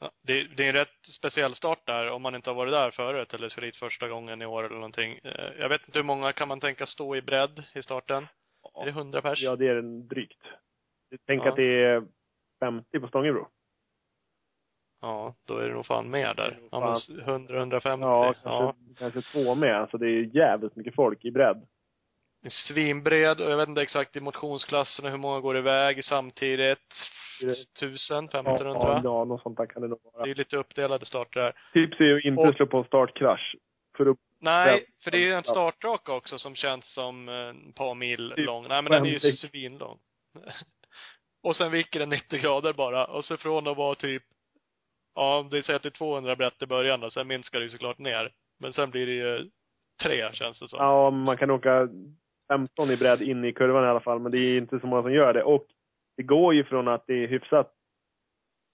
Ja, 0.00 0.10
det, 0.22 0.44
det 0.56 0.64
är 0.64 0.68
en 0.68 0.74
rätt 0.74 1.06
speciell 1.18 1.54
start 1.54 1.86
där 1.86 2.10
om 2.10 2.22
man 2.22 2.34
inte 2.34 2.50
har 2.50 2.54
varit 2.54 2.72
där 2.72 2.90
förut 2.90 3.34
eller 3.34 3.48
ska 3.48 3.60
dit 3.60 3.76
första 3.76 4.08
gången 4.08 4.42
i 4.42 4.46
år 4.46 4.64
eller 4.64 4.74
någonting. 4.74 5.18
Eh, 5.24 5.60
Jag 5.60 5.68
vet 5.68 5.86
inte 5.86 5.98
hur 5.98 6.04
många 6.04 6.32
kan 6.32 6.48
man 6.48 6.60
tänka 6.60 6.86
stå 6.86 7.16
i 7.16 7.22
bredd 7.22 7.62
i 7.74 7.82
starten? 7.82 8.26
Är 8.80 8.84
det 8.84 8.90
100 8.90 9.22
pers? 9.22 9.42
Ja, 9.42 9.56
det 9.56 9.68
är 9.68 9.74
den 9.74 10.08
drygt. 10.08 10.42
Tänk 11.26 11.44
Ja. 11.44 11.48
att 11.50 11.56
det 11.56 11.84
är 11.84 12.02
50 12.60 13.00
på 13.00 13.08
Stångebro. 13.08 13.48
Ja, 15.02 15.34
då 15.46 15.56
är 15.58 15.68
det 15.68 15.74
nog 15.74 15.86
fan 15.86 16.10
mer 16.10 16.34
där. 16.34 16.58
Ja, 16.70 16.80
men 16.80 16.92
s- 16.92 17.10
100, 17.28 17.58
150. 17.58 18.02
Ja, 18.06 18.34
ja. 18.44 18.74
kanske, 18.94 18.94
kanske 19.12 19.22
två 19.32 19.54
med. 19.54 19.76
Alltså 19.80 19.98
det 19.98 20.06
är 20.06 20.36
jävligt 20.36 20.76
mycket 20.76 20.94
folk 20.94 21.24
i 21.24 21.30
bredd. 21.30 21.66
Svinbred 22.48 23.40
och 23.40 23.50
jag 23.50 23.56
vet 23.56 23.68
inte 23.68 23.82
exakt 23.82 24.16
i 24.16 24.20
motionsklasserna 24.20 25.10
hur 25.10 25.16
många 25.16 25.40
går 25.40 25.56
iväg 25.56 26.04
samtidigt. 26.04 26.78
Är 27.42 27.46
det- 27.46 27.52
1000, 27.78 28.28
Ja, 28.32 28.40
1500. 28.40 28.80
ja, 28.82 29.00
ja, 29.04 29.24
något 29.24 29.42
sånt 29.42 29.56
där 29.56 29.66
kan 29.66 29.82
det 29.82 29.88
nog 29.88 30.00
vara. 30.12 30.24
Det 30.24 30.30
är 30.30 30.34
lite 30.34 30.56
uppdelade 30.56 31.06
starter 31.06 31.40
där. 31.40 31.52
Tips 31.72 32.00
är 32.00 32.04
ju 32.04 32.20
inte 32.22 32.42
Och- 32.42 32.54
slå 32.54 32.66
på 32.66 32.84
startkrasch. 32.84 33.54
För 33.96 34.08
upp 34.08 34.18
Nej, 34.42 34.86
för 35.04 35.10
det 35.10 35.16
är 35.18 35.22
ju 35.22 35.32
en 35.34 35.42
startraka 35.42 36.12
också 36.12 36.38
som 36.38 36.54
känns 36.54 36.92
som 36.94 37.28
eh, 37.28 37.34
ett 37.68 37.74
par 37.74 37.94
mil 37.94 38.32
Typ 38.36 38.46
lång. 38.46 38.68
Nej 38.68 38.82
men 38.82 38.92
den 38.92 39.06
är 39.06 39.10
ju 39.10 39.18
50. 39.20 39.36
svinlång. 39.48 39.98
och 41.42 41.56
sen 41.56 41.70
viker 41.72 41.98
den 42.00 42.08
90 42.08 42.40
grader 42.40 42.72
bara. 42.72 43.04
Och 43.04 43.24
så 43.24 43.36
från 43.36 43.66
att 43.68 43.76
vara 43.76 43.94
typ, 43.94 44.22
ja 45.14 45.48
det 45.50 45.62
säger 45.62 45.76
att 45.76 45.82
det 45.82 45.88
är 45.88 45.90
200 45.90 46.36
brett 46.36 46.62
i 46.62 46.66
början 46.66 47.02
och 47.02 47.12
sen 47.12 47.28
minskar 47.28 47.58
det 47.58 47.64
ju 47.64 47.70
såklart 47.70 47.98
ner. 47.98 48.32
Men 48.60 48.72
sen 48.72 48.90
blir 48.90 49.06
det 49.06 49.12
ju 49.12 49.50
tre 50.02 50.32
känns 50.32 50.60
det 50.60 50.68
som. 50.68 50.78
Ja, 50.78 51.10
man 51.10 51.36
kan 51.36 51.50
åka 51.50 51.88
15 52.52 52.90
i 52.90 52.96
bredd 52.96 53.22
in 53.22 53.44
i 53.44 53.52
kurvan 53.52 53.84
i 53.84 53.88
alla 53.88 54.00
fall, 54.00 54.18
men 54.20 54.32
det 54.32 54.38
är 54.38 54.58
inte 54.58 54.80
så 54.80 54.86
många 54.86 55.02
som 55.02 55.12
gör 55.12 55.32
det. 55.34 55.42
Och 55.42 55.66
det 56.16 56.22
går 56.22 56.54
ju 56.54 56.64
från 56.64 56.88
att 56.88 57.06
det 57.06 57.14
är 57.24 57.28
hyfsat 57.28 57.72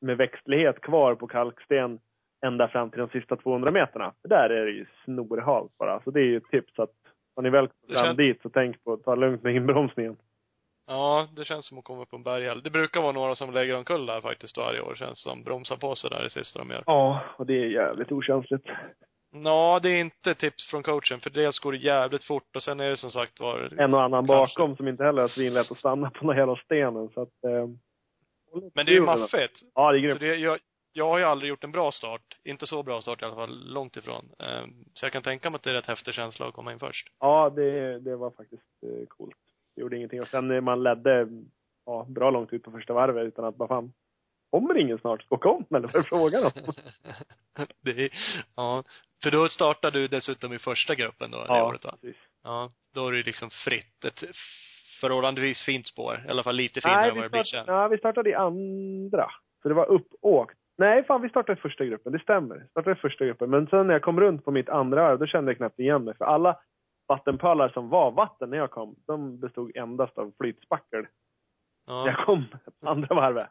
med 0.00 0.16
växtlighet 0.16 0.80
kvar 0.80 1.14
på 1.14 1.26
kalksten 1.26 2.00
ända 2.46 2.68
fram 2.68 2.90
till 2.90 2.98
de 3.00 3.08
sista 3.08 3.36
200 3.36 3.70
meterna. 3.70 4.12
För 4.22 4.28
där 4.28 4.50
är 4.50 4.64
det 4.66 4.70
ju 4.72 4.86
snorhalt 5.04 5.78
bara. 5.78 6.00
Så 6.04 6.10
det 6.10 6.20
är 6.20 6.24
ju 6.24 6.36
ett 6.36 6.50
tips 6.50 6.78
att 6.78 6.90
Har 7.36 7.42
ni 7.42 7.50
väl 7.50 7.66
kommit 7.68 7.88
Det 7.88 7.94
fram 7.94 8.04
känns- 8.04 8.16
dit 8.16 8.42
så 8.42 8.48
tänk 8.48 8.84
på 8.84 8.92
att 8.92 9.04
ta 9.04 9.14
lugnt 9.14 9.42
med 9.42 9.54
inbromsningen. 9.56 10.16
Ja, 10.86 11.28
det 11.36 11.44
känns 11.44 11.66
som 11.66 11.78
att 11.78 11.84
komma 11.84 12.04
på 12.04 12.16
en 12.16 12.22
berghäll. 12.22 12.62
Det 12.62 12.70
brukar 12.70 13.02
vara 13.02 13.12
några 13.12 13.34
som 13.34 13.54
lägger 13.54 13.76
omkull 13.76 14.06
där 14.06 14.20
faktiskt 14.20 14.56
varje 14.56 14.80
år, 14.80 14.94
känns 14.94 15.22
som. 15.22 15.42
Bromsar 15.42 15.76
på 15.76 15.94
sig 15.94 16.10
där 16.10 16.22
det 16.22 16.30
sista 16.30 16.58
de 16.58 16.70
gör. 16.70 16.82
Ja, 16.86 17.20
och 17.36 17.46
det 17.46 17.54
är 17.54 17.66
jävligt 17.66 18.12
okänsligt. 18.12 18.66
Nå, 19.32 19.78
det 19.78 19.90
är 19.90 20.00
inte 20.00 20.34
tips 20.34 20.66
från 20.70 20.82
coachen, 20.82 21.20
för 21.20 21.30
dels 21.30 21.58
går 21.58 21.72
det 21.72 21.78
jävligt 21.78 22.24
fort 22.24 22.56
och 22.56 22.62
sen 22.62 22.80
är 22.80 22.88
det 22.90 22.96
som 22.96 23.10
sagt 23.10 23.40
var... 23.40 23.72
En 23.78 23.94
och 23.94 24.02
annan 24.02 24.26
Kanske. 24.26 24.58
bakom 24.58 24.76
som 24.76 24.88
inte 24.88 25.04
heller 25.04 25.22
har 25.22 25.28
svinlätt 25.28 25.70
att 25.70 25.78
stanna 25.78 26.10
på 26.10 26.26
den 26.26 26.36
jävla 26.38 26.56
stenen, 26.56 27.08
så 27.14 27.22
att... 27.22 27.44
Eh, 27.44 27.66
Men 28.74 28.86
det 28.86 28.92
är 28.92 28.94
ju 28.94 29.00
maffigt. 29.00 29.60
Ja, 29.74 29.92
det 29.92 29.98
är 29.98 30.00
Så 30.00 30.06
grymt. 30.06 30.20
det, 30.20 30.36
jag, 30.36 30.58
jag 30.92 31.08
har 31.08 31.18
ju 31.18 31.24
aldrig 31.24 31.48
gjort 31.48 31.64
en 31.64 31.72
bra 31.72 31.90
start. 31.92 32.22
Inte 32.44 32.66
så 32.66 32.82
bra 32.82 33.00
start 33.00 33.22
i 33.22 33.24
alla 33.24 33.34
fall, 33.34 33.72
långt 33.72 33.96
ifrån. 33.96 34.28
Ehm, 34.38 34.70
Så 34.94 35.04
jag 35.06 35.12
kan 35.12 35.22
tänka 35.22 35.50
mig 35.50 35.56
att 35.56 35.62
det 35.62 35.70
är 35.70 35.74
rätt 35.74 35.86
häftig 35.86 36.14
känsla 36.14 36.46
att 36.46 36.54
komma 36.54 36.72
in 36.72 36.78
först. 36.78 37.08
Ja, 37.20 37.50
det, 37.50 37.98
det 37.98 38.16
var 38.16 38.30
faktiskt 38.30 38.62
eh, 38.82 39.06
coolt. 39.08 39.36
Det 39.76 39.80
gjorde 39.82 39.96
ingenting. 39.96 40.20
Och 40.20 40.26
sen 40.28 40.48
när 40.48 40.60
man 40.60 40.82
ledde 40.82 41.28
ja, 41.86 42.06
bra 42.08 42.30
långt 42.30 42.52
ut 42.52 42.62
på 42.62 42.70
första 42.70 42.92
varvet 42.94 43.26
utan 43.26 43.44
att 43.44 43.56
bara 43.56 43.68
fan, 43.68 43.92
kommer 44.50 44.78
ingen 44.78 44.98
snart? 44.98 45.26
Åka 45.28 45.48
om 45.48 45.64
eller 45.70 45.88
vad 45.88 45.94
är 45.96 46.02
frågan 46.02 46.44
om? 46.44 46.50
det 47.84 47.90
är, 48.04 48.10
ja. 48.56 48.84
För 49.22 49.30
då 49.30 49.48
startar 49.48 49.90
du 49.90 50.08
dessutom 50.08 50.52
i 50.52 50.58
första 50.58 50.94
gruppen 50.94 51.30
då, 51.30 51.38
det 51.38 51.44
Ja, 51.48 51.68
året 51.68 51.84
va? 51.84 51.90
precis. 52.00 52.16
Ja. 52.44 52.70
Då 52.94 53.08
är 53.08 53.12
det 53.12 53.22
liksom 53.22 53.50
fritt. 53.50 54.04
Ett 54.04 54.22
förhållandevis 55.00 55.62
fint 55.64 55.86
spår. 55.86 56.24
I 56.26 56.30
alla 56.30 56.42
fall 56.42 56.54
lite 56.56 56.80
finare 56.80 57.00
Nej, 57.00 57.10
än 57.10 57.16
vad 57.16 57.24
det 57.24 57.30
blir 57.30 57.44
sen. 57.44 57.64
ja, 57.66 57.88
vi 57.88 57.98
startade 57.98 58.30
i 58.30 58.34
andra. 58.34 59.30
Så 59.62 59.68
det 59.68 59.74
var 59.74 59.86
uppåkt. 59.86 60.56
Nej, 60.78 61.04
fan 61.04 61.22
vi 61.22 61.28
startade 61.28 61.58
i 61.58 61.60
första 61.62 61.84
gruppen. 61.84 62.12
Det 62.12 62.18
stämmer. 62.18 62.66
Startade 62.70 62.96
i 62.96 63.00
första 63.00 63.24
gruppen. 63.24 63.50
Men 63.50 63.66
sen 63.66 63.86
när 63.86 63.94
jag 63.94 64.02
kom 64.02 64.20
runt 64.20 64.44
på 64.44 64.50
mitt 64.50 64.68
andra 64.68 65.02
varv, 65.02 65.18
då 65.18 65.26
kände 65.26 65.50
jag 65.50 65.56
knappt 65.56 65.78
igen 65.78 66.04
mig. 66.04 66.14
För 66.16 66.24
alla 66.24 66.56
vattenpölar 67.08 67.68
som 67.68 67.88
var 67.88 68.10
vatten 68.10 68.50
när 68.50 68.56
jag 68.58 68.70
kom, 68.70 68.96
de 69.06 69.40
bestod 69.40 69.76
endast 69.76 70.18
av 70.18 70.32
flytspackel. 70.40 71.06
Ja. 71.86 72.06
Jag 72.06 72.26
kom 72.26 72.44
på 72.80 72.88
andra 72.88 73.14
varvet. 73.14 73.50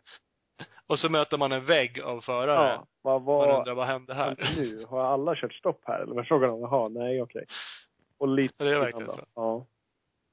Och 0.88 1.00
så 1.00 1.10
möter 1.10 1.38
man 1.38 1.52
en 1.52 1.66
vägg 1.66 2.02
av 2.02 2.22
förare. 2.22 2.70
Ja, 2.70 2.88
vad 3.02 3.22
Man 3.22 3.26
var... 3.26 3.60
undrar 3.60 3.74
vad 3.74 3.88
hände 3.88 4.14
här? 4.14 4.36
Nu, 4.58 4.86
har 4.86 5.04
alla 5.04 5.36
kört 5.36 5.54
stopp 5.54 5.82
här? 5.86 6.00
Eller 6.00 6.16
vad 6.16 6.28
frågan 6.28 6.50
om? 6.50 6.62
Jaha, 6.62 6.90
nej 6.90 7.22
okej. 7.22 7.46
Och 8.18 8.28
lite 8.28 8.64
Det 8.64 8.76
är 8.76 8.80
verkligen 8.80 9.10
så. 9.10 9.26
Ja, 9.36 9.66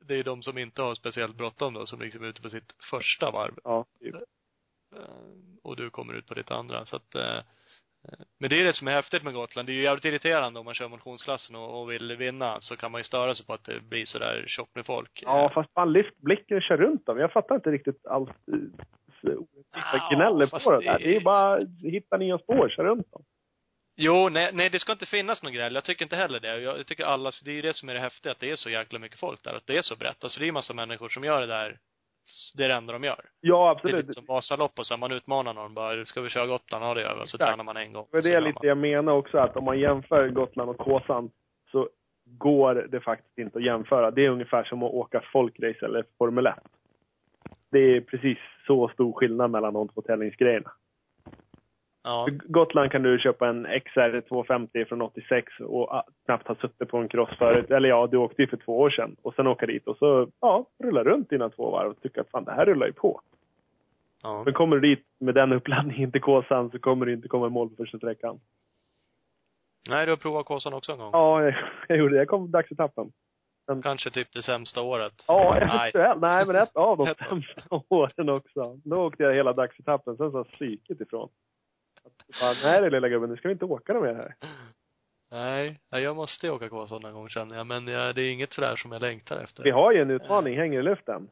Det 0.05 0.15
är 0.15 0.25
de 0.25 0.43
som 0.43 0.59
inte 0.59 0.83
har 0.83 0.95
speciellt 0.95 1.37
bråttom 1.37 1.75
då, 1.75 1.87
som 1.87 2.01
liksom 2.01 2.23
är 2.25 2.29
ute 2.29 2.43
på 2.43 2.51
sitt 2.51 2.75
första 2.91 3.31
varv. 3.31 3.55
ja. 3.65 3.85
typ. 4.01 4.15
Eh, 4.15 5.01
och 5.63 5.77
du 5.77 5.91
kommer 5.91 6.15
ut 6.15 6.27
på 6.27 6.35
ditt 6.35 6.51
andra. 6.51 6.85
Så 6.85 6.97
att, 6.97 7.15
eh, 7.15 7.39
men 8.41 8.51
det 8.51 8.61
är 8.61 8.65
det 8.65 8.73
som 8.73 8.89
är 8.89 8.93
häftigt 8.93 9.23
med 9.23 9.35
Gotland. 9.35 9.69
Det 9.69 9.73
är 9.73 9.75
ju 9.75 9.83
jävligt 9.83 10.05
irriterande 10.05 10.59
om 10.59 10.65
man 10.65 10.75
kör 10.75 10.89
motionsklassen 10.89 11.57
och, 11.57 11.81
och 11.83 11.91
vill 11.91 12.17
vinna. 12.17 12.61
Så 12.61 12.77
kan 12.77 12.91
man 12.93 12.99
ju 13.01 13.05
störa 13.05 13.35
sig 13.35 13.47
på 13.47 13.53
att 13.53 13.65
det 13.65 13.81
blir 13.81 14.05
sådär 14.05 14.45
tjockt 14.49 14.75
med 14.75 14.87
folk. 14.87 15.23
Ja, 15.27 15.45
Eh, 15.45 15.53
fast 15.53 15.73
fan 15.73 15.93
lyft 15.93 16.17
blicken 16.19 16.57
och 16.57 16.63
kör 16.63 16.77
runt 16.77 17.07
dem. 17.07 17.19
Jag 17.19 17.33
fattar 17.33 17.55
inte 17.55 17.71
riktigt 17.71 18.07
allt. 18.07 18.31
eh, 18.31 18.85
så 19.21 19.47
Ja, 19.75 20.09
gnäller 20.17 20.47
på 20.47 20.71
det 20.71 20.79
det- 20.79 20.85
där. 20.93 20.99
Det 20.99 21.17
är 21.17 21.21
bara 21.21 21.67
hitta 21.83 22.17
nya 22.17 22.39
spår, 22.39 22.69
kör 22.69 22.85
runt 22.85 23.11
dem. 23.13 23.23
Jo, 23.97 24.29
nej, 24.29 24.51
nej, 24.53 24.71
det 24.71 24.79
ska 24.79 24.93
inte 24.93 25.07
finnas 25.07 25.43
någon 25.43 25.53
gräl. 25.53 25.75
Jag 25.75 25.85
tycker 25.85 26.05
inte 26.05 26.17
heller 26.17 26.41
det. 26.41 26.49
Jag, 26.61 26.79
jag 26.79 26.87
tycker 26.87 27.05
alla, 27.05 27.31
det 27.45 27.51
är 27.51 27.55
ju 27.55 27.63
det 27.63 27.75
som 27.77 27.89
är 27.89 27.95
det 27.95 28.01
häftiga, 28.01 28.33
att 28.33 28.41
det 28.41 28.51
är 28.51 28.57
så 28.57 28.71
jäkla 28.71 28.99
mycket 28.99 29.19
folk 29.19 29.43
där. 29.45 29.55
Att 29.55 29.67
det 29.67 29.77
är 29.77 29.83
så 29.83 29.97
brett. 29.97 30.25
Alltså 30.25 30.39
det 30.39 30.45
är 30.45 30.47
ju 30.47 30.53
massa 30.53 30.75
människor 30.75 31.09
som 31.09 31.25
gör 31.25 31.41
det 31.41 31.47
där. 31.47 31.79
Det 32.57 32.65
är 32.65 32.69
det 32.69 32.75
enda 32.75 32.93
de 32.93 33.05
gör. 33.05 33.21
Ja, 33.41 33.57
Det 33.57 33.69
är 33.69 33.71
absolut. 33.71 33.97
lite 33.97 34.13
som 34.13 34.25
Vasalopp 34.27 34.79
och 34.79 34.87
så, 34.87 34.97
man 34.97 35.13
utmanar 35.13 35.55
någon 35.55 35.75
bara, 35.75 36.05
ska 36.07 36.21
vi 36.21 36.29
köra 36.29 36.47
Gotland? 36.47 36.85
Ja, 36.85 36.95
det 36.95 37.01
gör 37.01 37.19
vi. 37.21 37.27
Så 37.27 37.39
tränar 37.39 37.65
man 37.65 37.77
en 37.77 37.93
gång. 37.93 38.07
Så 38.11 38.21
det 38.21 38.31
drar 38.31 38.41
lite 38.41 38.59
man. 38.63 38.69
jag 38.69 38.79
menar 38.79 39.13
också, 39.13 39.39
att 39.39 39.57
om 39.57 39.65
man 39.65 39.79
jämför 39.81 40.29
Gotland 40.29 40.71
och 40.71 40.79
Kåsan 40.79 41.31
så 41.73 41.89
går 42.25 42.75
det 42.91 43.01
faktiskt 43.01 43.39
inte 43.39 43.59
att 43.59 43.65
jämföra. 43.65 44.11
Det 44.11 44.25
är 44.27 44.29
ungefär 44.31 44.65
som 44.65 44.83
att 44.83 44.93
åka 44.93 45.23
folkrace 45.33 45.85
eller 45.87 46.05
Formel 46.19 46.47
1. 46.47 46.55
Det 47.71 47.79
är 47.79 48.01
precis 48.01 48.39
så 48.67 48.89
stor 48.89 49.13
skillnad 49.13 49.51
mellan 49.51 49.75
de 49.75 49.89
två 49.89 50.01
tävlingsgrejerna. 50.03 50.73
Ja. 52.05 52.29
Gotland 52.45 52.91
kan 52.93 53.03
du 53.03 53.19
köpa 53.19 53.49
en 53.49 53.67
XR 53.81 54.21
250 54.29 54.85
från 54.85 55.03
86 55.03 55.53
och 55.61 55.93
ah, 55.93 56.05
knappt 56.25 56.49
ha 56.49 56.55
suttit 56.55 56.89
på 56.89 56.99
en 56.99 57.09
cross 57.09 57.39
förut. 57.39 57.71
Eller 57.71 57.89
ja, 57.89 58.07
du 58.07 58.17
åkte 58.17 58.43
ju 58.43 58.49
för 58.49 58.57
två 58.57 58.81
år 58.81 58.91
sedan. 58.91 59.17
Och 59.23 59.35
sen 59.35 59.47
åka 59.47 59.67
dit 59.67 59.87
och 59.87 59.97
så, 59.97 60.29
ja, 60.41 60.67
rulla 60.85 61.05
runt 61.05 61.31
dina 61.31 61.51
två 61.51 61.71
varv 61.71 61.91
och 61.91 62.03
tycka 62.03 62.21
att 62.21 62.31
fan, 62.31 62.45
det 62.45 62.53
här 62.53 62.67
rullar 62.67 62.87
ju 62.87 62.93
på. 62.93 63.21
ja. 64.23 64.43
Men 64.45 64.55
kommer 64.55 64.77
du 64.77 64.89
dit 64.95 65.07
med 65.21 65.35
den 65.35 65.53
uppladdningen 65.53 66.13
till 66.13 66.21
Kåsan 66.21 66.71
så 66.71 66.79
kommer 66.79 67.07
du 67.07 67.13
inte 67.13 67.29
komma 67.29 67.47
i 67.47 67.51
mål 67.51 67.69
på 67.71 67.77
första 67.77 67.99
sträckan. 67.99 68.41
Nej, 69.89 70.07
du 70.07 70.13
har 70.13 70.17
provat 70.17 70.47
Kåsan 70.47 70.75
också 70.75 70.93
en 70.93 70.99
gång. 70.99 71.11
Ja, 71.13 71.43
jag, 71.43 71.55
jag 71.89 71.99
gjorde 71.99 72.15
det. 72.15 72.19
Jag 72.19 72.29
kom 72.29 72.51
dagsetappen. 72.51 73.13
Kanske 73.83 74.11
typ 74.11 74.33
det 74.33 74.43
sämsta 74.43 74.83
året. 74.83 75.13
Ja, 75.29 75.57
Nej. 75.61 75.63
eventuellt. 75.63 76.21
Nej, 76.21 76.47
men 76.47 76.57
ett 76.57 76.77
av 76.77 76.97
de 76.97 77.07
sämsta 77.29 77.81
åren 77.89 78.29
också. 78.29 78.81
Då 78.85 78.97
åkte 79.07 79.23
jag 79.23 79.35
hela 79.35 79.53
dagsetappen, 79.53 80.17
sen 80.17 80.33
sa 80.33 80.45
psyket 80.45 81.01
ifrån. 81.01 81.29
Bara, 82.41 82.53
Nej 82.63 82.81
du 82.81 82.91
lilla 82.91 83.09
gubben, 83.09 83.31
nu 83.31 83.37
ska 83.37 83.49
vi 83.49 83.53
inte 83.53 83.65
åka 83.65 84.01
mer 84.01 84.15
här. 84.15 84.35
Nej, 85.31 85.81
jag 85.91 86.17
måste 86.17 86.51
åka 86.51 86.69
Kåsan 86.69 87.03
någon 87.03 87.15
gång 87.15 87.29
känner 87.29 87.57
jag. 87.57 87.67
Men 87.67 87.87
jag, 87.87 88.15
det 88.15 88.23
är 88.23 88.33
inget 88.33 88.53
sådär 88.53 88.77
som 88.77 88.93
jag 88.93 89.03
längtar 89.03 89.37
efter. 89.37 89.63
Vi 89.63 89.71
har 89.71 89.93
ju 89.93 90.03
en 90.03 90.11
utmaning, 90.11 90.59
hänger 90.59 90.81
i 90.81 90.83
luften. 90.83 91.29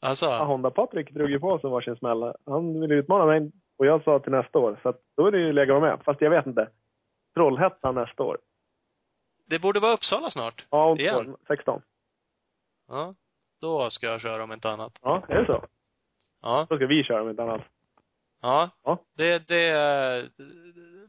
Alltså? 0.00 0.24
Ja, 0.24 0.44
Honda-Patrik 0.44 1.10
drog 1.10 1.30
ju 1.30 1.40
på 1.40 1.58
sig 1.58 1.70
varsin 1.70 1.96
smäll. 1.96 2.34
Han 2.46 2.80
ville 2.80 2.94
utmana 2.94 3.26
mig 3.26 3.52
och 3.78 3.86
jag 3.86 4.04
sa 4.04 4.18
till 4.18 4.32
nästa 4.32 4.58
år. 4.58 4.80
Så 4.82 4.88
att 4.88 5.00
då 5.16 5.26
är 5.26 5.30
det 5.30 5.38
ju 5.38 5.52
läge 5.52 5.76
att 5.76 5.80
vara 5.80 5.90
med. 5.90 6.04
Fast 6.04 6.20
jag 6.20 6.30
vet 6.30 6.46
inte. 6.46 6.68
Trollhättan 7.34 7.94
nästa 7.94 8.22
år. 8.22 8.38
Det 9.46 9.58
borde 9.58 9.80
vara 9.80 9.92
Uppsala 9.92 10.30
snart. 10.30 10.66
Ja, 10.70 10.84
om 10.90 10.98
Igen? 10.98 11.16
år. 11.16 11.36
16. 11.46 11.82
Ja. 12.88 13.14
Då 13.60 13.90
ska 13.90 14.06
jag 14.06 14.20
köra 14.20 14.42
om 14.42 14.52
inte 14.52 14.70
annat. 14.70 14.98
Ja, 15.02 15.22
är 15.28 15.40
det 15.40 15.46
så? 15.46 15.64
Ja. 16.42 16.66
Då 16.70 16.76
ska 16.76 16.86
vi 16.86 17.04
köra 17.04 17.22
om 17.22 17.30
inte 17.30 17.42
annat. 17.42 17.62
Ja. 18.42 18.70
Ja. 18.84 18.98
Det, 19.16 19.48
det 19.48 19.62
är 19.68 20.28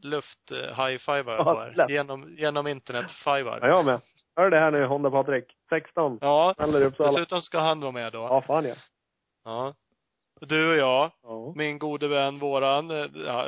luft 0.02 0.50
eh, 0.50 0.56
high-fivar 0.84 1.34
Ja, 1.36 1.44
på 1.44 1.54
här. 1.60 1.72
lätt. 1.74 1.90
Genom, 1.90 2.34
genom 2.38 2.66
internet-fivar. 2.66 3.58
Ja, 3.62 3.68
jag 3.68 3.84
med. 3.84 4.00
Hör 4.36 4.50
det 4.50 4.58
här 4.58 4.70
nu, 4.70 4.86
Honda-Patrik. 4.86 5.44
16. 5.68 6.18
Ja. 6.20 6.54
Dessutom 6.98 7.42
ska 7.42 7.58
han 7.58 7.80
vara 7.80 7.92
med 7.92 8.12
då. 8.12 8.18
Ja, 8.18 8.42
fan 8.42 8.64
ja. 8.64 8.74
Ja. 9.44 9.74
Du 10.40 10.70
och 10.70 10.76
jag, 10.76 11.10
Ja. 11.22 11.52
min 11.56 11.78
gode 11.78 12.08
vän, 12.08 12.38
våran, 12.38 12.90
eh, 12.90 13.06
ja, 13.26 13.46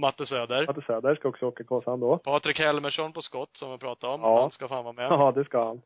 Matte 0.00 0.26
Söder. 0.26 0.66
Matte 0.66 0.82
Söder 0.86 1.14
ska 1.14 1.28
också 1.28 1.46
åka 1.46 1.64
Kåsan 1.64 2.00
då. 2.00 2.18
Patrik 2.18 2.58
Helmersson 2.58 3.12
på 3.12 3.22
skott, 3.22 3.56
som 3.56 3.72
vi 3.72 3.78
pratade 3.78 4.14
om. 4.14 4.20
Ja. 4.20 4.40
Han 4.40 4.50
ska 4.50 4.68
fan 4.68 4.84
vara 4.84 4.92
med. 4.92 5.04
Ja, 5.04 5.32
det 5.34 5.44
ska 5.44 5.64
han. 5.66 5.82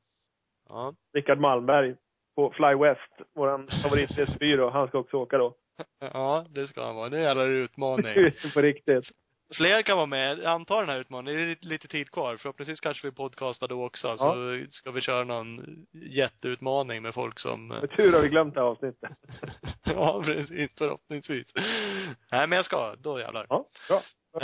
Ja. 0.68 0.94
Rickard 1.14 1.38
Malmberg 1.38 1.94
på 2.36 2.50
Fly 2.50 2.74
West, 2.74 3.12
våran 3.34 3.68
favoritresebyrå. 3.82 4.70
Han 4.70 4.88
ska 4.88 4.98
också 4.98 5.16
åka 5.16 5.38
då. 5.38 5.54
Ja, 6.00 6.46
det 6.50 6.68
ska 6.68 6.84
han 6.86 6.96
vara. 6.96 7.08
Nu 7.08 7.20
jävlar 7.20 7.44
är 7.44 7.50
det 7.50 7.58
utmaning. 7.58 8.14
På 8.54 8.60
riktigt. 8.60 9.10
Fler 9.56 9.82
kan 9.82 9.96
vara 9.96 10.06
med. 10.06 10.46
Anta 10.46 10.80
den 10.80 10.88
här 10.88 11.00
utmaningen. 11.00 11.46
Det 11.46 11.52
är 11.52 11.68
lite, 11.68 11.88
tid 11.88 12.10
kvar. 12.10 12.36
Förhoppningsvis 12.36 12.80
kanske 12.80 13.06
vi 13.06 13.12
podcastar 13.12 13.68
då 13.68 13.86
också. 13.86 14.16
Så 14.16 14.60
ska 14.70 14.90
vi 14.90 15.00
köra 15.00 15.24
någon 15.24 15.86
jätteutmaning 15.92 17.02
med 17.02 17.14
folk 17.14 17.40
som 17.40 17.68
Med 17.68 17.90
tur 17.90 18.12
har 18.12 18.20
vi 18.20 18.28
glömt 18.28 18.54
det 18.54 18.60
här 18.60 18.66
avsnittet. 18.66 19.10
Ja, 19.84 20.22
precis. 20.24 20.74
Förhoppningsvis. 20.78 21.46
Nej, 22.32 22.46
men 22.46 22.52
jag 22.52 22.64
ska. 22.64 22.94
Då 22.96 23.20
jävlar. 23.20 23.46
Ja, 23.48 23.68
bra. 23.88 24.02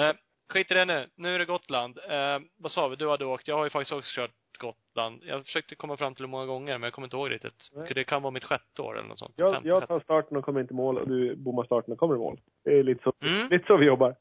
Eh, 0.08 0.14
skit 0.52 0.70
i 0.70 0.74
det 0.74 0.84
nu. 0.84 1.06
Nu 1.16 1.34
är 1.34 1.38
det 1.38 1.44
Gotland. 1.44 1.98
Eh, 2.08 2.38
vad 2.58 2.72
sa 2.72 2.88
vi? 2.88 2.96
Du 2.96 3.08
hade 3.10 3.24
åkt. 3.24 3.48
Jag 3.48 3.56
har 3.56 3.64
ju 3.64 3.70
faktiskt 3.70 3.92
också 3.92 4.10
kört 4.20 4.30
Gotland. 4.58 5.22
Jag 5.26 5.44
försökte 5.44 5.74
komma 5.74 5.96
fram 5.96 6.14
till 6.14 6.24
hur 6.24 6.30
många 6.30 6.46
gånger, 6.46 6.72
men 6.78 6.82
jag 6.82 6.92
kommer 6.92 7.06
inte 7.06 7.16
ihåg 7.16 7.30
riktigt. 7.30 7.70
Nej. 7.72 7.92
Det 7.94 8.04
kan 8.04 8.22
vara 8.22 8.30
mitt 8.30 8.44
sjätte 8.44 8.82
år 8.82 8.98
eller 8.98 9.08
något 9.08 9.18
sånt. 9.18 9.34
Jag, 9.36 9.52
Femte, 9.54 9.68
jag 9.68 9.88
tar 9.88 10.00
starten 10.00 10.36
och 10.36 10.44
kommer 10.44 10.60
inte 10.60 10.74
i 10.74 10.76
mål 10.76 10.98
och 10.98 11.08
du 11.08 11.36
bommar 11.36 11.64
starten 11.64 11.92
och 11.92 11.98
kommer 11.98 12.14
i 12.14 12.18
mål. 12.18 12.40
Det 12.64 12.78
är 12.78 12.82
lite 12.82 13.02
så, 13.02 13.12
Mm. 13.26 13.48
lite 13.50 13.66
så 13.66 13.76
vi 13.76 13.86
jobbar. 13.86 14.16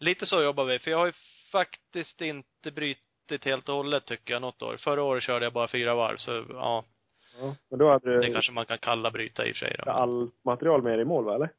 Lite 0.00 0.26
så 0.26 0.42
jobbar 0.42 0.64
vi. 0.64 0.78
För 0.78 0.90
jag 0.90 0.98
har 0.98 1.06
ju 1.06 1.12
faktiskt 1.52 2.20
inte 2.20 2.70
brutit 2.70 3.44
helt 3.44 3.68
och 3.68 3.74
hållet, 3.74 4.06
tycker 4.06 4.32
jag, 4.34 4.42
något 4.42 4.62
år. 4.62 4.76
Förra 4.78 5.02
året 5.02 5.22
körde 5.22 5.46
jag 5.46 5.52
bara 5.52 5.68
fyra 5.68 5.94
varv, 5.94 6.16
så 6.16 6.44
ja. 6.48 6.84
Ja. 7.40 7.54
Men 7.70 7.78
då 7.78 7.90
hade 7.90 8.10
Det 8.20 8.26
du 8.26 8.32
kanske 8.32 8.52
man 8.52 8.66
kan 8.66 8.78
kalla 8.78 9.10
bryta 9.10 9.46
i 9.46 9.52
och 9.52 9.56
för 9.56 9.66
sig 9.66 9.76
då. 9.84 9.90
allt 9.90 10.44
material 10.44 10.82
med 10.82 10.92
dig 10.92 11.02
i 11.02 11.04
mål, 11.04 11.24
va? 11.24 11.34
Eller? 11.34 11.50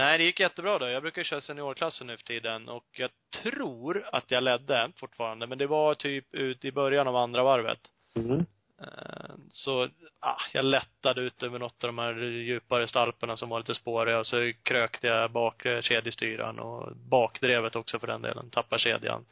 Nej, 0.00 0.18
det 0.18 0.24
gick 0.24 0.40
jättebra 0.40 0.78
då. 0.78 0.88
Jag 0.88 1.02
brukar 1.02 1.22
köra 1.22 1.40
seniorklassen 1.40 2.06
nu 2.06 2.16
för 2.16 2.24
tiden 2.24 2.68
och 2.68 2.84
jag 2.92 3.10
tror 3.42 4.02
att 4.12 4.30
jag 4.30 4.42
ledde 4.42 4.88
fortfarande, 4.96 5.46
men 5.46 5.58
det 5.58 5.66
var 5.66 5.94
typ 5.94 6.34
ut 6.34 6.64
i 6.64 6.72
början 6.72 7.08
av 7.08 7.16
andra 7.16 7.42
varvet. 7.42 7.78
Mm. 8.16 8.38
Eh, 8.80 9.34
Så, 9.50 9.88
ah, 10.20 10.40
jag 10.52 10.64
lättade 10.64 11.20
ut 11.20 11.42
över 11.42 11.58
något 11.58 11.84
av 11.84 11.88
de 11.88 11.98
här 11.98 12.14
djupare 12.22 12.86
stalperna 12.86 13.36
som 13.36 13.48
var 13.48 13.58
lite 13.58 13.74
spåriga 13.74 14.18
och 14.18 14.26
så 14.26 14.52
krökte 14.62 15.06
jag 15.06 15.30
bak 15.30 15.66
eh, 15.66 15.80
kedjestyran 15.80 16.58
och 16.58 16.96
bakdrevet 16.96 17.76
också 17.76 17.98
för 17.98 18.06
den 18.06 18.22
delen. 18.22 18.50
Tappade 18.50 18.80
kedjan. 18.80 19.24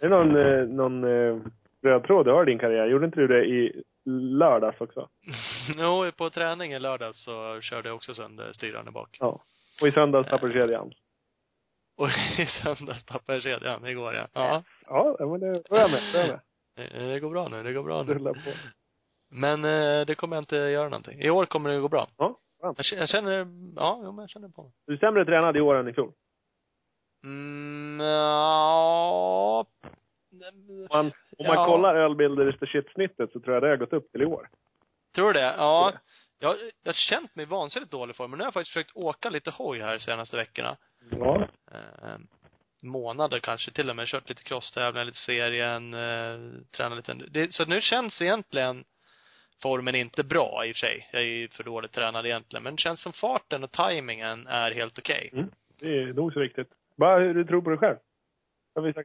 Är 0.00 0.08
det 0.08 0.16
någon, 0.16 0.36
eh, 0.36 0.66
någon 0.66 1.04
eh, 1.04 1.40
röd 1.82 2.04
tråd 2.04 2.26
du 2.26 2.30
har 2.32 2.42
i 2.42 2.50
din 2.50 2.58
karriär? 2.58 2.86
Gjorde 2.86 3.06
inte 3.06 3.20
du 3.20 3.26
det 3.26 3.44
i 3.44 3.82
lördags 4.38 4.80
också? 4.80 5.08
jo, 5.78 6.10
på 6.16 6.30
träning 6.30 6.72
i 6.72 6.78
lördags 6.78 7.24
så 7.24 7.60
körde 7.60 7.88
jag 7.88 7.96
också 7.96 8.14
sönder 8.14 8.52
styran 8.52 8.88
i 8.88 8.90
bak. 8.90 9.16
Ja. 9.20 9.40
Och 9.80 9.88
i 9.88 9.92
söndags 9.92 10.30
tappade 10.30 10.52
kedjan? 10.52 10.92
Och 11.96 12.08
i 12.38 12.46
söndags 12.46 13.04
tappade 13.04 13.40
kedjan 13.40 13.86
igår 13.86 14.14
ja. 14.14 14.28
Ja. 14.32 14.62
Ja, 14.86 15.26
men 15.26 15.40
det, 15.40 15.46
är 15.46 15.62
jag 15.70 15.90
med. 15.90 16.02
Jag 16.14 16.28
med. 16.28 16.40
Det, 16.76 17.12
det 17.12 17.18
går 17.20 17.30
bra 17.30 17.48
nu, 17.48 17.62
det 17.62 17.72
går 17.72 17.82
bra 17.82 18.02
nu. 18.02 18.18
På. 18.18 18.34
Men 19.30 19.64
eh, 19.64 20.06
det 20.06 20.14
kommer 20.14 20.36
jag 20.36 20.42
inte 20.42 20.56
göra 20.56 20.88
någonting. 20.88 21.20
I 21.20 21.30
år 21.30 21.46
kommer 21.46 21.70
det 21.70 21.80
gå 21.80 21.88
bra. 21.88 22.06
Ja, 22.18 22.38
skönt. 22.60 22.78
Jag, 22.92 23.08
känner, 23.08 23.46
ja, 23.76 24.00
jo, 24.04 24.12
men 24.12 24.22
jag 24.22 24.30
känner 24.30 24.48
på 24.48 24.62
det. 24.62 24.70
Du 24.86 24.92
är 24.92 24.98
sämre 24.98 25.24
tränad 25.24 25.56
i 25.56 25.60
år 25.60 25.74
än 25.74 25.88
i 25.88 25.92
fjol. 25.92 26.12
Mm, 27.24 28.06
ja. 28.06 29.66
Om 30.30 30.88
man, 30.92 31.06
om 31.38 31.46
man 31.46 31.56
Ja. 31.56 31.66
kollar 31.66 31.94
ölbilder 31.94 32.46
efter 32.46 32.66
shit-snittet 32.66 33.32
så 33.32 33.40
tror 33.40 33.54
jag 33.54 33.62
det 33.62 33.68
har 33.68 33.76
gått 33.76 33.92
upp 33.92 34.12
till 34.12 34.22
i 34.22 34.26
år. 34.26 34.48
Tror 35.14 35.32
du 35.32 35.40
det? 35.40 35.54
Ja. 35.58 35.92
Jag, 36.38 36.56
jag 36.82 36.92
har 36.92 36.92
känt 36.92 37.36
mig 37.36 37.46
vansinnigt 37.46 37.92
dålig 37.92 38.16
form, 38.16 38.30
men 38.30 38.38
nu 38.38 38.44
har 38.44 38.46
jag 38.46 38.54
faktiskt 38.54 38.72
försökt 38.72 38.96
åka 38.96 39.30
lite 39.30 39.50
hoj 39.50 39.80
här 39.80 39.92
de 39.92 40.00
senaste 40.00 40.36
veckorna. 40.36 40.76
Ja. 41.10 41.48
Eh, 41.72 42.18
månader 42.82 43.38
kanske, 43.38 43.70
till 43.70 43.90
och 43.90 43.96
med 43.96 44.06
kört 44.06 44.28
lite 44.28 44.42
crosstävlingar, 44.42 45.04
lite 45.04 45.18
serien, 45.18 45.94
eh, 45.94 46.38
tränat 46.76 46.96
lite. 46.96 47.14
Det, 47.14 47.52
så 47.52 47.64
nu 47.64 47.80
känns 47.80 48.22
egentligen 48.22 48.84
formen 49.62 49.94
inte 49.94 50.24
bra 50.24 50.66
i 50.66 50.72
och 50.72 50.76
för 50.76 50.86
sig. 50.86 51.08
Jag 51.12 51.22
är 51.22 51.26
ju 51.26 51.48
för 51.48 51.64
dåligt 51.64 51.92
tränad 51.92 52.26
egentligen, 52.26 52.62
men 52.62 52.76
det 52.76 52.82
känns 52.82 53.00
som 53.00 53.12
farten 53.12 53.64
och 53.64 53.72
tajmingen 53.72 54.46
är 54.46 54.70
helt 54.70 54.98
okej. 54.98 55.30
Mm. 55.32 55.50
Det 55.80 55.98
är 55.98 56.12
nog 56.12 56.32
så 56.32 56.40
viktigt. 56.40 56.68
Bara 56.96 57.18
hur 57.18 57.34
du 57.34 57.44
tror 57.44 57.62
på 57.62 57.70
dig 57.70 57.78
själv. 57.78 57.96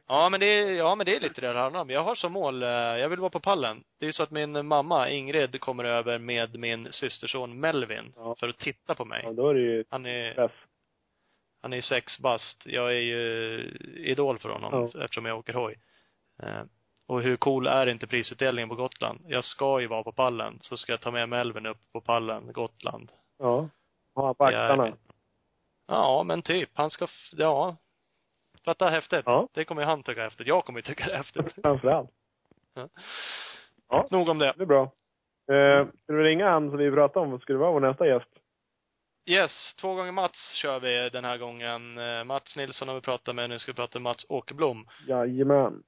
Ja, 0.06 0.28
men 0.28 0.40
det 0.40 0.46
är, 0.46 0.70
ja 0.72 0.94
men 0.94 1.06
det 1.06 1.16
är 1.16 1.20
lite 1.20 1.40
det 1.40 1.52
det 1.52 1.58
handlar 1.58 1.80
om. 1.80 1.90
Jag 1.90 2.02
har 2.04 2.14
som 2.14 2.32
mål, 2.32 2.62
eh, 2.62 2.68
jag 2.68 3.08
vill 3.08 3.20
vara 3.20 3.30
på 3.30 3.40
pallen. 3.40 3.84
Det 3.98 4.04
är 4.04 4.06
ju 4.06 4.12
så 4.12 4.22
att 4.22 4.30
min 4.30 4.66
mamma, 4.66 5.08
Ingrid, 5.10 5.60
kommer 5.60 5.84
över 5.84 6.18
med 6.18 6.58
min 6.58 6.92
systerson 6.92 7.60
Melvin 7.60 8.12
Ja. 8.16 8.34
för 8.40 8.48
att 8.48 8.58
titta 8.58 8.94
på 8.94 9.04
mig. 9.04 9.20
Ja, 9.24 9.32
då 9.32 9.48
är 9.48 9.54
det 9.54 9.60
ju 9.60 9.84
Han 9.88 10.06
är, 10.06 10.34
press. 10.34 10.52
han 11.62 11.72
är 11.72 11.80
sex 11.80 12.18
bast. 12.18 12.66
Jag 12.66 12.88
är 12.96 13.00
ju 13.00 13.60
idol 13.96 14.38
för 14.38 14.48
honom 14.48 14.84
eftersom 15.00 15.26
jag 15.26 15.38
åker 15.38 15.54
hoj. 15.54 15.78
Eh, 16.42 16.62
och 17.06 17.22
hur 17.22 17.36
cool 17.36 17.66
är 17.66 17.86
inte 17.86 18.06
prisutdelningen 18.06 18.68
på 18.68 18.74
Gotland? 18.74 19.20
Jag 19.28 19.44
ska 19.44 19.80
ju 19.80 19.86
vara 19.86 20.02
på 20.02 20.12
pallen, 20.12 20.58
så 20.60 20.76
ska 20.76 20.92
jag 20.92 21.00
ta 21.00 21.10
med 21.10 21.28
Melvin 21.28 21.66
upp 21.66 21.92
på 21.92 22.00
pallen, 22.00 22.52
Gotland. 22.52 23.12
Ja. 23.38 23.68
Ha 24.14 24.34
på 24.34 24.44
axlarna. 24.44 24.86
Ja, 24.86 24.94
Ja, 25.86 26.22
men 26.22 26.42
typ. 26.42 26.70
Han 26.74 26.90
ska, 26.90 27.06
ja. 27.32 27.76
Fatta 28.64 28.88
häftigt. 28.88 29.22
Ja. 29.26 29.48
Det 29.52 29.64
kommer 29.64 29.82
ju 29.82 29.88
han 29.88 30.02
tycka 30.02 30.20
är 30.20 30.24
häftigt. 30.24 30.46
Jag 30.46 30.64
kommer 30.64 30.78
ju 30.78 30.82
tycka 30.82 31.06
det 31.06 31.12
är 31.12 31.16
häftigt. 31.16 31.54
Framförallt. 31.62 32.10
Nog 34.10 34.28
om 34.28 34.38
det. 34.38 34.54
Det 34.56 34.62
är 34.62 34.66
bra. 34.66 34.82
Eh, 35.52 35.86
ska 36.02 36.12
du 36.12 36.22
ringa 36.22 36.50
han 36.50 36.70
som 36.70 36.78
vi 36.78 36.90
pratade 36.90 37.26
om? 37.26 37.40
Ska 37.40 37.52
det 37.52 37.58
vara 37.58 37.72
vår 37.72 37.80
nästa 37.80 38.06
gäst? 38.06 38.28
Yes, 39.26 39.74
två 39.80 39.94
gånger 39.94 40.12
Mats 40.12 40.54
kör 40.54 40.80
vi 40.80 41.10
den 41.10 41.24
här 41.24 41.38
gången. 41.38 41.98
Eh, 41.98 42.24
Mats 42.24 42.56
Nilsson 42.56 42.88
har 42.88 42.94
vi 42.94 43.00
pratat 43.00 43.34
med, 43.34 43.50
nu 43.50 43.58
ska 43.58 43.72
vi 43.72 43.76
prata 43.76 43.98
med 43.98 44.02
Mats 44.02 44.26
Åkerblom. 44.28 44.86
Jajamän. 45.08 45.82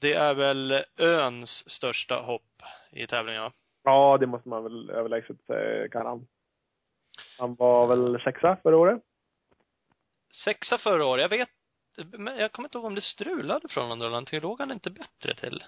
Det 0.00 0.12
är 0.12 0.34
väl 0.34 0.84
öns 0.98 1.70
största 1.70 2.14
hopp 2.14 2.62
i 2.90 3.06
tävlingen, 3.06 3.42
va? 3.42 3.52
Ja, 3.82 4.18
det 4.20 4.26
måste 4.26 4.48
man 4.48 4.62
väl 4.62 4.90
överlägset 4.90 5.44
säga 5.46 5.88
kan 5.88 6.06
han. 6.06 6.26
Han 7.38 7.54
var 7.54 7.86
väl 7.86 8.20
sexa 8.20 8.56
förra 8.62 8.76
året? 8.76 9.02
Sexa 10.44 10.78
förra 10.78 11.06
året, 11.06 11.22
jag 11.22 11.38
vet, 11.38 11.48
men 12.18 12.36
jag 12.36 12.52
kommer 12.52 12.66
inte 12.66 12.78
ihåg 12.78 12.84
om 12.84 12.94
det 12.94 13.00
strulade 13.00 13.68
från 13.68 13.82
honom 13.84 14.00
eller 14.00 14.10
någonting. 14.10 14.40
Låg 14.40 14.60
han 14.60 14.72
inte 14.72 14.90
bättre 14.90 15.34
till? 15.34 15.62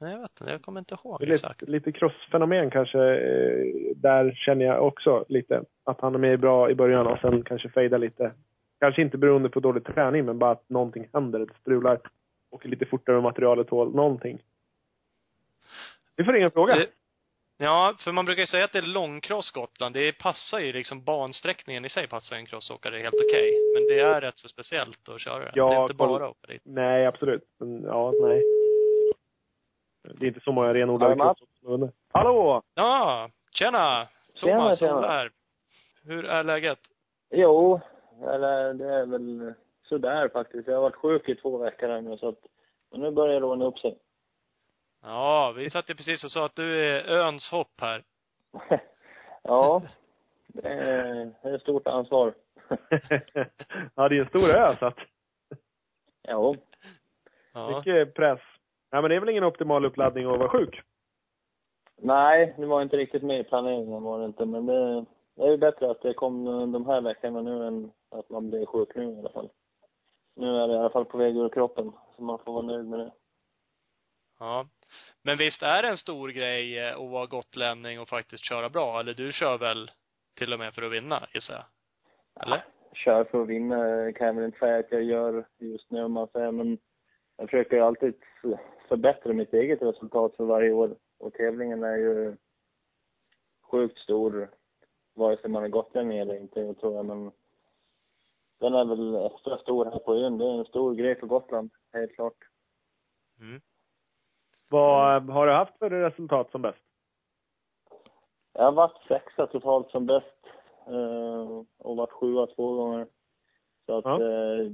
Nej, 0.00 0.12
jag 0.12 0.20
vet 0.20 0.40
inte, 0.40 0.52
jag 0.52 0.62
kommer 0.62 0.80
inte 0.80 0.94
ihåg 0.94 1.20
lite, 1.20 1.34
exakt. 1.34 1.62
lite 1.62 1.92
crossfenomen 1.92 2.70
kanske. 2.70 2.98
Eh, 2.98 3.96
där 3.96 4.32
känner 4.34 4.64
jag 4.64 4.86
också 4.86 5.24
lite. 5.28 5.64
Att 5.84 6.00
han 6.00 6.14
är 6.14 6.18
med 6.18 6.40
bra 6.40 6.70
i 6.70 6.74
början 6.74 7.06
och 7.06 7.18
sen 7.18 7.42
kanske 7.42 7.68
fejdar 7.68 7.98
lite. 7.98 8.32
Kanske 8.80 9.02
inte 9.02 9.18
beroende 9.18 9.48
på 9.48 9.60
dålig 9.60 9.84
träning, 9.84 10.24
men 10.24 10.38
bara 10.38 10.50
att 10.50 10.68
någonting 10.68 11.08
händer. 11.12 11.38
Det 11.38 11.54
strular. 11.60 12.00
Åker 12.50 12.68
lite 12.68 12.86
fortare 12.86 13.16
än 13.16 13.22
materialet 13.22 13.68
tål. 13.68 13.94
Någonting. 13.94 14.42
Vi 16.16 16.24
får 16.24 16.32
ringa 16.32 16.46
och 16.46 16.52
fråga. 16.52 16.86
Ja, 17.58 17.94
för 18.00 18.12
man 18.12 18.24
brukar 18.24 18.40
ju 18.40 18.46
säga 18.46 18.64
att 18.64 18.72
det 18.72 18.78
är 18.78 18.82
långcross 18.82 19.50
Gotland. 19.50 19.94
Det 19.94 20.12
passar 20.12 20.58
ju 20.58 20.72
liksom, 20.72 21.04
bansträckningen 21.04 21.84
i 21.84 21.88
sig 21.88 22.08
passar 22.08 22.36
en 22.36 22.46
crossåkare 22.46 22.98
helt 22.98 23.14
okej. 23.14 23.52
Men 23.74 23.82
det 23.86 24.00
är 24.00 24.20
rätt 24.20 24.38
så 24.38 24.48
speciellt 24.48 25.08
att 25.08 25.20
köra 25.20 25.44
det. 25.44 25.52
Ja, 25.54 25.68
det 25.68 25.74
är 25.74 25.82
inte 25.82 25.94
bara 25.94 26.24
att 26.24 26.30
åka 26.30 26.52
dit. 26.52 26.62
Nej, 26.64 27.06
absolut. 27.06 27.42
Men 27.58 27.82
ja, 27.82 28.12
nej. 28.20 28.42
Det 30.02 30.24
är 30.26 30.28
inte 30.28 30.40
så 30.40 30.52
många 30.52 30.74
renodlade 30.74 31.14
crossåkare. 31.14 31.90
Hallå! 32.12 32.62
Ja, 32.74 33.30
tjena! 33.54 34.08
Tjena, 34.34 34.56
Thomas, 34.56 34.78
tjena. 34.78 34.98
Ola 34.98 35.08
här. 35.08 35.30
Hur 36.04 36.24
är 36.24 36.44
läget? 36.44 36.78
Jo, 37.30 37.80
eller 38.22 38.74
det 38.74 38.94
är 38.94 39.06
väl 39.06 39.54
sådär 39.88 40.28
faktiskt. 40.28 40.68
Jag 40.68 40.74
har 40.74 40.82
varit 40.82 40.96
sjuk 40.96 41.28
i 41.28 41.34
två 41.34 41.58
veckor 41.58 41.88
här 41.88 42.00
nu 42.00 42.18
så 42.18 42.28
att 42.28 42.38
och 42.90 43.00
nu 43.00 43.10
börjar 43.10 43.40
det 43.40 43.46
ordna 43.46 43.64
upp 43.64 43.78
sig. 43.78 43.98
Ja, 45.06 45.52
vi 45.56 45.70
satt 45.70 45.90
ju 45.90 45.94
precis 45.94 46.24
och 46.24 46.30
sa 46.30 46.44
att 46.46 46.56
du 46.56 46.86
är 46.86 47.08
öns 47.08 47.50
hopp 47.50 47.80
här. 47.80 48.04
ja, 49.42 49.82
det 50.46 50.68
är, 50.68 51.54
ett 51.54 51.60
stort 51.62 51.86
ansvar. 51.86 52.34
ja, 53.94 54.08
det 54.08 54.16
är 54.16 54.20
en 54.20 54.28
stor 54.28 54.50
ö 54.50 54.76
så 54.78 54.86
att 54.86 54.98
jo, 56.28 56.56
Ja. 57.52 57.76
mycket 57.76 58.14
press. 58.14 58.40
Nej, 58.92 59.02
men 59.02 59.08
det 59.08 59.16
är 59.16 59.20
väl 59.20 59.28
ingen 59.28 59.44
optimal 59.44 59.84
uppladdning 59.84 60.24
att 60.24 60.38
vara 60.38 60.48
sjuk? 60.48 60.82
nej, 61.96 62.54
det 62.58 62.66
var 62.66 62.82
inte 62.82 62.96
riktigt 62.96 63.22
med 63.22 63.40
i 63.40 63.44
planeringen 63.44 64.02
var 64.02 64.18
det 64.18 64.24
inte, 64.24 64.44
men 64.46 64.66
det, 64.66 65.04
det 65.34 65.42
är 65.42 65.50
ju 65.50 65.56
bättre 65.56 65.90
att 65.90 66.02
det 66.02 66.14
kom 66.14 66.44
de 66.72 66.86
här 66.86 67.00
veckorna 67.00 67.42
nu 67.42 67.66
än 67.66 67.92
att 68.10 68.30
man 68.30 68.50
blir 68.50 68.66
sjuk 68.66 68.88
nu 68.94 69.12
i 69.12 69.18
alla 69.18 69.30
fall. 69.30 69.50
Nu 70.36 70.56
är 70.56 70.68
det 70.68 70.74
i 70.74 70.78
alla 70.78 70.90
fall 70.90 71.04
på 71.04 71.18
väg 71.18 71.36
ur 71.36 71.48
kroppen, 71.48 71.92
så 72.16 72.22
man 72.22 72.38
får 72.38 72.52
vara 72.52 72.62
nöjd 72.66 72.86
med 72.86 72.98
det. 72.98 73.12
ja. 74.38 74.66
Men 75.24 75.38
visst 75.38 75.62
är 75.62 75.82
det 75.82 75.88
en 75.88 75.98
stor 75.98 76.28
grej 76.28 76.78
eh, 76.78 76.96
att 76.96 77.10
vara 77.10 77.26
gotlänning 77.26 78.00
och 78.00 78.08
faktiskt 78.08 78.44
köra 78.44 78.68
bra? 78.70 79.00
Eller 79.00 79.14
du 79.14 79.32
kör 79.32 79.58
väl 79.58 79.90
till 80.38 80.52
och 80.52 80.58
med 80.58 80.74
för 80.74 80.82
att 80.82 80.92
vinna, 80.92 81.26
gissar 81.34 81.54
jag? 81.54 81.64
Eller? 82.46 82.64
kör 82.96 83.24
för 83.24 83.42
att 83.42 83.48
vinna 83.48 84.12
kan 84.12 84.26
jag 84.26 84.34
väl 84.34 84.44
inte 84.44 84.58
säga 84.58 84.78
att 84.78 84.92
jag 84.92 85.02
gör 85.02 85.46
just 85.58 85.90
nu 85.90 86.04
om 86.04 86.12
man 86.12 86.28
säger, 86.28 86.52
men 86.52 86.78
jag 87.36 87.50
försöker 87.50 87.76
ju 87.76 87.82
alltid 87.82 88.14
förbättra 88.88 89.32
mitt 89.32 89.54
eget 89.54 89.82
resultat 89.82 90.36
för 90.36 90.44
varje 90.44 90.72
år. 90.72 90.96
Och 91.18 91.32
tävlingen 91.32 91.82
är 91.82 91.96
ju 91.96 92.36
sjukt 93.70 93.98
stor, 93.98 94.50
vare 95.14 95.36
sig 95.36 95.50
man 95.50 95.64
är 95.64 95.68
gotlänning 95.68 96.18
eller 96.18 96.36
inte, 96.36 96.74
tror 96.74 96.94
jag. 96.94 97.06
Men 97.06 97.32
den 98.60 98.74
är 98.74 98.84
väl 98.84 99.32
extra 99.32 99.58
stor 99.58 99.84
här 99.84 99.98
på 99.98 100.14
ön. 100.14 100.38
Det 100.38 100.44
är 100.44 100.58
en 100.58 100.64
stor 100.64 100.94
grej 100.94 101.20
för 101.20 101.26
Gotland, 101.26 101.70
helt 101.92 102.14
klart. 102.14 102.38
Mm. 103.40 103.60
Vad 104.74 105.30
har 105.30 105.46
du 105.46 105.52
haft 105.52 105.78
för 105.78 105.90
resultat 105.90 106.50
som 106.50 106.62
bäst? 106.62 106.78
Jag 108.52 108.64
har 108.64 108.72
varit 108.72 109.02
sexa 109.08 109.46
totalt 109.46 109.90
som 109.90 110.06
bäst 110.06 110.46
eh, 110.86 111.62
och 111.78 111.96
varit 111.96 112.12
sjua 112.12 112.46
två 112.46 112.74
gånger. 112.74 113.06
Så 113.86 113.98
att 113.98 114.04
Ja. 114.04 114.20
eh, 114.22 114.70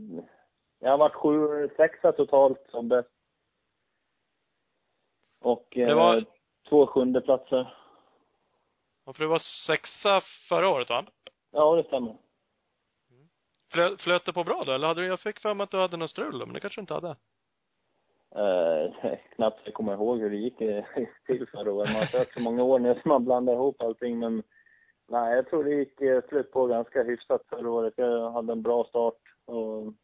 jag 0.78 0.90
har 0.90 0.98
varit 0.98 1.14
sju, 1.14 1.68
sexa 1.76 2.12
totalt 2.12 2.66
som 2.70 2.88
bäst. 2.88 3.08
Och 5.40 5.76
eh, 5.76 5.86
Det 5.88 5.94
var- 5.94 6.24
två 6.68 6.86
sjundeplatser. 6.86 7.74
Och 9.04 9.16
för 9.16 9.22
du 9.24 9.28
var 9.28 9.38
sexa 9.66 10.20
förra 10.48 10.68
året, 10.68 10.90
va? 10.90 11.04
Ja, 11.50 11.76
det 11.76 11.84
stämmer. 11.84 12.16
Flö, 13.72 13.96
flöt 13.96 14.24
det 14.24 14.32
på 14.32 14.44
bra 14.44 14.62
då? 14.66 14.72
Eller 14.72 14.86
hade 14.88 15.00
du, 15.00 15.06
jag 15.06 15.20
fick 15.20 15.40
för 15.40 15.54
mig 15.54 15.64
att 15.64 15.70
du 15.70 15.78
hade 15.80 15.96
något 15.96 16.10
strul 16.10 16.38
men 16.46 16.52
det 16.52 16.60
kanske 16.60 16.80
du 16.80 16.82
inte 16.82 16.94
hade? 16.94 17.16
Eh, 18.34 19.14
knappt 19.34 19.60
jag 19.64 19.74
kommer 19.74 19.92
ihåg 19.92 20.20
hur 20.20 20.30
det 20.30 20.36
gick 20.36 20.60
eh, 20.60 20.84
till 21.26 21.46
förra 21.46 21.72
året. 21.72 21.90
Man 21.90 22.00
har 22.00 22.06
kört 22.06 22.32
så 22.32 22.40
många 22.40 22.62
år 22.62 22.78
nu 22.78 23.00
så 23.02 23.08
man 23.08 23.24
blandar 23.24 23.52
ihop 23.52 23.82
allting. 23.82 24.18
Men 24.18 24.42
nej, 25.08 25.36
jag 25.36 25.48
tror 25.48 25.64
det 25.64 25.74
gick 25.74 26.00
eh, 26.00 26.22
slut 26.28 26.52
på 26.52 26.66
ganska 26.66 27.02
hyfsat 27.02 27.42
förra 27.48 27.70
året. 27.70 27.94
Jag 27.96 28.30
hade 28.30 28.52
en 28.52 28.62
bra 28.62 28.84
start 28.84 29.18
och 29.44 29.94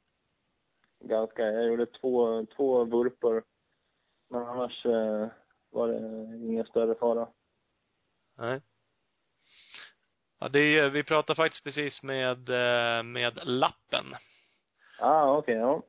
ganska, 1.01 1.43
jag 1.43 1.67
gjorde 1.67 1.87
två, 1.87 2.47
två 2.57 2.85
vurpor. 2.85 3.45
Men 4.29 4.43
annars 4.43 4.87
eh, 4.87 5.29
var 5.71 5.89
det 5.89 5.99
ingen 6.47 6.67
större 6.67 6.95
fara. 6.95 7.29
Nej. 8.39 8.61
Ja, 10.39 10.49
det 10.49 10.61
är, 10.61 10.91
vi 10.91 11.05
pratade 11.05 11.37
faktiskt 11.37 11.65
precis 11.65 12.03
med, 12.03 12.49
eh, 12.49 13.03
med 13.03 13.39
Lappen. 13.45 14.05
Ah, 14.99 15.37
okej, 15.37 15.55
ja. 15.55 15.83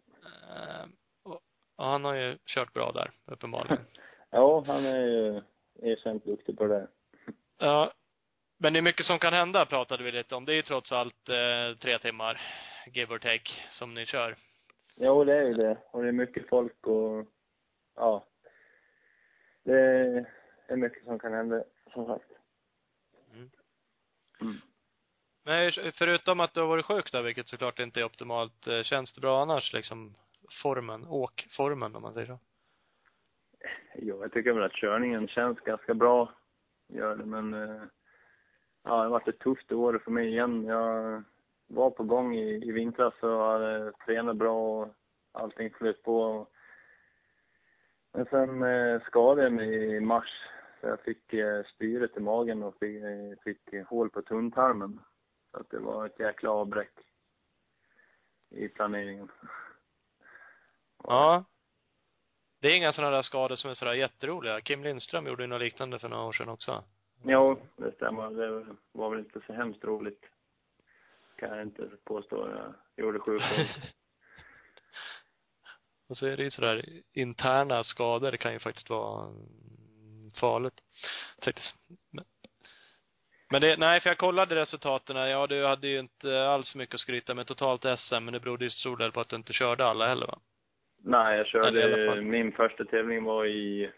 Och 1.77 1.85
han 1.85 2.05
har 2.05 2.15
ju 2.15 2.37
kört 2.45 2.73
bra 2.73 2.91
där, 2.91 3.11
uppenbarligen. 3.25 3.79
Ja, 4.29 4.63
han 4.67 4.85
är 4.85 4.99
ju 4.99 5.41
erkänt 5.81 6.25
duktig 6.25 6.57
på 6.57 6.67
det 6.67 6.73
där. 6.73 6.87
Ja. 7.57 7.93
Men 8.57 8.73
det 8.73 8.79
är 8.79 8.81
mycket 8.81 9.05
som 9.05 9.19
kan 9.19 9.33
hända, 9.33 9.65
pratade 9.65 10.03
vi 10.03 10.11
lite 10.11 10.35
om. 10.35 10.45
Det 10.45 10.53
är 10.53 10.55
ju 10.55 10.61
trots 10.61 10.91
allt 10.91 11.29
eh, 11.29 11.77
tre 11.79 11.99
timmar, 11.99 12.41
give 12.93 13.15
or 13.15 13.19
take, 13.19 13.51
som 13.71 13.93
ni 13.93 14.05
kör. 14.05 14.35
Jo, 14.95 15.23
det 15.23 15.33
är 15.33 15.43
ju 15.43 15.53
det. 15.53 15.77
Och 15.91 16.03
det 16.03 16.07
är 16.07 16.11
mycket 16.13 16.49
folk 16.49 16.87
och 16.87 17.25
ja. 17.95 18.25
Det 19.63 19.79
är 20.67 20.75
mycket 20.75 21.03
som 21.03 21.19
kan 21.19 21.33
hända, 21.33 21.63
som 21.93 22.05
sagt. 22.05 22.31
Mm. 23.33 23.49
Men 25.43 25.71
förutom 25.93 26.39
att 26.39 26.53
du 26.53 26.59
har 26.59 26.67
varit 26.67 26.85
sjuk 26.85 27.11
då, 27.11 27.21
vilket 27.21 27.47
såklart 27.47 27.79
inte 27.79 27.99
är 27.99 28.03
optimalt, 28.03 28.67
eh, 28.67 28.83
känns 28.83 29.13
det 29.13 29.21
bra 29.21 29.41
annars 29.41 29.73
liksom? 29.73 30.15
Formen, 30.63 31.07
åkformen 31.07 31.95
om 31.95 32.01
man 32.01 32.13
säger 32.13 32.27
så? 32.27 32.39
Jo, 33.95 34.21
jag 34.21 34.31
tycker 34.31 34.53
väl 34.53 34.63
att 34.63 34.71
körningen 34.71 35.27
känns 35.27 35.59
ganska 35.59 35.93
bra. 35.93 36.31
Gör 36.87 37.15
det, 37.15 37.25
men 37.25 37.53
eh, 37.53 37.83
ja, 38.83 38.95
det 38.95 39.03
har 39.03 39.09
varit 39.09 39.27
ett 39.27 39.39
tufft 39.39 39.71
år 39.71 40.01
för 40.03 40.11
mig 40.11 40.27
igen. 40.27 40.65
Jag 40.65 41.23
var 41.67 41.89
på 41.89 42.03
gång 42.03 42.35
i, 42.35 42.69
i 42.69 42.71
vintras 42.71 43.13
och 43.21 43.29
hade 43.29 43.91
tränat 43.91 44.35
bra 44.35 44.81
och 44.81 44.87
allting 45.31 45.73
flöt 45.73 46.03
på. 46.03 46.47
Men 48.13 48.25
sen 48.25 48.63
eh, 48.63 49.01
skadade 49.01 49.43
jag 49.43 49.53
mig 49.53 49.95
i 49.95 49.99
mars. 49.99 50.29
Så 50.81 50.87
jag 50.87 50.99
fick 50.99 51.33
eh, 51.33 51.63
styret 51.63 52.17
i 52.17 52.19
magen 52.19 52.63
och 52.63 52.75
fick, 52.79 53.03
eh, 53.03 53.37
fick 53.43 53.87
hål 53.87 54.09
på 54.09 54.21
tunntarmen. 54.21 54.99
Så 55.51 55.57
att 55.57 55.69
det 55.69 55.79
var 55.79 56.05
ett 56.05 56.19
jäkla 56.19 56.49
avbräck 56.49 56.93
i 58.49 58.67
planeringen. 58.67 59.31
Ja. 61.07 61.45
Det 62.61 62.67
är 62.67 62.75
inga 62.75 62.93
sådana 62.93 63.15
där 63.15 63.21
skador 63.21 63.55
som 63.55 63.69
är 63.69 63.73
sådär 63.73 63.93
jätteroliga. 63.93 64.61
Kim 64.61 64.83
Lindström 64.83 65.27
gjorde 65.27 65.43
ju 65.43 65.47
något 65.47 65.61
liknande 65.61 65.99
för 65.99 66.09
några 66.09 66.23
år 66.23 66.33
sedan 66.33 66.49
också. 66.49 66.83
Jo, 67.23 67.59
det 67.75 67.91
stämmer. 67.91 68.29
Det 68.29 68.75
var 68.91 69.09
väl 69.09 69.19
inte 69.19 69.41
så 69.47 69.53
hemskt 69.53 69.83
roligt. 69.83 70.25
Kan 71.35 71.49
jag 71.49 71.61
inte 71.61 71.89
påstå. 72.03 72.49
Jag 72.95 73.05
gjorde 73.05 73.19
ont. 73.19 73.43
Och 76.09 76.17
så 76.17 76.27
är 76.27 76.37
det 76.37 76.43
ju 76.43 76.51
sådär, 76.51 77.01
interna 77.13 77.83
skador 77.83 78.31
kan 78.31 78.53
ju 78.53 78.59
faktiskt 78.59 78.89
vara 78.89 79.25
mm, 79.25 80.31
farligt. 80.31 80.81
Faktiskt. 81.43 81.75
Men- 83.49 83.61
det, 83.61 83.77
nej, 83.77 83.99
för 83.99 84.09
jag 84.09 84.17
kollade 84.17 84.55
resultaten. 84.55 85.15
Ja, 85.15 85.47
du 85.47 85.65
hade 85.65 85.87
ju 85.87 85.99
inte 85.99 86.47
alls 86.47 86.75
mycket 86.75 86.95
att 86.95 87.01
skryta 87.01 87.33
med 87.33 87.47
totalt 87.47 87.99
SM, 87.99 88.15
men 88.15 88.33
det 88.33 88.39
berodde 88.39 88.65
ju 88.65 88.69
till 88.69 88.79
stor 88.79 88.97
del 88.97 89.11
på 89.11 89.19
att 89.19 89.29
du 89.29 89.35
inte 89.35 89.53
körde 89.53 89.85
alla 89.85 90.07
heller 90.07 90.27
va? 90.27 90.39
Nej, 90.97 91.37
jag 91.37 91.47
körde, 91.47 92.21
min 92.21 92.51
första 92.51 92.85
tävling 92.85 93.23
var 93.23 93.45
i, 93.45 93.91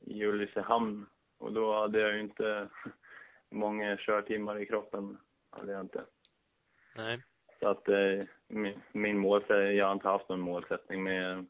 i 0.00 0.24
Ulricehamn. 0.24 1.06
Och 1.38 1.52
då 1.52 1.74
hade 1.74 2.00
jag 2.00 2.14
ju 2.14 2.20
inte 2.20 2.68
många 3.50 3.96
körtimmar 3.96 4.58
i 4.58 4.66
kroppen. 4.66 5.18
Hade 5.50 5.72
jag 5.72 5.80
inte. 5.80 6.04
Nej. 6.96 7.22
Så 7.60 7.68
att 7.68 7.88
eh, 7.88 8.24
min, 8.48 8.80
min 8.92 9.18
målsättning, 9.18 9.76
jag 9.76 9.86
har 9.86 9.92
inte 9.92 10.08
haft 10.08 10.28
någon 10.28 10.40
målsättning 10.40 11.02
med 11.02 11.46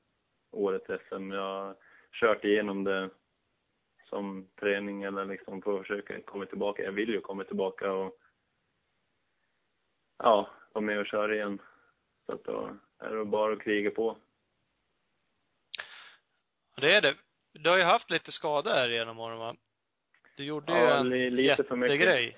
årets 0.50 0.86
SM. 1.09 1.30
Jag 1.30 1.42
har 1.42 1.74
kört 2.12 2.44
igenom 2.44 2.84
det 2.84 3.11
som 4.05 4.48
träning 4.61 5.03
eller 5.03 5.24
liksom 5.24 5.62
för 5.62 5.74
att 5.74 5.86
försöka 5.86 6.20
komma 6.20 6.46
tillbaka. 6.46 6.82
Jag 6.82 6.92
vill 6.92 7.09
ju 7.09 7.20
komma 7.20 7.44
tillbaka 7.44 7.92
och 7.92 8.18
ja, 10.18 10.50
vara 10.72 10.84
med 10.84 10.98
och 10.98 11.07
köra 11.07 11.34
igen. 11.34 11.59
Så 12.26 12.32
att 12.32 12.44
då 12.44 12.76
är 12.98 13.14
det 13.14 13.24
bara 13.24 13.53
att 13.53 13.62
kriga 13.62 13.90
på. 13.90 14.16
Det 16.82 16.94
är 16.94 17.00
det. 17.00 17.14
Du 17.52 17.70
har 17.70 17.76
ju 17.76 17.82
haft 17.84 18.10
lite 18.10 18.32
skador 18.32 18.70
här 18.70 18.88
genom 18.88 19.18
åren 19.18 19.38
va? 19.38 19.54
Du 20.36 20.44
gjorde 20.44 20.72
ju 20.72 20.78
Ja, 20.78 20.96
en 20.96 21.08
li- 21.08 21.30
lite 21.30 21.64
för 21.64 21.76
mycket. 21.76 21.94
jättegrej. 21.96 22.36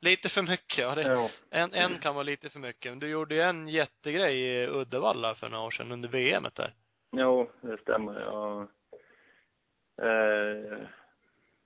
Lite 0.00 0.28
för 0.28 0.42
mycket, 0.42 0.78
ja. 0.78 0.94
Det, 0.94 1.02
Ja. 1.02 1.30
en, 1.50 1.74
en 1.74 1.98
kan 1.98 2.14
vara 2.14 2.22
lite 2.22 2.50
för 2.50 2.58
mycket. 2.60 2.92
Men 2.92 2.98
du 2.98 3.08
gjorde 3.08 3.34
ju 3.34 3.40
en 3.40 3.68
jättegrej 3.68 4.40
i 4.42 4.66
Uddevalla 4.68 5.34
för 5.34 5.48
några 5.48 5.64
år 5.64 5.70
sedan 5.70 5.92
under 5.92 6.08
VMet 6.08 6.54
där. 6.54 6.74
Jo, 7.12 7.50
det 7.60 7.78
stämmer. 7.80 8.20
Jag 8.20 8.60
eh, 10.02 10.78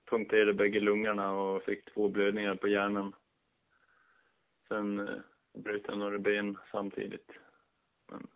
punkterade 0.09 0.53
bägge 0.53 0.79
lungorna 0.79 1.31
och 1.31 1.63
fick 1.63 1.85
två 1.93 2.07
blödningar 2.09 2.55
på 2.55 2.67
hjärnan. 2.67 3.13
Sen 4.67 4.99
eh, 4.99 5.15
bröt 5.53 5.81
jag 5.87 5.97
några 5.97 6.17
ben 6.19 6.57
samtidigt. 6.71 7.31
Men, 8.11 8.27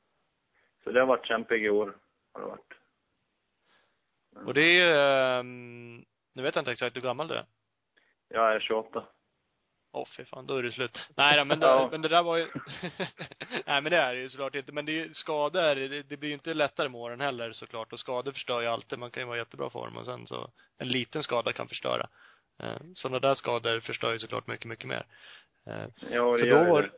så 0.84 0.92
det 0.92 1.00
har 1.00 1.08
varit 1.08 1.26
kämpigt 1.28 1.62
i 1.62 1.70
år. 1.70 1.98
Har 2.34 2.42
det 2.42 2.48
varit. 2.48 2.74
Och 4.46 4.54
det 4.54 4.62
är 4.62 4.74
ju, 4.74 4.94
ehm, 4.94 6.06
nu 6.36 6.44
vet 6.44 6.56
jag 6.56 6.62
inte 6.62 6.72
exakt 6.72 6.96
hur 6.96 7.02
gammal 7.02 7.28
du 7.28 7.36
är. 7.36 7.46
Jag 8.28 8.56
är 8.56 8.60
28. 8.60 9.04
Åh 9.92 10.08
fy 10.18 10.26
fan, 10.26 10.46
då 10.46 10.56
är 10.56 10.64
det 10.64 10.72
slut. 10.72 11.10
Nej 11.18 11.38
då, 11.38 11.46
men, 11.46 11.60
Ja. 11.62 11.84
det, 11.84 11.92
men 11.92 12.02
det 12.02 12.08
där 12.08 12.24
var 12.24 12.38
ju 12.38 12.48
Nej 13.66 13.82
men 13.82 13.84
det 13.84 13.98
är 13.98 14.16
det 14.16 14.22
ju 14.22 14.30
såklart 14.30 14.56
inte. 14.56 14.72
Men 14.72 14.86
det 14.86 14.92
är 14.92 15.06
ju 15.06 15.14
skador, 15.14 15.76
det, 15.76 16.04
det 16.04 16.18
blir 16.18 16.30
ju 16.30 16.34
inte 16.34 16.54
lättare 16.54 16.90
med 16.90 17.02
åren 17.02 17.22
heller 17.22 17.52
såklart. 17.52 17.94
Och 17.94 18.00
skador 18.00 18.32
förstör 18.32 18.62
ju 18.62 18.68
alltid. 18.68 19.00
Man 19.00 19.12
kan 19.12 19.22
ju 19.24 19.28
vara 19.28 19.38
i 19.38 19.40
jättebra 19.40 19.70
form 19.70 19.98
och 19.98 20.06
sen 20.06 20.28
så, 20.28 20.52
en 20.78 20.88
liten 20.88 21.24
skada 21.24 21.54
kan 21.54 21.68
förstöra. 21.68 22.10
Eh, 22.64 22.78
Sådana 22.94 23.20
där 23.20 23.36
skador 23.36 23.80
förstör 23.80 24.12
ju 24.12 24.20
såklart 24.20 24.48
mycket, 24.48 24.66
mycket 24.68 24.88
mer. 24.88 25.06
Eh, 25.68 25.86
Ja, 26.12 26.32
det 26.32 26.40
Så 26.40 26.46
gör 26.46 26.66
då 26.66 26.72
var 26.72 26.82
det. 26.82 26.90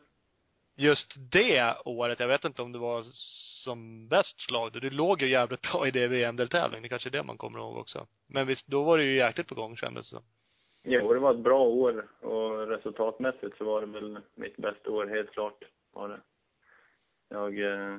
Just 0.81 1.15
det 1.31 1.75
året, 1.85 2.19
jag 2.19 2.27
vet 2.27 2.45
inte 2.45 2.61
om 2.61 2.71
det 2.71 2.79
var 2.79 3.03
som 3.63 4.07
bäst 4.07 4.41
slag. 4.41 4.71
Du 4.71 4.89
låg 4.89 5.21
ju 5.21 5.29
jävligt 5.29 5.61
bra 5.61 5.87
i 5.87 5.91
det 5.91 6.07
VM-deltävlingen. 6.07 6.83
Det 6.83 6.89
kanske 6.89 7.09
är 7.09 7.11
det 7.11 7.23
man 7.23 7.37
kommer 7.37 7.59
ihåg 7.59 7.77
också. 7.77 8.07
Men 8.27 8.47
visst, 8.47 8.67
då 8.67 8.83
var 8.83 8.97
det 8.97 9.03
ju 9.03 9.17
jäkligt 9.17 9.47
på 9.47 9.55
gång 9.55 9.75
kändes 9.75 10.11
det 10.11 10.15
som. 10.15 10.25
Jo, 10.83 11.13
det 11.13 11.19
var 11.19 11.33
ett 11.33 11.39
bra 11.39 11.63
år 11.63 12.07
och 12.21 12.67
resultatmässigt 12.67 13.57
så 13.57 13.63
var 13.63 13.81
det 13.81 13.87
väl 13.87 14.19
mitt 14.35 14.57
bästa 14.57 14.91
år, 14.91 15.07
helt 15.07 15.31
klart 15.31 15.63
var 15.91 16.09
det. 16.09 16.21
Jag 17.29 17.59
eh, 17.59 17.97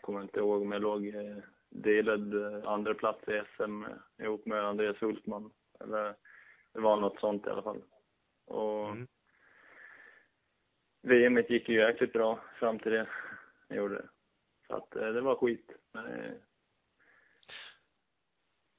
kommer 0.00 0.22
inte 0.22 0.38
ihåg 0.38 0.62
om 0.62 0.72
jag 0.72 0.82
låg 0.82 1.06
eh, 1.06 1.36
delad 1.70 2.34
eh, 2.34 2.68
andra 2.68 2.94
plats 2.94 3.28
i 3.28 3.42
SM 3.56 3.84
ihop 4.22 4.46
med 4.46 4.64
Andreas 4.64 5.02
Hultman. 5.02 5.50
Eller 5.80 6.14
det 6.72 6.80
var 6.80 6.96
något 6.96 7.20
sånt 7.20 7.46
i 7.46 7.50
alla 7.50 7.62
fall. 7.62 7.82
Och 8.46 8.88
Mm. 8.88 9.06
VM 11.02 11.36
gick 11.48 11.68
ju 11.68 11.80
jäkligt 11.80 12.12
bra 12.12 12.40
fram 12.58 12.78
till 12.78 12.92
det. 12.92 13.06
Jag 13.68 13.76
gjorde 13.78 13.94
det. 13.94 14.08
Så 14.66 14.74
att 14.76 14.96
eh, 14.96 15.08
det 15.08 15.20
var 15.20 15.36
skit. 15.36 15.70
Men, 15.92 16.06
eh, 16.06 16.32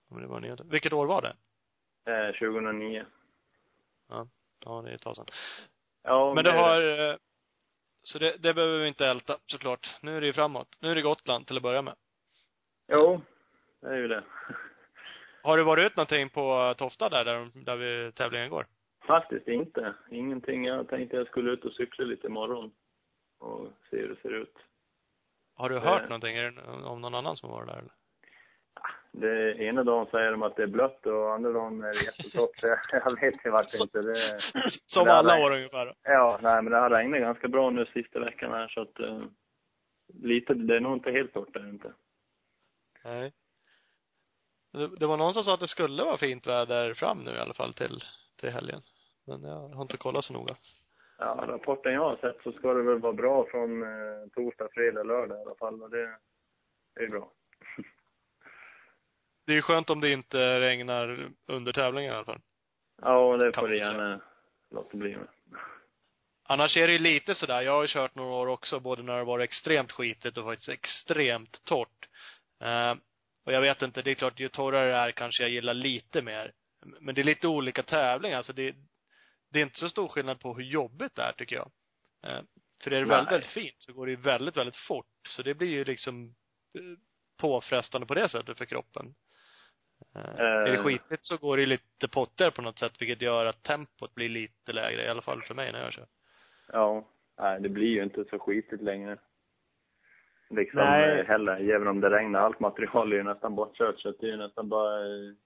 Om 0.09 0.21
det 0.21 0.27
var 0.27 0.39
nya. 0.39 0.57
Vilket 0.65 0.93
år 0.93 1.05
var 1.05 1.21
det? 1.21 1.35
eh, 2.27 2.31
2009. 2.33 3.05
Ja. 4.09 4.27
Ja, 4.65 4.81
det 4.81 4.91
är 4.91 4.95
ett 4.95 5.01
tag 5.01 5.15
sedan. 5.15 5.25
Ja, 6.03 6.33
Men 6.33 6.43
det 6.43 6.51
är 6.51 6.57
har, 6.57 7.09
eh, 7.11 7.17
så 8.03 8.19
det, 8.19 8.37
det 8.37 8.53
behöver 8.53 8.79
vi 8.79 8.87
inte 8.87 9.07
älta 9.07 9.37
såklart. 9.45 9.95
Nu 10.01 10.17
är 10.17 10.21
det 10.21 10.27
ju 10.27 10.33
framåt. 10.33 10.77
Nu 10.81 10.91
är 10.91 10.95
det 10.95 11.01
Gotland 11.01 11.47
till 11.47 11.57
att 11.57 11.63
börja 11.63 11.81
med. 11.81 11.95
Jo, 12.87 13.21
det 13.81 13.87
är 13.87 13.95
ju 13.95 14.07
det. 14.07 14.23
Har 15.43 15.57
du 15.57 15.63
varit 15.63 15.85
ut 15.91 15.95
någonting 15.97 16.29
på 16.29 16.73
Tofta 16.77 17.09
där, 17.09 17.25
där, 17.25 17.49
där 17.53 17.75
vi, 17.75 18.11
tävlingen 18.11 18.49
går? 18.49 18.67
Faktiskt 19.07 19.47
inte. 19.47 19.93
Ingenting. 20.11 20.65
Jag 20.65 20.87
tänkte 20.89 21.17
jag 21.17 21.27
skulle 21.27 21.51
ut 21.51 21.65
och 21.65 21.73
cykla 21.73 22.05
lite 22.05 22.27
imorgon 22.27 22.71
och 23.39 23.67
se 23.89 23.97
hur 23.97 24.09
det 24.09 24.21
ser 24.21 24.33
ut. 24.33 24.55
Har 25.55 25.69
du 25.69 25.75
Eh. 25.77 25.83
hört 25.83 26.09
någonting? 26.09 26.35
Är 26.37 26.51
det 26.51 26.61
om 26.87 27.01
någon 27.01 27.15
annan 27.15 27.35
som 27.35 27.49
varit 27.49 27.67
där 27.67 27.77
eller? 27.77 27.91
Det 29.11 29.53
ena 29.63 29.83
dagen 29.83 30.05
säger 30.11 30.31
de 30.31 30.41
att 30.43 30.55
det 30.55 30.63
är 30.63 30.67
blött 30.67 31.05
och 31.05 31.33
andra 31.33 31.51
dagen 31.51 31.83
är 31.83 31.93
det 31.93 32.03
jättetorrt. 32.03 32.59
Så 32.59 32.67
jag, 32.67 32.79
jag 32.91 33.19
vet 33.21 33.45
ju 33.45 33.49
vart 33.49 33.73
inte. 33.73 34.01
Det, 34.01 34.39
Som 34.85 35.05
det 35.05 35.13
alla 35.13 35.33
hade- 35.33 35.45
år 35.45 35.51
ungefär. 35.55 35.93
ja, 36.03 36.39
nej 36.41 36.61
men 36.63 36.71
det 36.71 36.77
har 36.77 36.89
regnat 36.89 37.19
ganska 37.19 37.47
bra 37.47 37.69
nu 37.69 37.85
sista 37.85 38.19
veckan 38.19 38.51
här 38.51 38.67
så 38.67 38.81
att 38.81 38.99
eh, 38.99 39.21
lite, 40.13 40.53
det 40.53 40.75
är 40.75 40.79
nog 40.79 40.93
inte 40.93 41.11
helt 41.11 41.33
torrt 41.33 41.53
där 41.53 41.69
inte. 41.69 41.93
Nej. 43.03 43.33
Det, 44.71 44.87
det 44.97 45.07
var 45.07 45.17
någon 45.17 45.33
som 45.33 45.43
sa 45.43 45.53
att 45.53 45.59
det 45.59 45.67
skulle 45.67 46.03
vara 46.03 46.17
fint 46.17 46.47
väder 46.47 46.93
fram 46.93 47.17
nu 47.23 47.31
i 47.31 47.39
alla 47.39 47.53
fall 47.53 47.73
till, 47.73 48.03
till 48.39 48.49
helgen. 48.49 48.81
Men 49.25 49.43
jag 49.43 49.69
har 49.69 49.81
inte 49.81 49.97
kollat 49.97 50.25
så 50.25 50.33
noga. 50.33 50.55
Ja, 51.17 51.45
rapporten 51.47 51.93
jag 51.93 52.01
har 52.01 52.15
sett 52.15 52.43
så 52.43 52.51
ska 52.51 52.73
det 52.73 52.83
väl 52.83 52.99
vara 52.99 53.13
bra 53.13 53.45
från 53.51 53.83
eh, 53.83 54.27
torsdag, 54.33 54.67
fredag, 54.73 55.03
lördag 55.03 55.37
i 55.37 55.41
alla 55.41 55.55
fall 55.55 55.81
och 55.81 55.89
det, 55.89 56.17
det 56.95 57.03
är 57.03 57.09
bra. 57.09 57.31
Det 59.45 59.51
är 59.51 59.55
ju 59.55 59.61
skönt 59.61 59.89
om 59.89 60.01
det 60.01 60.11
inte 60.11 60.59
regnar 60.59 61.31
under 61.47 61.73
tävlingen 61.73 62.13
i 62.13 62.15
alla 62.15 62.25
fall. 62.25 62.41
Ja, 63.01 63.37
det 63.37 63.53
får 63.53 63.67
det 63.67 63.77
gärna 63.77 64.21
låta 64.71 64.97
bli 64.97 65.17
med. 65.17 65.27
Annars 66.43 66.77
är 66.77 66.87
det 66.87 66.93
ju 66.93 66.99
lite 66.99 67.35
sådär, 67.35 67.61
jag 67.61 67.71
har 67.71 67.81
ju 67.81 67.87
kört 67.87 68.15
några 68.15 68.35
år 68.35 68.47
också, 68.47 68.79
både 68.79 69.03
när 69.03 69.17
det 69.17 69.23
var 69.23 69.39
extremt 69.39 69.91
skitigt 69.91 70.37
och 70.37 70.45
faktiskt 70.45 70.69
extremt 70.69 71.63
torrt. 71.65 72.09
Eh, 72.61 72.95
och 73.45 73.53
jag 73.53 73.61
vet 73.61 73.81
inte, 73.81 74.01
det 74.01 74.11
är 74.11 74.15
klart, 74.15 74.39
ju 74.39 74.49
torrare 74.49 74.87
det 74.87 74.95
är 74.95 75.11
kanske 75.11 75.43
jag 75.43 75.49
gillar 75.49 75.73
lite 75.73 76.21
mer. 76.21 76.51
Men 76.99 77.15
det 77.15 77.21
är 77.21 77.25
lite 77.25 77.47
olika 77.47 77.83
tävlingar, 77.83 78.37
alltså 78.37 78.53
det, 78.53 78.75
det 79.53 79.59
är 79.59 79.63
inte 79.63 79.79
så 79.79 79.89
stor 79.89 80.07
skillnad 80.07 80.39
på 80.39 80.53
hur 80.53 80.63
jobbigt 80.63 81.15
det 81.15 81.21
är, 81.21 81.31
tycker 81.31 81.55
jag. 81.55 81.71
Eh, 82.23 82.43
för 82.83 82.91
är 82.91 82.99
det 82.99 83.05
väldigt, 83.05 83.31
väldigt 83.31 83.49
fint 83.49 83.75
så 83.77 83.93
går 83.93 84.05
det 84.05 84.11
ju 84.11 84.17
väldigt, 84.17 84.57
väldigt 84.57 84.75
fort. 84.75 85.05
Så 85.29 85.43
det 85.43 85.53
blir 85.53 85.67
ju 85.67 85.83
liksom 85.83 86.35
eh, 86.73 86.81
påfrestande 87.37 88.07
på 88.07 88.13
det 88.13 88.29
sättet 88.29 88.57
för 88.57 88.65
kroppen. 88.65 89.13
Eh, 90.15 90.39
är 90.39 90.71
det 90.71 90.83
skitigt 90.83 91.25
så 91.25 91.37
går 91.37 91.57
det 91.57 91.61
ju 91.63 91.67
lite 91.67 92.07
pottigare 92.07 92.51
på 92.51 92.61
något 92.61 92.79
sätt, 92.79 93.01
vilket 93.01 93.21
gör 93.21 93.45
att 93.45 93.63
tempot 93.63 94.15
blir 94.15 94.29
lite 94.29 94.73
lägre, 94.73 95.05
i 95.05 95.07
alla 95.07 95.21
fall 95.21 95.41
för 95.41 95.55
mig 95.55 95.71
när 95.71 95.83
jag 95.83 95.93
kör. 95.93 96.07
Ja, 96.67 97.07
nej 97.37 97.61
det 97.61 97.69
blir 97.69 97.87
ju 97.87 98.03
inte 98.03 98.25
så 98.29 98.39
skitigt 98.39 98.81
längre. 98.81 99.17
Liksom 100.49 100.79
Nej. 100.79 101.25
heller, 101.25 101.69
även 101.69 101.87
om 101.87 102.01
det 102.01 102.09
regnar. 102.09 102.39
Allt 102.39 102.59
material 102.59 103.13
är 103.13 103.17
ju 103.17 103.23
nästan 103.23 103.55
bortkört 103.55 103.99
så 103.99 104.11
det 104.11 104.27
är 104.27 104.31
ju 104.31 104.37
nästan 104.37 104.69
bara 104.69 104.99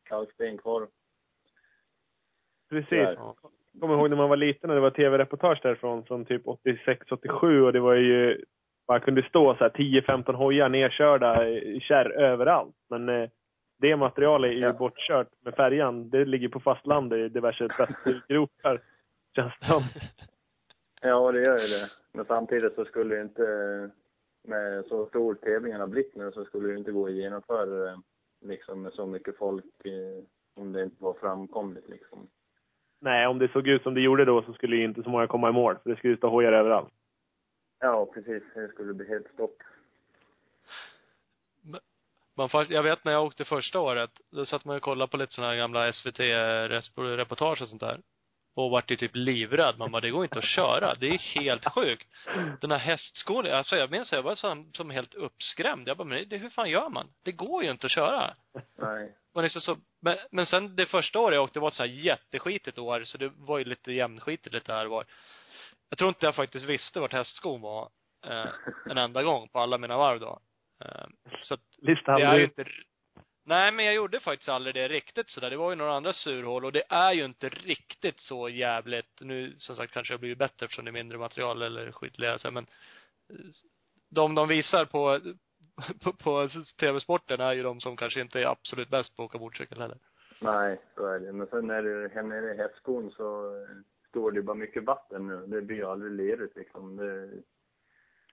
kalksten 0.04 0.58
kvar. 0.58 0.88
Precis. 2.70 2.90
Ja. 2.92 3.36
Kommer 3.80 3.94
ihåg 3.96 4.10
när 4.10 4.18
man 4.18 4.30
var 4.30 4.38
liten 4.38 4.70
och 4.70 4.76
det 4.76 4.82
var 4.82 4.90
tv-reportage 4.90 5.60
därifrån 5.64 6.04
från 6.06 6.26
typ 6.26 6.42
86, 6.48 7.12
87 7.12 7.64
och 7.64 7.74
det 7.74 7.80
var 7.80 7.94
ju 7.96 8.42
man 8.88 9.02
kunde 9.02 9.24
stå 9.24 9.56
så 9.56 9.64
här 9.64 9.70
10-15 9.70 10.34
hojar 10.34 10.70
nerkörda 10.70 11.50
i 11.50 11.80
kärr 11.80 12.10
överallt. 12.12 12.76
Men 12.90 13.10
eh, 13.10 13.30
det 13.80 13.96
materialet 13.96 14.50
är 14.50 14.54
ju 14.54 14.60
Ja. 14.62 14.74
bortkört 14.74 15.28
med 15.46 15.54
färjan. 15.56 16.10
Det 16.10 16.26
ligger 16.26 16.50
på 16.50 16.60
fastlandet 16.60 17.20
i 17.20 17.30
diverse 17.30 17.68
tvättgropar. 17.68 18.82
Känns 19.36 19.54
det 19.60 19.66
som. 19.66 19.84
Ja, 21.02 21.32
det 21.32 21.42
gör 21.42 21.58
ju 21.60 21.68
det. 21.68 21.90
Men 22.14 22.26
samtidigt 22.26 22.76
så 22.76 22.86
skulle 22.86 23.16
det 23.16 23.22
inte, 23.22 23.44
med 24.48 24.86
så 24.86 25.06
stor 25.06 25.36
tävlingen 25.36 25.80
har 25.80 25.88
blivit 25.88 26.16
nu, 26.16 26.32
så 26.32 26.46
skulle 26.46 26.68
det 26.68 26.78
inte 26.78 26.92
gå 26.92 27.06
att 27.06 27.12
genomföra 27.14 27.66
det, 27.66 28.02
liksom 28.46 28.82
med 28.82 28.94
så 28.94 29.06
mycket 29.06 29.38
folk 29.38 29.66
eh, 29.86 30.24
om 30.62 30.74
det 30.74 30.84
inte 30.84 31.04
var 31.04 31.14
framkomligt 31.14 31.90
liksom. 31.90 32.28
Nej, 33.00 33.28
om 33.28 33.40
det 33.40 33.52
såg 33.52 33.68
ut 33.68 33.84
som 33.84 33.94
det 33.94 34.02
gjorde 34.02 34.26
då 34.26 34.42
så 34.42 34.54
skulle 34.54 34.76
ju 34.76 34.84
inte 34.84 35.04
så 35.04 35.10
många 35.10 35.28
komma 35.28 35.50
i 35.50 35.52
mål. 35.52 35.78
För 35.84 35.90
det 35.90 35.96
skulle 35.96 36.14
ju 36.14 36.18
stå 36.18 36.30
hojar 36.30 36.52
överallt. 36.52 36.90
Ja, 37.80 38.06
precis. 38.14 38.44
Det 38.56 38.68
skulle 38.68 38.94
bli 38.94 39.08
helt 39.08 39.28
stopp. 39.34 39.58
Man 42.36 42.50
jag 42.70 42.84
vet 42.84 43.06
när 43.06 43.12
jag 43.12 43.26
åkte 43.26 43.46
första 43.46 43.80
året, 43.80 44.12
då 44.32 44.46
satt 44.46 44.66
man 44.66 44.76
och 44.76 44.82
kollade 44.82 45.12
på 45.12 45.18
lite 45.18 45.34
sådana 45.34 45.52
här 45.52 45.58
gamla 45.58 45.94
SVT-reportage 45.94 47.62
och 47.62 47.70
sånt 47.70 47.82
där. 47.82 48.00
Och 48.54 48.72
vart 48.72 48.92
ju 48.92 48.96
typ 48.96 49.16
livrädd. 49.16 49.76
Man 49.78 49.92
bara, 49.92 50.02
det 50.02 50.10
går 50.10 50.24
inte 50.24 50.40
att 50.40 50.46
köra. 50.46 50.94
Det 51.00 51.08
är 51.08 51.18
helt 51.18 51.74
sjukt. 51.74 52.08
Den 52.62 52.72
här 52.72 52.78
hästskon, 52.78 53.48
alltså 53.48 53.76
jag 53.76 53.92
minns 53.92 54.12
jag 54.12 54.24
var 54.24 54.36
som, 54.36 54.74
som 54.74 54.90
helt 54.90 55.16
uppskrämd. 55.16 55.88
Jag 55.88 55.98
bara, 55.98 56.08
men 56.08 56.30
det, 56.30 56.38
hur 56.38 56.50
fan 56.50 56.70
gör 56.70 56.90
man? 56.90 57.08
Det 57.24 57.32
går 57.32 57.64
ju 57.64 57.72
inte 57.72 57.86
att 57.86 57.92
köra. 57.92 58.34
Nej. 58.76 59.16
Och 59.38 59.44
liksom 59.44 59.62
så, 59.62 59.78
men, 60.02 60.18
men 60.32 60.46
sen 60.46 60.76
det 60.76 60.86
första 60.86 61.20
året 61.20 61.36
jag 61.36 61.44
åkte 61.44 61.60
var 61.60 61.68
ett 61.68 61.74
så 61.74 61.84
här 61.84 61.90
jätteskitigt 61.90 62.80
år, 62.80 63.04
så 63.04 63.18
det 63.18 63.32
var 63.36 63.58
ju 63.58 63.64
lite 63.64 63.92
jämnskitigt 63.92 64.54
lite 64.54 64.74
här 64.74 64.86
var. 64.86 65.06
Jag 65.90 65.98
tror 65.98 66.08
inte 66.08 66.26
jag 66.26 66.36
faktiskt 66.36 66.66
visste 66.66 67.00
vart 67.00 67.14
hästskon 67.14 67.62
var, 67.62 67.90
eh, 68.26 68.50
en 68.90 68.98
enda 68.98 69.24
gång 69.24 69.50
på 69.50 69.60
alla 69.60 69.78
mina 69.78 69.98
varv 69.98 70.20
då. 70.20 70.40
Eh, 70.86 71.06
så 71.40 71.54
att 71.54 71.62
Lista 71.78 72.18
det 72.18 72.24
är 72.24 72.38
ju 72.38 72.44
inte 72.44 72.66
Nej, 73.46 73.72
men 73.72 73.86
jag 73.86 73.94
gjorde 73.94 74.20
faktiskt 74.20 74.50
aldrig 74.50 74.76
det 74.76 74.88
riktigt 74.88 75.30
sådär. 75.30 75.50
Det 75.50 75.58
var 75.58 75.70
ju 75.70 75.76
några 75.76 75.96
andra 75.96 76.14
surhål 76.14 76.66
och 76.66 76.72
det 76.72 76.84
är 76.90 77.14
ju 77.14 77.26
inte 77.26 77.50
riktigt 77.50 78.20
så 78.20 78.50
jävligt. 78.50 79.22
Nu, 79.22 79.54
som 79.58 79.76
sagt, 79.76 79.94
kanske 79.94 80.14
jag 80.14 80.20
blivit 80.20 80.38
bättre 80.38 80.66
eftersom 80.66 80.86
det 80.86 80.92
är 80.92 80.94
mindre 80.94 81.18
material 81.18 81.62
eller 81.62 81.92
skitligare 81.92 82.40
så 82.40 82.52
men 82.52 82.68
eh, 83.30 83.40
de 84.10 84.36
de 84.36 84.48
visar 84.48 84.86
på, 84.86 85.22
på, 86.04 86.14
på 86.14 86.50
tv-sporten 86.80 87.42
är 87.42 87.54
ju 87.54 87.64
de 87.64 87.80
som 87.80 87.98
kanske 87.98 88.22
inte 88.22 88.42
är 88.42 88.46
absolut 88.46 88.90
bäst 88.90 89.16
på 89.16 89.24
att 89.24 89.30
åka 89.30 89.38
motorcykel 89.38 89.82
heller. 89.82 89.98
Nej, 90.42 90.82
så 90.96 91.06
är 91.06 91.20
det. 91.20 91.34
Men 91.34 91.48
sen 91.48 91.68
när 91.68 91.84
du 91.84 92.10
här 92.14 92.24
nere 92.24 92.54
i 92.54 92.58
hästskon 92.58 93.12
så 93.12 93.54
står 94.10 94.32
det 94.32 94.42
bara 94.42 94.56
mycket 94.56 94.84
vatten 94.84 95.28
nu. 95.28 95.48
Det 95.48 95.62
blir 95.62 95.78
ju 95.78 95.86
aldrig 95.86 96.12
lerigt 96.12 96.56
liksom. 96.56 96.96
Det, 96.96 97.28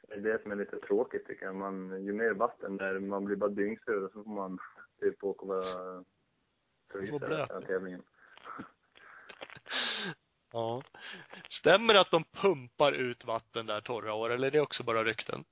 det 0.08 0.14
är 0.14 0.20
det 0.20 0.42
som 0.42 0.52
är 0.52 0.56
lite 0.56 0.76
tråkigt 0.76 1.26
tycker 1.26 1.46
jag. 1.46 1.54
Man, 1.54 2.04
ju 2.04 2.12
mer 2.12 2.30
vatten 2.30 2.76
där, 2.76 2.98
man 2.98 3.24
blir 3.24 3.36
bara 3.36 3.50
dyngsur 3.50 4.04
och 4.04 4.12
så 4.12 4.22
får 4.22 4.30
man 4.30 4.58
typ 5.00 5.24
åka 5.24 5.42
och 5.42 5.48
vara 5.48 6.02
av 7.56 7.60
tävlingen. 7.60 8.02
Ja. 10.52 10.82
Stämmer 11.48 11.94
det 11.94 12.00
att 12.00 12.10
de 12.10 12.24
pumpar 12.24 12.92
ut 12.92 13.24
vatten 13.24 13.66
där 13.66 13.80
torra 13.80 14.14
år, 14.14 14.30
eller 14.30 14.46
är 14.46 14.50
det 14.50 14.60
också 14.60 14.84
bara 14.84 15.04
rykten? 15.04 15.44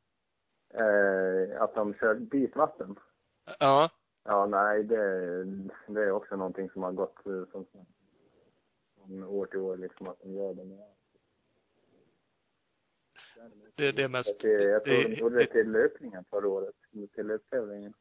Eh, 0.74 1.62
att 1.62 1.74
de 1.74 1.94
kör 1.94 2.14
dit 2.14 2.56
vatten. 2.56 2.96
Ja. 3.58 3.90
Ja, 4.24 4.46
nej, 4.46 4.84
det, 4.84 5.44
det 5.86 6.00
är 6.02 6.10
också 6.10 6.36
någonting 6.36 6.70
som 6.70 6.82
har 6.82 6.92
gått 6.92 7.26
eh, 7.26 7.44
som, 7.52 7.66
från 8.96 9.24
år 9.24 9.46
till 9.46 9.58
år 9.58 9.76
liksom 9.76 10.08
att 10.08 10.20
de 10.20 10.32
gör 10.34 10.54
det. 10.54 10.64
Men 10.64 10.78
Det, 13.74 13.92
det 13.92 14.02
är 14.02 14.08
mest, 14.08 14.40
det, 14.40 14.48
jag 14.52 14.84
tror 14.84 14.94
de 14.94 15.02
det- 15.08 15.14
gjorde 15.14 15.36
det 15.38 15.46
till 15.46 15.70
löpningen 15.72 16.24
förra 16.30 16.48
året. 16.48 16.74
Till 17.14 17.26
löptävlingen. 17.26 17.94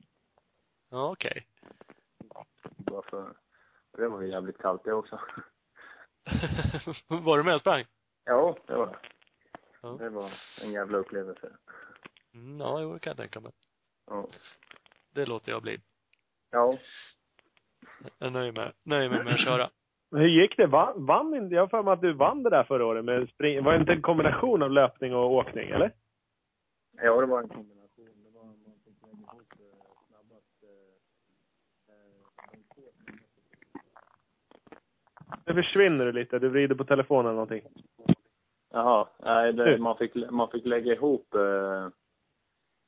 ja 0.90 1.12
okej. 1.12 1.48
Bara 2.78 3.02
för, 3.02 3.34
det 3.98 4.08
var 4.08 4.22
ju 4.22 4.30
jävligt 4.30 4.58
kallt 4.58 4.84
det 4.84 4.94
också. 4.94 5.20
var 7.08 7.38
du 7.38 7.44
med 7.44 7.54
och 7.56 7.62
sprang? 7.62 7.86
Ja, 8.24 8.58
det 8.68 8.76
var 8.76 8.88
det. 8.88 8.98
Ja. 9.82 9.90
Det 10.00 10.10
var 10.10 10.32
en 10.64 10.72
jävla 10.72 10.98
upplevelse. 10.98 11.52
Mm, 12.36 12.60
ja, 12.60 12.82
jo, 12.82 12.94
det 12.94 13.00
kan 13.00 13.12
jag 13.12 13.18
tänka 13.18 13.40
mig. 13.40 13.52
Ja. 14.08 14.28
Det 15.14 15.26
låter 15.26 15.52
jag 15.52 15.62
bli. 15.62 15.78
Ja. 16.52 16.78
Jag 18.20 18.34
nöjer 18.34 18.52
mig, 18.52 18.72
nöjer 18.84 19.10
mig 19.10 19.24
med 19.24 19.34
att 19.34 19.44
köra. 19.46 19.70
Hur 20.12 20.28
gick 20.28 20.58
det? 20.58 20.68
Vann, 20.68 21.06
vann 21.06 21.34
inte? 21.34 21.56
Jag 21.56 21.62
har 21.62 21.68
för 21.68 21.84
mig 21.84 21.94
att 21.94 22.02
du 22.02 22.14
vann 22.14 22.44
det 22.44 22.50
där 22.50 22.64
förra 22.64 22.86
året 22.86 23.06
med 23.06 23.30
spring. 23.30 23.64
Var 23.64 23.74
det 23.74 23.80
inte 23.80 23.92
en 23.92 24.02
kombination 24.02 24.64
av 24.64 24.72
löpning 24.72 25.16
och 25.16 25.32
åkning, 25.32 25.70
eller? 25.70 25.94
Ja, 26.92 27.22
det 27.22 27.28
var 27.28 27.42
en 27.42 27.50
kombination. 27.50 28.24
Det 28.24 28.30
var 28.30 28.44
man 28.44 28.56
fick 28.86 29.02
lägga 29.02 29.24
ihop 29.24 29.52
eh, 29.60 29.66
snabbast 30.08 30.64
eh, 30.64 30.70
eh, 31.94 32.00
Nu 35.46 35.54
försvinner 35.54 36.06
du 36.06 36.12
lite. 36.12 36.40
Du 36.40 36.50
vrider 36.50 36.76
på 36.76 36.84
telefonen 36.84 37.26
eller 37.26 37.34
någonting. 37.34 37.62
Jaha, 38.74 39.08
nej, 39.20 39.54
det, 39.54 39.78
man, 39.78 39.98
fick, 39.98 40.16
man 40.32 40.52
fick 40.52 40.66
lägga 40.66 40.94
ihop 40.94 41.36
eh, 41.36 41.88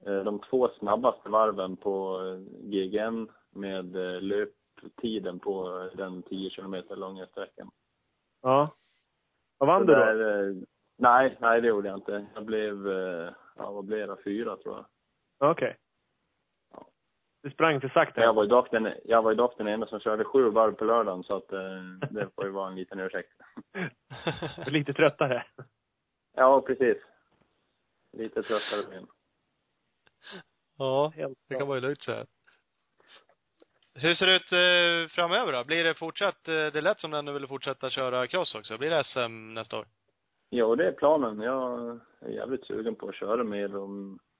de 0.05 0.39
två 0.39 0.69
snabbaste 0.79 1.29
varven 1.29 1.77
på 1.77 2.21
eh, 2.21 2.53
GGN 2.69 3.29
med 3.51 3.95
eh, 3.95 4.21
löptiden 4.21 5.39
på 5.39 5.79
eh, 5.79 5.97
den 5.97 6.23
10 6.23 6.49
kilometer 6.49 6.95
långa 6.95 7.25
sträckan. 7.25 7.71
Ja. 8.41 8.73
Vad 9.57 9.67
vann 9.67 9.85
du 9.85 9.93
då? 9.95 10.01
eh, 10.01 10.55
nej, 10.97 11.37
nej 11.41 11.61
det 11.61 11.67
gjorde 11.67 11.87
jag 11.87 11.97
inte. 11.97 12.25
Jag 12.35 12.45
blev, 12.45 12.87
eh, 12.87 13.29
ja 13.55 13.71
vad 13.71 13.85
blev 13.85 14.07
det, 14.07 14.17
fyra 14.23 14.57
tror 14.57 14.75
jag. 14.75 14.85
Okej. 15.51 15.77
Du 17.43 17.49
sprang 17.51 17.81
för 17.81 17.89
sakta. 17.89 18.21
Jag 18.21 18.33
var 18.33 18.43
ju 18.43 18.49
dock 18.49 18.71
den, 18.71 18.93
jag 19.03 19.21
var 19.21 19.31
ju 19.31 19.37
dock 19.37 19.57
den 19.57 19.67
enda 19.67 19.87
som 19.87 19.99
körde 19.99 20.23
sju 20.23 20.49
varv 20.49 20.71
på 20.71 20.85
lördagen 20.85 21.23
så 21.23 21.35
att 21.35 21.53
eh, 21.53 21.59
det 22.09 22.29
får 22.35 22.45
ju 22.45 22.51
vara 22.51 22.67
en 22.69 22.75
liten 22.75 22.99
ursäkt. 22.99 23.31
Lite 24.67 24.93
tröttare. 24.93 25.45
Ja, 26.35 26.61
precis. 26.61 26.97
Lite 28.11 28.43
tröttare 28.43 28.89
ben. 28.89 29.07
Ja, 30.77 31.13
Helt 31.15 31.37
det 31.49 31.55
kan 31.55 31.67
vara 31.67 31.79
lugnt 31.79 32.01
så 32.01 32.11
här. 32.11 32.25
Hur 33.95 34.13
ser 34.13 34.27
det 34.27 34.35
ut 34.35 34.51
eh, 34.51 35.15
framöver 35.15 35.51
då? 35.53 35.63
Blir 35.63 35.83
det 35.83 35.93
fortsatt, 35.93 36.47
eh, 36.47 36.53
det 36.53 36.81
lät 36.81 36.99
som 36.99 37.11
den 37.11 37.25
du 37.25 37.33
ville 37.33 37.47
fortsätta 37.47 37.89
köra 37.89 38.27
cross 38.27 38.55
också. 38.55 38.77
Blir 38.77 38.89
det 38.89 39.03
SM 39.03 39.53
nästa 39.53 39.79
år? 39.79 39.85
Jo, 40.49 40.75
det 40.75 40.87
är 40.87 40.91
planen. 40.91 41.41
Jag 41.41 41.99
är 42.21 42.29
jävligt 42.29 42.65
sugen 42.65 42.95
på 42.95 43.09
att 43.09 43.15
köra 43.15 43.43
mer. 43.43 43.75
Och, 43.75 43.89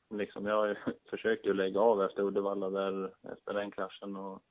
liksom, 0.09 0.45
jag 0.45 0.57
har 1.11 1.17
ju 1.23 1.37
ju 1.43 1.53
lägga 1.53 1.79
av 1.79 2.03
efter 2.03 2.23
Uddevalla 2.23 2.69
där, 2.69 3.13
efter 3.31 3.53
den 3.53 3.71
kraschen. 3.71 4.15
Och, 4.15 4.41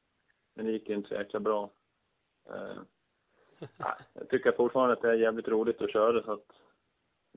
men 0.55 0.66
det 0.66 0.72
gick 0.72 0.89
ju 0.89 0.95
inte 0.95 1.09
så 1.09 1.14
jäkla 1.14 1.41
bra. 1.41 1.70
Eh, 2.51 2.83
jag 4.14 4.28
tycker 4.28 4.53
fortfarande 4.53 4.93
att 4.93 5.03
det 5.03 5.11
är 5.11 5.14
jävligt 5.14 5.49
roligt 5.49 5.83
att 5.83 5.93
köra 5.93 6.22
så 6.22 6.33
att 6.33 6.51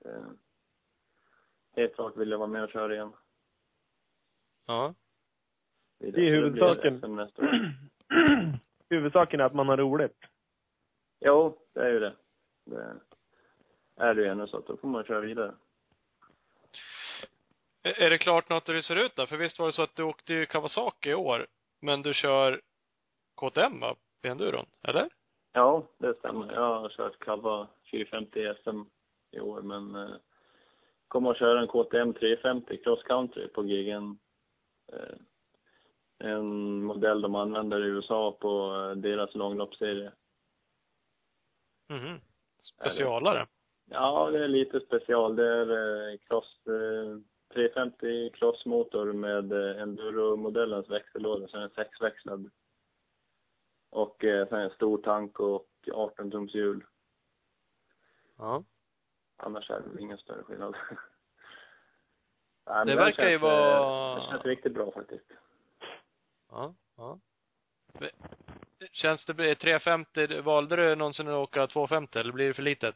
eh, 0.06 0.28
helt 1.76 1.96
klart 1.96 2.18
vill 2.18 2.32
jag 2.32 2.38
vara 2.38 2.48
med 2.48 2.64
och 2.64 2.72
köra 2.72 2.94
igen. 2.94 3.14
Ja. 4.66 4.94
Det 6.00 6.28
är 6.28 6.32
huvudsaken. 6.32 7.30
Huvudsaken 8.90 9.40
är 9.40 9.46
att 9.46 9.54
man 9.54 9.70
har 9.70 9.78
roligt. 9.78 10.18
Jo, 11.20 11.58
det 11.74 11.80
är 11.80 11.90
ju 11.90 12.00
det. 12.00 12.14
Det 12.66 13.00
är 13.96 14.14
det 14.14 14.22
ju 14.22 14.28
ännu 14.28 14.48
så 14.48 14.58
att 14.58 14.68
då 14.68 14.78
får 14.78 14.88
man 14.88 15.04
köra 15.04 15.20
vidare. 15.20 15.54
Är 17.84 18.10
det 18.10 18.18
klart 18.18 18.50
något 18.50 18.70
hur 18.70 18.74
det 18.74 18.84
ser 18.84 18.96
ut 18.96 19.16
där? 19.16 19.26
För 19.26 19.38
visst 19.38 19.60
var 19.60 19.66
det 19.66 19.72
så 19.72 19.84
att 19.84 19.96
du 19.96 20.04
åkte 20.04 20.34
ju 20.34 20.46
Kawasaki 20.46 21.10
i 21.10 21.16
år, 21.16 21.48
men 21.82 22.02
du 22.02 22.14
kör 22.14 22.62
KTM 23.36 23.80
va? 23.80 23.96
I 24.24 24.28
enduron, 24.28 24.66
eller? 24.82 25.10
Ja, 25.54 25.88
det 25.98 26.14
stämmer. 26.14 26.54
Jag 26.54 26.80
har 26.80 26.90
kört 26.90 27.20
Kava 27.20 27.68
450 27.92 28.54
SM 28.64 28.82
i 29.32 29.40
år, 29.40 29.62
men 29.62 29.96
eh, 29.96 30.16
kommer 31.08 31.32
att 31.32 31.38
köra 31.38 31.62
en 31.62 31.68
KTM 31.68 32.14
350 32.14 32.78
cross 32.84 33.04
country 33.04 33.48
på 33.48 33.66
gigen. 33.66 34.18
Eh, 34.94 35.18
en 36.18 36.84
modell 36.84 37.22
de 37.22 37.36
använder 37.36 37.86
i 37.86 37.88
USA 37.88 38.38
på 38.42 38.76
eh, 38.76 38.98
deras 38.98 39.36
långloppsserie. 39.36 40.12
Mhm. 41.90 42.20
Specialare. 42.58 43.48
Ja, 43.90 44.30
det 44.32 44.44
är 44.44 44.48
lite 44.48 44.80
special. 44.80 45.36
Det 45.36 45.48
är 45.48 45.70
eh, 46.12 46.18
cross, 46.18 46.68
eh, 46.68 47.20
350 47.54 48.30
crossmotor 48.34 49.14
med 49.14 49.52
enduro-modellens 49.54 50.90
växellåda, 50.90 51.48
så 51.48 51.58
den 51.58 51.66
är 51.66 51.70
sexväxlad. 51.76 52.52
Och 53.90 54.18
sen 54.22 54.60
en 54.60 54.70
stor 54.70 54.98
tank 54.98 55.40
och 55.40 55.70
18 55.94 56.32
tums 56.32 56.54
hjul. 56.54 56.86
Ja. 58.38 58.64
Annars 59.38 59.70
är 59.70 59.80
det 59.80 60.02
ingen 60.02 60.18
större 60.18 60.44
skillnad. 60.44 60.76
Det 62.66 62.84
den 62.86 62.98
verkar 62.98 63.24
ju 63.24 63.30
känns, 63.30 63.42
vara- 63.42 64.12
eh, 64.12 64.16
Det 64.16 64.32
känns 64.32 64.46
riktigt 64.46 64.74
bra 64.74 64.92
faktiskt. 64.92 65.32
Ja, 66.52 66.74
ja. 66.98 67.20
Känns 68.92 69.26
det, 69.26 69.56
350, 69.56 70.42
valde 70.42 70.76
du 70.76 70.96
någonsin 70.96 71.28
att 71.28 71.34
åka 71.34 71.68
250 71.68 72.20
eller 72.20 72.32
blir 72.32 72.48
det 72.48 72.54
för 72.54 72.64
litet? 72.64 72.96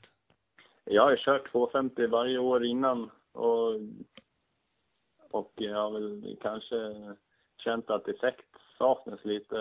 Jag 0.83 1.03
har 1.03 1.11
ju 1.11 1.17
kört 1.17 1.51
250 1.51 2.07
varje 2.07 2.37
år 2.37 2.65
innan 2.65 3.11
och, 3.31 3.73
och 5.31 5.51
jag 5.55 5.75
har 5.75 5.91
väl 5.91 6.37
kanske 6.41 6.93
känt 7.57 7.89
att 7.89 8.07
effekt 8.07 8.45
saknas 8.77 9.25
lite 9.25 9.55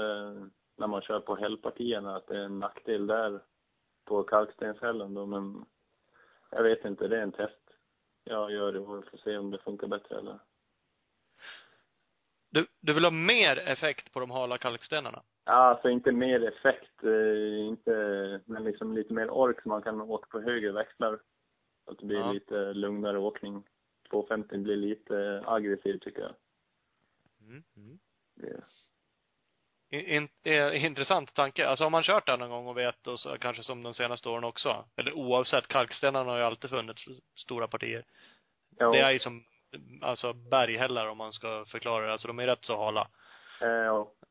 när 0.77 0.87
man 0.87 1.03
kör 1.03 1.21
på 1.21 1.37
hällpartierna, 1.37 2.17
att 2.17 2.27
det 2.27 2.37
är 2.37 2.45
en 2.45 2.59
nackdel 2.59 3.07
där 3.07 3.41
på 4.05 4.23
kalkstenshällen 4.23 5.15
då, 5.15 5.27
men 5.27 5.65
jag 6.51 6.63
vet 6.63 6.85
inte, 6.85 7.09
det 7.09 7.19
är 7.19 7.23
en 7.23 7.33
test 7.33 7.68
jag 8.29 8.53
gör 8.53 8.77
i 8.77 8.79
år, 8.79 9.05
får 9.11 9.19
se 9.19 9.37
om 9.37 9.51
det 9.51 9.59
funkar 9.59 9.87
bättre 9.87 10.19
eller. 10.19 10.39
Du, 12.51 12.67
du 12.81 12.93
vill 12.93 13.05
ha 13.05 13.11
mer 13.11 13.57
effekt 13.59 14.13
på 14.13 14.21
de 14.21 14.31
hala 14.31 14.59
kalkstenarna? 14.59 15.23
Ja, 15.45 15.53
alltså 15.53 15.89
inte 15.91 16.13
mer 16.13 16.49
effekt, 16.49 17.05
eh, 17.05 17.67
inte, 17.67 17.91
men 18.45 18.65
liksom 18.65 18.93
lite 18.95 19.13
mer 19.13 19.31
ork 19.31 19.63
så 19.63 19.69
man 19.69 19.83
kan 19.83 20.01
åka 20.01 20.27
på 20.31 20.41
högre 20.41 20.73
växlar. 20.73 21.21
Så 21.85 21.91
att 21.91 21.99
det 21.99 22.07
blir 22.07 22.19
Ja. 22.19 22.33
lite 22.33 22.73
lugnare 22.73 23.19
åkning. 23.19 23.65
250 24.11 24.59
blir 24.59 24.77
lite 24.77 25.43
aggressiv 25.47 25.99
tycker 25.99 26.21
jag. 26.21 26.35
Mm. 27.41 27.63
Mm. 27.77 27.99
Det, 28.35 28.65
In, 29.91 30.29
in, 30.45 30.73
intressant 30.75 31.35
tanke. 31.35 31.69
Alltså 31.69 31.85
har 31.85 31.91
man 31.91 32.03
kört 32.03 32.27
den 32.27 32.39
någon 32.39 32.51
gång 32.51 32.67
och 32.67 32.77
vet, 32.79 33.07
och 33.07 33.21
så, 33.21 33.39
kanske 33.39 33.63
som 33.63 33.83
de 33.83 33.95
senaste 33.95 34.29
åren 34.29 34.45
också, 34.45 34.85
eller 34.97 35.13
oavsett, 35.13 35.69
kalkstenarna 35.69 36.31
har 36.31 36.39
ju 36.39 36.45
alltid 36.45 36.71
funnits 36.71 37.05
stora 37.37 37.69
partier. 37.69 38.05
ja, 38.79 38.91
Det 38.93 39.01
är 39.01 39.11
ju 39.11 39.19
som, 39.19 39.45
alltså 40.03 40.33
berghällar 40.33 41.07
om 41.07 41.19
man 41.19 41.33
ska 41.33 41.65
förklara 41.69 42.07
det. 42.07 42.13
Alltså 42.13 42.29
de 42.29 42.39
är 42.39 42.47
rätt 42.47 42.65
så 42.65 42.77
hala. 42.77 43.09
eh, 43.61 43.69
ja. 43.69 44.13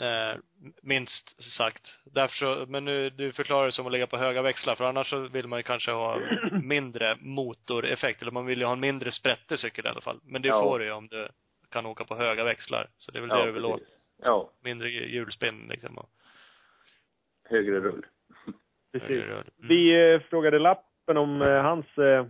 Eh, 0.00 0.36
minst 0.82 1.42
sagt. 1.56 1.98
Därför 2.04 2.36
så, 2.36 2.66
men 2.70 2.84
nu, 2.84 3.10
du 3.10 3.32
förklarar 3.32 3.66
det 3.66 3.72
som 3.72 3.86
att 3.86 3.92
lägga 3.92 4.06
på 4.06 4.16
höga 4.16 4.42
växlar, 4.42 4.74
för 4.74 4.84
annars 4.84 5.10
så 5.10 5.18
vill 5.18 5.46
man 5.46 5.58
ju 5.58 5.62
kanske 5.62 5.90
ha 5.90 6.18
mindre 6.62 7.16
motoreffekt, 7.20 8.22
eller 8.22 8.32
man 8.32 8.46
vill 8.46 8.58
ju 8.58 8.64
ha 8.64 8.72
en 8.72 8.80
mindre 8.80 9.12
sprättig 9.12 9.58
cykel 9.58 9.86
i 9.86 9.88
alla 9.88 10.00
fall. 10.00 10.20
Men 10.24 10.42
det 10.42 10.48
Ja. 10.48 10.60
får 10.62 10.78
du 10.78 10.84
ju 10.84 10.92
om 10.92 11.08
du 11.08 11.28
kan 11.70 11.86
åka 11.86 12.04
på 12.04 12.16
höga 12.16 12.44
växlar. 12.44 12.88
Så 12.96 13.10
det 13.10 13.18
är 13.18 13.20
väl 13.20 13.28
det 13.30 13.38
ja, 13.38 13.44
du 13.46 13.52
vill 13.52 13.64
åt. 13.64 13.80
Ja, 14.22 14.50
Mindre 14.60 14.88
hjulspinn 14.88 15.68
liksom. 15.68 15.98
Och 15.98 16.08
högre 17.44 17.80
rull. 17.80 18.06
Precis. 18.92 19.08
högre 19.08 19.26
rör. 19.26 19.40
Mm. 19.40 19.68
Vi 19.68 20.12
eh, 20.14 20.20
frågade 20.20 20.58
Lappen 20.58 21.16
om 21.16 21.42
eh, 21.42 21.62
hans 21.62 21.98
eh, 21.98 22.26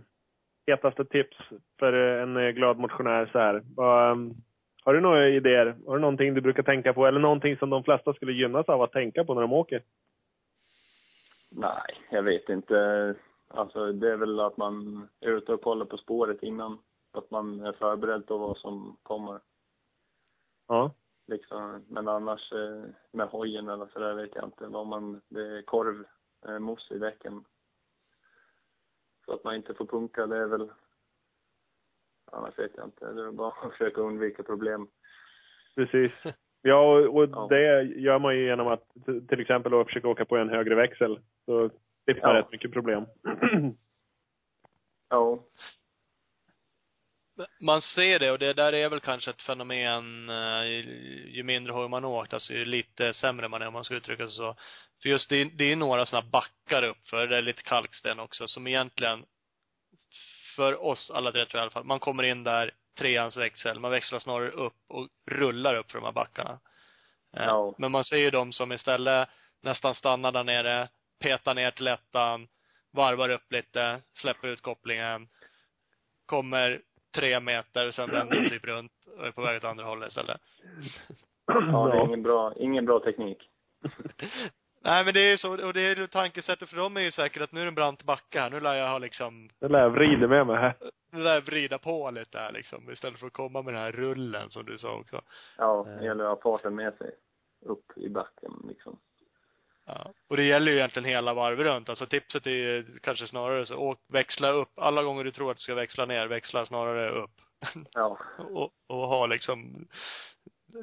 hetaste 0.67 1.05
tips 1.05 1.37
för 1.79 1.93
eh, 1.93 2.23
en 2.23 2.37
eh, 2.37 2.49
glad 2.49 2.77
motionär 2.77 3.29
så 3.31 3.39
här. 3.39 3.55
Ehm, 3.55 4.33
har 4.83 4.93
du 4.93 5.01
några 5.01 5.29
idéer? 5.29 5.75
Har 5.85 5.95
du 5.95 6.01
någonting 6.01 6.33
du 6.33 6.41
brukar 6.41 6.63
tänka 6.63 6.93
på? 6.93 7.05
Eller 7.07 7.19
någonting 7.19 7.57
som 7.57 7.69
de 7.69 7.83
flesta 7.83 8.13
skulle 8.13 8.33
gynnas 8.33 8.69
av 8.69 8.81
att 8.81 8.91
tänka 8.91 9.23
på 9.23 9.33
när 9.33 9.41
de 9.41 9.53
åker? 9.53 9.83
Nej, 11.51 11.97
jag 12.09 12.23
vet 12.23 12.49
inte. 12.49 13.15
Alltså 13.47 13.91
det 13.91 14.11
är 14.11 14.17
väl 14.17 14.39
att 14.39 14.57
man 14.57 15.07
är 15.19 15.29
ute 15.29 15.53
och 15.53 15.61
kollar 15.61 15.85
på 15.85 15.97
spåret 15.97 16.43
innan. 16.43 16.77
Att 17.11 17.31
man 17.31 17.65
är 17.65 17.71
förberedd 17.71 18.27
på 18.27 18.37
vad 18.37 18.57
som 18.57 18.97
kommer. 19.03 19.39
Ja. 20.67 20.91
Liksom. 21.29 21.85
Men 21.87 22.07
annars 22.07 22.51
eh, 22.51 22.83
med 23.11 23.27
hojen 23.27 23.69
eller 23.69 23.85
sådär 23.87 24.13
vet 24.13 24.35
jag 24.35 24.43
inte. 24.43 24.67
Vad 24.67 24.87
man, 24.87 25.21
det 25.29 25.41
är 25.57 25.61
korv, 25.61 26.05
eh, 26.47 26.59
mos 26.59 26.91
i 26.91 26.99
däcken. 26.99 27.43
Så 29.25 29.33
att 29.33 29.43
man 29.43 29.55
inte 29.55 29.73
får 29.73 29.85
punka, 29.85 30.27
det 30.27 30.37
är 30.37 30.45
väl... 30.47 30.71
Annars 32.31 32.59
vet 32.59 32.71
jag 32.75 32.85
inte. 32.87 33.13
Det 33.13 33.21
är 33.21 33.31
bara 33.31 33.47
att 33.47 33.71
försöka 33.71 34.01
undvika 34.01 34.43
problem. 34.43 34.87
Precis. 35.75 36.11
Ja, 36.61 36.97
och, 36.97 37.15
och 37.15 37.29
Ja. 37.31 37.47
det 37.49 37.83
gör 37.83 38.19
man 38.19 38.35
ju 38.35 38.45
genom 38.45 38.67
att 38.67 38.93
till 39.29 39.39
exempel 39.39 39.71
då 39.71 39.85
försöka 39.85 40.07
åka 40.07 40.25
på 40.25 40.37
en 40.37 40.49
högre 40.49 40.75
växel. 40.75 41.19
Så 41.45 41.69
slipper 42.03 42.21
man 42.27 42.35
Ja. 42.35 42.41
rätt 42.41 42.51
mycket 42.51 42.71
problem. 42.71 43.05
Ja, 45.11 45.43
Man 47.61 47.81
ser 47.81 48.19
det 48.19 48.31
och 48.31 48.39
det 48.39 48.53
där 48.53 48.73
är 48.73 48.89
väl 48.89 48.99
kanske 48.99 49.29
ett 49.31 49.41
fenomen 49.41 50.29
eh, 50.29 50.63
ju- 50.65 51.43
mindre 51.43 51.73
hoj 51.73 51.87
man 51.87 52.05
åkt, 52.05 52.33
alltså 52.33 52.53
ju 52.53 52.65
lite 52.65 53.13
sämre 53.13 53.47
man 53.47 53.61
är 53.61 53.67
om 53.67 53.73
man 53.73 53.83
ska 53.83 53.95
uttrycka 53.95 54.27
sig 54.27 54.35
så. 54.35 54.55
För 55.01 55.09
just 55.09 55.29
det, 55.29 55.43
det 55.43 55.71
är 55.71 55.75
några 55.75 56.05
sådana 56.05 56.27
backar 56.29 56.83
uppför, 56.83 57.27
det 57.27 57.37
är 57.37 57.41
lite 57.41 57.61
kalksten 57.63 58.19
också, 58.19 58.47
som 58.47 58.67
egentligen 58.67 59.25
för 60.55 60.83
oss 60.83 61.11
alla 61.11 61.31
tre 61.31 61.45
tror 61.45 61.59
jag 61.59 61.61
i 61.61 61.63
alla 61.63 61.71
fall, 61.71 61.83
man 61.83 61.99
kommer 61.99 62.23
in 62.23 62.43
där, 62.43 62.71
treans 62.97 63.37
växel, 63.37 63.79
man 63.79 63.91
växlar 63.91 64.19
snarare 64.19 64.51
upp 64.51 64.73
och 64.87 65.07
rullar 65.31 65.75
upp 65.75 65.91
för 65.91 65.97
de 65.99 66.05
här 66.05 66.11
backarna. 66.11 66.59
Eh, 67.37 67.45
Ja. 67.45 67.75
Men 67.77 67.91
man 67.91 68.03
ser 68.03 68.17
ju 68.17 68.29
de 68.31 68.53
som 68.53 68.71
istället 68.71 69.29
nästan 69.61 69.95
stannar 69.95 70.31
där 70.31 70.43
nere, 70.43 70.89
petar 71.19 71.53
ner 71.53 71.71
till 71.71 71.87
ettan, 71.87 72.47
varvar 72.91 73.29
upp 73.29 73.51
lite, 73.51 74.01
släpper 74.13 74.47
ut 74.47 74.61
kopplingen, 74.61 75.27
kommer 76.25 76.81
tre 77.15 77.39
meter, 77.39 77.91
sen 77.91 78.09
vänder 78.11 78.41
de 78.41 78.49
typ 78.49 78.65
runt 78.65 78.91
och 79.17 79.27
är 79.27 79.31
på 79.31 79.41
väg 79.41 79.57
åt 79.57 79.63
andra 79.63 79.85
hållet 79.85 80.07
istället. 80.09 80.41
ja 81.47 81.87
det 81.91 81.97
är 81.97 82.05
ingen 82.05 82.23
bra, 82.23 82.53
ingen 82.55 82.85
bra 82.85 82.99
teknik. 82.99 83.49
Nej 84.81 85.05
men 85.05 85.13
det 85.13 85.19
är 85.19 85.31
ju 85.31 85.37
så, 85.37 85.65
och 85.65 85.73
det 85.73 85.81
är 85.81 85.95
ju 85.95 86.07
tankesättet 86.07 86.69
för 86.69 86.77
dem 86.77 86.97
är 86.97 87.01
ju 87.01 87.11
säkert 87.11 87.41
att 87.41 87.51
nu 87.51 87.59
är 87.61 87.65
det 87.65 87.69
en 87.69 87.75
brant 87.75 88.03
backe 88.03 88.39
här, 88.39 88.49
nu 88.49 88.59
lär 88.59 88.73
jag 88.73 88.89
ha 88.89 88.97
liksom, 88.97 89.49
Det 89.59 89.67
lär 89.67 89.79
jag 89.79 89.89
vrida 89.89 90.27
med 90.27 90.47
mig 90.47 90.57
här. 90.57 90.73
nu 91.11 91.23
lär 91.23 91.33
jag 91.33 91.41
vrida 91.41 91.77
på 91.77 92.11
lite 92.11 92.39
här 92.39 92.51
liksom, 92.51 92.91
istället 92.91 93.19
för 93.19 93.27
att 93.27 93.33
komma 93.33 93.61
med 93.61 93.73
den 93.73 93.81
här 93.83 93.91
rullen 93.91 94.49
som 94.49 94.65
du 94.65 94.77
sa 94.77 94.95
också. 94.95 95.21
Ja, 95.57 95.85
Eh. 95.87 95.97
det 95.97 96.05
gäller 96.05 96.23
att 96.23 96.43
ha 96.43 96.51
farten 96.57 96.75
med 96.75 96.93
sig. 96.97 97.11
Upp 97.65 97.97
i 97.97 98.09
backen 98.09 98.51
liksom. 98.67 98.99
Ja. 99.95 100.13
Och 100.27 100.37
det 100.37 100.43
gäller 100.43 100.71
ju 100.71 100.77
egentligen 100.77 101.09
hela 101.09 101.33
varv 101.33 101.63
runt. 101.63 101.89
Alltså 101.89 102.05
tipset 102.05 102.47
är 102.47 102.51
ju 102.51 102.99
kanske 103.01 103.27
snarare 103.27 103.65
så, 103.65 103.75
åk, 103.75 103.99
växla 104.07 104.49
upp. 104.49 104.69
Alla 104.75 105.03
gånger 105.03 105.23
du 105.23 105.31
tror 105.31 105.51
att 105.51 105.57
du 105.57 105.61
ska 105.61 105.75
växla 105.75 106.05
ner, 106.05 106.27
växla 106.27 106.65
snarare 106.65 107.09
upp. 107.09 107.31
Ja, 107.93 108.19
och, 108.37 108.71
och 108.87 109.07
ha 109.07 109.25
liksom 109.25 109.87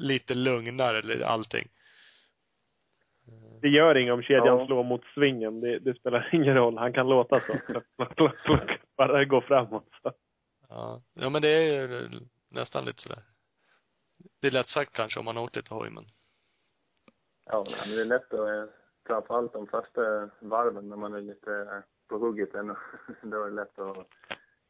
lite 0.01 0.35
lugnare 0.35 0.99
eller 0.99 1.21
allting. 1.21 1.69
Det 3.61 3.69
gör 3.69 3.97
inget 3.97 4.13
om 4.15 4.23
kedjan 4.23 4.59
Ja. 4.59 4.67
slår 4.67 4.85
mot 4.85 5.05
svingen. 5.15 5.61
Det, 5.61 5.79
det 5.79 5.95
spelar 5.95 6.31
ingen 6.33 6.55
roll. 6.55 6.79
Han 6.79 6.93
kan 6.93 7.09
låta 7.09 7.41
så. 7.41 7.83
Bara 8.97 9.25
går 9.25 9.41
framåt. 9.41 9.89
Så. 10.03 10.13
Ja. 10.69 11.03
Ja 11.15 11.29
men 11.29 11.43
det 11.43 11.49
är 11.49 11.63
ju 11.63 12.11
nästan 12.49 12.85
lite 12.85 13.03
sådär. 13.03 13.23
Det 14.41 14.47
är 14.47 14.51
lätt 14.51 14.69
sagt 14.69 14.93
kanske 14.93 15.19
om 15.19 15.25
man 15.25 15.37
har 15.37 15.45
åkt 15.45 15.57
lite 15.57 15.75
hoj 15.75 15.91
men. 15.91 16.05
ja 17.47 17.67
men 17.87 17.97
det 17.97 18.01
är 18.01 18.05
lätt 18.05 18.33
att, 18.35 18.71
framförallt 19.07 19.53
de 19.53 19.67
första 19.67 20.31
varven 20.41 20.89
när 20.89 20.97
man 20.97 21.15
är 21.15 21.21
lite 21.21 21.83
på 22.09 22.19
hugget 22.19 22.55
ännu. 22.55 22.75
Då 23.23 23.43
är 23.43 23.51
det 23.51 23.57
lätt 23.57 23.79
att 23.79 24.07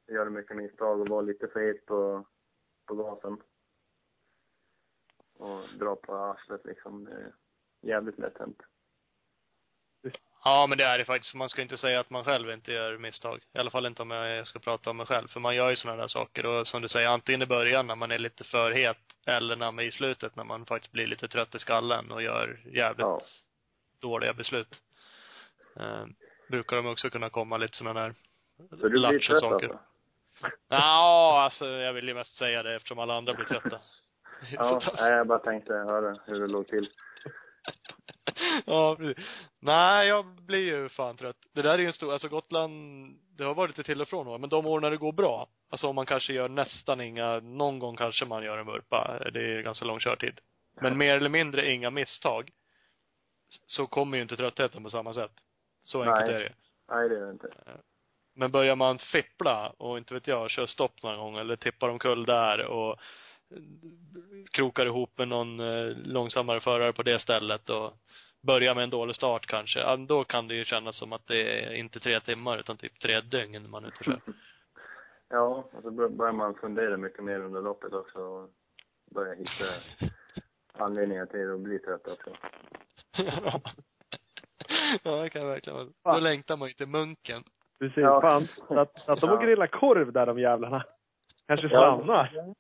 göra 0.07 0.31
mycket 0.31 0.57
misstag 0.57 1.01
och 1.01 1.09
vara 1.09 1.21
lite 1.21 1.49
för 1.49 1.61
het 1.61 1.87
på, 1.87 2.27
på 2.87 2.95
gasen. 2.95 3.43
Och 5.39 5.79
dra 5.79 5.97
på 5.97 6.15
arslet 6.17 6.65
liksom. 6.65 7.05
Det 7.05 7.13
är 7.13 7.33
jävligt 7.81 8.19
lätt 8.19 8.39
hänt. 8.39 8.63
Ja 10.45 10.67
men 10.67 10.79
det 10.79 10.85
är 10.85 10.99
det 10.99 11.05
faktiskt. 11.05 11.35
Man 11.35 11.49
ska 11.49 11.63
inte 11.63 11.77
säga 11.77 12.01
att 12.01 12.11
man 12.11 12.25
själv 12.25 12.51
inte 12.51 12.73
gör 12.73 12.99
misstag. 12.99 13.41
I 13.53 13.59
alla 13.59 13.71
fall 13.71 13.87
inte 13.87 14.03
om 14.03 14.11
jag 14.11 14.47
ska 14.47 14.59
prata 14.59 14.91
om 14.91 14.97
mig 14.97 15.07
själv. 15.07 15.29
För 15.29 15.41
man 15.41 15.57
gör 15.57 15.71
ju 15.71 15.77
sådana 15.77 16.01
där 16.01 16.09
saker. 16.09 16.47
Och 16.47 16.67
som 16.67 16.83
du 16.83 16.89
säger, 16.89 17.09
antingen 17.09 17.43
i 17.43 17.47
början 17.47 17.87
när 17.87 17.97
man 17.97 18.11
är 18.11 18.19
lite 18.19 18.45
för 18.45 18.71
het. 18.71 18.97
Eller 19.27 19.57
när 19.57 19.73
man 19.73 19.85
i 19.85 19.93
slutet 19.93 20.37
när 20.37 20.45
man 20.45 20.67
faktiskt 20.67 20.93
blir 20.93 21.07
lite 21.07 21.29
trött 21.29 21.55
i 21.55 21.59
skallen 21.59 22.13
och 22.13 22.23
gör 22.23 22.61
jävligt 22.65 23.07
Ja. 23.07 23.21
Dåliga 24.01 24.33
beslut. 24.33 24.83
Eh, 25.81 26.05
brukar 26.49 26.77
de 26.77 26.87
också 26.87 27.11
kunna 27.11 27.31
komma 27.31 27.57
lite 27.57 27.77
sådana 27.77 28.01
där 28.01 28.15
Så 28.71 28.77
du 28.77 28.89
blir 28.89 29.19
trött 29.19 29.41
saker. 29.41 29.69
alltså? 29.69 29.79
Ja, 30.69 31.43
alltså 31.43 31.67
jag 31.67 31.93
vill 31.93 32.09
ju 32.09 32.15
mest 32.15 32.35
säga 32.35 32.63
det 32.63 32.75
eftersom 32.75 32.99
alla 32.99 33.15
andra 33.17 33.35
blir 33.35 33.47
trötta. 33.47 33.81
Ja, 34.53 34.81
nej, 34.97 35.13
jag 35.13 35.27
bara 35.27 35.39
tänkte 35.39 35.73
höra 35.73 36.17
hur 36.27 36.41
det 36.41 36.47
låg 36.47 36.69
till. 36.69 36.89
ja, 38.67 38.97
precis. 38.97 39.25
Nej, 39.61 40.09
jag 40.09 40.27
blir 40.27 40.65
ju 40.67 40.89
fan 40.89 41.17
trött. 41.17 41.37
Det 41.55 41.63
där 41.63 41.71
är 41.71 41.79
ju 41.79 41.87
en 41.87 41.93
stor, 41.93 42.13
alltså 42.13 42.29
Gotland, 42.29 42.73
det 43.37 43.45
har 43.45 43.55
varit 43.55 43.71
lite 43.71 43.83
till 43.83 44.01
och 44.01 44.09
från 44.09 44.41
men 44.41 44.51
de 44.51 44.67
år 44.67 44.81
när 44.81 44.91
det 44.91 44.97
går 44.97 45.13
bra, 45.13 45.49
alltså 45.71 45.87
om 45.89 45.95
man 45.95 46.07
kanske 46.07 46.33
gör 46.33 46.49
nästan 46.49 47.01
inga, 47.01 47.41
någon 47.41 47.79
gång 47.79 47.97
kanske 47.97 48.25
man 48.25 48.45
gör 48.45 48.59
en 48.59 48.67
vurpa, 48.67 49.19
det 49.33 49.53
är 49.53 49.63
ganska 49.63 49.85
lång 49.85 50.01
körtid. 50.01 50.41
Men 50.81 50.99
mer 50.99 51.17
eller 51.17 51.29
mindre 51.29 51.73
inga 51.73 51.91
misstag, 51.91 52.51
så 53.49 53.87
kommer 53.87 54.17
ju 54.17 54.23
inte 54.23 54.37
tröttheten 54.37 54.83
på 54.83 54.91
samma 54.91 55.13
sätt. 55.13 55.33
Så 55.81 56.03
enkelt 56.03 56.27
Nej. 56.27 56.35
är 56.35 56.41
det 56.41 56.53
Nej, 56.89 57.09
det 57.09 57.17
är 57.17 57.21
det 57.21 57.31
inte. 57.31 57.51
Men 58.35 58.51
börjar 58.53 58.77
man 58.77 58.99
fippla 58.99 59.71
och 59.71 59.99
inte 59.99 60.15
vet 60.15 60.27
jag, 60.27 60.51
kör 60.51 60.67
stopp 60.67 61.03
någon 61.03 61.19
gång 61.19 61.37
eller 61.37 61.57
tippar 61.57 61.89
omkull 61.89 62.25
där 62.25 62.67
och 62.67 62.91
eh, 63.51 63.59
krokar 64.53 64.87
ihop 64.87 65.19
med 65.19 65.29
någon 65.29 65.61
eh, 65.61 65.97
långsammare 65.97 66.61
förare 66.61 66.93
på 66.93 67.03
det 67.03 67.19
stället 67.19 67.71
och 67.71 67.93
börjar 68.43 68.75
med 68.75 68.85
en 68.85 68.91
dålig 68.91 69.17
start 69.17 69.47
kanske, 69.47 69.81
ja, 69.81 69.97
då 69.97 70.25
kan 70.25 70.49
det 70.49 70.55
ju 70.55 70.65
kännas 70.65 70.99
som 70.99 71.13
att 71.13 71.27
det 71.27 71.65
är 71.65 71.75
inte 71.75 72.01
tre 72.01 72.21
timmar 72.21 72.59
utan 72.59 72.77
typ 72.77 73.01
tre 73.01 73.21
dygn 73.21 73.63
när 73.63 73.71
man 73.71 73.85
är 73.85 73.89
ute 73.89 73.99
och 73.99 74.05
kör. 74.05 74.21
Ja, 75.29 75.69
och 75.73 75.83
så 75.83 75.91
bör- 75.91 76.09
börjar 76.09 76.33
man 76.33 76.55
fundera 76.55 76.97
mycket 76.97 77.25
mer 77.25 77.41
under 77.41 77.63
loppet 77.63 77.93
också 77.93 78.19
och 78.19 78.51
börja 79.15 79.35
hitta 79.35 79.65
anledningar 80.81 81.27
till 81.27 81.53
att 81.53 81.61
bli 81.61 81.79
trött 81.79 82.07
också. 82.09 82.31
ja. 83.17 83.61
ja, 85.05 85.23
det 85.23 85.31
kan 85.31 85.43
jag 85.43 85.49
verkligen 85.49 85.93
vara. 86.03 86.15
Då 86.17 86.21
längtar 86.21 86.57
man 86.57 86.69
ju 86.69 86.75
till 86.75 86.87
munken. 86.89 87.43
Precis. 87.79 87.97
Ja. 87.97 88.21
Fan, 88.21 88.47
att, 88.79 89.09
att 89.09 89.21
de 89.21 89.31
och 89.31 89.37
Ja. 89.43 89.47
grillar 89.47 89.67
korv 89.67 90.13
där 90.13 90.27
de 90.27 90.39
jävlarna. 90.39 90.85
Kanske 91.47 91.67
Ja. 91.67 92.01
stannar. 92.03 92.55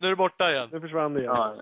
nu 0.00 0.06
är 0.06 0.10
du 0.10 0.16
borta 0.16 0.50
igen. 0.50 0.68
Nu 0.72 0.80
försvann 0.80 1.14
det 1.14 1.20
igen. 1.20 1.34
Ja. 1.34 1.54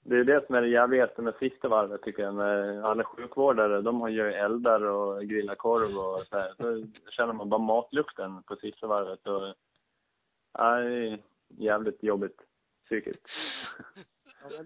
Det 0.00 0.16
är 0.16 0.24
det 0.24 0.46
som 0.46 0.54
är 0.54 0.62
det 0.62 0.68
jävligaste 0.68 1.22
med 1.22 1.34
sista 1.34 1.68
varvet 1.68 2.02
tycker 2.02 2.22
jag. 2.22 2.34
När 2.34 2.82
alla 2.82 3.04
sjukvårdare, 3.04 3.80
de 3.80 4.00
har 4.00 4.08
ju 4.08 4.32
eldar 4.32 4.84
och 4.84 5.22
grillar 5.24 5.54
korv 5.54 5.98
och 5.98 6.26
så 6.26 6.38
här. 6.38 6.54
Så 6.56 6.86
känner 7.10 7.32
man 7.32 7.48
bara 7.48 7.60
matlukten 7.60 8.42
på 8.42 8.56
sista 8.56 8.86
varvet 8.86 9.26
och, 9.26 9.54
ja, 10.58 10.78
är 10.78 11.18
jävligt 11.48 12.02
jobbigt 12.02 12.36
psykiskt. 12.84 13.28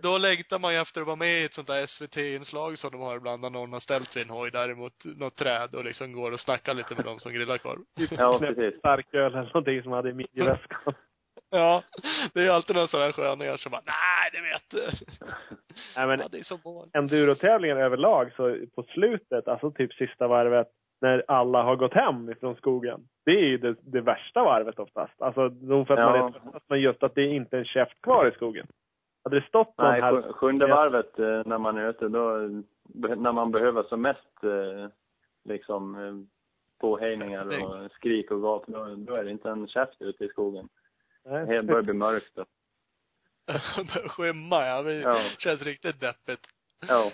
Då 0.03 0.19
längtar 0.19 0.59
man 0.59 0.73
ju 0.75 0.81
efter 0.81 1.01
att 1.01 1.07
vara 1.07 1.17
med 1.17 1.41
i 1.41 1.45
ett 1.45 1.55
sånt 1.55 1.67
där 1.67 1.87
SVT-inslag 1.87 2.79
som 2.79 2.91
de 2.91 3.01
har 3.01 3.17
ibland 3.17 3.43
när 3.43 3.51
någon 3.51 3.73
har 3.73 3.81
ställt 3.81 4.13
sin 4.13 4.31
hoj 4.31 4.51
där 4.51 4.71
emot 4.71 4.93
något 5.05 5.37
träd 5.37 5.75
och 5.75 5.85
liksom 5.85 6.13
går 6.13 6.33
och 6.33 6.41
snackar 6.41 6.75
lite 6.75 6.95
med 6.95 7.05
dem 7.05 7.19
som 7.19 7.33
grillar 7.33 7.59
korv. 7.59 7.81
Ja, 8.11 8.39
Knäpp 8.39 8.57
precis. 8.57 8.79
starköl 8.79 9.21
eller 9.33 9.43
någonting 9.45 9.83
som 9.83 9.93
hade 9.93 10.11
i 10.11 10.13
midjeväskan. 10.15 10.95
Ja. 11.51 11.83
Det 12.35 12.41
är 12.41 12.45
ju 12.45 12.51
alltid 12.51 12.77
sån 12.91 13.01
här 13.01 13.13
sköningar 13.13 13.57
som 13.57 13.71
bara, 13.73 13.83
nej 13.87 14.31
det 14.33 14.41
vet 14.41 14.71
du. 14.71 15.07
Nej 15.97 16.07
men 16.07 16.21
Ja, 16.21 16.29
det 16.29 16.39
är 16.39 16.43
så 16.43 16.61
mål. 16.65 16.91
endurotävlingar 16.93 17.77
överlag 17.77 18.33
så 18.37 18.57
på 18.75 18.83
slutet, 18.83 19.49
alltså 19.49 19.71
typ 19.71 19.93
sista 19.93 20.29
varvet, 20.29 20.67
när 21.01 21.25
alla 21.29 21.63
har 21.63 21.77
gått 21.77 21.95
hem 21.95 22.31
ifrån 22.31 22.57
skogen. 22.57 23.09
Det 23.25 23.31
är 23.31 23.45
ju 23.45 23.59
det, 23.59 23.77
det 23.81 24.01
värsta 24.01 24.45
varvet 24.45 24.79
oftast. 24.79 25.23
Alltså 25.23 25.49
nog 25.49 25.87
för 25.87 25.95
att 25.97 26.11
man 26.13 26.19
Ja. 26.21 26.27
är 26.29 26.51
trött, 26.51 26.63
men 26.69 26.81
just 26.81 27.03
att 27.03 27.15
det 27.15 27.23
är 27.23 27.29
inte 27.29 27.57
är 27.57 27.59
en 27.59 27.65
käft 27.65 28.03
kvar 28.03 28.27
i 28.29 28.31
skogen. 28.35 28.67
Hade 29.25 29.41
det 29.41 29.47
stått 29.47 29.79
någon 29.79 29.91
Nej, 29.91 30.01
här... 30.01 30.13
sj- 30.13 30.33
sjunde 30.33 30.67
varvet 30.67 31.19
eh, 31.19 31.43
när 31.47 31.59
man 31.59 31.79
är 31.79 31.89
ute, 31.91 32.09
då, 32.09 32.37
när 33.17 33.33
man 33.33 33.51
behöver 33.51 33.83
som 33.83 34.03
mest 34.03 34.45
eh, 34.45 34.89
liksom 35.45 35.95
eh, 35.95 36.15
påhejningar 36.81 37.47
och 37.65 37.91
skrik 37.93 38.31
och 38.31 38.41
gap, 38.43 38.65
då, 38.67 38.95
då 38.97 39.15
är 39.15 39.25
det 39.25 39.31
inte 39.31 39.51
en 39.51 39.69
käft 39.69 40.03
ute 40.03 40.25
i 40.25 40.29
skogen. 40.29 40.69
Nej. 41.25 41.47
Det 41.47 41.63
börjar 41.63 41.83
bli 41.83 41.93
mörkt 41.95 42.33
då. 42.35 42.45
Börjar 43.95 44.09
skymma, 44.09 44.67
ja. 44.67 44.83
Det 44.83 44.95
Ja. 44.95 45.19
känns 45.39 45.63
riktigt 45.63 46.01
deppigt. 46.01 46.47
Ja. 46.89 47.11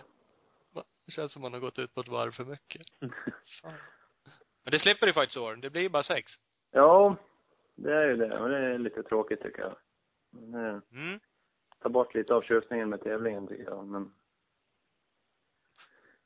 Det 1.06 1.12
känns 1.12 1.32
som 1.32 1.42
man 1.42 1.52
har 1.52 1.60
gått 1.60 1.78
ut 1.78 1.94
på 1.94 2.00
ett 2.00 2.08
varv 2.08 2.32
för 2.32 2.44
mycket. 2.44 2.82
Fan. 3.62 3.72
Men 4.64 4.70
det 4.70 4.78
slipper 4.78 5.06
ju 5.06 5.12
faktiskt 5.12 5.36
år. 5.36 5.56
Det 5.56 5.70
blir 5.70 5.82
ju 5.82 5.88
bara 5.88 6.02
sex. 6.02 6.32
Ja, 6.70 7.16
det 7.74 7.92
är 7.94 8.06
ju 8.08 8.16
det. 8.16 8.38
Och 8.38 8.48
det 8.48 8.56
är 8.58 8.78
lite 8.78 9.02
tråkigt 9.02 9.42
tycker 9.42 9.60
jag. 9.62 9.76
Men 10.30 10.52
det 10.52 10.82
Mm. 10.92 11.20
tar 11.82 11.90
bort 11.90 12.14
lite 12.14 12.34
av 12.34 12.42
tjusningen 12.42 12.88
med 12.88 13.02
tävlingen 13.02 13.48
tycker 13.48 13.64
jag. 13.64 13.86
Men 13.86 14.14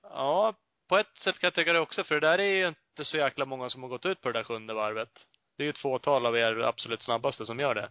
Ja, 0.03 0.55
på 0.89 0.99
ett 0.99 1.17
sätt 1.17 1.39
kan 1.39 1.47
jag 1.47 1.55
tycka 1.55 1.73
det 1.73 1.81
också, 1.81 2.05
för 2.05 2.15
det 2.15 2.21
där 2.29 2.39
är 2.39 2.55
ju 2.59 2.69
inte 2.69 3.05
så 3.05 3.17
jäkla 3.17 3.45
många 3.45 3.69
som 3.69 3.83
har 3.83 3.89
gått 3.91 4.07
ut 4.07 4.21
på 4.21 4.29
det 4.29 4.39
där 4.39 4.45
sjunde 4.45 4.75
varvet. 4.75 5.11
Det 5.57 5.63
är 5.63 5.65
ju 5.65 5.71
ett 5.71 5.79
fåtal 5.79 6.27
av 6.27 6.37
er 6.37 6.59
absolut 6.59 7.03
snabbaste 7.03 7.47
som 7.47 7.61
gör 7.61 7.75
det. 7.75 7.89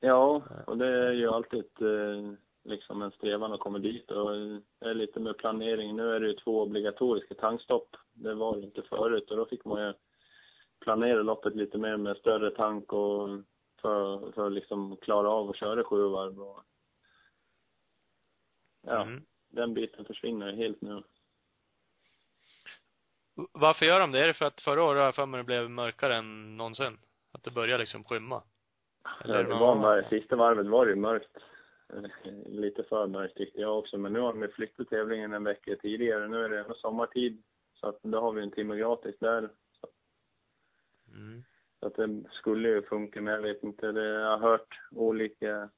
ja, 0.00 0.42
och 0.66 0.78
det 0.78 0.86
är 1.08 1.12
ju 1.12 1.28
alltid 1.28 1.64
eh, 1.82 2.32
liksom 2.64 3.02
en 3.02 3.10
strävan 3.10 3.52
att 3.52 3.60
komma 3.60 3.78
dit 3.78 4.10
och 4.10 4.30
det 4.78 4.88
är 4.90 4.94
lite 4.94 5.20
med 5.20 5.38
planering. 5.38 5.96
Nu 5.96 6.14
är 6.14 6.20
det 6.20 6.26
ju 6.26 6.34
två 6.34 6.62
obligatoriska 6.62 7.34
tankstopp. 7.34 7.96
Det 8.12 8.34
var 8.34 8.56
det 8.56 8.62
inte 8.62 8.82
förut 8.82 9.30
och 9.30 9.36
då 9.36 9.46
fick 9.46 9.64
man 9.64 9.82
ju 9.86 9.92
planera 10.80 11.22
loppet 11.22 11.56
lite 11.56 11.78
mer 11.78 11.96
med 11.96 12.16
större 12.16 12.50
tank 12.50 12.92
och 12.92 13.28
för, 13.80 14.32
för 14.32 14.46
att 14.46 14.52
liksom 14.52 14.96
klara 14.96 15.30
av 15.30 15.50
att 15.50 15.56
köra 15.56 15.84
sju 15.84 16.08
varv 16.08 16.40
och 16.40 16.62
ja, 18.86 19.02
Mm. 19.02 19.22
den 19.48 19.74
biten 19.74 20.04
försvinner 20.04 20.52
helt 20.52 20.80
nu. 20.80 21.02
Varför 23.52 23.86
gör 23.86 24.00
de 24.00 24.12
det? 24.12 24.20
Är 24.20 24.26
det 24.26 24.34
för 24.34 24.44
att 24.44 24.60
förra 24.60 24.82
året 24.82 24.98
har 24.98 25.04
jag 25.04 25.14
för 25.14 25.26
mig 25.26 25.38
det 25.38 25.44
blev 25.44 25.70
mörkare 25.70 26.16
än 26.16 26.56
någonsin? 26.56 26.98
Att 27.32 27.42
det 27.42 27.50
börjar 27.50 27.78
liksom 27.78 28.04
skymma? 28.04 28.42
Eller 29.24 29.34
Ja, 29.34 29.42
det 29.42 29.54
var 29.54 29.76
bara, 29.76 30.08
sista 30.08 30.36
varvet 30.36 30.66
var 30.66 30.86
det 30.86 30.90
ju 30.90 30.96
mörkt. 30.96 31.36
Eh, 31.92 32.32
Lite 32.46 32.84
för 32.84 33.06
mörkt 33.06 33.36
tyckte 33.36 33.60
jag 33.60 33.78
också. 33.78 33.98
Men 33.98 34.12
nu 34.12 34.20
har 34.20 34.32
de 34.32 34.48
flyttat 34.48 34.88
tävlingen 34.88 35.32
en 35.32 35.44
vecka 35.44 35.76
tidigare. 35.76 36.28
Nu 36.28 36.44
är 36.44 36.48
det 36.48 36.60
ändå 36.60 36.74
sommartid. 36.74 37.42
Så 37.74 37.86
att 37.86 38.02
då 38.02 38.20
har 38.20 38.32
vi 38.32 38.42
en 38.42 38.50
timme 38.50 38.76
gratis 38.76 39.16
där. 39.18 39.50
Mm. 41.08 41.44
Så 41.80 41.86
att 41.86 41.94
det 41.94 42.24
skulle 42.30 42.68
ju 42.68 42.82
funka, 42.82 43.20
men 43.20 43.34
jag 43.34 43.42
vet 43.42 43.62
inte. 43.62 43.92
Det, 43.92 44.04
jag 44.04 44.38
har 44.38 44.50
hört 44.50 44.80
olika 44.90 45.70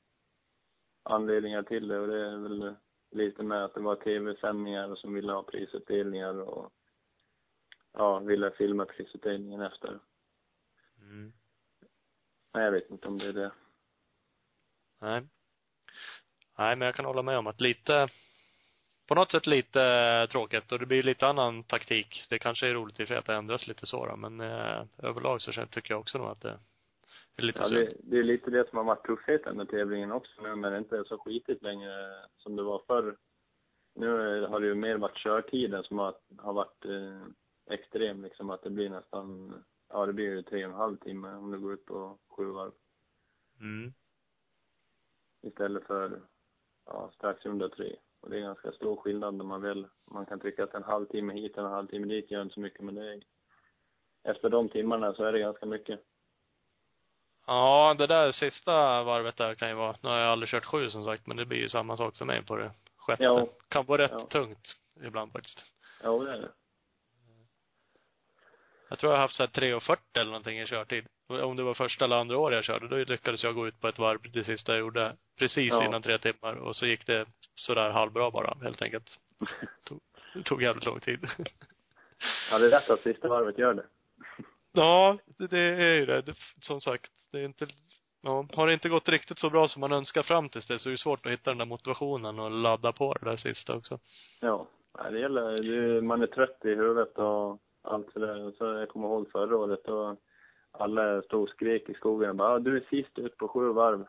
anledningar 1.03 1.63
till 1.63 1.89
det 1.89 1.99
och 1.99 2.09
det 2.09 2.27
är 2.27 2.37
väl 2.37 2.75
lite 3.11 3.43
med 3.43 3.65
att 3.65 3.75
det 3.75 3.81
var 3.81 3.97
tv-sändningar 3.97 4.95
som 4.95 5.15
ville 5.15 5.33
ha 5.33 5.43
prisutdelningar 5.43 6.41
och 6.41 6.73
ja, 7.93 8.19
ville 8.19 8.51
filma 8.51 8.85
prisutdelningen 8.85 9.61
efter. 9.61 10.01
Mm. 10.99 11.33
Men 12.53 12.63
jag 12.63 12.73
vet 12.73 12.91
inte 12.91 13.09
om 13.09 13.19
det 13.19 13.27
är 13.27 13.33
det. 13.33 13.53
Nej. 15.01 15.29
Nej, 16.59 16.76
men 16.76 16.86
jag 16.86 16.95
kan 16.95 17.05
hålla 17.05 17.22
med 17.22 17.38
om 17.38 17.47
att 17.47 17.61
lite, 17.61 18.09
på 19.09 19.14
något 19.14 19.30
sätt 19.30 19.47
lite 19.47 20.26
tråkigt 20.30 20.72
och 20.72 20.78
det 20.78 20.86
blir 20.86 21.03
lite 21.03 21.26
annan 21.26 21.62
taktik. 21.62 22.24
Det 22.28 22.38
kanske 22.38 22.68
är 22.68 22.74
roligt 22.74 23.01
i 23.01 23.05
och 23.05 23.09
för 23.09 23.14
att 23.14 23.26
det 23.26 23.34
ändras 23.34 23.66
lite 23.66 23.86
så 23.86 24.07
då, 24.07 24.16
men 24.16 24.40
eh, 24.40 24.82
överlag 24.99 25.40
så 25.40 25.53
tycker 25.53 25.95
jag 25.95 26.01
också 26.01 26.18
nog 26.18 26.26
att 26.28 26.40
det 26.40 26.59
är 27.36 27.43
lite 27.43 27.59
Ja, 27.59 27.68
synd. 27.68 27.80
det, 27.80 27.95
det 28.03 28.18
är 28.18 28.22
lite 28.22 28.51
det 28.51 28.68
som 28.68 28.78
har 28.78 28.84
varit 28.84 29.07
tuffheten 29.07 29.57
med 29.57 29.68
tävlingen 29.68 30.12
också 30.12 30.43
nu 30.43 30.57
när 30.57 30.70
det 30.70 30.78
inte 30.78 30.97
är 30.99 31.05
så 31.05 31.18
skitigt 31.18 31.62
längre 31.62 32.14
som 32.36 32.57
det 32.57 32.62
var 32.62 32.82
förr. 32.86 33.16
Nu 33.95 34.40
har 34.47 34.61
det 34.61 34.66
ju 34.66 34.74
mer 34.74 34.97
varit 34.97 35.18
körtiden 35.18 35.84
som 35.84 35.99
har, 35.99 36.14
har 36.38 36.53
varit 36.53 36.84
eh, 36.84 37.74
extrem 37.74 38.22
liksom 38.22 38.51
att 38.51 38.62
det 38.62 38.70
blir 38.70 38.88
nästan, 38.88 39.55
ja 39.88 40.07
det 40.07 40.12
blir 40.12 40.24
ju 40.24 40.43
tre 40.43 40.64
och 40.64 40.70
en 40.70 40.76
halv 40.76 40.97
timme 40.97 41.28
om 41.34 41.51
du 41.53 41.59
går 41.59 41.72
ut 41.72 41.84
på 41.86 42.18
sju 42.36 42.45
varv 42.45 42.72
Mm. 43.61 43.93
Istället 45.43 45.86
för 45.86 46.20
ja, 46.86 47.11
strax 47.14 47.47
under 47.47 47.68
tre. 47.68 47.97
Och 48.20 48.30
det 48.30 48.36
är 48.36 48.40
ganska 48.40 48.72
stor 48.72 48.97
skillnad 48.97 49.40
om 49.40 49.49
man 49.49 49.62
vill. 49.62 49.86
Man 50.11 50.26
kan 50.26 50.40
tycka 50.40 50.64
att 50.64 50.74
en 50.74 50.82
halvtimme 50.82 51.34
hit 51.34 51.57
och 51.57 51.64
en 51.64 51.70
halvtimme 51.72 52.07
dit 52.07 52.30
gör 52.30 52.43
inte 52.43 52.55
så 52.55 52.61
mycket 52.61 52.80
men 52.80 52.95
det 52.95 53.12
är, 53.12 53.22
efter 54.24 54.49
de 54.49 54.68
timmarna 54.68 55.14
så 55.14 55.24
är 55.24 55.32
det 55.32 55.38
ganska 55.38 55.66
mycket. 55.66 56.01
Ja, 57.47 57.95
det 57.99 58.07
där 58.07 58.32
sista 58.32 59.03
varvet 59.03 59.36
där 59.36 59.55
kan 59.55 59.68
ju 59.68 59.74
vara, 59.74 59.97
nu 60.03 60.09
har 60.09 60.18
jag 60.18 60.28
aldrig 60.28 60.49
kört 60.49 60.64
sju 60.64 60.90
som 60.90 61.05
sagt, 61.05 61.26
men 61.26 61.36
det 61.36 61.45
blir 61.47 61.59
ju 61.59 61.68
samma 61.68 61.97
sak 61.97 62.16
för 62.16 62.24
mig 62.24 62.45
på 62.45 62.57
det 62.57 62.70
sjätte. 62.97 63.22
Ja. 63.24 63.47
Kan 63.68 63.86
vara 63.86 64.03
rätt 64.03 64.11
Ja. 64.11 64.26
tungt 64.26 64.76
ibland 65.07 65.32
faktiskt. 65.32 65.62
Ja, 66.03 66.18
det 66.18 66.32
är 66.32 66.40
det. 66.40 66.53
Jag 68.88 68.99
tror 68.99 69.12
jag 69.12 69.16
har 69.18 69.22
haft 69.22 69.34
så 69.36 69.43
här 69.43 69.51
3.40 69.51 69.99
eller 70.14 70.24
någonting 70.30 70.61
i 70.61 70.66
körtid. 70.66 71.07
Om 71.41 71.57
det 71.57 71.62
var 71.62 71.74
första 71.74 72.05
eller 72.05 72.16
andra 72.16 72.39
året 72.39 72.57
jag 72.57 72.64
körde, 72.64 72.89
då 72.89 72.97
lyckades 73.12 73.45
jag 73.45 73.55
gå 73.55 73.66
ut 73.66 73.80
på 73.80 73.89
ett 73.89 73.99
varv 73.99 74.18
det 74.33 74.45
sista 74.45 74.72
jag 74.72 74.80
gjorde. 74.80 75.16
Precis 75.39 75.68
Ja. 75.70 75.85
innan 75.85 76.03
tre 76.03 76.18
timmar. 76.18 76.55
Och 76.55 76.76
så 76.76 76.87
gick 76.87 77.07
det 77.07 77.26
sådär 77.55 77.91
halvbra 77.91 78.30
bara, 78.30 78.57
helt 78.62 78.83
enkelt. 78.83 79.18
Tog, 79.85 80.01
det 80.35 80.43
tog 80.43 80.62
jävligt 80.62 80.85
lång 80.85 81.01
tid. 81.01 81.26
Ja, 82.51 82.59
det 82.59 82.66
är 82.66 82.70
rätt 82.70 82.91
att 82.91 83.01
sista 83.01 83.28
varvet 83.28 83.59
gör 83.59 83.74
det. 83.74 83.85
ja, 84.72 85.18
det, 85.39 85.47
det 85.47 85.59
är 85.61 85.95
ju 85.95 86.07
det. 86.07 86.22
det. 86.22 86.35
Som 86.61 86.80
sagt, 86.80 87.11
det 87.33 87.39
är 87.39 87.45
inte, 87.45 87.66
ja, 88.22 88.47
har 88.55 88.66
det 88.66 88.72
inte 88.72 88.89
gått 88.89 89.09
riktigt 89.09 89.39
så 89.39 89.51
bra 89.51 89.68
som 89.68 89.80
man 89.80 89.93
önskar 89.93 90.22
fram 90.22 90.49
tills 90.49 90.66
det 90.66 90.78
så 90.78 90.89
är 90.89 90.91
det 90.91 90.99
svårt 90.99 91.26
att 91.26 91.33
hitta 91.33 91.51
den 91.51 91.59
där 91.59 91.64
motivationen 91.64 92.39
och 92.39 92.51
ladda 92.51 92.93
på 92.93 93.14
det 93.20 93.30
där 93.30 93.37
sista 93.37 93.74
också. 93.74 93.99
Ja, 94.41 94.66
det 95.11 95.18
gäller, 95.18 95.62
det, 95.62 96.03
man 96.03 96.22
är 96.22 96.26
trött 96.26 96.64
i 96.64 96.68
huvudet 96.68 97.18
och 97.18 97.59
allt 97.83 98.12
sådär. 98.12 98.53
Så 98.59 98.64
jag 98.64 98.89
kommer 98.89 99.09
ihåg 99.09 99.30
förra 99.30 99.57
året 99.57 99.89
och 99.89 100.16
alla 100.73 101.23
stod 101.23 101.43
och 101.43 101.49
skrek 101.49 101.89
i 101.89 101.95
skogen 101.95 102.31
och 102.31 102.37
bara, 102.37 102.49
"Ah, 102.55 102.59
du 102.59 102.77
är 102.77 102.85
sist 102.91 103.18
ut 103.18 103.37
på 103.37 103.49
sju 103.49 103.73
varv. 103.73 104.07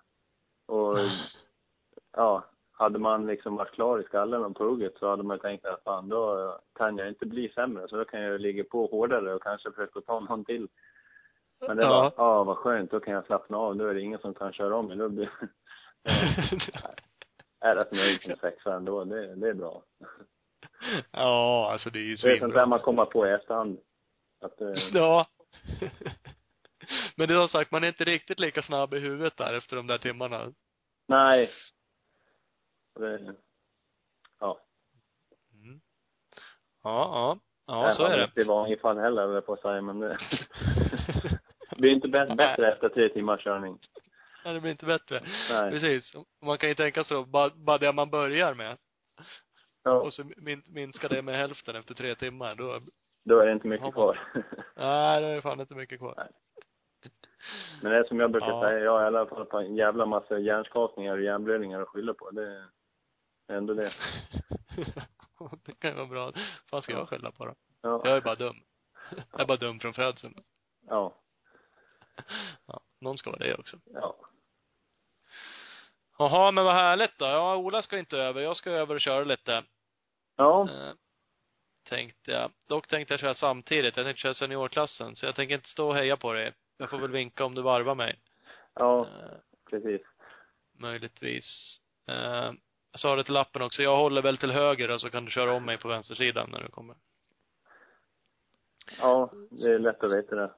Och 0.68 0.97
ja, 2.18 2.43
hade 2.72 2.99
man 2.99 3.26
liksom 3.28 3.55
varit 3.55 3.72
klar 3.72 3.99
i 3.99 4.03
skallen 4.03 4.43
om 4.43 4.55
hugget 4.59 4.97
så 4.97 5.09
hade 5.09 5.24
man 5.24 5.39
tänkt 5.39 5.66
att 5.66 5.84
fan 5.84 6.09
då 6.09 6.57
kan 6.76 6.97
jag 6.97 7.07
inte 7.07 7.26
bli 7.26 7.49
sämre 7.49 7.88
så 7.88 7.95
då 7.97 8.05
kan 8.05 8.22
jag 8.22 8.41
ligga 8.41 8.64
på 8.64 8.86
hårdare 8.86 9.34
och 9.34 9.43
kanske 9.43 9.72
försöka 9.72 10.01
ta 10.01 10.20
någon 10.20 10.45
till. 10.45 10.68
Men 11.68 11.78
det 11.78 11.84
Ja. 11.84 11.89
var, 11.89 12.14
ja 12.18 12.43
vad 12.43 12.57
skönt, 12.57 12.91
då 12.91 12.99
kan 12.99 13.14
jag 13.14 13.26
slappna 13.26 13.57
av, 13.57 13.76
då 13.76 13.88
är 13.88 13.93
det 13.93 14.01
ingen 14.01 14.20
som 14.20 14.34
kan 14.34 14.53
köra 14.53 14.76
om 14.76 14.88
mig. 14.88 14.97
Då 14.97 15.09
blir, 15.09 15.30
jag 17.59 17.72
är 17.72 17.76
rätt 17.76 17.91
nöjd 17.91 18.22
som 18.22 18.36
sexa 18.41 18.74
ändå, 18.74 19.03
det, 19.03 19.36
det 19.36 19.49
är 19.49 19.53
bra. 19.53 19.84
ja, 21.11 21.70
alltså 21.72 21.89
det 21.89 21.99
är 21.99 22.03
ju 22.03 22.07
Det 22.07 22.11
är 22.14 22.18
sånt 22.18 22.39
svinbra. 22.39 22.59
där 22.59 22.66
man 22.66 22.80
kommer 22.80 23.05
på 23.05 23.28
i 23.28 23.32
efterhand. 23.32 23.80
Att, 24.41 24.61
eh, 24.61 24.68
Ja. 24.93 25.26
Men 27.17 27.27
det 27.27 27.34
är 27.34 27.38
som 27.39 27.47
sagt, 27.49 27.71
man 27.71 27.84
är 27.84 27.88
inte 27.88 28.03
riktigt 28.03 28.39
lika 28.39 28.61
snabb 28.61 28.93
i 28.93 28.99
huvudet 28.99 29.38
där 29.38 29.53
efter 29.53 29.75
de 29.75 29.88
där 29.88 29.97
timmarna. 29.97 30.53
nej. 31.07 31.49
Det, 32.99 33.36
ja. 34.39 34.59
Mm. 35.53 35.81
Ja, 36.84 37.09
ja. 37.13 37.39
Ja, 37.65 37.88
Jag 37.88 37.95
så 37.95 38.03
har 38.03 38.09
är 38.11 38.17
det. 38.17 38.23
inte 38.23 38.41
i 38.41 38.43
vanliga 38.43 38.79
fall 38.79 38.97
heller, 38.97 39.27
höll 39.27 39.41
på 39.41 39.53
att 39.53 39.61
säga, 39.61 39.81
men 39.81 39.99
det 39.99 40.17
det 41.69 41.75
blir 41.77 41.91
inte 41.91 42.07
bättre, 42.07 42.36
bättre 42.36 42.71
efter 42.73 42.89
tre 42.89 43.09
timmars 43.09 43.43
körning. 43.43 43.79
Ja, 44.43 44.53
det 44.53 44.59
blir 44.61 44.71
inte 44.71 44.86
bättre. 44.86 45.21
Nej. 45.49 45.71
Precis. 45.71 46.13
Man 46.41 46.57
kan 46.57 46.69
ju 46.69 46.75
tänka 46.75 47.03
så, 47.03 47.25
bara, 47.25 47.49
bara 47.49 47.77
det 47.77 47.91
man 47.91 48.09
börjar 48.09 48.53
med. 48.53 48.77
Ja, 49.84 49.91
Och 50.01 50.13
så 50.13 50.23
min, 50.38 50.63
minskar 50.69 51.09
det 51.09 51.21
med 51.21 51.36
hälften 51.38 51.75
efter 51.75 51.93
tre 51.93 52.15
timmar, 52.15 52.55
då, 52.55 52.81
då 53.25 53.39
är 53.39 53.45
det 53.45 53.51
inte 53.51 53.67
mycket 53.67 53.93
kvar. 53.93 54.19
nej, 54.75 55.21
det 55.21 55.27
är 55.27 55.41
fan 55.41 55.59
inte 55.59 55.75
mycket 55.75 55.99
kvar. 55.99 56.13
Nej. 56.17 56.27
Men 57.81 57.91
det 57.91 57.97
är 57.97 58.03
som 58.03 58.19
jag 58.19 58.31
brukar 58.31 58.47
Ja. 58.47 58.61
säga, 58.61 58.79
jag 58.79 58.91
har 58.91 59.03
i 59.03 59.05
alla 59.07 59.25
fall 59.25 59.45
på 59.45 59.57
en 59.59 59.75
jävla 59.75 60.05
massa 60.05 60.39
hjärnskakningar 60.39 61.13
och 61.17 61.23
hjärnblödningar 61.23 61.81
att 61.81 61.87
skylla 61.87 62.13
på. 62.13 62.31
Det 62.31 62.47
är 63.47 63.57
ändå 63.57 63.73
det. 63.73 63.91
det 65.65 65.79
kan 65.79 65.89
ju 65.89 65.95
vara 65.95 66.07
bra. 66.07 66.33
Vad 66.71 66.83
ska 66.83 66.93
jag 66.93 67.09
skylla 67.09 67.31
på 67.31 67.45
då? 67.45 67.55
Ja. 67.81 68.01
Jag 68.03 68.17
är 68.17 68.21
bara 68.21 68.35
dum. 68.35 68.55
Jag 69.31 69.41
är 69.41 69.45
bara 69.45 69.57
dum 69.57 69.79
från 69.79 69.93
födseln. 69.93 70.33
Ja. 70.87 71.15
Ja, 72.65 72.81
någon 72.99 73.17
ska 73.17 73.29
vara 73.29 73.39
det 73.39 73.55
också. 73.55 73.77
Ja. 73.85 74.15
Jaha, 76.17 76.51
men 76.51 76.65
vad 76.65 76.73
härligt 76.73 77.17
då. 77.17 77.25
Ja, 77.25 77.55
Ola 77.55 77.81
ska 77.81 77.99
inte 77.99 78.17
över. 78.17 78.41
Jag 78.41 78.57
ska 78.57 78.71
över 78.71 78.95
och 78.95 79.01
köra 79.01 79.23
lite. 79.23 79.63
Ja. 80.35 80.69
Eh, 80.69 80.93
tänkte 81.89 82.31
jag. 82.31 82.51
Dock 82.67 82.87
tänkte 82.87 83.13
jag 83.13 83.19
köra 83.19 83.33
samtidigt. 83.33 83.97
Jag 83.97 84.05
tänkte 84.05 84.21
köra 84.21 84.33
seniorklassen. 84.33 85.15
Så 85.15 85.25
jag 85.25 85.35
tänker 85.35 85.55
inte 85.55 85.69
stå 85.69 85.87
och 85.87 85.95
heja 85.95 86.17
på 86.17 86.33
dig. 86.33 86.53
Jag 86.78 86.89
får 86.89 86.97
väl 86.97 87.11
vinka 87.11 87.45
om 87.45 87.55
du 87.55 87.61
varvar 87.61 87.95
mig. 87.95 88.19
Ja, 88.74 88.99
Eh, 89.07 89.38
precis. 89.69 90.01
möjligtvis. 90.78 91.80
Eh, 92.07 92.51
jag 92.91 92.99
sa 92.99 93.15
det 93.15 93.24
till 93.24 93.34
lappen 93.34 93.61
också. 93.61 93.84
Jag 93.84 93.97
håller 93.97 94.21
väl 94.21 94.38
till 94.38 94.51
höger 94.51 94.91
och 94.91 95.01
så 95.01 95.09
kan 95.09 95.26
du 95.26 95.32
köra 95.32 95.53
om 95.53 95.65
mig 95.65 95.78
på 95.78 95.88
vänstersidan 95.88 96.49
när 96.51 96.61
du 96.61 96.67
kommer. 96.69 96.95
Ja, 98.99 99.32
det 99.51 99.71
är 99.71 99.80
lätt 99.80 100.03
att 100.03 100.11
veta 100.13 100.36
det. 100.36 100.51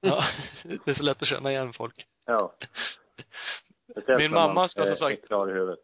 Ja, 0.00 0.24
det 0.84 0.90
är 0.90 0.94
så 0.94 1.02
lätt 1.02 1.22
att 1.22 1.28
känna 1.28 1.50
igen 1.50 1.72
folk. 1.72 2.06
Ja. 2.24 2.54
Min 4.18 4.32
mamma 4.32 4.68
ska 4.68 4.84
som 4.86 4.96
sagt- 4.96 5.22
är 5.22 5.26
klar 5.26 5.48
i 5.50 5.52
huvudet. 5.52 5.80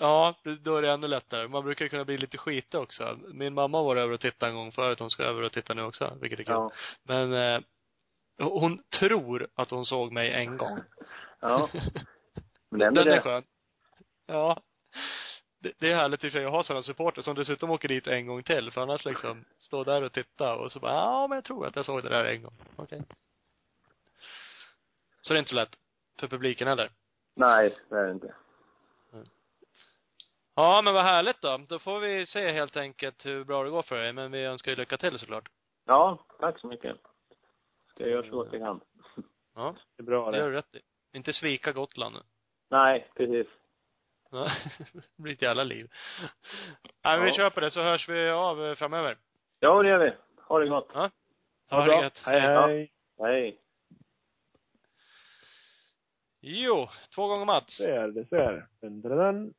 Ja, 0.00 0.34
då 0.60 0.76
är 0.76 0.82
det 0.82 0.90
ännu 0.90 1.08
lättare. 1.08 1.48
Man 1.48 1.64
brukar 1.64 1.88
kunna 1.88 2.04
bli 2.04 2.18
lite 2.18 2.38
skitig 2.38 2.80
också. 2.80 3.18
Min 3.32 3.54
mamma 3.54 3.82
var 3.82 3.96
över 3.96 4.14
och 4.14 4.20
tittade 4.20 4.50
en 4.52 4.56
gång 4.56 4.72
förut. 4.72 5.00
Hon 5.00 5.10
ska 5.10 5.22
över 5.22 5.42
och 5.42 5.52
titta 5.52 5.74
nu 5.74 5.82
också, 5.82 6.16
vilket 6.20 6.40
är 6.40 6.44
kul. 6.44 6.52
Ja. 6.54 6.70
Men 7.02 7.32
eh, 7.32 7.60
hon 8.38 8.78
tror 8.98 9.48
att 9.54 9.70
hon 9.70 9.86
såg 9.86 10.12
mig 10.12 10.32
en 10.32 10.56
gång. 10.56 10.80
Ja. 11.40 11.68
Men 12.70 12.94
det 12.94 13.00
är 13.00 13.04
Den 13.04 13.14
är 13.14 13.20
skön. 13.20 13.44
Ja. 14.26 14.60
Det, 15.60 15.72
det 15.78 15.92
är 15.92 15.96
härligt 15.96 16.24
i 16.24 16.28
och 16.28 16.32
för 16.32 16.38
sig 16.38 16.46
att 16.46 16.52
ha 16.52 16.62
sådana 16.62 16.82
supporter 16.82 17.22
som 17.22 17.34
dessutom 17.34 17.70
åker 17.70 17.88
dit 17.88 18.06
en 18.06 18.26
gång 18.26 18.42
till. 18.42 18.70
För 18.70 18.80
annars 18.80 19.04
liksom, 19.04 19.44
stå 19.58 19.84
där 19.84 20.02
och 20.02 20.12
titta 20.12 20.54
och 20.54 20.72
så 20.72 20.80
bara, 20.80 20.92
ja 20.92 21.26
men 21.28 21.36
jag 21.36 21.44
tror 21.44 21.66
att 21.66 21.76
jag 21.76 21.84
såg 21.84 22.02
det 22.02 22.08
där 22.08 22.24
en 22.24 22.42
gång. 22.42 22.54
Okej. 22.76 23.02
Så 25.20 25.34
det 25.34 25.36
är 25.36 25.38
inte 25.38 25.50
så 25.50 25.56
lätt. 25.56 25.76
För 26.20 26.28
publiken 26.28 26.68
heller. 26.68 26.90
Nej, 27.36 27.76
det 27.88 27.96
är 27.96 28.06
det 28.06 28.12
inte. 28.12 28.34
Ja, 30.54 30.82
men 30.82 30.94
vad 30.94 31.04
härligt 31.04 31.40
då. 31.40 31.58
Då 31.68 31.78
får 31.78 32.00
vi 32.00 32.26
se 32.26 32.52
helt 32.52 32.76
enkelt 32.76 33.26
hur 33.26 33.44
bra 33.44 33.64
det 33.64 33.70
går 33.70 33.82
för 33.82 33.98
dig. 33.98 34.12
Men 34.12 34.30
vi 34.30 34.44
önskar 34.44 34.72
ju 34.72 34.76
lycka 34.76 34.96
till 34.96 35.18
såklart. 35.18 35.48
Ja, 35.84 36.18
tack 36.40 36.60
så 36.60 36.66
mycket. 36.66 36.96
Jag 37.98 38.08
göra 38.10 38.22
så 38.22 38.30
gott 38.30 38.48
jag 38.52 38.60
kan. 38.62 38.80
Ja, 39.54 39.74
Det 39.96 40.02
är 40.02 40.04
bra 40.04 40.30
det 40.30 40.36
gör 40.38 40.44
det. 40.44 40.50
du 40.50 40.56
rätt 40.56 40.74
i. 40.74 40.80
Inte 41.16 41.32
svika 41.32 41.72
Gotland 41.72 42.14
nu. 42.14 42.20
Nej, 42.70 43.08
precis. 43.16 43.46
Ja, 44.30 44.48
det 44.92 45.22
blir 45.22 45.32
ett 45.32 45.42
jävla 45.42 45.64
liv. 45.64 45.90
Nej, 47.04 47.16
men 47.18 47.24
vi 47.24 47.30
Ja. 47.30 47.36
kör 47.36 47.50
på 47.50 47.60
det 47.60 47.70
så 47.70 47.82
hörs 47.82 48.08
vi 48.08 48.28
av 48.30 48.64
eh, 48.64 48.74
framöver. 48.74 49.18
Ja, 49.60 49.82
det 49.82 49.88
gör 49.88 49.98
vi. 49.98 50.12
Ha 50.42 50.58
det 50.58 50.68
gott. 50.68 50.90
Ja. 50.94 51.10
Ha 51.70 51.80
Ha 51.80 51.86
det 51.86 52.02
gött. 52.02 52.18
Hej, 52.24 52.40
hej. 52.40 52.92
Hej. 53.18 53.60
Jo, 56.40 56.88
två 57.14 57.26
gånger 57.28 57.46
Mats. 57.46 57.76
Så 57.76 57.84
är 57.84 58.08
det, 58.08 58.28
så 58.28 58.36
är 58.36 58.52
det. 58.80 59.52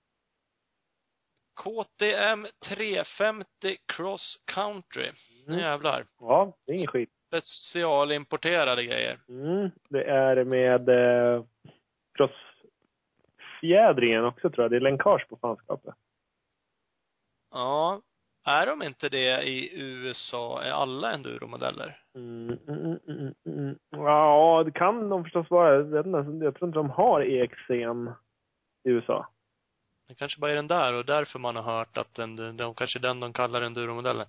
KTM 1.56 2.48
350 2.66 3.78
Cross 3.86 4.44
Country. 4.46 5.12
Nu 5.48 5.54
Mm. 5.54 5.60
jävlar. 5.66 6.06
Ja, 6.20 6.58
det 6.66 6.72
är 6.72 6.76
ingen 6.76 6.88
skit. 6.88 7.10
Specialimporterade 7.30 8.86
grejer. 8.86 9.20
Mm. 9.30 9.70
Det 9.90 10.04
är 10.04 10.44
med 10.44 10.90
eh, 10.90 11.44
crossfjädringen 12.18 14.26
också 14.26 14.50
tror 14.50 14.64
jag. 14.64 14.72
Det 14.72 14.78
är 14.78 14.82
länkage 14.82 15.28
på 15.30 15.38
fanskapet. 15.38 15.96
Ja. 17.52 18.02
Är 18.46 18.66
de 18.66 18.84
inte 18.84 19.10
det 19.10 19.44
i 19.44 19.82
USA, 19.82 20.64
är 20.64 20.72
alla 20.72 21.12
enduromodeller? 21.12 22.02
Mm, 22.16 22.58
mm, 22.68 22.80
mm, 22.80 23.00
mm, 23.08 23.34
mm. 23.46 23.76
Ja, 23.90 24.64
det 24.66 24.72
kan 24.72 25.10
de 25.10 25.24
förstås 25.24 25.50
vara. 25.50 25.76
Jag, 25.76 25.84
vet 25.84 26.06
inte, 26.06 26.46
jag 26.46 26.56
tror 26.56 26.68
inte 26.68 26.80
de 26.80 26.90
har 26.90 27.22
EXC'n 27.22 28.14
i 28.84 28.90
USA. 28.90 29.28
Det 30.10 30.16
kanske 30.16 30.40
bara 30.40 30.52
är 30.52 30.56
den 30.56 30.68
där 30.68 30.94
och 30.94 31.06
därför 31.06 31.40
man 31.40 31.56
har 31.56 31.64
hört 31.64 31.98
att 31.98 32.16
den, 32.16 32.58
de 32.58 32.74
kanske 32.76 33.00
är 33.00 33.02
den 33.02 33.20
de 33.20 33.34
kallar 33.34 33.62
enduromodellen. 33.62 34.26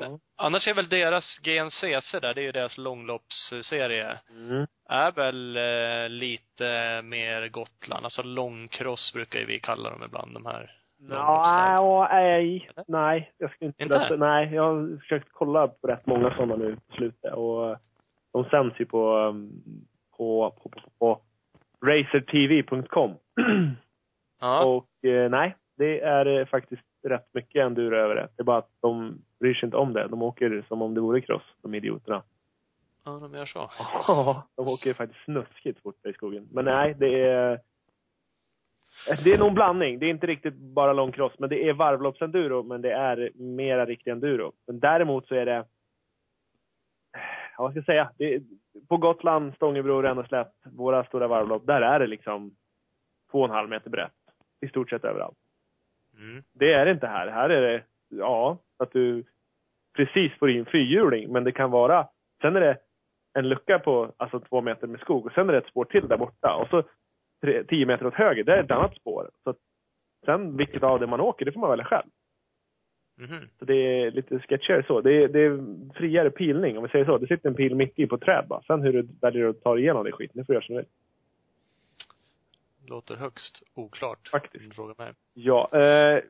Ja. 0.00 0.18
Annars 0.36 0.68
är 0.68 0.74
väl 0.74 0.88
deras 0.88 1.38
GNCC 1.38 2.12
där, 2.20 2.34
det 2.34 2.40
är 2.40 2.44
ju 2.44 2.52
deras 2.52 2.78
långloppsserie, 2.78 4.18
Mm. 4.30 4.66
är 4.88 5.12
väl 5.12 5.56
eh, 5.56 6.08
lite 6.08 7.00
mer 7.02 7.48
Gotland. 7.48 8.04
Alltså 8.04 8.22
långcross 8.22 9.12
brukar 9.12 9.38
ju 9.38 9.46
vi 9.46 9.60
kalla 9.60 9.90
dem 9.90 10.02
ibland, 10.04 10.34
de 10.34 10.46
här 10.46 10.74
Ja, 11.10 12.08
nej, 12.12 12.70
nej. 12.86 13.32
Jag 13.38 13.50
ska 13.52 13.64
inte, 13.64 13.82
Inte? 13.82 13.98
berätta. 13.98 14.16
Nej, 14.16 14.54
jag 14.54 14.62
har 14.62 14.98
försökt 15.00 15.28
kolla 15.32 15.68
på 15.68 15.86
rätt 15.86 16.06
många 16.06 16.30
sådana 16.34 16.56
nu 16.56 16.76
på 16.76 16.94
slutet. 16.96 17.34
Och 17.34 17.76
de 18.32 18.44
sänds 18.44 18.80
ju 18.80 18.86
på, 18.86 19.16
um, 19.16 19.50
på, 20.16 20.54
på, 20.62 20.68
på, 20.68 20.80
på 20.98 21.20
racertv.com. 21.86 23.14
Ja. 24.40 24.64
Och 24.64 25.04
eh, 25.04 25.30
nej, 25.30 25.56
det 25.76 26.00
är 26.00 26.26
eh, 26.26 26.46
faktiskt 26.46 26.82
rätt 27.02 27.28
mycket 27.34 27.62
enduro 27.66 27.96
över 27.96 28.14
det. 28.14 28.28
Det 28.36 28.42
är 28.42 28.44
bara 28.44 28.58
att 28.58 28.70
de 28.80 29.22
bryr 29.40 29.54
sig 29.54 29.66
inte 29.66 29.76
om 29.76 29.92
det. 29.92 30.08
De 30.08 30.22
åker 30.22 30.64
som 30.68 30.82
om 30.82 30.94
det 30.94 31.00
vore 31.00 31.20
cross, 31.20 31.42
de 31.62 31.74
idioterna. 31.74 32.22
ja, 33.04 33.12
de 33.12 33.34
gör 33.34 33.46
så. 33.46 33.70
Ja, 33.78 34.46
de 34.56 34.68
åker 34.68 34.94
faktiskt 34.94 35.24
snuskigt 35.24 35.82
fort 35.82 36.06
i 36.06 36.12
skogen. 36.12 36.48
Men 36.52 36.64
nej, 36.64 36.94
det 36.98 37.20
är... 37.22 37.60
Det 39.24 39.32
är 39.32 39.38
nog 39.38 39.48
en 39.48 39.54
blandning. 39.54 39.98
Det 39.98 40.06
är 40.06 40.10
inte 40.10 40.26
riktigt 40.26 40.54
bara 40.54 40.92
långcross, 40.92 41.32
men 41.38 41.48
det 41.48 41.68
är 41.68 41.72
varvloppsenduro, 41.72 42.62
men 42.62 42.82
det 42.82 42.92
är 42.92 43.30
mera 43.34 43.86
riktig 43.86 44.10
enduro. 44.10 44.52
Men 44.66 44.80
däremot 44.80 45.28
så 45.28 45.34
är 45.34 45.46
det... 45.46 45.64
Ja, 47.56 47.62
vad 47.62 47.70
ska 47.70 47.78
jag 47.78 47.84
säga? 47.84 48.10
Är, 48.18 48.42
på 48.88 48.96
Gotland, 48.96 49.54
Stångebro, 49.54 50.02
Ränneslätt, 50.02 50.54
våra 50.64 51.04
stora 51.04 51.28
varvlopp, 51.28 51.66
där 51.66 51.82
är 51.82 52.00
det 52.00 52.06
liksom 52.06 52.56
två 53.30 53.38
och 53.38 53.44
en 53.44 53.50
halv 53.50 53.68
meter 53.68 53.90
brett. 53.90 54.12
I 54.60 54.68
stort 54.68 54.90
sett 54.90 55.04
överallt. 55.04 55.38
Mm. 56.18 56.42
Det 56.52 56.72
är 56.72 56.84
det 56.84 56.90
inte 56.90 57.06
här. 57.06 57.28
Här 57.28 57.50
är 57.50 57.60
det, 57.60 57.82
ja, 58.08 58.58
att 58.78 58.92
du 58.92 59.24
precis 59.96 60.32
får 60.38 60.50
in 60.50 60.66
fyrhjuling, 60.66 61.32
men 61.32 61.44
det 61.44 61.52
kan 61.52 61.70
vara, 61.70 62.08
sen 62.42 62.56
är 62.56 62.60
det 62.60 62.78
en 63.34 63.48
lucka 63.48 63.78
på 63.78 64.12
alltså 64.16 64.40
två 64.40 64.60
meter 64.60 64.86
med 64.86 65.00
skog 65.00 65.26
och 65.26 65.32
sen 65.32 65.48
är 65.48 65.52
det 65.52 65.58
ett 65.58 65.66
spår 65.66 65.84
till 65.84 66.08
där 66.08 66.16
borta 66.16 66.54
och 66.54 66.68
så 66.68 66.82
tre, 67.40 67.64
tio 67.64 67.86
meter 67.86 68.06
åt 68.06 68.14
höger, 68.14 68.44
där 68.44 68.56
är 68.56 68.64
ett 68.64 68.70
annat 68.70 68.96
spår. 68.96 69.30
Så 69.44 69.54
sen 70.24 70.56
vilket 70.56 70.82
av 70.82 71.00
det 71.00 71.06
man 71.06 71.20
åker, 71.20 71.44
det 71.44 71.52
får 71.52 71.60
man 71.60 71.70
välja 71.70 71.84
själv. 71.84 72.08
Mhm. 73.20 73.48
Så 73.58 73.64
det 73.64 73.74
är 73.74 74.10
lite 74.10 74.38
sketchigare 74.38 74.84
så. 74.86 75.00
Det 75.00 75.12
är, 75.12 75.28
det 75.28 75.40
är 75.40 75.60
friare 75.94 76.30
pilning, 76.30 76.76
om 76.76 76.82
vi 76.82 76.88
säger 76.88 77.04
så. 77.04 77.18
Det 77.18 77.26
sitter 77.26 77.48
en 77.48 77.54
pil 77.54 77.74
mitt 77.74 77.98
i 77.98 78.06
på 78.06 78.18
träd 78.18 78.44
bara. 78.48 78.62
Sen 78.62 78.82
hur 78.82 78.92
du 78.92 79.08
väljer 79.20 79.48
att 79.48 79.62
ta 79.62 79.74
dig 79.74 79.82
igenom 79.82 80.04
det 80.04 80.12
skiten, 80.12 80.38
det 80.40 80.44
får 80.44 80.52
du 80.52 80.54
göra 80.54 80.64
som 80.64 80.74
du 80.74 80.80
vill. 80.80 80.90
Låter 82.88 83.16
högst 83.16 83.62
oklart. 83.74 84.28
Faktiskt. 84.28 84.74
frågar 84.74 84.94
mig. 84.98 85.12
Ja. 85.34 85.68
Eh, 85.78 86.22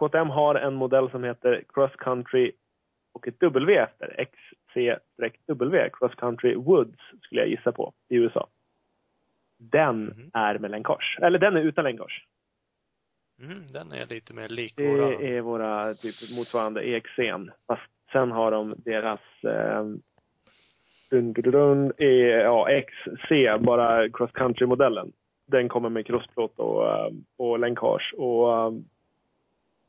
KTM 0.00 0.30
har 0.30 0.54
en 0.54 0.74
modell 0.74 1.10
som 1.10 1.24
heter 1.24 1.64
Cross 1.68 1.92
Country 1.98 2.52
och 3.12 3.28
ett 3.28 3.40
W 3.40 3.76
efter. 3.76 4.24
XC-W. 4.24 5.90
Cross 5.92 6.14
Country 6.14 6.54
Woods 6.54 6.98
skulle 7.22 7.40
jag 7.40 7.48
gissa 7.50 7.72
på 7.72 7.92
i 8.08 8.16
USA. 8.16 8.48
Den 9.56 10.04
Mhm. 10.04 10.30
är 10.32 10.58
med 10.58 10.70
länkage. 10.70 11.18
Eller 11.22 11.38
den 11.38 11.56
är 11.56 11.60
utan 11.60 11.84
länkage. 11.84 12.26
Mhm, 13.38 13.62
den 13.72 13.92
är 13.92 14.06
lite 14.06 14.34
mer 14.34 14.48
lik 14.48 14.78
våra. 14.78 15.06
Det 15.18 15.36
är 15.36 15.40
våra 15.40 15.94
typ 15.94 16.14
motsvarande 16.36 16.82
EXC'n. 16.82 17.50
Fast 17.66 17.90
sen 18.12 18.30
har 18.30 18.50
de 18.50 18.74
deras 18.76 19.20
eh, 19.44 19.84
dun, 21.34 21.92
e, 21.98 22.06
ja, 22.28 22.68
XC, 22.82 23.30
bara 23.60 24.08
cross 24.08 24.30
country-modellen. 24.32 25.12
Den 25.52 25.68
kommer 25.68 25.88
med 25.88 26.06
crossplåt 26.06 26.58
och, 26.58 26.88
eh, 26.88 27.08
och 27.36 27.58
länkage 27.58 28.14
och 28.18 28.52
eh, 28.52 28.70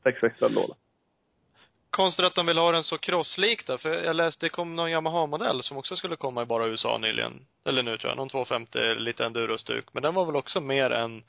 sexväxlad 0.02 0.52
låda. 0.54 0.74
Konstigt 1.90 2.24
att 2.24 2.34
de 2.34 2.46
vill 2.46 2.58
ha 2.58 2.72
den 2.72 2.82
så 2.82 2.98
crosslik 2.98 3.66
då, 3.66 3.78
för 3.78 3.90
jag 3.90 4.16
läste 4.16 4.46
det 4.46 4.50
kom 4.50 4.76
någon 4.76 4.90
Yamaha-modell 4.90 5.62
som 5.62 5.76
också 5.76 5.96
skulle 5.96 6.16
komma 6.16 6.42
i 6.42 6.46
bara 6.46 6.66
USA 6.66 6.98
nyligen. 6.98 7.32
Eller 7.64 7.82
nu 7.82 7.96
tror 7.98 8.10
jag, 8.10 8.16
någon 8.16 8.28
250 8.28 8.78
lite 8.98 9.24
enduro-stuk. 9.26 9.84
Men 9.92 10.02
den 10.02 10.14
var 10.14 10.26
väl 10.26 10.36
också 10.36 10.60
mer 10.60 10.90
än, 10.90 11.22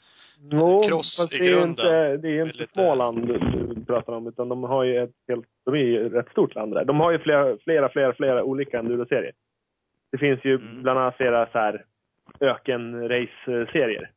Jo, 0.51 0.83
Cross 0.87 1.17
fast 1.17 1.33
i 1.33 1.37
det 1.37 1.45
grunden. 1.45 1.69
inte, 1.69 2.17
det 2.17 2.29
är 2.29 2.41
inte 2.45 2.57
Lite- 2.57 2.73
Småland 2.73 3.27
du 3.27 3.85
pratar 3.87 4.13
om, 4.13 4.27
utan 4.27 4.49
de 4.49 4.63
har 4.63 4.83
ju 4.83 5.03
ett 5.03 5.11
helt, 5.27 5.45
de 5.65 5.73
är 5.73 5.77
ju 5.79 6.05
ett 6.07 6.13
rätt 6.13 6.29
stort 6.31 6.55
land 6.55 6.73
där. 6.73 6.85
De 6.85 6.99
har 6.99 7.11
ju 7.11 7.19
flera, 7.19 7.57
flera, 7.57 7.89
flera, 7.89 8.13
flera 8.13 8.43
olika 8.43 8.79
enduroserier. 8.79 9.33
Det 10.11 10.17
finns 10.17 10.45
ju 10.45 10.55
Mm. 10.55 10.83
bland 10.83 10.99
annat 10.99 11.17
flera 11.17 11.45
så 11.51 11.57
här 11.57 11.85
öken-race-serier. 12.39 14.09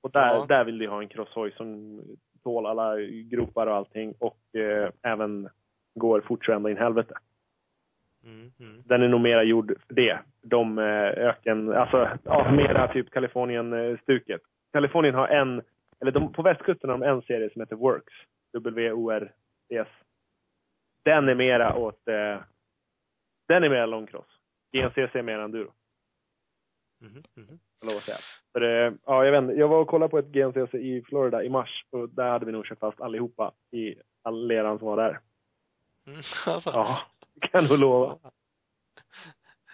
Och 0.00 0.10
där, 0.10 0.34
Ja. 0.34 0.46
där 0.48 0.64
vill 0.64 0.78
de 0.78 0.86
ha 0.86 1.02
en 1.02 1.08
crosshoj 1.08 1.52
som 1.52 2.00
tål 2.42 2.66
alla 2.66 3.00
gropar 3.00 3.66
och 3.66 3.74
allting 3.74 4.14
och 4.18 4.54
eh, 4.54 4.90
även 5.02 5.48
går 5.94 6.20
fort 6.20 6.44
så 6.44 6.52
ända 6.52 6.70
in 6.70 6.76
i 6.76 6.80
helvete. 6.80 7.14
Mm, 8.24 8.52
mm. 8.60 8.82
Den 8.86 9.02
är 9.02 9.08
nog 9.08 9.20
mera 9.20 9.42
gjord 9.42 9.74
för 9.86 9.94
det. 9.94 10.18
De 10.42 10.78
eh, 10.78 10.84
öken, 11.28 11.72
alltså 11.72 12.08
ja, 12.24 12.52
mera 12.52 12.92
typ 12.92 13.10
Kalifornien-stuket. 13.10 14.40
Kalifornien 14.72 15.14
har 15.14 15.28
en, 15.28 15.62
eller 16.00 16.12
de, 16.12 16.32
på 16.32 16.42
västkusten 16.42 16.90
har 16.90 16.98
de 16.98 17.06
en 17.06 17.22
serie 17.22 17.50
som 17.50 17.60
heter 17.60 17.76
Works. 17.76 18.14
W-O-R-S. 18.52 19.88
Den 21.02 21.28
är 21.28 21.34
mera 21.34 21.76
åt, 21.76 22.08
eh, 22.08 22.40
den 23.48 23.64
är 23.64 23.68
mera 23.68 23.86
långcross. 23.86 24.26
GNCC 24.72 25.18
är 25.18 25.22
mera 25.22 25.44
enduro. 25.44 25.72
Jag 27.34 27.69
lov 27.86 27.96
att 27.96 28.02
säga. 28.02 28.18
För, 28.52 28.60
eh, 28.86 28.92
ja, 29.06 29.24
jag, 29.24 29.42
vet, 29.42 29.58
jag 29.58 29.68
var 29.68 29.78
och 29.78 29.88
kollade 29.88 30.10
på 30.10 30.18
ett 30.18 30.26
GNCC 30.32 30.74
i 30.74 31.02
Florida 31.08 31.44
i 31.44 31.48
mars 31.48 31.84
och 31.90 32.08
där 32.08 32.30
hade 32.30 32.46
vi 32.46 32.52
nog 32.52 32.64
kört 32.66 32.78
fast 32.78 33.00
allihopa 33.00 33.52
i 33.70 33.94
all 34.22 34.46
leran 34.46 34.78
som 34.78 34.88
var 34.88 34.96
där. 34.96 35.20
Mm, 36.06 36.20
alltså. 36.46 36.70
Ja, 36.70 36.98
det 37.34 37.48
kan 37.48 37.64
nog 37.64 37.78
lova. 37.78 38.18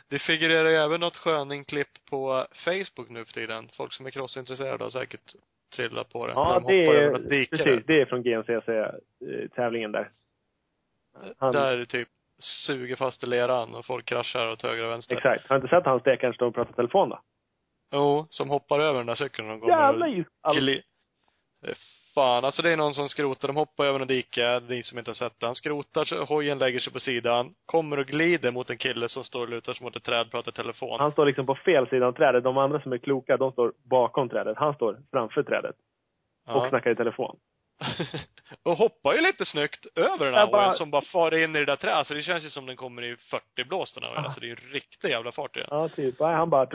Det 0.09 0.19
figurerar 0.19 0.69
ju 0.69 0.77
även 0.77 1.01
något 1.01 1.17
sköningklipp 1.17 1.89
på 2.11 2.47
Facebook 2.65 3.09
nu 3.11 3.25
för 3.25 3.33
tiden. 3.33 3.69
Folk 3.77 3.93
som 3.93 4.07
är 4.07 4.11
crossintresserade 4.11 4.85
har 4.85 4.91
säkert 4.91 5.35
trillat 5.77 6.13
på 6.13 6.27
det. 6.27 6.33
Ja, 6.33 6.49
När 6.53 6.61
de 6.61 6.67
det 6.67 6.87
är, 6.87 7.11
precis, 7.47 7.87
det 7.87 8.01
är 8.01 8.05
från 8.07 8.23
GNCC-tävlingen 8.23 9.93
där. 9.93 10.11
Han- 11.39 11.53
Där 11.53 11.85
typ 11.85 12.09
suger 12.39 12.97
fast 12.97 13.23
i 13.23 13.27
leran 13.27 13.75
och 13.75 13.87
folk 13.87 14.05
kraschar 14.07 14.51
åt 14.53 14.63
höger 14.63 14.85
och 14.85 14.91
vänster. 14.91 15.17
Exakt. 15.17 15.49
Har 15.49 15.57
du 15.59 15.63
inte 15.63 15.77
sett 15.77 15.85
han 15.87 16.01
stekaren 16.01 16.35
stå 16.35 16.47
och 16.47 16.55
prata 16.55 16.73
telefon 16.73 17.09
då? 17.09 17.21
Jo, 17.93 18.27
som 18.31 18.51
hoppar 18.51 18.81
över 18.81 18.99
den 18.99 19.07
där 19.07 19.15
cykeln 19.15 19.51
och 19.51 19.61
kommer 19.61 19.75
Jävla 19.75 20.07
och 20.49 20.57
gli... 20.57 20.83
Eh, 21.67 21.75
Fan, 22.15 22.45
alltså 22.45 22.63
det 22.63 22.73
är 22.73 22.77
någon 22.77 22.95
som 22.95 23.09
skrotar, 23.09 23.49
de 23.49 23.57
hoppar 23.57 23.85
över 23.87 24.01
en 24.01 24.07
dike, 24.07 24.61
ni 24.69 24.83
som 24.83 24.99
inte 24.99 25.09
har 25.11 25.15
sett 25.15 25.41
det. 25.41 25.47
Han 25.47 25.55
skrotar, 25.55 26.05
så 26.05 26.25
hojen 26.25 26.59
lägger 26.59 26.81
sig 26.81 26.93
på 26.93 27.01
sidan, 27.01 27.55
kommer 27.67 27.99
och 27.99 28.07
glider 28.07 28.51
mot 28.51 28.71
en 28.71 28.79
kille 28.79 29.09
som 29.09 29.25
står 29.25 29.41
och 29.41 29.49
lutar 29.49 29.73
sig 29.75 29.85
mot 29.85 29.97
ett 29.97 30.05
träd, 30.05 30.31
pratar 30.31 30.53
telefon. 30.53 31.01
Han 31.01 31.13
står 31.13 31.27
liksom 31.27 31.47
på 31.47 31.55
fel 31.55 31.89
sida 31.89 32.07
av 32.07 32.13
trädet. 32.13 32.45
De 32.45 32.59
andra 32.59 32.81
som 32.81 32.93
är 32.93 32.99
kloka, 32.99 33.37
de 33.37 33.53
står 33.53 33.73
bakom 33.91 34.29
trädet. 34.29 34.59
Han 34.59 34.75
står 34.75 34.99
framför 35.11 35.43
trädet 35.43 35.75
och 36.49 36.65
Ja. 36.65 36.69
snackar 36.71 36.91
i 36.91 36.97
telefon. 36.97 37.37
och 38.63 38.77
hoppar 38.77 39.13
ju 39.15 39.21
lite 39.21 39.45
snyggt 39.47 39.87
över 39.95 40.25
den 40.27 40.35
här 40.35 40.47
bara- 40.47 40.63
hojen 40.65 40.77
som 40.79 40.91
bara 40.91 41.03
far 41.03 41.35
in 41.35 41.57
i 41.57 41.59
det 41.59 41.65
där 41.65 41.77
trädet. 41.77 41.97
Alltså 41.97 42.15
det 42.15 42.23
känns 42.23 42.45
ju 42.45 42.51
som 42.51 42.67
den 42.67 42.77
kommer 42.77 43.03
i 43.03 43.17
40 43.17 43.65
blås 43.69 43.95
den 43.95 44.03
här 44.03 44.11
hojen. 44.11 44.23
Ah. 44.23 44.27
Alltså 44.27 44.41
det 44.41 44.47
är 44.47 44.49
ju 44.49 44.55
riktig 44.55 45.09
jävla 45.09 45.33
fart 45.33 45.57
i 45.57 45.61
den. 45.61 45.69
Ja, 45.71 45.89
typ. 45.89 46.21
Han 46.21 46.51
bara 46.51 46.67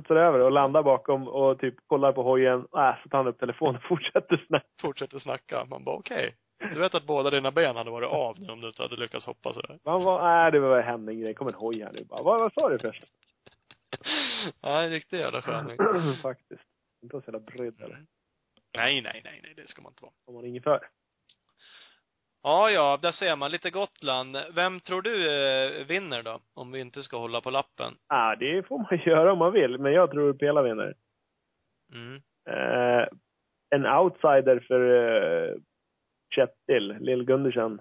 studsar 0.00 0.16
över 0.16 0.38
och 0.38 0.52
landar 0.52 0.82
bakom 0.82 1.28
och 1.28 1.60
typ 1.60 1.74
kollar 1.86 2.12
på 2.12 2.22
hojen. 2.22 2.58
Äh, 2.58 3.02
så 3.02 3.08
tar 3.08 3.18
han 3.18 3.26
upp 3.26 3.38
telefonen 3.38 3.76
och 3.76 3.82
fortsätter 3.88 4.44
snacka. 4.46 4.66
Fortsätter 4.80 5.18
snacka. 5.18 5.64
Man 5.64 5.84
bara 5.84 5.96
okej. 5.96 6.34
Du 6.58 6.80
vet 6.80 6.94
att 6.94 7.06
båda 7.06 7.30
dina 7.30 7.50
ben 7.50 7.76
hade 7.76 7.90
varit 7.90 8.10
av 8.10 8.40
nu 8.40 8.48
om 8.52 8.60
du 8.60 8.66
inte 8.66 8.82
hade 8.82 8.96
lyckats 8.96 9.26
hoppa 9.26 9.52
sådär. 9.52 9.78
Han 9.84 10.04
var, 10.04 10.46
äh, 10.46 10.52
det 10.52 10.60
var 10.60 10.80
Henning, 10.80 11.20
det 11.20 11.34
kom 11.34 11.48
en 11.48 11.54
hoj 11.54 11.82
här 11.82 11.92
nu 11.92 12.04
bara. 12.04 12.22
Vad, 12.22 12.40
vad 12.40 12.52
sa 12.52 12.68
du 12.68 12.78
förresten? 12.78 13.08
Nej, 14.62 14.90
riktig 14.90 15.18
jävla 15.18 15.42
sköning. 15.42 15.76
Faktiskt. 16.22 16.62
Inte 17.02 17.20
så 17.20 17.22
jävla 17.26 17.40
brydd 17.40 17.80
eller. 17.80 18.04
Nej, 18.76 19.00
nej, 19.00 19.20
nej, 19.24 19.40
nej, 19.42 19.54
det 19.56 19.68
ska 19.68 19.82
man 19.82 19.92
inte 19.92 20.02
vara. 20.02 20.12
Om 20.26 20.34
man 20.34 20.44
inget 20.44 20.64
för. 20.64 20.78
Ja, 22.48 22.70
ja, 22.70 22.98
där 23.02 23.10
ser 23.12 23.36
man. 23.36 23.50
Lite 23.50 23.70
Gotland. 23.70 24.36
Vem 24.54 24.80
tror 24.80 25.02
du 25.02 25.14
eh, 25.30 25.86
vinner 25.86 26.22
då? 26.22 26.38
Om 26.54 26.72
vi 26.72 26.80
inte 26.80 27.02
ska 27.02 27.18
hålla 27.18 27.40
på 27.40 27.50
lappen. 27.50 27.94
Ja, 28.08 28.36
det 28.40 28.66
får 28.66 28.78
man 28.78 28.98
göra 29.06 29.32
om 29.32 29.38
man 29.38 29.52
vill, 29.52 29.78
men 29.78 29.92
jag 29.92 30.10
tror 30.10 30.32
Pela 30.32 30.62
vinner. 30.62 30.94
Mm. 31.94 32.14
Eh, 32.50 33.06
en 33.70 33.86
outsider 33.86 34.60
för 34.68 34.80
eh, 34.80 35.54
Kjetil, 36.34 36.96
Lill-Gundersen. 37.00 37.80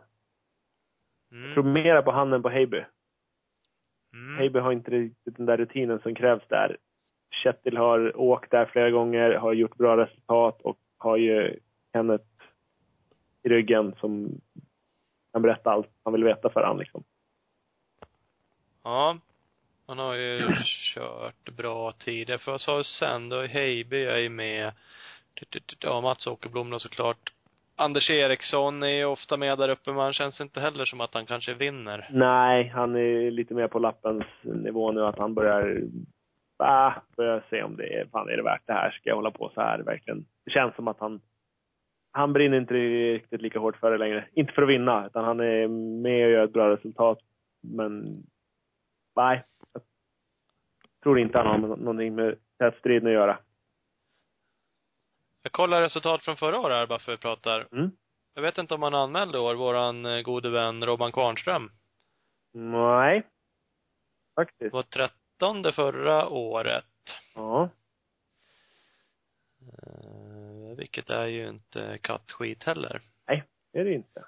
Jag 1.32 1.54
tror 1.54 1.64
Mm. 1.64 1.74
mera 1.84 2.02
på 2.02 2.12
han 2.12 2.34
än 2.34 2.42
på 2.44 2.50
Heiby. 2.50 2.84
Mm. 4.14 4.38
Heiby 4.38 4.60
har 4.60 4.72
inte 4.72 4.92
riktigt 4.92 5.38
den 5.38 5.46
där 5.46 5.58
rutinen 5.58 6.00
som 6.00 6.16
krävs 6.16 6.48
där. 6.48 6.78
Kjetil 7.44 7.78
har 7.78 8.18
åkt 8.18 8.52
där 8.52 8.66
flera 8.66 8.90
gånger, 8.92 9.32
har 9.34 9.54
gjort 9.54 9.76
bra 9.78 9.98
resultat 9.98 10.62
och 10.62 10.78
har 10.98 11.18
ju 11.18 11.60
Kenneth 11.94 12.26
i 13.48 13.50
ryggen 13.50 13.96
som 14.00 14.42
kan 15.34 15.42
berätta 15.42 15.72
allt 15.72 15.90
han 16.04 16.14
vill 16.14 16.24
veta 16.24 16.50
för 16.50 16.64
han 16.64 16.78
liksom. 16.78 17.04
Ja. 18.84 19.18
Han 19.88 20.00
har 20.00 20.16
ju 20.16 20.56
kört 20.94 21.50
bra 21.58 21.92
tider. 21.92 22.38
För 22.38 22.52
vad 22.52 22.62
sa 22.62 22.78
du 22.78 22.84
sen 22.84 23.30
då? 23.30 23.42
Heiby 23.42 24.06
är 24.06 24.18
ju 24.18 24.30
med. 24.30 24.72
Ja, 25.80 26.02
Mats 26.02 26.28
Åkerblom 26.28 26.70
då 26.70 26.80
såklart. 26.80 27.34
Anders 27.76 28.10
Eriksson 28.10 28.84
är 28.84 28.88
ju 28.88 29.06
ofta 29.06 29.38
med 29.38 29.58
där 29.58 29.70
uppe, 29.70 29.92
men 29.92 30.00
han 30.00 30.14
känns 30.14 30.42
inte 30.42 30.60
heller 30.60 30.86
som 30.86 31.02
att 31.02 31.14
han 31.14 31.26
kanske 31.26 31.54
vinner. 31.54 32.10
Nej, 32.12 32.68
han 32.68 32.96
är 32.96 33.32
lite 33.32 33.54
mer 33.54 33.68
på 33.68 33.80
lappens 33.80 34.26
nivå 34.42 34.92
nu 34.92 35.06
att 35.06 35.18
han 35.18 35.34
börjar, 35.34 35.82
ah, 36.58 36.94
börjar 37.18 37.44
se 37.50 37.64
om 37.64 37.76
det 37.76 37.94
är, 37.94 38.06
fan 38.06 38.30
är 38.30 38.38
det 38.38 38.44
värt 38.44 38.68
det 38.68 38.74
här? 38.74 38.92
Ska 38.92 39.10
jag 39.10 39.16
hålla 39.16 39.32
på 39.32 39.52
så 39.54 39.62
här 39.62 39.80
verkligen? 39.80 40.26
Det 40.46 40.52
känns 40.52 40.76
som 40.76 40.88
att 40.88 41.00
han, 41.00 41.22
han 42.18 42.34
brinner 42.34 42.58
inte 42.58 42.74
riktigt 42.74 43.42
lika 43.42 43.60
hårt 43.60 43.78
för 43.78 43.92
det 43.92 43.98
längre. 43.98 44.28
Inte 44.34 44.54
för 44.54 44.62
att 44.62 44.70
vinna, 44.70 45.08
utan 45.08 45.26
han 45.26 45.40
är 45.40 45.68
med 46.02 46.26
och 46.26 46.32
gör 46.32 46.44
ett 46.44 46.54
bra 46.54 46.70
resultat. 46.70 47.20
Men, 47.62 48.16
nej. 49.16 49.44
Jag 49.74 49.82
tror 51.04 51.20
inte 51.20 51.38
han 51.38 51.48
har 51.48 51.58
nå- 51.58 51.76
någonting 51.76 52.16
med 52.16 52.40
häststriden 52.60 53.08
att 53.08 53.14
göra. 53.14 53.40
Jag 55.42 55.52
kollar 55.52 55.82
resultat 55.82 56.24
från 56.24 56.38
förra 56.38 56.60
året 56.60 56.76
här 56.76 56.88
bara 56.88 57.00
för 57.00 57.12
att 57.12 57.20
vi 57.20 57.22
pratar. 57.22 57.68
Mm. 57.72 57.92
Jag 58.34 58.42
vet 58.42 58.58
inte 58.58 58.74
om 58.74 58.82
han 58.82 58.94
anmälde 58.94 59.40
år, 59.40 59.56
våran 59.56 60.06
eh, 60.06 60.22
gode 60.22 60.50
vän 60.50 60.86
Robban 60.86 61.12
Kvarnström. 61.12 61.72
Nej. 62.54 63.24
Faktiskt. 64.36 64.74
Var 64.74 64.84
trettonde 64.84 65.72
förra 65.72 66.28
året. 66.28 66.86
Ja. 67.36 67.70
Eh, 69.62 70.27
vilket 70.88 71.10
är 71.10 71.26
ju 71.26 71.50
inte 71.50 71.98
kattskit 72.02 72.64
heller. 72.64 73.02
Det 73.74 73.80
är 73.80 73.84
det 73.86 73.94
inte. 73.94 74.26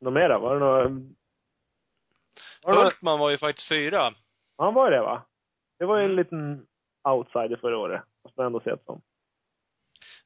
Något 0.00 0.12
mer 0.12 0.28
då? 0.28 0.38
Var 0.38 0.54
det 0.54 0.60
några... 0.60 0.88
Hultman 2.82 3.18
var 3.18 3.30
ju 3.30 3.38
faktiskt 3.38 3.68
fyra. 3.68 4.12
Han 4.58 4.74
var 4.74 4.90
det 4.90 5.00
va? 5.00 5.22
Det 5.78 5.84
var 5.84 5.96
ju 5.98 6.04
en 6.04 6.10
Mm. 6.10 6.16
liten 6.16 6.66
outsider 7.08 7.56
förra 7.56 7.78
året. 7.78 8.02
Måste 8.24 8.40
man 8.40 8.46
ändå 8.46 8.60
se 8.60 8.70
det 8.70 8.84
som. 8.84 9.00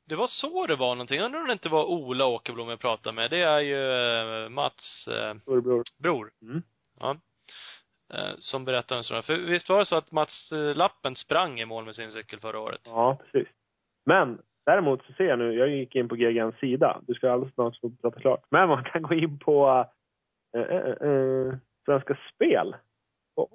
Det 0.05 0.17
var 0.17 0.27
så 0.27 0.67
det 0.67 0.77
var 0.77 0.95
någonting. 0.95 1.21
Undrar 1.21 1.41
om 1.41 1.47
det 1.47 1.53
inte 1.53 1.69
var 1.69 1.85
Ola 1.85 2.27
Åkerblom 2.27 2.69
jag 2.69 2.81
pratade 2.81 3.15
med. 3.15 3.31
Det 3.31 3.43
är 3.43 3.61
ju 3.61 3.93
eh, 4.45 4.49
Mats 4.49 5.09
eh, 5.09 5.35
bror. 5.99 6.31
Mm. 6.43 6.63
Ja. 7.01 7.17
Eh, 8.15 8.35
som 8.39 8.65
berättade 8.65 8.99
en 8.99 9.05
sån 9.05 9.15
här. 9.15 9.23
För 9.23 9.37
visst 9.37 9.69
var 9.69 9.79
det 9.79 9.85
så 9.87 9.97
att 9.97 10.13
Mats 10.13 10.53
eh, 10.53 10.75
Lappen 10.77 11.15
sprang 11.15 11.61
i 11.61 11.65
mål 11.65 11.85
med 11.85 11.95
sin 11.95 12.13
cykel 12.13 12.41
förra 12.41 12.61
året? 12.61 12.81
Ja, 12.85 13.19
precis. 13.33 13.49
Men 14.05 14.43
däremot 14.73 15.05
så 15.07 15.13
ser 15.13 15.25
jag 15.25 15.39
nu, 15.39 15.53
jag 15.55 15.69
gick 15.69 15.95
in 15.95 16.09
på 16.09 16.15
GGNs 16.15 16.59
sida. 16.59 17.01
Du 17.07 17.15
ska 17.15 17.31
alldeles 17.33 17.55
snart 17.55 17.81
få 17.81 17.91
prata 17.91 18.21
klart. 18.21 18.45
Men 18.51 18.69
man 18.69 18.85
kan 18.85 19.03
gå 19.03 19.15
in 19.15 19.39
på 19.39 19.87
eh, 20.57 20.63
eh, 20.63 21.09
eh, 21.11 21.55
Svenska 21.85 22.19
Spel. 22.35 22.77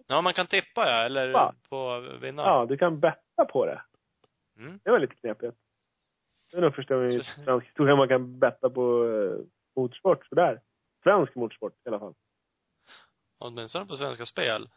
Ja, 0.08 0.22
man 0.22 0.34
kan 0.34 0.48
tippa 0.48 0.90
ja, 0.90 1.04
eller 1.06 1.28
Ja. 1.30 1.54
på 1.70 2.00
vinnaren. 2.22 2.50
Ja, 2.50 2.66
du 2.66 2.78
kan 2.78 3.00
betta 3.00 3.46
på 3.50 3.66
det. 3.66 3.82
Mm. 4.60 4.80
Det 4.84 4.92
var 4.92 5.00
lite 5.00 5.16
knepigt. 5.16 5.58
Det 6.52 6.58
är 6.58 6.62
nog 6.62 6.76
första 6.76 6.96
gången 6.96 7.12
i 7.12 7.24
svensk 7.24 7.68
historia 7.68 7.96
man 7.96 8.08
kan 8.08 8.40
betta 8.40 8.70
på 8.70 9.06
eh, 9.08 9.46
motorsport 9.76 10.26
sådär. 10.28 10.62
Svensk 11.04 11.36
motorsport 11.36 11.74
i 11.86 11.90
alla 11.90 12.00
fall. 12.00 12.14
Åtminstone 13.40 13.86
på 13.86 13.96
Svenska 13.96 14.26
Spel. 14.26 14.70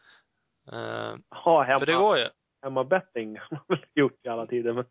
Eh, 0.72 1.14
Ja, 1.44 1.62
hemma, 1.62 1.78
för 1.78 1.86
det 1.86 1.92
går 1.94 2.18
ju. 2.18 2.28
hemma 2.62 2.84
betting 2.84 3.38
har 3.38 3.46
man 3.50 3.64
väl 3.68 3.86
gjort 3.94 4.18
i 4.22 4.28
alla 4.28 4.46
tider. 4.46 4.72
Men 4.72 4.84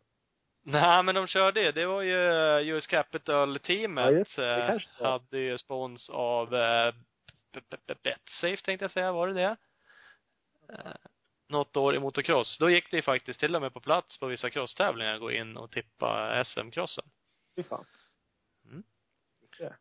Nej, 0.68 1.02
men 1.02 1.14
de 1.14 1.26
körde 1.26 1.62
det. 1.62 1.72
Det 1.72 1.86
var 1.86 2.02
ju 2.02 2.14
eh, 2.14 2.68
US 2.68 2.86
Ja, 2.90 3.02
Capital-teamet. 3.02 4.12
just 4.12 4.36
det. 4.36 4.42
Det 4.42 5.04
eh, 5.04 5.10
hade 5.10 5.38
ju 5.38 5.58
spons 5.58 6.10
av 6.10 6.54
eh, 6.54 6.94
Betsafe 8.02 8.64
tänkte 8.64 8.84
jag 8.84 8.90
säga. 8.90 9.12
Var 9.12 9.28
det 9.28 9.34
det? 9.34 9.56
Eh, 10.72 10.92
något 11.48 11.76
år 11.76 11.94
i 11.94 11.98
motocross. 11.98 12.58
Då 12.58 12.70
gick 12.70 12.90
det 12.90 12.96
ju 12.96 13.02
faktiskt 13.02 13.40
till 13.40 13.56
och 13.56 13.62
med 13.62 13.72
på 13.72 13.80
plats 13.80 14.18
på 14.18 14.26
vissa 14.26 14.50
crosstävlingar 14.50 15.14
att 15.14 15.20
gå 15.20 15.30
in 15.32 15.56
och 15.56 15.70
tippa 15.70 16.42
SM-crossen. 16.44 17.04
fy 17.56 17.62
fan. 17.62 17.84
Mm. 18.64 18.82
Det. 19.58 19.76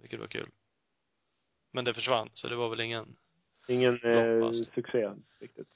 Vilket 0.00 0.20
var 0.20 0.26
kul. 0.26 0.50
Men 1.72 1.84
det 1.84 1.94
försvann, 1.94 2.30
så 2.34 2.48
det 2.48 2.56
var 2.56 2.68
väl 2.68 2.80
ingen, 2.80 3.16
Ingen 3.68 4.00
eh, 4.02 4.50
succé 4.50 5.10
riktigt. 5.40 5.68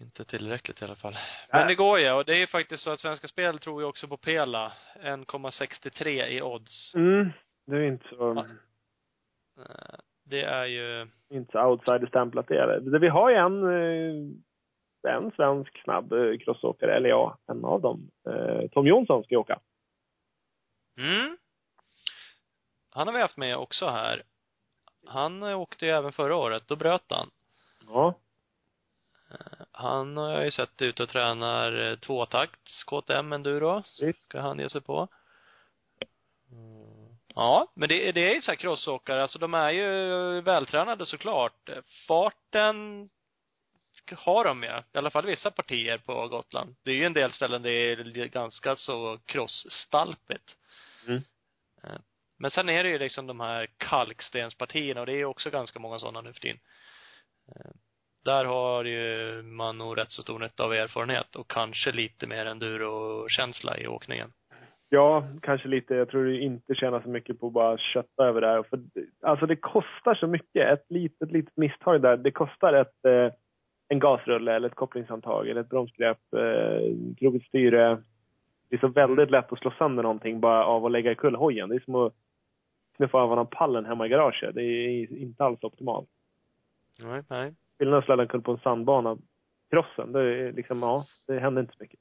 Inte 0.00 0.24
tillräckligt 0.24 0.82
i 0.82 0.84
alla 0.84 0.94
fall. 0.96 1.12
Nej. 1.12 1.20
Men 1.52 1.66
det 1.66 1.74
går 1.74 1.98
ju, 1.98 2.10
och 2.12 2.24
det 2.24 2.32
är 2.32 2.36
ju 2.38 2.46
faktiskt 2.46 2.82
så 2.82 2.90
att 2.90 3.00
Svenska 3.00 3.28
Spel 3.28 3.58
tror 3.58 3.82
ju 3.82 3.88
också 3.88 4.08
på 4.08 4.16
Pela. 4.16 4.72
1,63 4.94 6.26
i 6.26 6.42
odds. 6.42 6.94
Mm. 6.94 7.28
Det 7.66 7.76
är 7.76 7.82
inte 7.82 8.08
så, 8.08 8.16
Ja. 8.36 8.46
Eh, 9.64 9.98
Det 10.24 10.42
är 10.42 10.64
ju, 10.64 11.06
inte 11.28 11.52
så 11.52 11.66
outsider-stämplat 11.66 12.48
det 12.48 12.58
är 12.58 12.80
det. 12.80 12.98
Vi 12.98 13.08
har 13.08 13.30
ju 13.30 13.36
en, 13.36 13.62
eh, 13.64 15.14
en 15.14 15.30
svensk 15.30 15.82
snabb 15.82 16.12
eh, 16.12 16.38
crossåkare, 16.38 16.96
eller 16.96 17.08
ja, 17.08 17.38
en 17.46 17.64
av 17.64 17.80
dem. 17.80 18.10
Tom 18.72 18.86
Jonsson 18.86 19.24
ska 19.24 19.34
ju 19.34 19.38
åka. 19.38 19.60
mm. 20.98 21.36
Han 22.90 23.06
har 23.06 23.14
vi 23.14 23.20
haft 23.20 23.36
med 23.36 23.56
också 23.56 23.86
här. 23.88 24.22
Han 25.06 25.42
åkte 25.42 25.86
ju 25.86 25.92
även 25.92 26.12
förra 26.12 26.36
året. 26.36 26.68
Då 26.68 26.76
bröt 26.76 27.04
han. 27.08 27.30
Ja. 27.88 28.14
Eh, 29.78 29.84
Han 29.84 30.16
har 30.16 30.32
jag 30.32 30.44
ju 30.44 30.50
sett 30.50 30.82
ute 30.82 31.02
och 31.02 31.08
tränar 31.08 31.90
eh, 31.90 31.96
tvåtakts 31.96 32.84
KTM 32.84 33.32
enduro. 33.32 33.82
Visst. 34.02 34.24
Ska 34.24 34.40
han 34.40 34.58
ge 34.58 34.70
sig 34.70 34.80
på. 34.80 35.08
Mm. 36.52 37.08
Ja, 37.34 37.72
men 37.74 37.88
det, 37.88 38.12
det 38.12 38.30
är 38.30 38.34
ju 38.34 38.40
så 38.40 38.50
här 38.50 38.56
crossåkare, 38.56 39.22
alltså 39.22 39.38
de 39.38 39.54
är 39.54 39.70
ju 39.70 40.40
vältränade 40.40 41.06
såklart. 41.06 41.70
Farten 42.08 43.08
har 44.16 44.44
de 44.44 44.62
ju. 44.62 44.68
I 44.68 44.98
alla 44.98 45.10
fall 45.10 45.26
vissa 45.26 45.50
partier 45.50 45.98
på 45.98 46.28
Gotland. 46.28 46.76
Det 46.82 46.90
är 46.90 46.94
ju 46.94 47.04
en 47.04 47.12
del 47.12 47.32
ställen 47.32 47.62
det 47.62 47.70
är 47.70 47.96
ganska 48.26 48.76
så 48.76 49.18
crossstalpigt. 49.24 50.56
Mm. 51.06 51.22
Eh, 51.84 51.98
Men 52.36 52.50
sen 52.50 52.68
är 52.68 52.84
det 52.84 52.90
ju 52.90 52.98
liksom 52.98 53.26
de 53.26 53.40
här 53.40 53.68
kalkstenspartierna 53.76 55.00
och 55.00 55.06
det 55.06 55.12
är 55.12 55.16
ju 55.16 55.24
också 55.24 55.50
ganska 55.50 55.78
många 55.78 55.98
sådana 55.98 56.20
nu 56.20 56.32
för 56.32 56.40
tiden. 56.40 56.58
Där 58.24 58.44
har 58.44 58.84
ju 58.84 59.42
man 59.42 59.78
nog 59.78 59.98
rätt 59.98 60.10
så 60.10 60.22
stor 60.22 60.38
nytta 60.38 60.64
av 60.64 60.72
erfarenhet 60.72 61.36
och 61.36 61.50
kanske 61.50 61.92
lite 61.92 62.26
mer 62.26 62.46
enduro-känsla 62.46 63.78
i 63.78 63.88
åkningen. 63.88 64.32
Ja, 64.90 65.24
kanske 65.42 65.68
lite. 65.68 65.94
Jag 65.94 66.08
tror 66.08 66.24
det 66.24 66.40
inte 66.40 66.74
tjänar 66.74 67.00
så 67.00 67.08
mycket 67.08 67.40
på 67.40 67.46
att 67.46 67.52
bara 67.52 67.78
kötta 67.78 68.24
över 68.24 68.40
det 68.40 68.46
här. 68.46 68.62
För, 68.62 68.80
alltså 69.20 69.46
det 69.46 69.56
kostar 69.56 70.14
så 70.14 70.26
mycket. 70.26 70.72
Ett 70.72 70.86
litet, 70.88 71.30
litet 71.30 71.56
misstag 71.56 72.02
där. 72.02 72.16
Det 72.16 72.30
kostar 72.30 72.72
ett, 72.72 73.04
eh, 73.04 73.32
en 73.88 73.98
gasrulle 73.98 74.54
eller 74.54 74.68
ett 74.68 74.74
kopplingshandtag 74.74 75.48
eller 75.48 75.60
ett 75.60 75.68
bromsgrepp, 75.68 76.34
eh, 76.36 77.14
krokigt 77.18 77.46
styre. 77.46 78.02
Det 78.68 78.76
är 78.76 78.80
så 78.80 78.88
väldigt 78.88 79.30
lätt 79.30 79.52
att 79.52 79.58
slå 79.58 79.70
sönder 79.70 80.02
någonting 80.02 80.40
bara 80.40 80.64
av 80.64 80.86
att 80.86 80.92
lägga 80.92 81.12
i 81.12 81.16
hojen. 81.36 81.68
Det 81.68 81.74
är 81.74 81.80
som 81.80 81.94
att 81.94 82.14
knuffa 82.96 83.18
av 83.18 83.28
honom 83.28 83.46
pallen 83.50 83.84
hemma 83.84 84.06
i 84.06 84.08
garaget. 84.08 84.54
Det 84.54 84.62
är 84.62 85.16
inte 85.18 85.44
alls 85.44 85.62
optimalt. 85.62 86.08
Nej, 87.04 87.22
nej. 87.28 87.54
Skillnaden 87.78 87.98
att 87.98 88.04
sladda 88.04 88.22
omkull 88.22 88.42
på 88.42 88.52
en 88.52 88.58
sandbana, 88.58 89.16
crossen, 89.70 90.12
det 90.12 90.20
är 90.20 90.52
liksom, 90.52 90.82
ja, 90.82 91.04
det 91.26 91.40
händer 91.40 91.62
inte 91.62 91.76
så 91.76 91.82
mycket. 91.82 92.00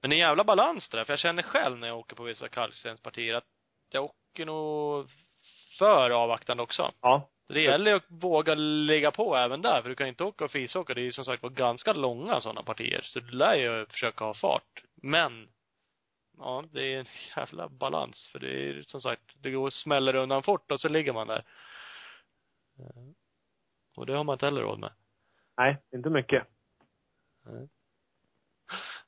Men 0.00 0.10
det 0.10 0.16
är 0.16 0.18
jävla 0.18 0.44
balans 0.44 0.88
det 0.88 0.96
där, 0.96 1.04
för 1.04 1.12
jag 1.12 1.20
känner 1.20 1.42
själv 1.42 1.78
när 1.78 1.88
jag 1.88 1.98
åker 1.98 2.16
på 2.16 2.22
vissa 2.22 2.48
kalkstenspartier 2.48 3.34
att 3.34 3.44
jag 3.90 4.04
åker 4.04 4.46
nog 4.46 5.06
för 5.78 6.10
avvaktande 6.10 6.62
också. 6.62 6.92
Ja, 7.00 7.28
Det 7.48 7.60
gäller 7.60 7.90
ju 7.90 7.96
att 7.96 8.10
våga 8.10 8.54
ligga 8.54 9.10
på 9.10 9.36
även 9.36 9.62
där, 9.62 9.82
för 9.82 9.88
du 9.88 9.94
kan 9.94 10.06
inte 10.06 10.24
åka 10.24 10.44
och 10.44 10.50
fisåka. 10.50 10.94
Det 10.94 11.00
är 11.00 11.04
ju 11.04 11.12
som 11.12 11.24
sagt 11.24 11.42
var 11.42 11.50
ganska 11.50 11.92
långa 11.92 12.40
sådana 12.40 12.62
partier. 12.62 13.00
Så 13.04 13.20
du 13.20 13.30
lär 13.30 13.54
ju 13.54 13.86
försöka 13.86 14.24
ha 14.24 14.34
fart. 14.34 14.82
Men, 14.94 15.48
ja, 16.38 16.64
det 16.72 16.94
är 16.94 16.98
en 16.98 17.06
jävla 17.36 17.68
balans. 17.68 18.28
För 18.32 18.38
det 18.38 18.68
är 18.68 18.82
som 18.82 19.00
sagt, 19.00 19.22
det 19.42 19.50
går 19.50 19.66
och 19.66 19.72
smäller 19.72 20.14
undan 20.14 20.42
fort 20.42 20.72
och 20.72 20.80
så 20.80 20.88
ligger 20.88 21.12
man 21.12 21.26
där. 21.26 21.44
Eh, 23.96 24.00
Och 24.00 24.06
det 24.06 24.12
har 24.16 24.24
man 24.24 24.32
inte 24.34 24.46
heller 24.46 24.60
råd 24.62 24.78
med. 24.78 24.92
nej, 25.56 25.76
inte 25.94 26.10
mycket. 26.10 26.46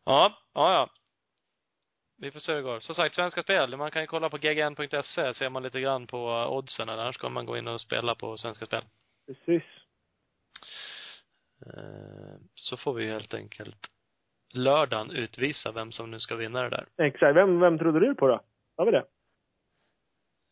Ja, 0.04 0.38
ja, 0.54 0.72
ja. 0.72 0.90
Vi 2.20 2.30
får 2.30 2.40
se 2.40 2.52
hur 2.52 2.56
det 2.56 2.62
går. 2.62 2.80
Som 2.80 2.94
sagt, 2.94 3.14
Svenska 3.14 3.42
Spel, 3.42 3.76
man 3.76 3.90
kan 3.90 4.02
ju 4.02 4.06
kolla 4.06 4.30
på 4.30 4.36
ggn.se, 4.38 5.34
ser 5.34 5.48
man 5.48 5.62
lite 5.62 5.80
grann 5.80 6.06
på 6.06 6.28
oddsen, 6.46 6.88
annars 6.88 7.14
ska 7.14 7.28
man 7.28 7.46
gå 7.46 7.56
in 7.56 7.68
och 7.68 7.80
spela 7.80 8.14
på 8.14 8.36
Svenska 8.36 8.66
Spel. 8.66 8.82
Precis. 9.26 9.62
Eh, 11.66 12.34
Så 12.54 12.76
får 12.76 12.94
vi 12.94 13.10
helt 13.12 13.34
enkelt 13.34 13.86
lördagen 14.54 15.10
utvisa 15.10 15.72
vem 15.72 15.92
som 15.92 16.10
nu 16.10 16.20
ska 16.20 16.36
vinna 16.36 16.62
det 16.62 16.68
där. 16.68 16.86
Exakt. 17.06 17.36
Vem, 17.36 17.60
vem 17.60 17.78
trodde 17.78 18.00
du 18.00 18.14
på 18.14 18.28
då? 18.28 18.40
Har 18.76 18.84
vi 18.86 18.92
det? 18.92 19.04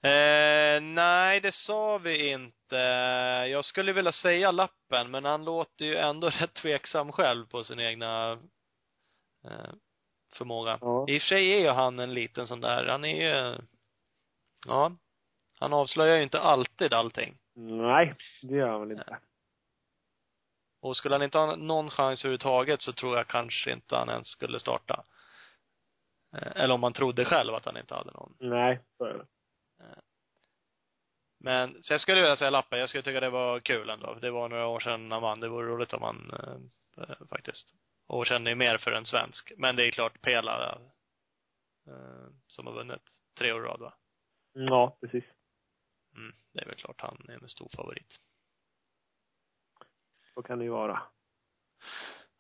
Eh, 0.03 0.81
nej, 0.83 1.41
det 1.41 1.55
sa 1.55 1.99
vi 1.99 2.31
inte. 2.31 2.77
Jag 3.51 3.65
skulle 3.65 3.93
vilja 3.93 4.13
säga 4.13 4.51
lappen, 4.51 5.11
men 5.11 5.25
han 5.25 5.45
låter 5.45 5.85
ju 5.85 5.97
ändå 5.97 6.31
rätt 6.41 6.55
tveksam 6.55 7.13
själv 7.13 7.47
på 7.47 7.65
sin 7.65 7.81
egna 7.81 8.33
eh, 9.45 9.73
förmåga. 10.33 10.79
Ja. 10.81 11.05
I 11.09 11.19
och 11.19 11.23
för 11.23 11.29
sig 11.29 11.53
är 11.53 11.61
ju 11.61 11.69
han 11.69 11.99
en 11.99 12.15
liten 12.15 12.47
sån 12.47 12.61
där, 12.61 12.87
han 12.87 13.05
är 13.05 13.17
ju, 13.17 13.59
ja, 14.67 14.93
han 15.59 15.73
avslöjar 15.73 16.17
ju 16.17 16.23
inte 16.23 16.41
alltid 16.41 16.93
allting. 16.95 17.39
Nej, 17.55 18.15
det 18.43 18.55
gör 18.55 18.69
han 18.69 18.81
väl 18.81 18.91
inte. 18.93 19.19
Och 20.81 20.97
skulle 20.97 21.15
han 21.15 21.23
inte 21.23 21.39
ha 21.39 21.57
någon 21.57 21.91
chans 21.91 22.25
överhuvudtaget 22.25 22.83
så 22.83 22.93
tror 22.93 23.17
jag 23.17 23.27
kanske 23.27 23.73
inte 23.73 23.97
han 23.97 24.09
ens 24.09 24.29
skulle 24.29 24.61
starta. 24.61 25.05
Eh, 26.37 26.63
Eller 26.63 26.75
om 26.75 26.81
man 26.81 26.93
trodde 26.93 27.25
själv 27.25 27.55
att 27.55 27.65
han 27.65 27.77
inte 27.77 27.95
hade 27.95 28.13
någon. 28.13 28.37
Nej, 28.39 28.81
så 28.99 29.05
är 29.05 29.15
det. 29.19 29.27
Men, 31.47 31.83
så 31.83 31.93
jag 31.93 32.01
skulle 32.01 32.21
vilja 32.21 32.37
säga 32.37 32.51
lappen. 32.51 32.79
Jag 32.79 32.89
skulle 32.89 33.03
tycka 33.03 33.21
det 33.21 33.31
var 33.31 33.61
kul 33.61 33.91
ändå. 33.91 34.15
Det 34.15 34.31
var 34.31 34.49
några 34.49 34.67
år 34.67 34.81
sedan 34.81 35.13
han 35.13 35.23
vann. 35.23 35.41
Det 35.41 35.49
vore 35.49 35.67
roligt 35.67 35.93
om 35.93 36.03
han, 36.03 36.31
eh, 36.33 37.03
eh, 37.03 37.27
faktiskt. 37.29 37.75
Och 38.07 38.27
känner 38.27 38.51
ju 38.51 38.55
mer 38.55 38.79
för 38.79 38.93
en 38.93 39.05
svensk. 39.05 39.53
Men 39.57 39.77
det 39.77 39.87
är 39.87 39.91
klart 39.91 40.21
Pela, 40.23 40.79
eh, 41.87 42.27
som 42.47 42.67
har 42.67 42.75
vunnit 42.75 43.03
tre 43.39 43.53
år 43.53 43.65
i 43.65 43.69
rad 43.69 43.81
va? 43.81 43.95
Ja, 44.53 44.99
precis. 45.01 45.25
Mm, 46.17 46.33
det 46.53 46.63
är 46.63 46.67
väl 46.67 46.75
klart 46.75 47.01
han 47.01 47.27
är 47.29 47.39
med 47.39 47.51
stor 47.51 47.69
favorit. 47.77 48.21
Så 50.35 50.43
kan 50.43 50.59
det 50.59 50.65
ju 50.65 50.71
vara. 50.71 51.03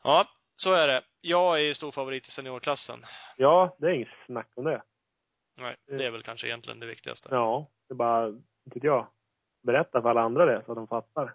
Ja, 0.02 0.28
så 0.54 0.72
är 0.72 0.86
det. 0.86 1.02
Jag 1.20 1.56
är 1.56 1.62
ju 1.62 1.74
stor 1.74 1.92
favorit 1.92 2.28
i 2.28 2.30
seniorklassen. 2.30 3.04
Ja, 3.36 3.76
det 3.78 3.86
är 3.86 3.92
inget 3.92 4.26
snack 4.26 4.50
om 4.54 4.64
det. 4.64 4.82
Nej, 5.56 5.76
det 5.86 6.06
är 6.06 6.10
väl 6.10 6.22
kanske 6.22 6.46
egentligen 6.46 6.80
det 6.80 6.86
viktigaste. 6.86 7.28
Ja, 7.32 7.70
det 7.88 7.92
är 7.92 7.96
bara, 7.96 8.32
inte 8.66 8.78
vet 8.78 8.84
jag, 8.84 9.06
berätta 9.62 10.02
för 10.02 10.08
alla 10.08 10.20
andra 10.22 10.44
det 10.46 10.62
så 10.66 10.72
att 10.72 10.76
de 10.76 10.86
fattar. 10.86 11.34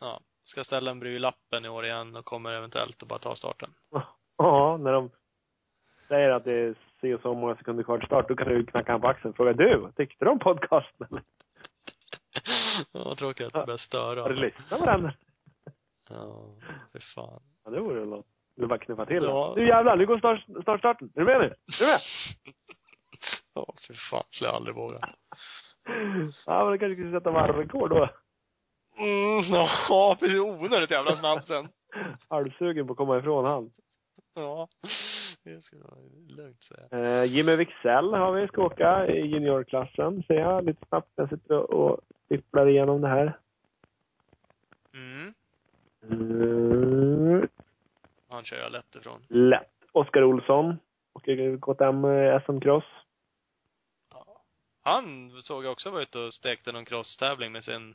Ja. 0.00 0.20
Ska 0.42 0.64
ställa 0.64 0.90
en 0.90 1.00
bry 1.00 1.18
lappen 1.18 1.64
i 1.64 1.68
år 1.68 1.84
igen 1.84 2.16
och 2.16 2.24
kommer 2.24 2.52
eventuellt 2.52 3.02
att 3.02 3.08
bara 3.08 3.18
ta 3.18 3.34
starten. 3.34 3.70
Ja, 4.40 4.76
när 4.76 4.92
de 4.92 5.10
säger 6.08 6.30
att 6.30 6.44
det 6.44 6.52
är 6.52 6.74
si 7.00 7.14
och 7.14 7.20
så 7.20 7.34
många 7.34 7.56
sekunder 7.56 7.84
kvar 7.84 7.98
till 7.98 8.06
start, 8.06 8.28
då 8.28 8.36
kan 8.36 8.48
du 8.48 8.66
knacka 8.66 8.92
han 8.92 9.00
på 9.00 9.08
axeln 9.08 9.30
och 9.30 9.36
fråga 9.36 9.52
du, 9.52 9.92
tyckte 9.96 10.24
du 10.24 10.30
om 10.30 10.38
podcasten 10.38 11.06
eller? 11.10 11.22
Ja, 12.92 13.04
vad 13.04 13.18
tråkigt 13.18 13.46
att 13.46 13.52
det 13.52 13.66
börjar 13.66 13.78
störa. 13.78 14.22
Har 14.22 14.28
du 14.28 14.36
lyssnat 14.36 14.80
på 14.80 14.86
den? 14.86 15.12
Ja, 16.10 16.54
för 16.92 17.00
fan. 17.14 17.42
Ja, 17.64 17.70
det 17.70 17.80
vore 17.80 18.00
väl 18.00 18.08
något. 18.08 18.26
Eller 18.56 18.66
bara 18.66 18.78
knuffa 18.78 19.06
till 19.06 19.24
Ja. 19.24 19.52
Du 19.56 19.66
jävlar, 19.66 19.96
nu 19.96 20.06
går 20.06 20.18
start, 20.18 20.44
startstarten. 20.62 21.12
Är 21.14 21.20
du 21.20 21.24
med 21.24 21.40
nu? 21.40 21.46
Är 21.46 21.78
du 21.78 21.86
med? 21.86 22.00
Ja, 23.54 23.74
för 23.86 23.94
fan. 23.94 24.24
Skulle 24.30 24.48
jag 24.48 24.56
aldrig 24.56 24.74
våga. 24.76 24.98
Ja, 26.46 26.64
men 26.64 26.72
du 26.72 26.78
kanske 26.78 26.92
skulle 26.96 27.10
sätta 27.18 27.30
varvrekord 27.30 27.90
då. 27.90 28.08
Mm, 28.98 29.44
ja, 29.88 30.16
precis. 30.20 30.40
Onödigt 30.40 30.90
jävla 30.90 31.16
snabbt 31.16 31.46
sen. 31.46 31.68
Halvsugen 32.28 32.86
på 32.86 32.92
att 32.92 32.96
komma 32.96 33.18
ifrån 33.18 33.44
han. 33.44 33.70
Ja. 34.34 34.68
Det 35.44 35.60
ska 35.62 35.76
vara 35.76 36.00
lugnt 36.28 36.62
säga. 36.62 37.00
Eh, 37.20 37.24
Jimmy 37.24 37.56
Wixell 37.56 38.14
har 38.14 38.32
vi, 38.32 38.46
ska 38.48 38.62
åka 38.62 39.06
i 39.06 39.26
juniorklassen, 39.26 40.22
ser 40.22 40.34
jag 40.34 40.64
lite 40.64 40.86
snabbt. 40.88 41.10
Jag 41.14 41.28
sitter 41.28 41.54
och- 41.58 41.70
och 41.90 42.00
fipplar 42.28 42.66
igenom 42.68 43.00
det 43.00 43.08
här. 43.08 43.38
Mm. 44.94 45.34
Mm, 46.10 47.48
Han 48.28 48.44
kör 48.44 48.56
jag 48.56 48.72
lätt 48.72 48.94
ifrån. 48.94 49.20
lätt. 49.28 49.70
Oskar 49.92 50.22
Olsson 50.24 50.76
åker 51.12 51.58
KTM 51.58 52.04
SM-cross. 52.46 52.84
Ja. 54.88 54.94
Han 54.94 55.30
såg 55.42 55.64
jag 55.64 55.72
också 55.72 55.90
var 55.90 56.00
ute 56.00 56.18
och 56.18 56.34
stekte 56.34 56.72
någon 56.72 56.84
crosstävling 56.84 57.52
med 57.52 57.64
sin 57.64 57.94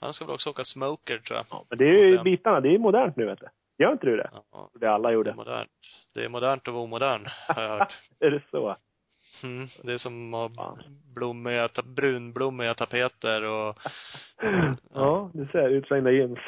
han 0.00 0.12
ska 0.14 0.24
väl 0.24 0.34
också 0.34 0.50
åka 0.50 0.64
smoker 0.64 1.18
tror 1.18 1.36
jag. 1.36 1.46
Ja, 1.50 1.64
men 1.70 1.78
det 1.78 1.84
är 1.84 2.06
ju 2.06 2.22
bitarna, 2.22 2.60
det 2.60 2.68
är 2.68 2.72
ju 2.72 2.78
modernt 2.78 3.16
nu 3.16 3.26
vet 3.26 3.40
du. 3.40 3.46
Gör 3.84 3.92
inte 3.92 4.06
du 4.06 4.16
det? 4.16 4.30
Ja, 4.52 4.70
Det 4.80 4.86
alla 4.86 5.08
det 5.08 5.12
är 5.12 5.14
gjorde. 5.14 5.34
modernt. 5.34 5.70
Det 6.14 6.24
är 6.24 6.28
modernt 6.28 6.68
att 6.68 6.74
vara 6.74 6.84
omodern, 6.84 7.26
har 7.48 7.62
jag 7.62 7.78
hört. 7.78 7.94
är 8.20 8.30
det 8.30 8.42
så? 8.50 8.76
Mm. 9.42 9.66
Det 9.84 9.92
är 9.92 9.98
som 9.98 10.34
att 10.34 10.56
ha 10.56 10.78
blommiga, 11.14 11.68
brunblommiga 11.84 12.74
tapeter 12.74 13.42
och, 13.44 13.78
Ja, 14.94 15.30
du 15.34 15.46
ser. 15.52 15.68
Utsvängda 15.68 16.10
jeans. 16.10 16.38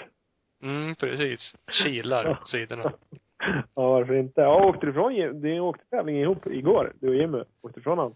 mm, 0.63 0.95
precis. 0.95 1.55
Kilar 1.85 2.35
på 2.35 2.45
sidorna. 2.45 2.93
Ja, 3.75 3.89
varför 3.93 4.15
inte? 4.15 4.41
Ja, 4.41 4.65
åkte 4.67 4.87
du 4.87 4.91
ifrån 4.93 5.15
Jim- 5.15 5.41
Ni 5.41 5.61
åkte 5.61 5.85
tävling 5.91 6.17
ihop 6.21 6.47
igår, 6.47 6.93
du 7.01 7.09
och 7.09 7.15
Jimmy. 7.15 7.43
Åkte 7.63 7.81
ifrån 7.81 7.99
honom? 7.99 8.15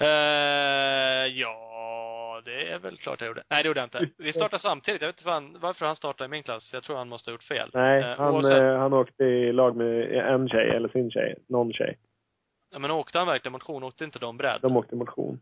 Eh, 0.00 1.26
ja, 1.26 2.42
det 2.44 2.70
är 2.72 2.78
väl 2.78 2.96
klart 2.96 3.20
jag 3.20 3.28
gjorde. 3.28 3.42
Nej, 3.50 3.62
det 3.62 3.66
gjorde 3.66 3.80
jag 3.80 3.86
inte. 3.86 4.08
Vi 4.16 4.32
startade 4.32 4.62
samtidigt. 4.62 5.00
Jag 5.00 5.08
vet 5.08 5.14
inte 5.16 5.24
fan 5.24 5.56
varför 5.60 5.86
han 5.86 5.96
startade 5.96 6.24
i 6.24 6.28
min 6.28 6.42
klass. 6.42 6.72
Jag 6.72 6.82
tror 6.82 6.96
han 6.96 7.08
måste 7.08 7.30
ha 7.30 7.32
gjort 7.32 7.42
fel. 7.42 7.70
Nej, 7.74 8.02
Eh, 8.02 8.16
han, 8.18 8.34
oavsett- 8.34 8.62
eh, 8.62 8.78
han 8.78 8.92
åkte 8.92 9.24
i 9.24 9.52
lag 9.52 9.76
med 9.76 10.12
en 10.12 10.48
tjej, 10.48 10.70
eller 10.70 10.88
sin 10.88 11.10
tjej. 11.10 11.34
Någon 11.46 11.72
tjej. 11.72 11.98
Ja, 12.72 12.78
men 12.78 12.90
åkte 12.90 13.18
han 13.18 13.26
verkligen 13.26 13.52
motion? 13.52 13.82
Åkte 13.84 14.04
inte 14.04 14.18
de 14.18 14.36
bredd? 14.36 14.58
De 14.62 14.76
åkte 14.76 14.96
motion. 14.96 15.40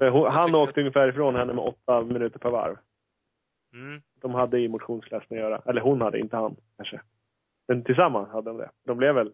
Ja, 0.00 0.30
han 0.30 0.54
åkte 0.54 0.80
ungefär 0.80 1.08
ifrån 1.08 1.36
henne 1.36 1.52
med 1.52 1.64
åtta 1.64 2.02
minuter 2.02 2.38
per 2.38 2.50
varv. 2.50 2.76
Mm. 3.72 4.02
De 4.20 4.34
hade 4.34 4.60
i 4.60 4.68
motionsklassen 4.68 5.36
att 5.36 5.40
göra. 5.42 5.62
Eller 5.66 5.80
hon 5.80 6.00
hade, 6.00 6.18
inte 6.18 6.36
han 6.36 6.56
kanske. 6.76 7.00
Men 7.68 7.84
tillsammans 7.84 8.28
hade 8.28 8.50
de 8.50 8.56
det. 8.56 8.70
De 8.84 8.96
blev 8.96 9.14
väl 9.14 9.32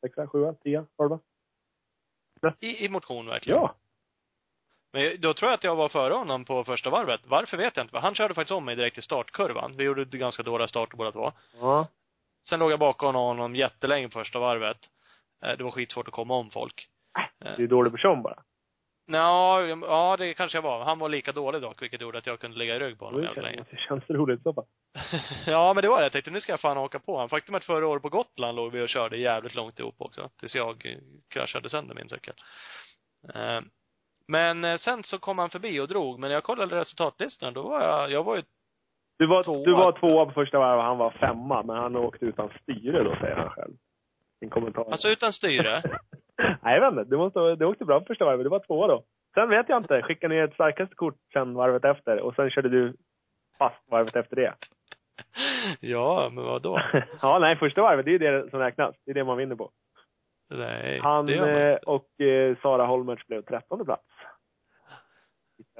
sexa, 0.00 0.26
sjua, 0.26 0.54
tia, 0.54 0.86
tolva? 0.96 1.18
I, 2.60 2.84
I 2.84 2.88
motion 2.88 3.26
verkligen? 3.26 3.58
Ja! 3.58 3.72
Men 4.92 5.20
då 5.20 5.34
tror 5.34 5.50
jag 5.50 5.54
att 5.56 5.64
jag 5.64 5.76
var 5.76 5.88
före 5.88 6.14
honom 6.14 6.44
på 6.44 6.64
första 6.64 6.90
varvet. 6.90 7.20
Varför 7.26 7.56
vet 7.56 7.76
jag 7.76 7.84
inte. 7.84 7.98
Han 7.98 8.14
körde 8.14 8.34
faktiskt 8.34 8.52
om 8.52 8.64
mig 8.64 8.76
direkt 8.76 8.98
i 8.98 9.02
startkurvan. 9.02 9.76
Vi 9.76 9.84
gjorde 9.84 10.04
ganska 10.04 10.42
dåliga 10.42 10.68
starter 10.68 10.96
båda 10.96 11.12
två. 11.12 11.32
Ja. 11.60 11.86
Sen 12.44 12.58
låg 12.58 12.72
jag 12.72 12.78
bakom 12.78 13.14
honom 13.14 13.56
jättelänge 13.56 14.08
på 14.08 14.12
första 14.18 14.38
varvet. 14.38 14.78
Eh, 15.44 15.56
Det 15.58 15.64
var 15.64 15.70
skitsvårt 15.70 16.08
att 16.08 16.14
komma 16.14 16.34
om 16.34 16.50
folk. 16.50 16.88
Du 17.56 17.64
är 17.64 17.68
dålig 17.68 17.92
person 17.92 18.22
bara. 18.22 18.42
Nå, 19.08 19.60
ja 19.86 20.16
det 20.18 20.34
kanske 20.34 20.58
jag 20.58 20.62
var. 20.62 20.84
Han 20.84 20.98
var 20.98 21.08
lika 21.08 21.32
dålig 21.32 21.62
dock, 21.62 21.82
vilket 21.82 22.00
gjorde 22.00 22.18
att 22.18 22.26
jag 22.26 22.40
kunde 22.40 22.58
ligga 22.58 22.76
i 22.76 22.78
rygg 22.78 22.98
på 22.98 23.04
honom 23.04 23.22
jävligt 23.22 23.44
länge. 23.44 23.64
Det 23.70 23.76
känns 23.76 24.10
roligt 24.10 24.42
så 24.42 24.52
pass. 24.52 24.66
ja, 25.46 25.72
men 25.74 25.82
det 25.82 25.88
var 25.88 25.98
det. 25.98 26.04
Jag 26.04 26.12
tänkte, 26.12 26.30
nu 26.30 26.40
ska 26.40 26.52
jag 26.52 26.60
fan 26.60 26.78
åka 26.78 26.98
på 26.98 27.12
honom. 27.12 27.28
Faktum 27.28 27.54
är 27.54 27.58
att 27.58 27.64
förra 27.64 27.86
året 27.86 28.02
på 28.02 28.08
Gotland 28.08 28.56
låg 28.56 28.72
vi 28.72 28.82
och 28.84 28.88
körde 28.88 29.16
jävligt 29.16 29.54
långt 29.54 29.78
ihop 29.80 29.94
också. 29.98 30.30
Tills 30.40 30.54
jag 30.54 30.96
kraschade 31.28 31.70
sönder 31.70 31.94
min 31.94 32.08
cykel. 32.08 32.34
Eh, 33.34 33.60
Men 34.28 34.64
eh, 34.64 34.76
sen 34.78 35.02
så 35.02 35.18
kom 35.18 35.38
han 35.38 35.50
förbi 35.50 35.80
och 35.80 35.88
drog. 35.88 36.18
Men 36.18 36.30
jag 36.30 36.44
kollade 36.44 36.76
resultatlistan, 36.76 37.54
då 37.54 37.62
var 37.62 37.82
jag, 37.82 38.10
jag 38.10 38.24
var 38.24 38.36
ju, 38.36 38.42
Du 39.18 39.26
var, 39.26 39.42
Tvåa. 39.42 39.64
du 39.64 39.72
var 39.72 39.92
tvåa 39.92 40.26
på 40.26 40.32
första 40.32 40.58
varvet 40.58 40.78
och 40.78 40.84
han 40.84 40.98
var 40.98 41.10
femma, 41.10 41.62
men 41.62 41.76
han 41.76 41.96
åkte 41.96 42.24
utan 42.24 42.50
styre 42.62 43.02
då, 43.02 43.16
säger 43.20 43.36
han 43.36 43.50
själv. 43.50 43.74
Sin 44.38 44.50
kommentar. 44.50 44.84
alltså 44.92 45.08
utan 45.08 45.32
styre. 45.32 45.82
Nej, 46.68 46.78
jag 46.78 46.90
vet 46.90 46.98
inte. 46.98 47.10
Du, 47.10 47.16
måste, 47.16 47.54
du 47.54 47.64
åkte 47.64 47.84
bra 47.84 48.04
första 48.04 48.24
varvet. 48.24 48.44
Du 48.44 48.50
var 48.50 48.58
tvåa 48.66 48.86
då. 48.86 49.04
Sen 49.34 49.48
vet 49.48 49.68
jag 49.68 49.82
inte. 49.82 50.02
Skickade 50.02 50.34
ni 50.34 50.40
ett 50.40 50.54
starkaste 50.54 50.94
kort 50.94 51.16
sen 51.32 51.54
varvet 51.54 51.84
efter 51.84 52.20
och 52.20 52.34
sen 52.34 52.50
körde 52.50 52.68
du 52.68 52.96
fast 53.58 53.90
varvet 53.90 54.16
efter 54.16 54.36
det. 54.36 54.54
ja, 55.80 56.28
men 56.32 56.44
vadå? 56.44 56.80
ja, 57.22 57.38
nej, 57.38 57.56
första 57.56 57.82
varvet, 57.82 58.04
det 58.04 58.10
är 58.10 58.12
ju 58.12 58.18
det 58.18 58.50
som 58.50 58.58
räknas. 58.58 58.94
Det 59.04 59.10
är 59.10 59.14
det 59.14 59.24
man 59.24 59.36
vinner 59.36 59.56
på. 59.56 59.70
Nej, 60.50 61.00
Han 61.02 61.26
det 61.26 61.32
gör 61.32 61.46
man 61.46 61.72
eh, 61.72 61.76
och 61.76 62.20
eh, 62.20 62.56
Sara 62.62 62.86
Holmertz 62.86 63.26
blev 63.26 63.42
trettonde 63.42 63.84
plats. 63.84 64.04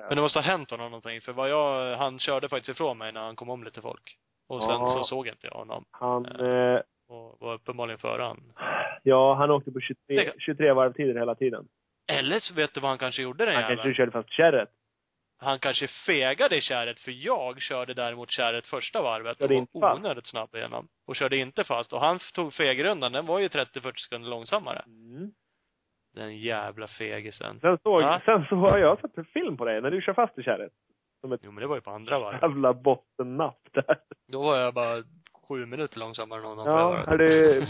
Men 0.09 0.16
det 0.16 0.23
måste 0.23 0.39
ha 0.39 0.44
hänt 0.44 0.70
honom 0.70 0.90
någonting. 0.90 1.20
För 1.20 1.32
vad 1.32 1.48
jag, 1.51 1.97
han 1.97 2.19
körde 2.19 2.48
faktiskt 2.48 2.69
ifrån 2.69 2.98
mig 2.98 3.12
när 3.12 3.20
han 3.20 3.36
kom 3.36 3.51
om 3.51 3.65
lite 3.65 3.82
folk. 3.82 4.16
Och 4.48 4.62
sen 4.62 4.70
Ja. 4.70 4.86
så 4.86 5.05
såg 5.05 5.27
inte 5.28 5.47
jag 5.47 5.55
honom. 5.59 5.85
Han, 5.90 6.27
eh, 6.27 6.81
Och 7.09 7.36
var 7.40 7.55
uppenbarligen 7.55 7.98
före 7.98 8.22
han. 8.22 8.52
ja, 9.02 9.35
han 9.35 9.51
åkte 9.51 9.72
på 9.72 9.80
23, 9.80 10.16
Det- 10.16 10.32
23 10.39 10.72
varvtider 10.72 11.14
hela 11.14 11.35
tiden. 11.35 11.68
Eller 12.12 12.40
så 12.40 12.55
vet 12.55 12.74
du 12.74 12.80
vad 12.80 12.89
han 12.90 12.98
kanske 12.98 13.22
gjorde 13.22 13.44
den 13.44 13.55
Han 13.55 13.62
jäveln? 13.62 13.76
kanske 13.78 13.94
körde 13.97 14.12
fast 14.12 14.30
kärret. 14.30 14.68
Han 15.40 15.59
kanske 15.59 15.89
fegade 16.06 16.56
i 16.56 16.60
kärret, 16.60 16.98
för 17.01 17.10
jag 17.26 17.60
körde 17.60 17.94
däremot 17.94 18.30
kärret 18.30 18.66
första 18.66 19.02
varvet 19.02 19.40
och 19.43 19.48
var 19.51 19.56
inte 19.56 19.80
fast. 19.80 19.98
onödigt 19.98 20.26
snabb 20.26 20.55
igenom. 20.55 20.89
Och 21.06 21.16
körde 21.16 21.36
inte 21.36 21.64
fast. 21.64 21.93
Och 21.93 22.01
han 22.01 22.18
tog 22.35 22.55
fegrundan, 22.55 23.12
den 23.12 23.26
var 23.26 23.39
ju 23.39 23.48
30-40 23.48 23.93
sekunder 24.01 24.28
långsammare. 24.30 24.82
Mm. 24.86 25.30
Den 26.14 26.39
jävla 26.39 26.86
fegisen. 26.89 27.60
Sen 27.60 27.78
såg, 27.82 28.02
Ja. 28.02 28.20
sen 28.24 28.44
så 28.48 28.55
har 28.56 28.78
jag 28.78 29.01
sett 29.01 29.18
en 29.18 29.24
film 29.24 29.56
på 29.56 29.64
dig 29.64 29.80
när 29.82 29.90
du 29.90 30.01
kör 30.02 30.14
fast 30.14 30.39
i 30.39 30.43
kärret. 30.43 30.72
Som 31.20 31.32
ett 31.32 31.40
Jo 31.44 31.51
men 31.52 31.60
det 31.60 31.66
var 31.66 31.74
ju 31.76 31.80
på 31.80 31.90
andra 31.90 32.18
varvet. 32.18 32.43
jävla 32.43 32.72
bottennapp 32.74 33.59
där. 33.72 33.98
Då 34.32 34.43
var 34.43 34.56
jag 34.56 34.74
bara 34.74 35.02
sju 35.48 35.66
minuter 35.66 35.98
långsammare 35.98 36.40
än 36.40 36.46
honom 36.46 36.66
Ja, 36.66 37.16
det, 37.16 37.66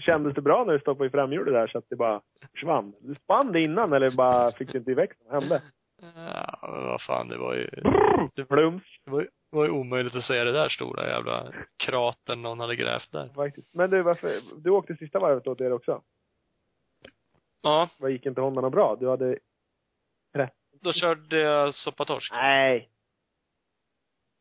kändes 0.00 0.34
det 0.34 0.40
bra 0.40 0.64
när 0.64 0.72
du 0.72 0.78
stoppade 0.78 1.06
i 1.06 1.10
framhjulet 1.10 1.54
där 1.54 1.66
så 1.66 1.78
att 1.78 1.88
det 1.88 1.96
bara 1.96 2.20
försvann? 2.52 2.94
Du 3.00 3.14
spann 3.14 3.52
det 3.52 3.60
innan 3.60 3.92
eller 3.92 4.10
bara 4.10 4.52
fick 4.52 4.72
det 4.72 4.78
inte 4.78 4.90
i 4.90 4.94
växeln? 4.94 5.28
Vad 5.30 5.42
hände? 5.42 5.62
Ja, 6.14 6.58
men 6.62 6.86
vad 6.86 7.02
fan, 7.02 7.28
det 7.28 7.38
var 7.38 7.54
ju, 7.54 7.68
Det 8.34 8.50
var, 8.50 8.56
det 9.50 9.56
var 9.56 9.64
ju 9.64 9.70
omöjligt 9.70 10.14
att 10.16 10.24
se 10.24 10.44
det 10.44 10.52
där 10.52 10.68
stora 10.68 11.08
jävla 11.08 11.52
kratern 11.76 12.42
någon 12.42 12.60
hade 12.60 12.76
grävt 12.76 13.12
där. 13.12 13.28
faktiskt. 13.28 13.74
Men 13.74 13.90
du, 13.90 14.02
varför, 14.02 14.30
du 14.56 14.70
åkte 14.70 14.96
sista 14.96 15.18
varvet 15.18 15.46
åt 15.46 15.60
er 15.60 15.72
också? 15.72 16.02
Ja, 17.62 17.88
Vad 18.00 18.10
gick 18.10 18.26
inte 18.26 18.40
Honda 18.40 18.60
något 18.60 18.72
bra? 18.72 18.96
Du 19.00 19.08
hade... 19.08 19.38
då 20.80 20.92
körde 20.92 21.36
jag 21.40 21.74
soppatorsk. 21.74 22.32
Nej. 22.32 22.88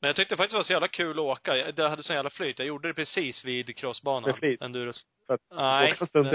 Men 0.01 0.07
jag 0.07 0.15
tyckte 0.15 0.37
faktiskt 0.37 0.51
det 0.53 0.57
var 0.57 0.63
så 0.63 0.73
jävla 0.73 0.87
kul 0.87 1.11
att 1.19 1.23
åka. 1.25 1.57
Jag- 1.57 1.75
Det 1.75 1.89
hade 1.89 2.03
sån 2.03 2.15
jävla 2.15 2.29
flyt. 2.29 2.59
Jag 2.59 2.67
gjorde 2.67 2.87
det 2.87 2.93
precis 2.93 3.45
vid 3.45 3.77
crossbanan. 3.77 4.29
Med? 4.31 4.39
Enduros. 4.61 5.05
Nej. 5.55 5.89
men- 6.23 6.31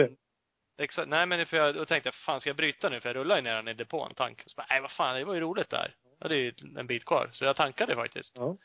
Exakt. 0.78 1.08
Nej 1.08 1.26
men 1.26 1.46
för 1.46 1.56
jag, 1.56 1.74
då 1.74 1.84
tänkte 1.84 2.06
jag, 2.06 2.14
fan 2.14 2.40
ska 2.40 2.50
jag 2.50 2.56
bryta 2.56 2.88
nu? 2.88 3.00
För 3.00 3.08
jag 3.08 3.16
rullade 3.16 3.40
ju 3.40 3.44
ner 3.44 3.54
den 3.54 3.68
i 3.68 3.74
depån, 3.74 4.14
tank. 4.14 4.42
Så 4.46 4.54
bara, 4.56 4.66
nej 4.70 4.80
vad 4.80 4.90
fan, 4.90 5.16
det 5.16 5.24
var 5.24 5.34
ju 5.34 5.40
roligt 5.40 5.70
där. 5.70 5.94
Jag 6.18 6.24
hade 6.24 6.36
ju 6.36 6.52
en 6.76 6.86
bit 6.86 7.04
kvar. 7.04 7.28
Så 7.32 7.44
jag 7.44 7.56
tankade 7.56 7.94
faktiskt. 7.94 8.32
Ja. 8.36 8.56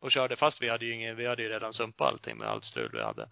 Och 0.00 0.12
körde, 0.12 0.36
fast 0.36 0.62
vi 0.62 0.68
hade 0.68 0.84
ju 0.84 0.92
ingen, 0.94 1.16
vi 1.16 1.26
hade 1.26 1.42
ju 1.42 1.48
redan 1.48 1.72
sumpat 1.72 2.08
allting 2.12 2.36
med 2.38 2.48
allt 2.48 2.64
strul 2.64 2.90
vi 2.92 3.02
hade. 3.02 3.28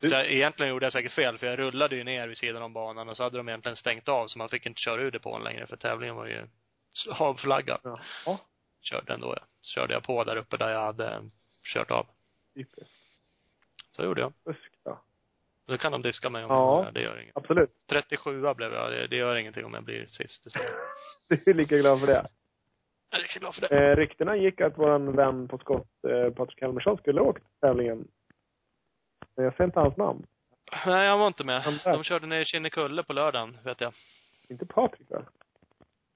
Du- 0.00 0.08
Så 0.10 0.14
jag, 0.14 0.26
egentligen 0.32 0.70
gjorde 0.70 0.86
jag 0.86 0.92
säkert 0.92 1.12
fel, 1.12 1.38
för 1.38 1.46
jag 1.46 1.58
rullade 1.58 1.96
ju 1.96 2.04
ner 2.04 2.28
vid 2.28 2.36
sidan 2.36 2.62
om 2.62 2.72
banan 2.72 3.08
och 3.08 3.16
så 3.16 3.22
hade 3.22 3.36
de 3.36 3.48
egentligen 3.48 3.76
stängt 3.76 4.08
av 4.08 4.26
så 4.26 4.38
man 4.38 4.48
fick 4.48 4.66
inte 4.66 4.80
köra 4.80 5.02
ur 5.02 5.10
depån 5.10 5.44
längre 5.44 5.66
för 5.66 5.76
tävlingen 5.76 6.16
var 6.16 6.26
ju 6.26 6.46
avflaggad. 7.18 7.80
Ja. 8.26 8.38
Körde 8.84 9.12
ändå, 9.14 9.34
ja. 9.36 9.42
Så 9.60 9.70
körde 9.72 9.94
jag 9.94 10.02
på 10.02 10.24
där 10.24 10.36
uppe 10.36 10.56
där 10.56 10.70
jag 10.70 10.80
hade 10.80 11.22
kört 11.74 11.90
av. 11.90 12.06
Typiskt. 12.54 12.90
Så 13.90 14.04
gjorde 14.04 14.20
jag. 14.20 14.32
Fusk 14.44 14.72
då. 14.84 15.76
Kan 15.78 15.92
de 15.92 16.02
diska 16.02 16.30
mig 16.30 16.44
om 16.44 16.50
Ja. 16.50 16.84
jag, 16.84 16.94
det 16.94 17.00
gör 17.02 17.20
inget. 17.20 17.36
Absolut. 17.36 17.70
37 17.88 18.40
blev 18.54 18.72
jag, 18.72 18.90
det, 18.92 19.06
det 19.06 19.16
gör 19.16 19.36
ingenting 19.36 19.64
om 19.64 19.74
jag 19.74 19.82
blir 19.84 20.06
sist 20.06 20.46
istället. 20.46 20.72
Du 21.44 21.50
är 21.50 21.54
lika 21.54 21.76
glad 21.78 22.00
för 22.00 22.06
det. 22.06 22.26
Jag 23.10 23.18
är 23.20 23.22
riktigt 23.22 23.40
glad 23.40 23.54
för 23.54 23.60
det. 23.60 23.90
Eh, 23.90 23.96
ryktena 23.96 24.36
gick 24.36 24.60
att 24.60 24.78
våran 24.78 25.16
vän 25.16 25.48
på 25.48 25.58
skott, 25.58 25.88
eh, 26.08 26.30
Patrik 26.34 26.60
Helmersson, 26.60 26.98
skulle 26.98 27.20
ha 27.20 27.26
åkt 27.28 27.42
tävlingen. 27.60 28.08
Men 29.36 29.44
jag 29.44 29.56
ser 29.56 29.64
inte 29.64 29.80
hans 29.80 29.96
namn. 29.96 30.26
Nej, 30.86 31.08
han 31.08 31.18
var 31.18 31.26
inte 31.26 31.44
med. 31.44 31.80
De 31.84 32.04
körde 32.04 32.26
ner 32.26 32.40
i 32.40 32.44
Kinnekulle 32.44 33.02
på 33.02 33.12
lördagen, 33.12 33.58
vet 33.64 33.80
jag. 33.80 33.92
Inte 34.50 34.66
Patrik 34.66 35.10
va? 35.10 35.22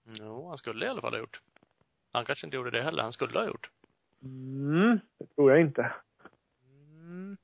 Jo, 0.05 0.49
han 0.49 0.59
skulle 0.59 0.87
i 0.87 0.89
alla 0.89 1.01
fall 1.01 1.13
ha 1.13 1.19
gjort. 1.19 1.41
Han 2.13 2.25
kanske 2.25 2.47
inte 2.47 2.57
gjorde 2.57 2.71
det 2.71 2.83
heller. 2.83 3.03
Han 3.03 3.13
skulle 3.13 3.39
ha 3.39 3.47
gjort. 3.47 3.71
Mm, 4.23 5.01
det 5.19 5.27
tror 5.35 5.51
jag 5.51 5.61
inte. 5.61 5.93
Mm. 6.93 7.37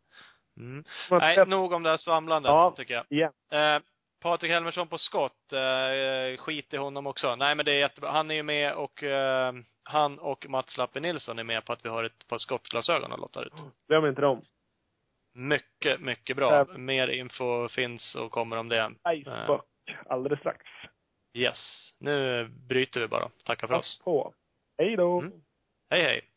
Mm. 0.57 0.85
Nej, 1.11 1.47
nog 1.47 1.73
om 1.73 1.82
det 1.82 1.91
här 1.91 1.97
svamlandet, 1.97 2.51
Ja. 2.51 2.74
tycker 2.77 2.95
jag. 2.95 3.05
Igen. 3.09 3.32
Eh, 3.51 3.82
Patrik 4.20 4.53
Helmersson 4.53 4.89
på 4.89 4.99
skott, 4.99 5.53
eh, 5.53 6.36
skit 6.39 6.74
i 6.74 6.77
honom 6.77 7.07
också. 7.07 7.36
Nej 7.36 7.55
men 7.55 7.65
det 7.65 7.73
är 7.73 7.78
jättebra. 7.78 8.11
Han 8.11 8.31
är 8.31 8.35
ju 8.35 8.43
med 8.43 8.74
och, 8.74 9.03
eh, 9.03 9.53
han 9.85 10.19
och 10.19 10.47
Mats 10.49 10.77
Lappe 10.77 11.01
Nilsson 11.01 11.39
är 11.39 11.45
med 11.45 11.65
på 11.65 11.73
att 11.73 11.85
vi 11.85 11.89
har 11.89 12.05
ett 12.05 12.27
par 12.28 12.39
skottglasögon 12.39 13.12
och 13.12 13.19
lottar 13.19 13.45
ut. 13.47 13.53
Glöm 13.89 14.07
inte 14.07 14.20
dem. 14.20 14.45
Mycket, 15.35 16.01
mycket 16.01 16.36
bra. 16.36 16.65
Mer 16.77 17.09
info 17.09 17.69
finns 17.69 18.15
och 18.15 18.31
kommer 18.31 18.57
om 18.57 18.69
det. 18.69 18.93
Icebox. 19.12 19.65
Alldeles 20.07 20.39
strax. 20.41 20.66
Yes. 21.35 21.91
Nu 21.99 22.45
bryter 22.69 23.01
vi 23.01 23.09
bara. 23.09 23.28
Tackar 23.45 23.66
för 23.66 23.74
oss. 23.74 23.99
Pass 23.99 24.05
på. 24.05 24.35
Hej 24.79 24.97
då. 24.97 25.21
Mm. 25.21 25.33
Hej 25.91 26.03
hej. 26.03 26.34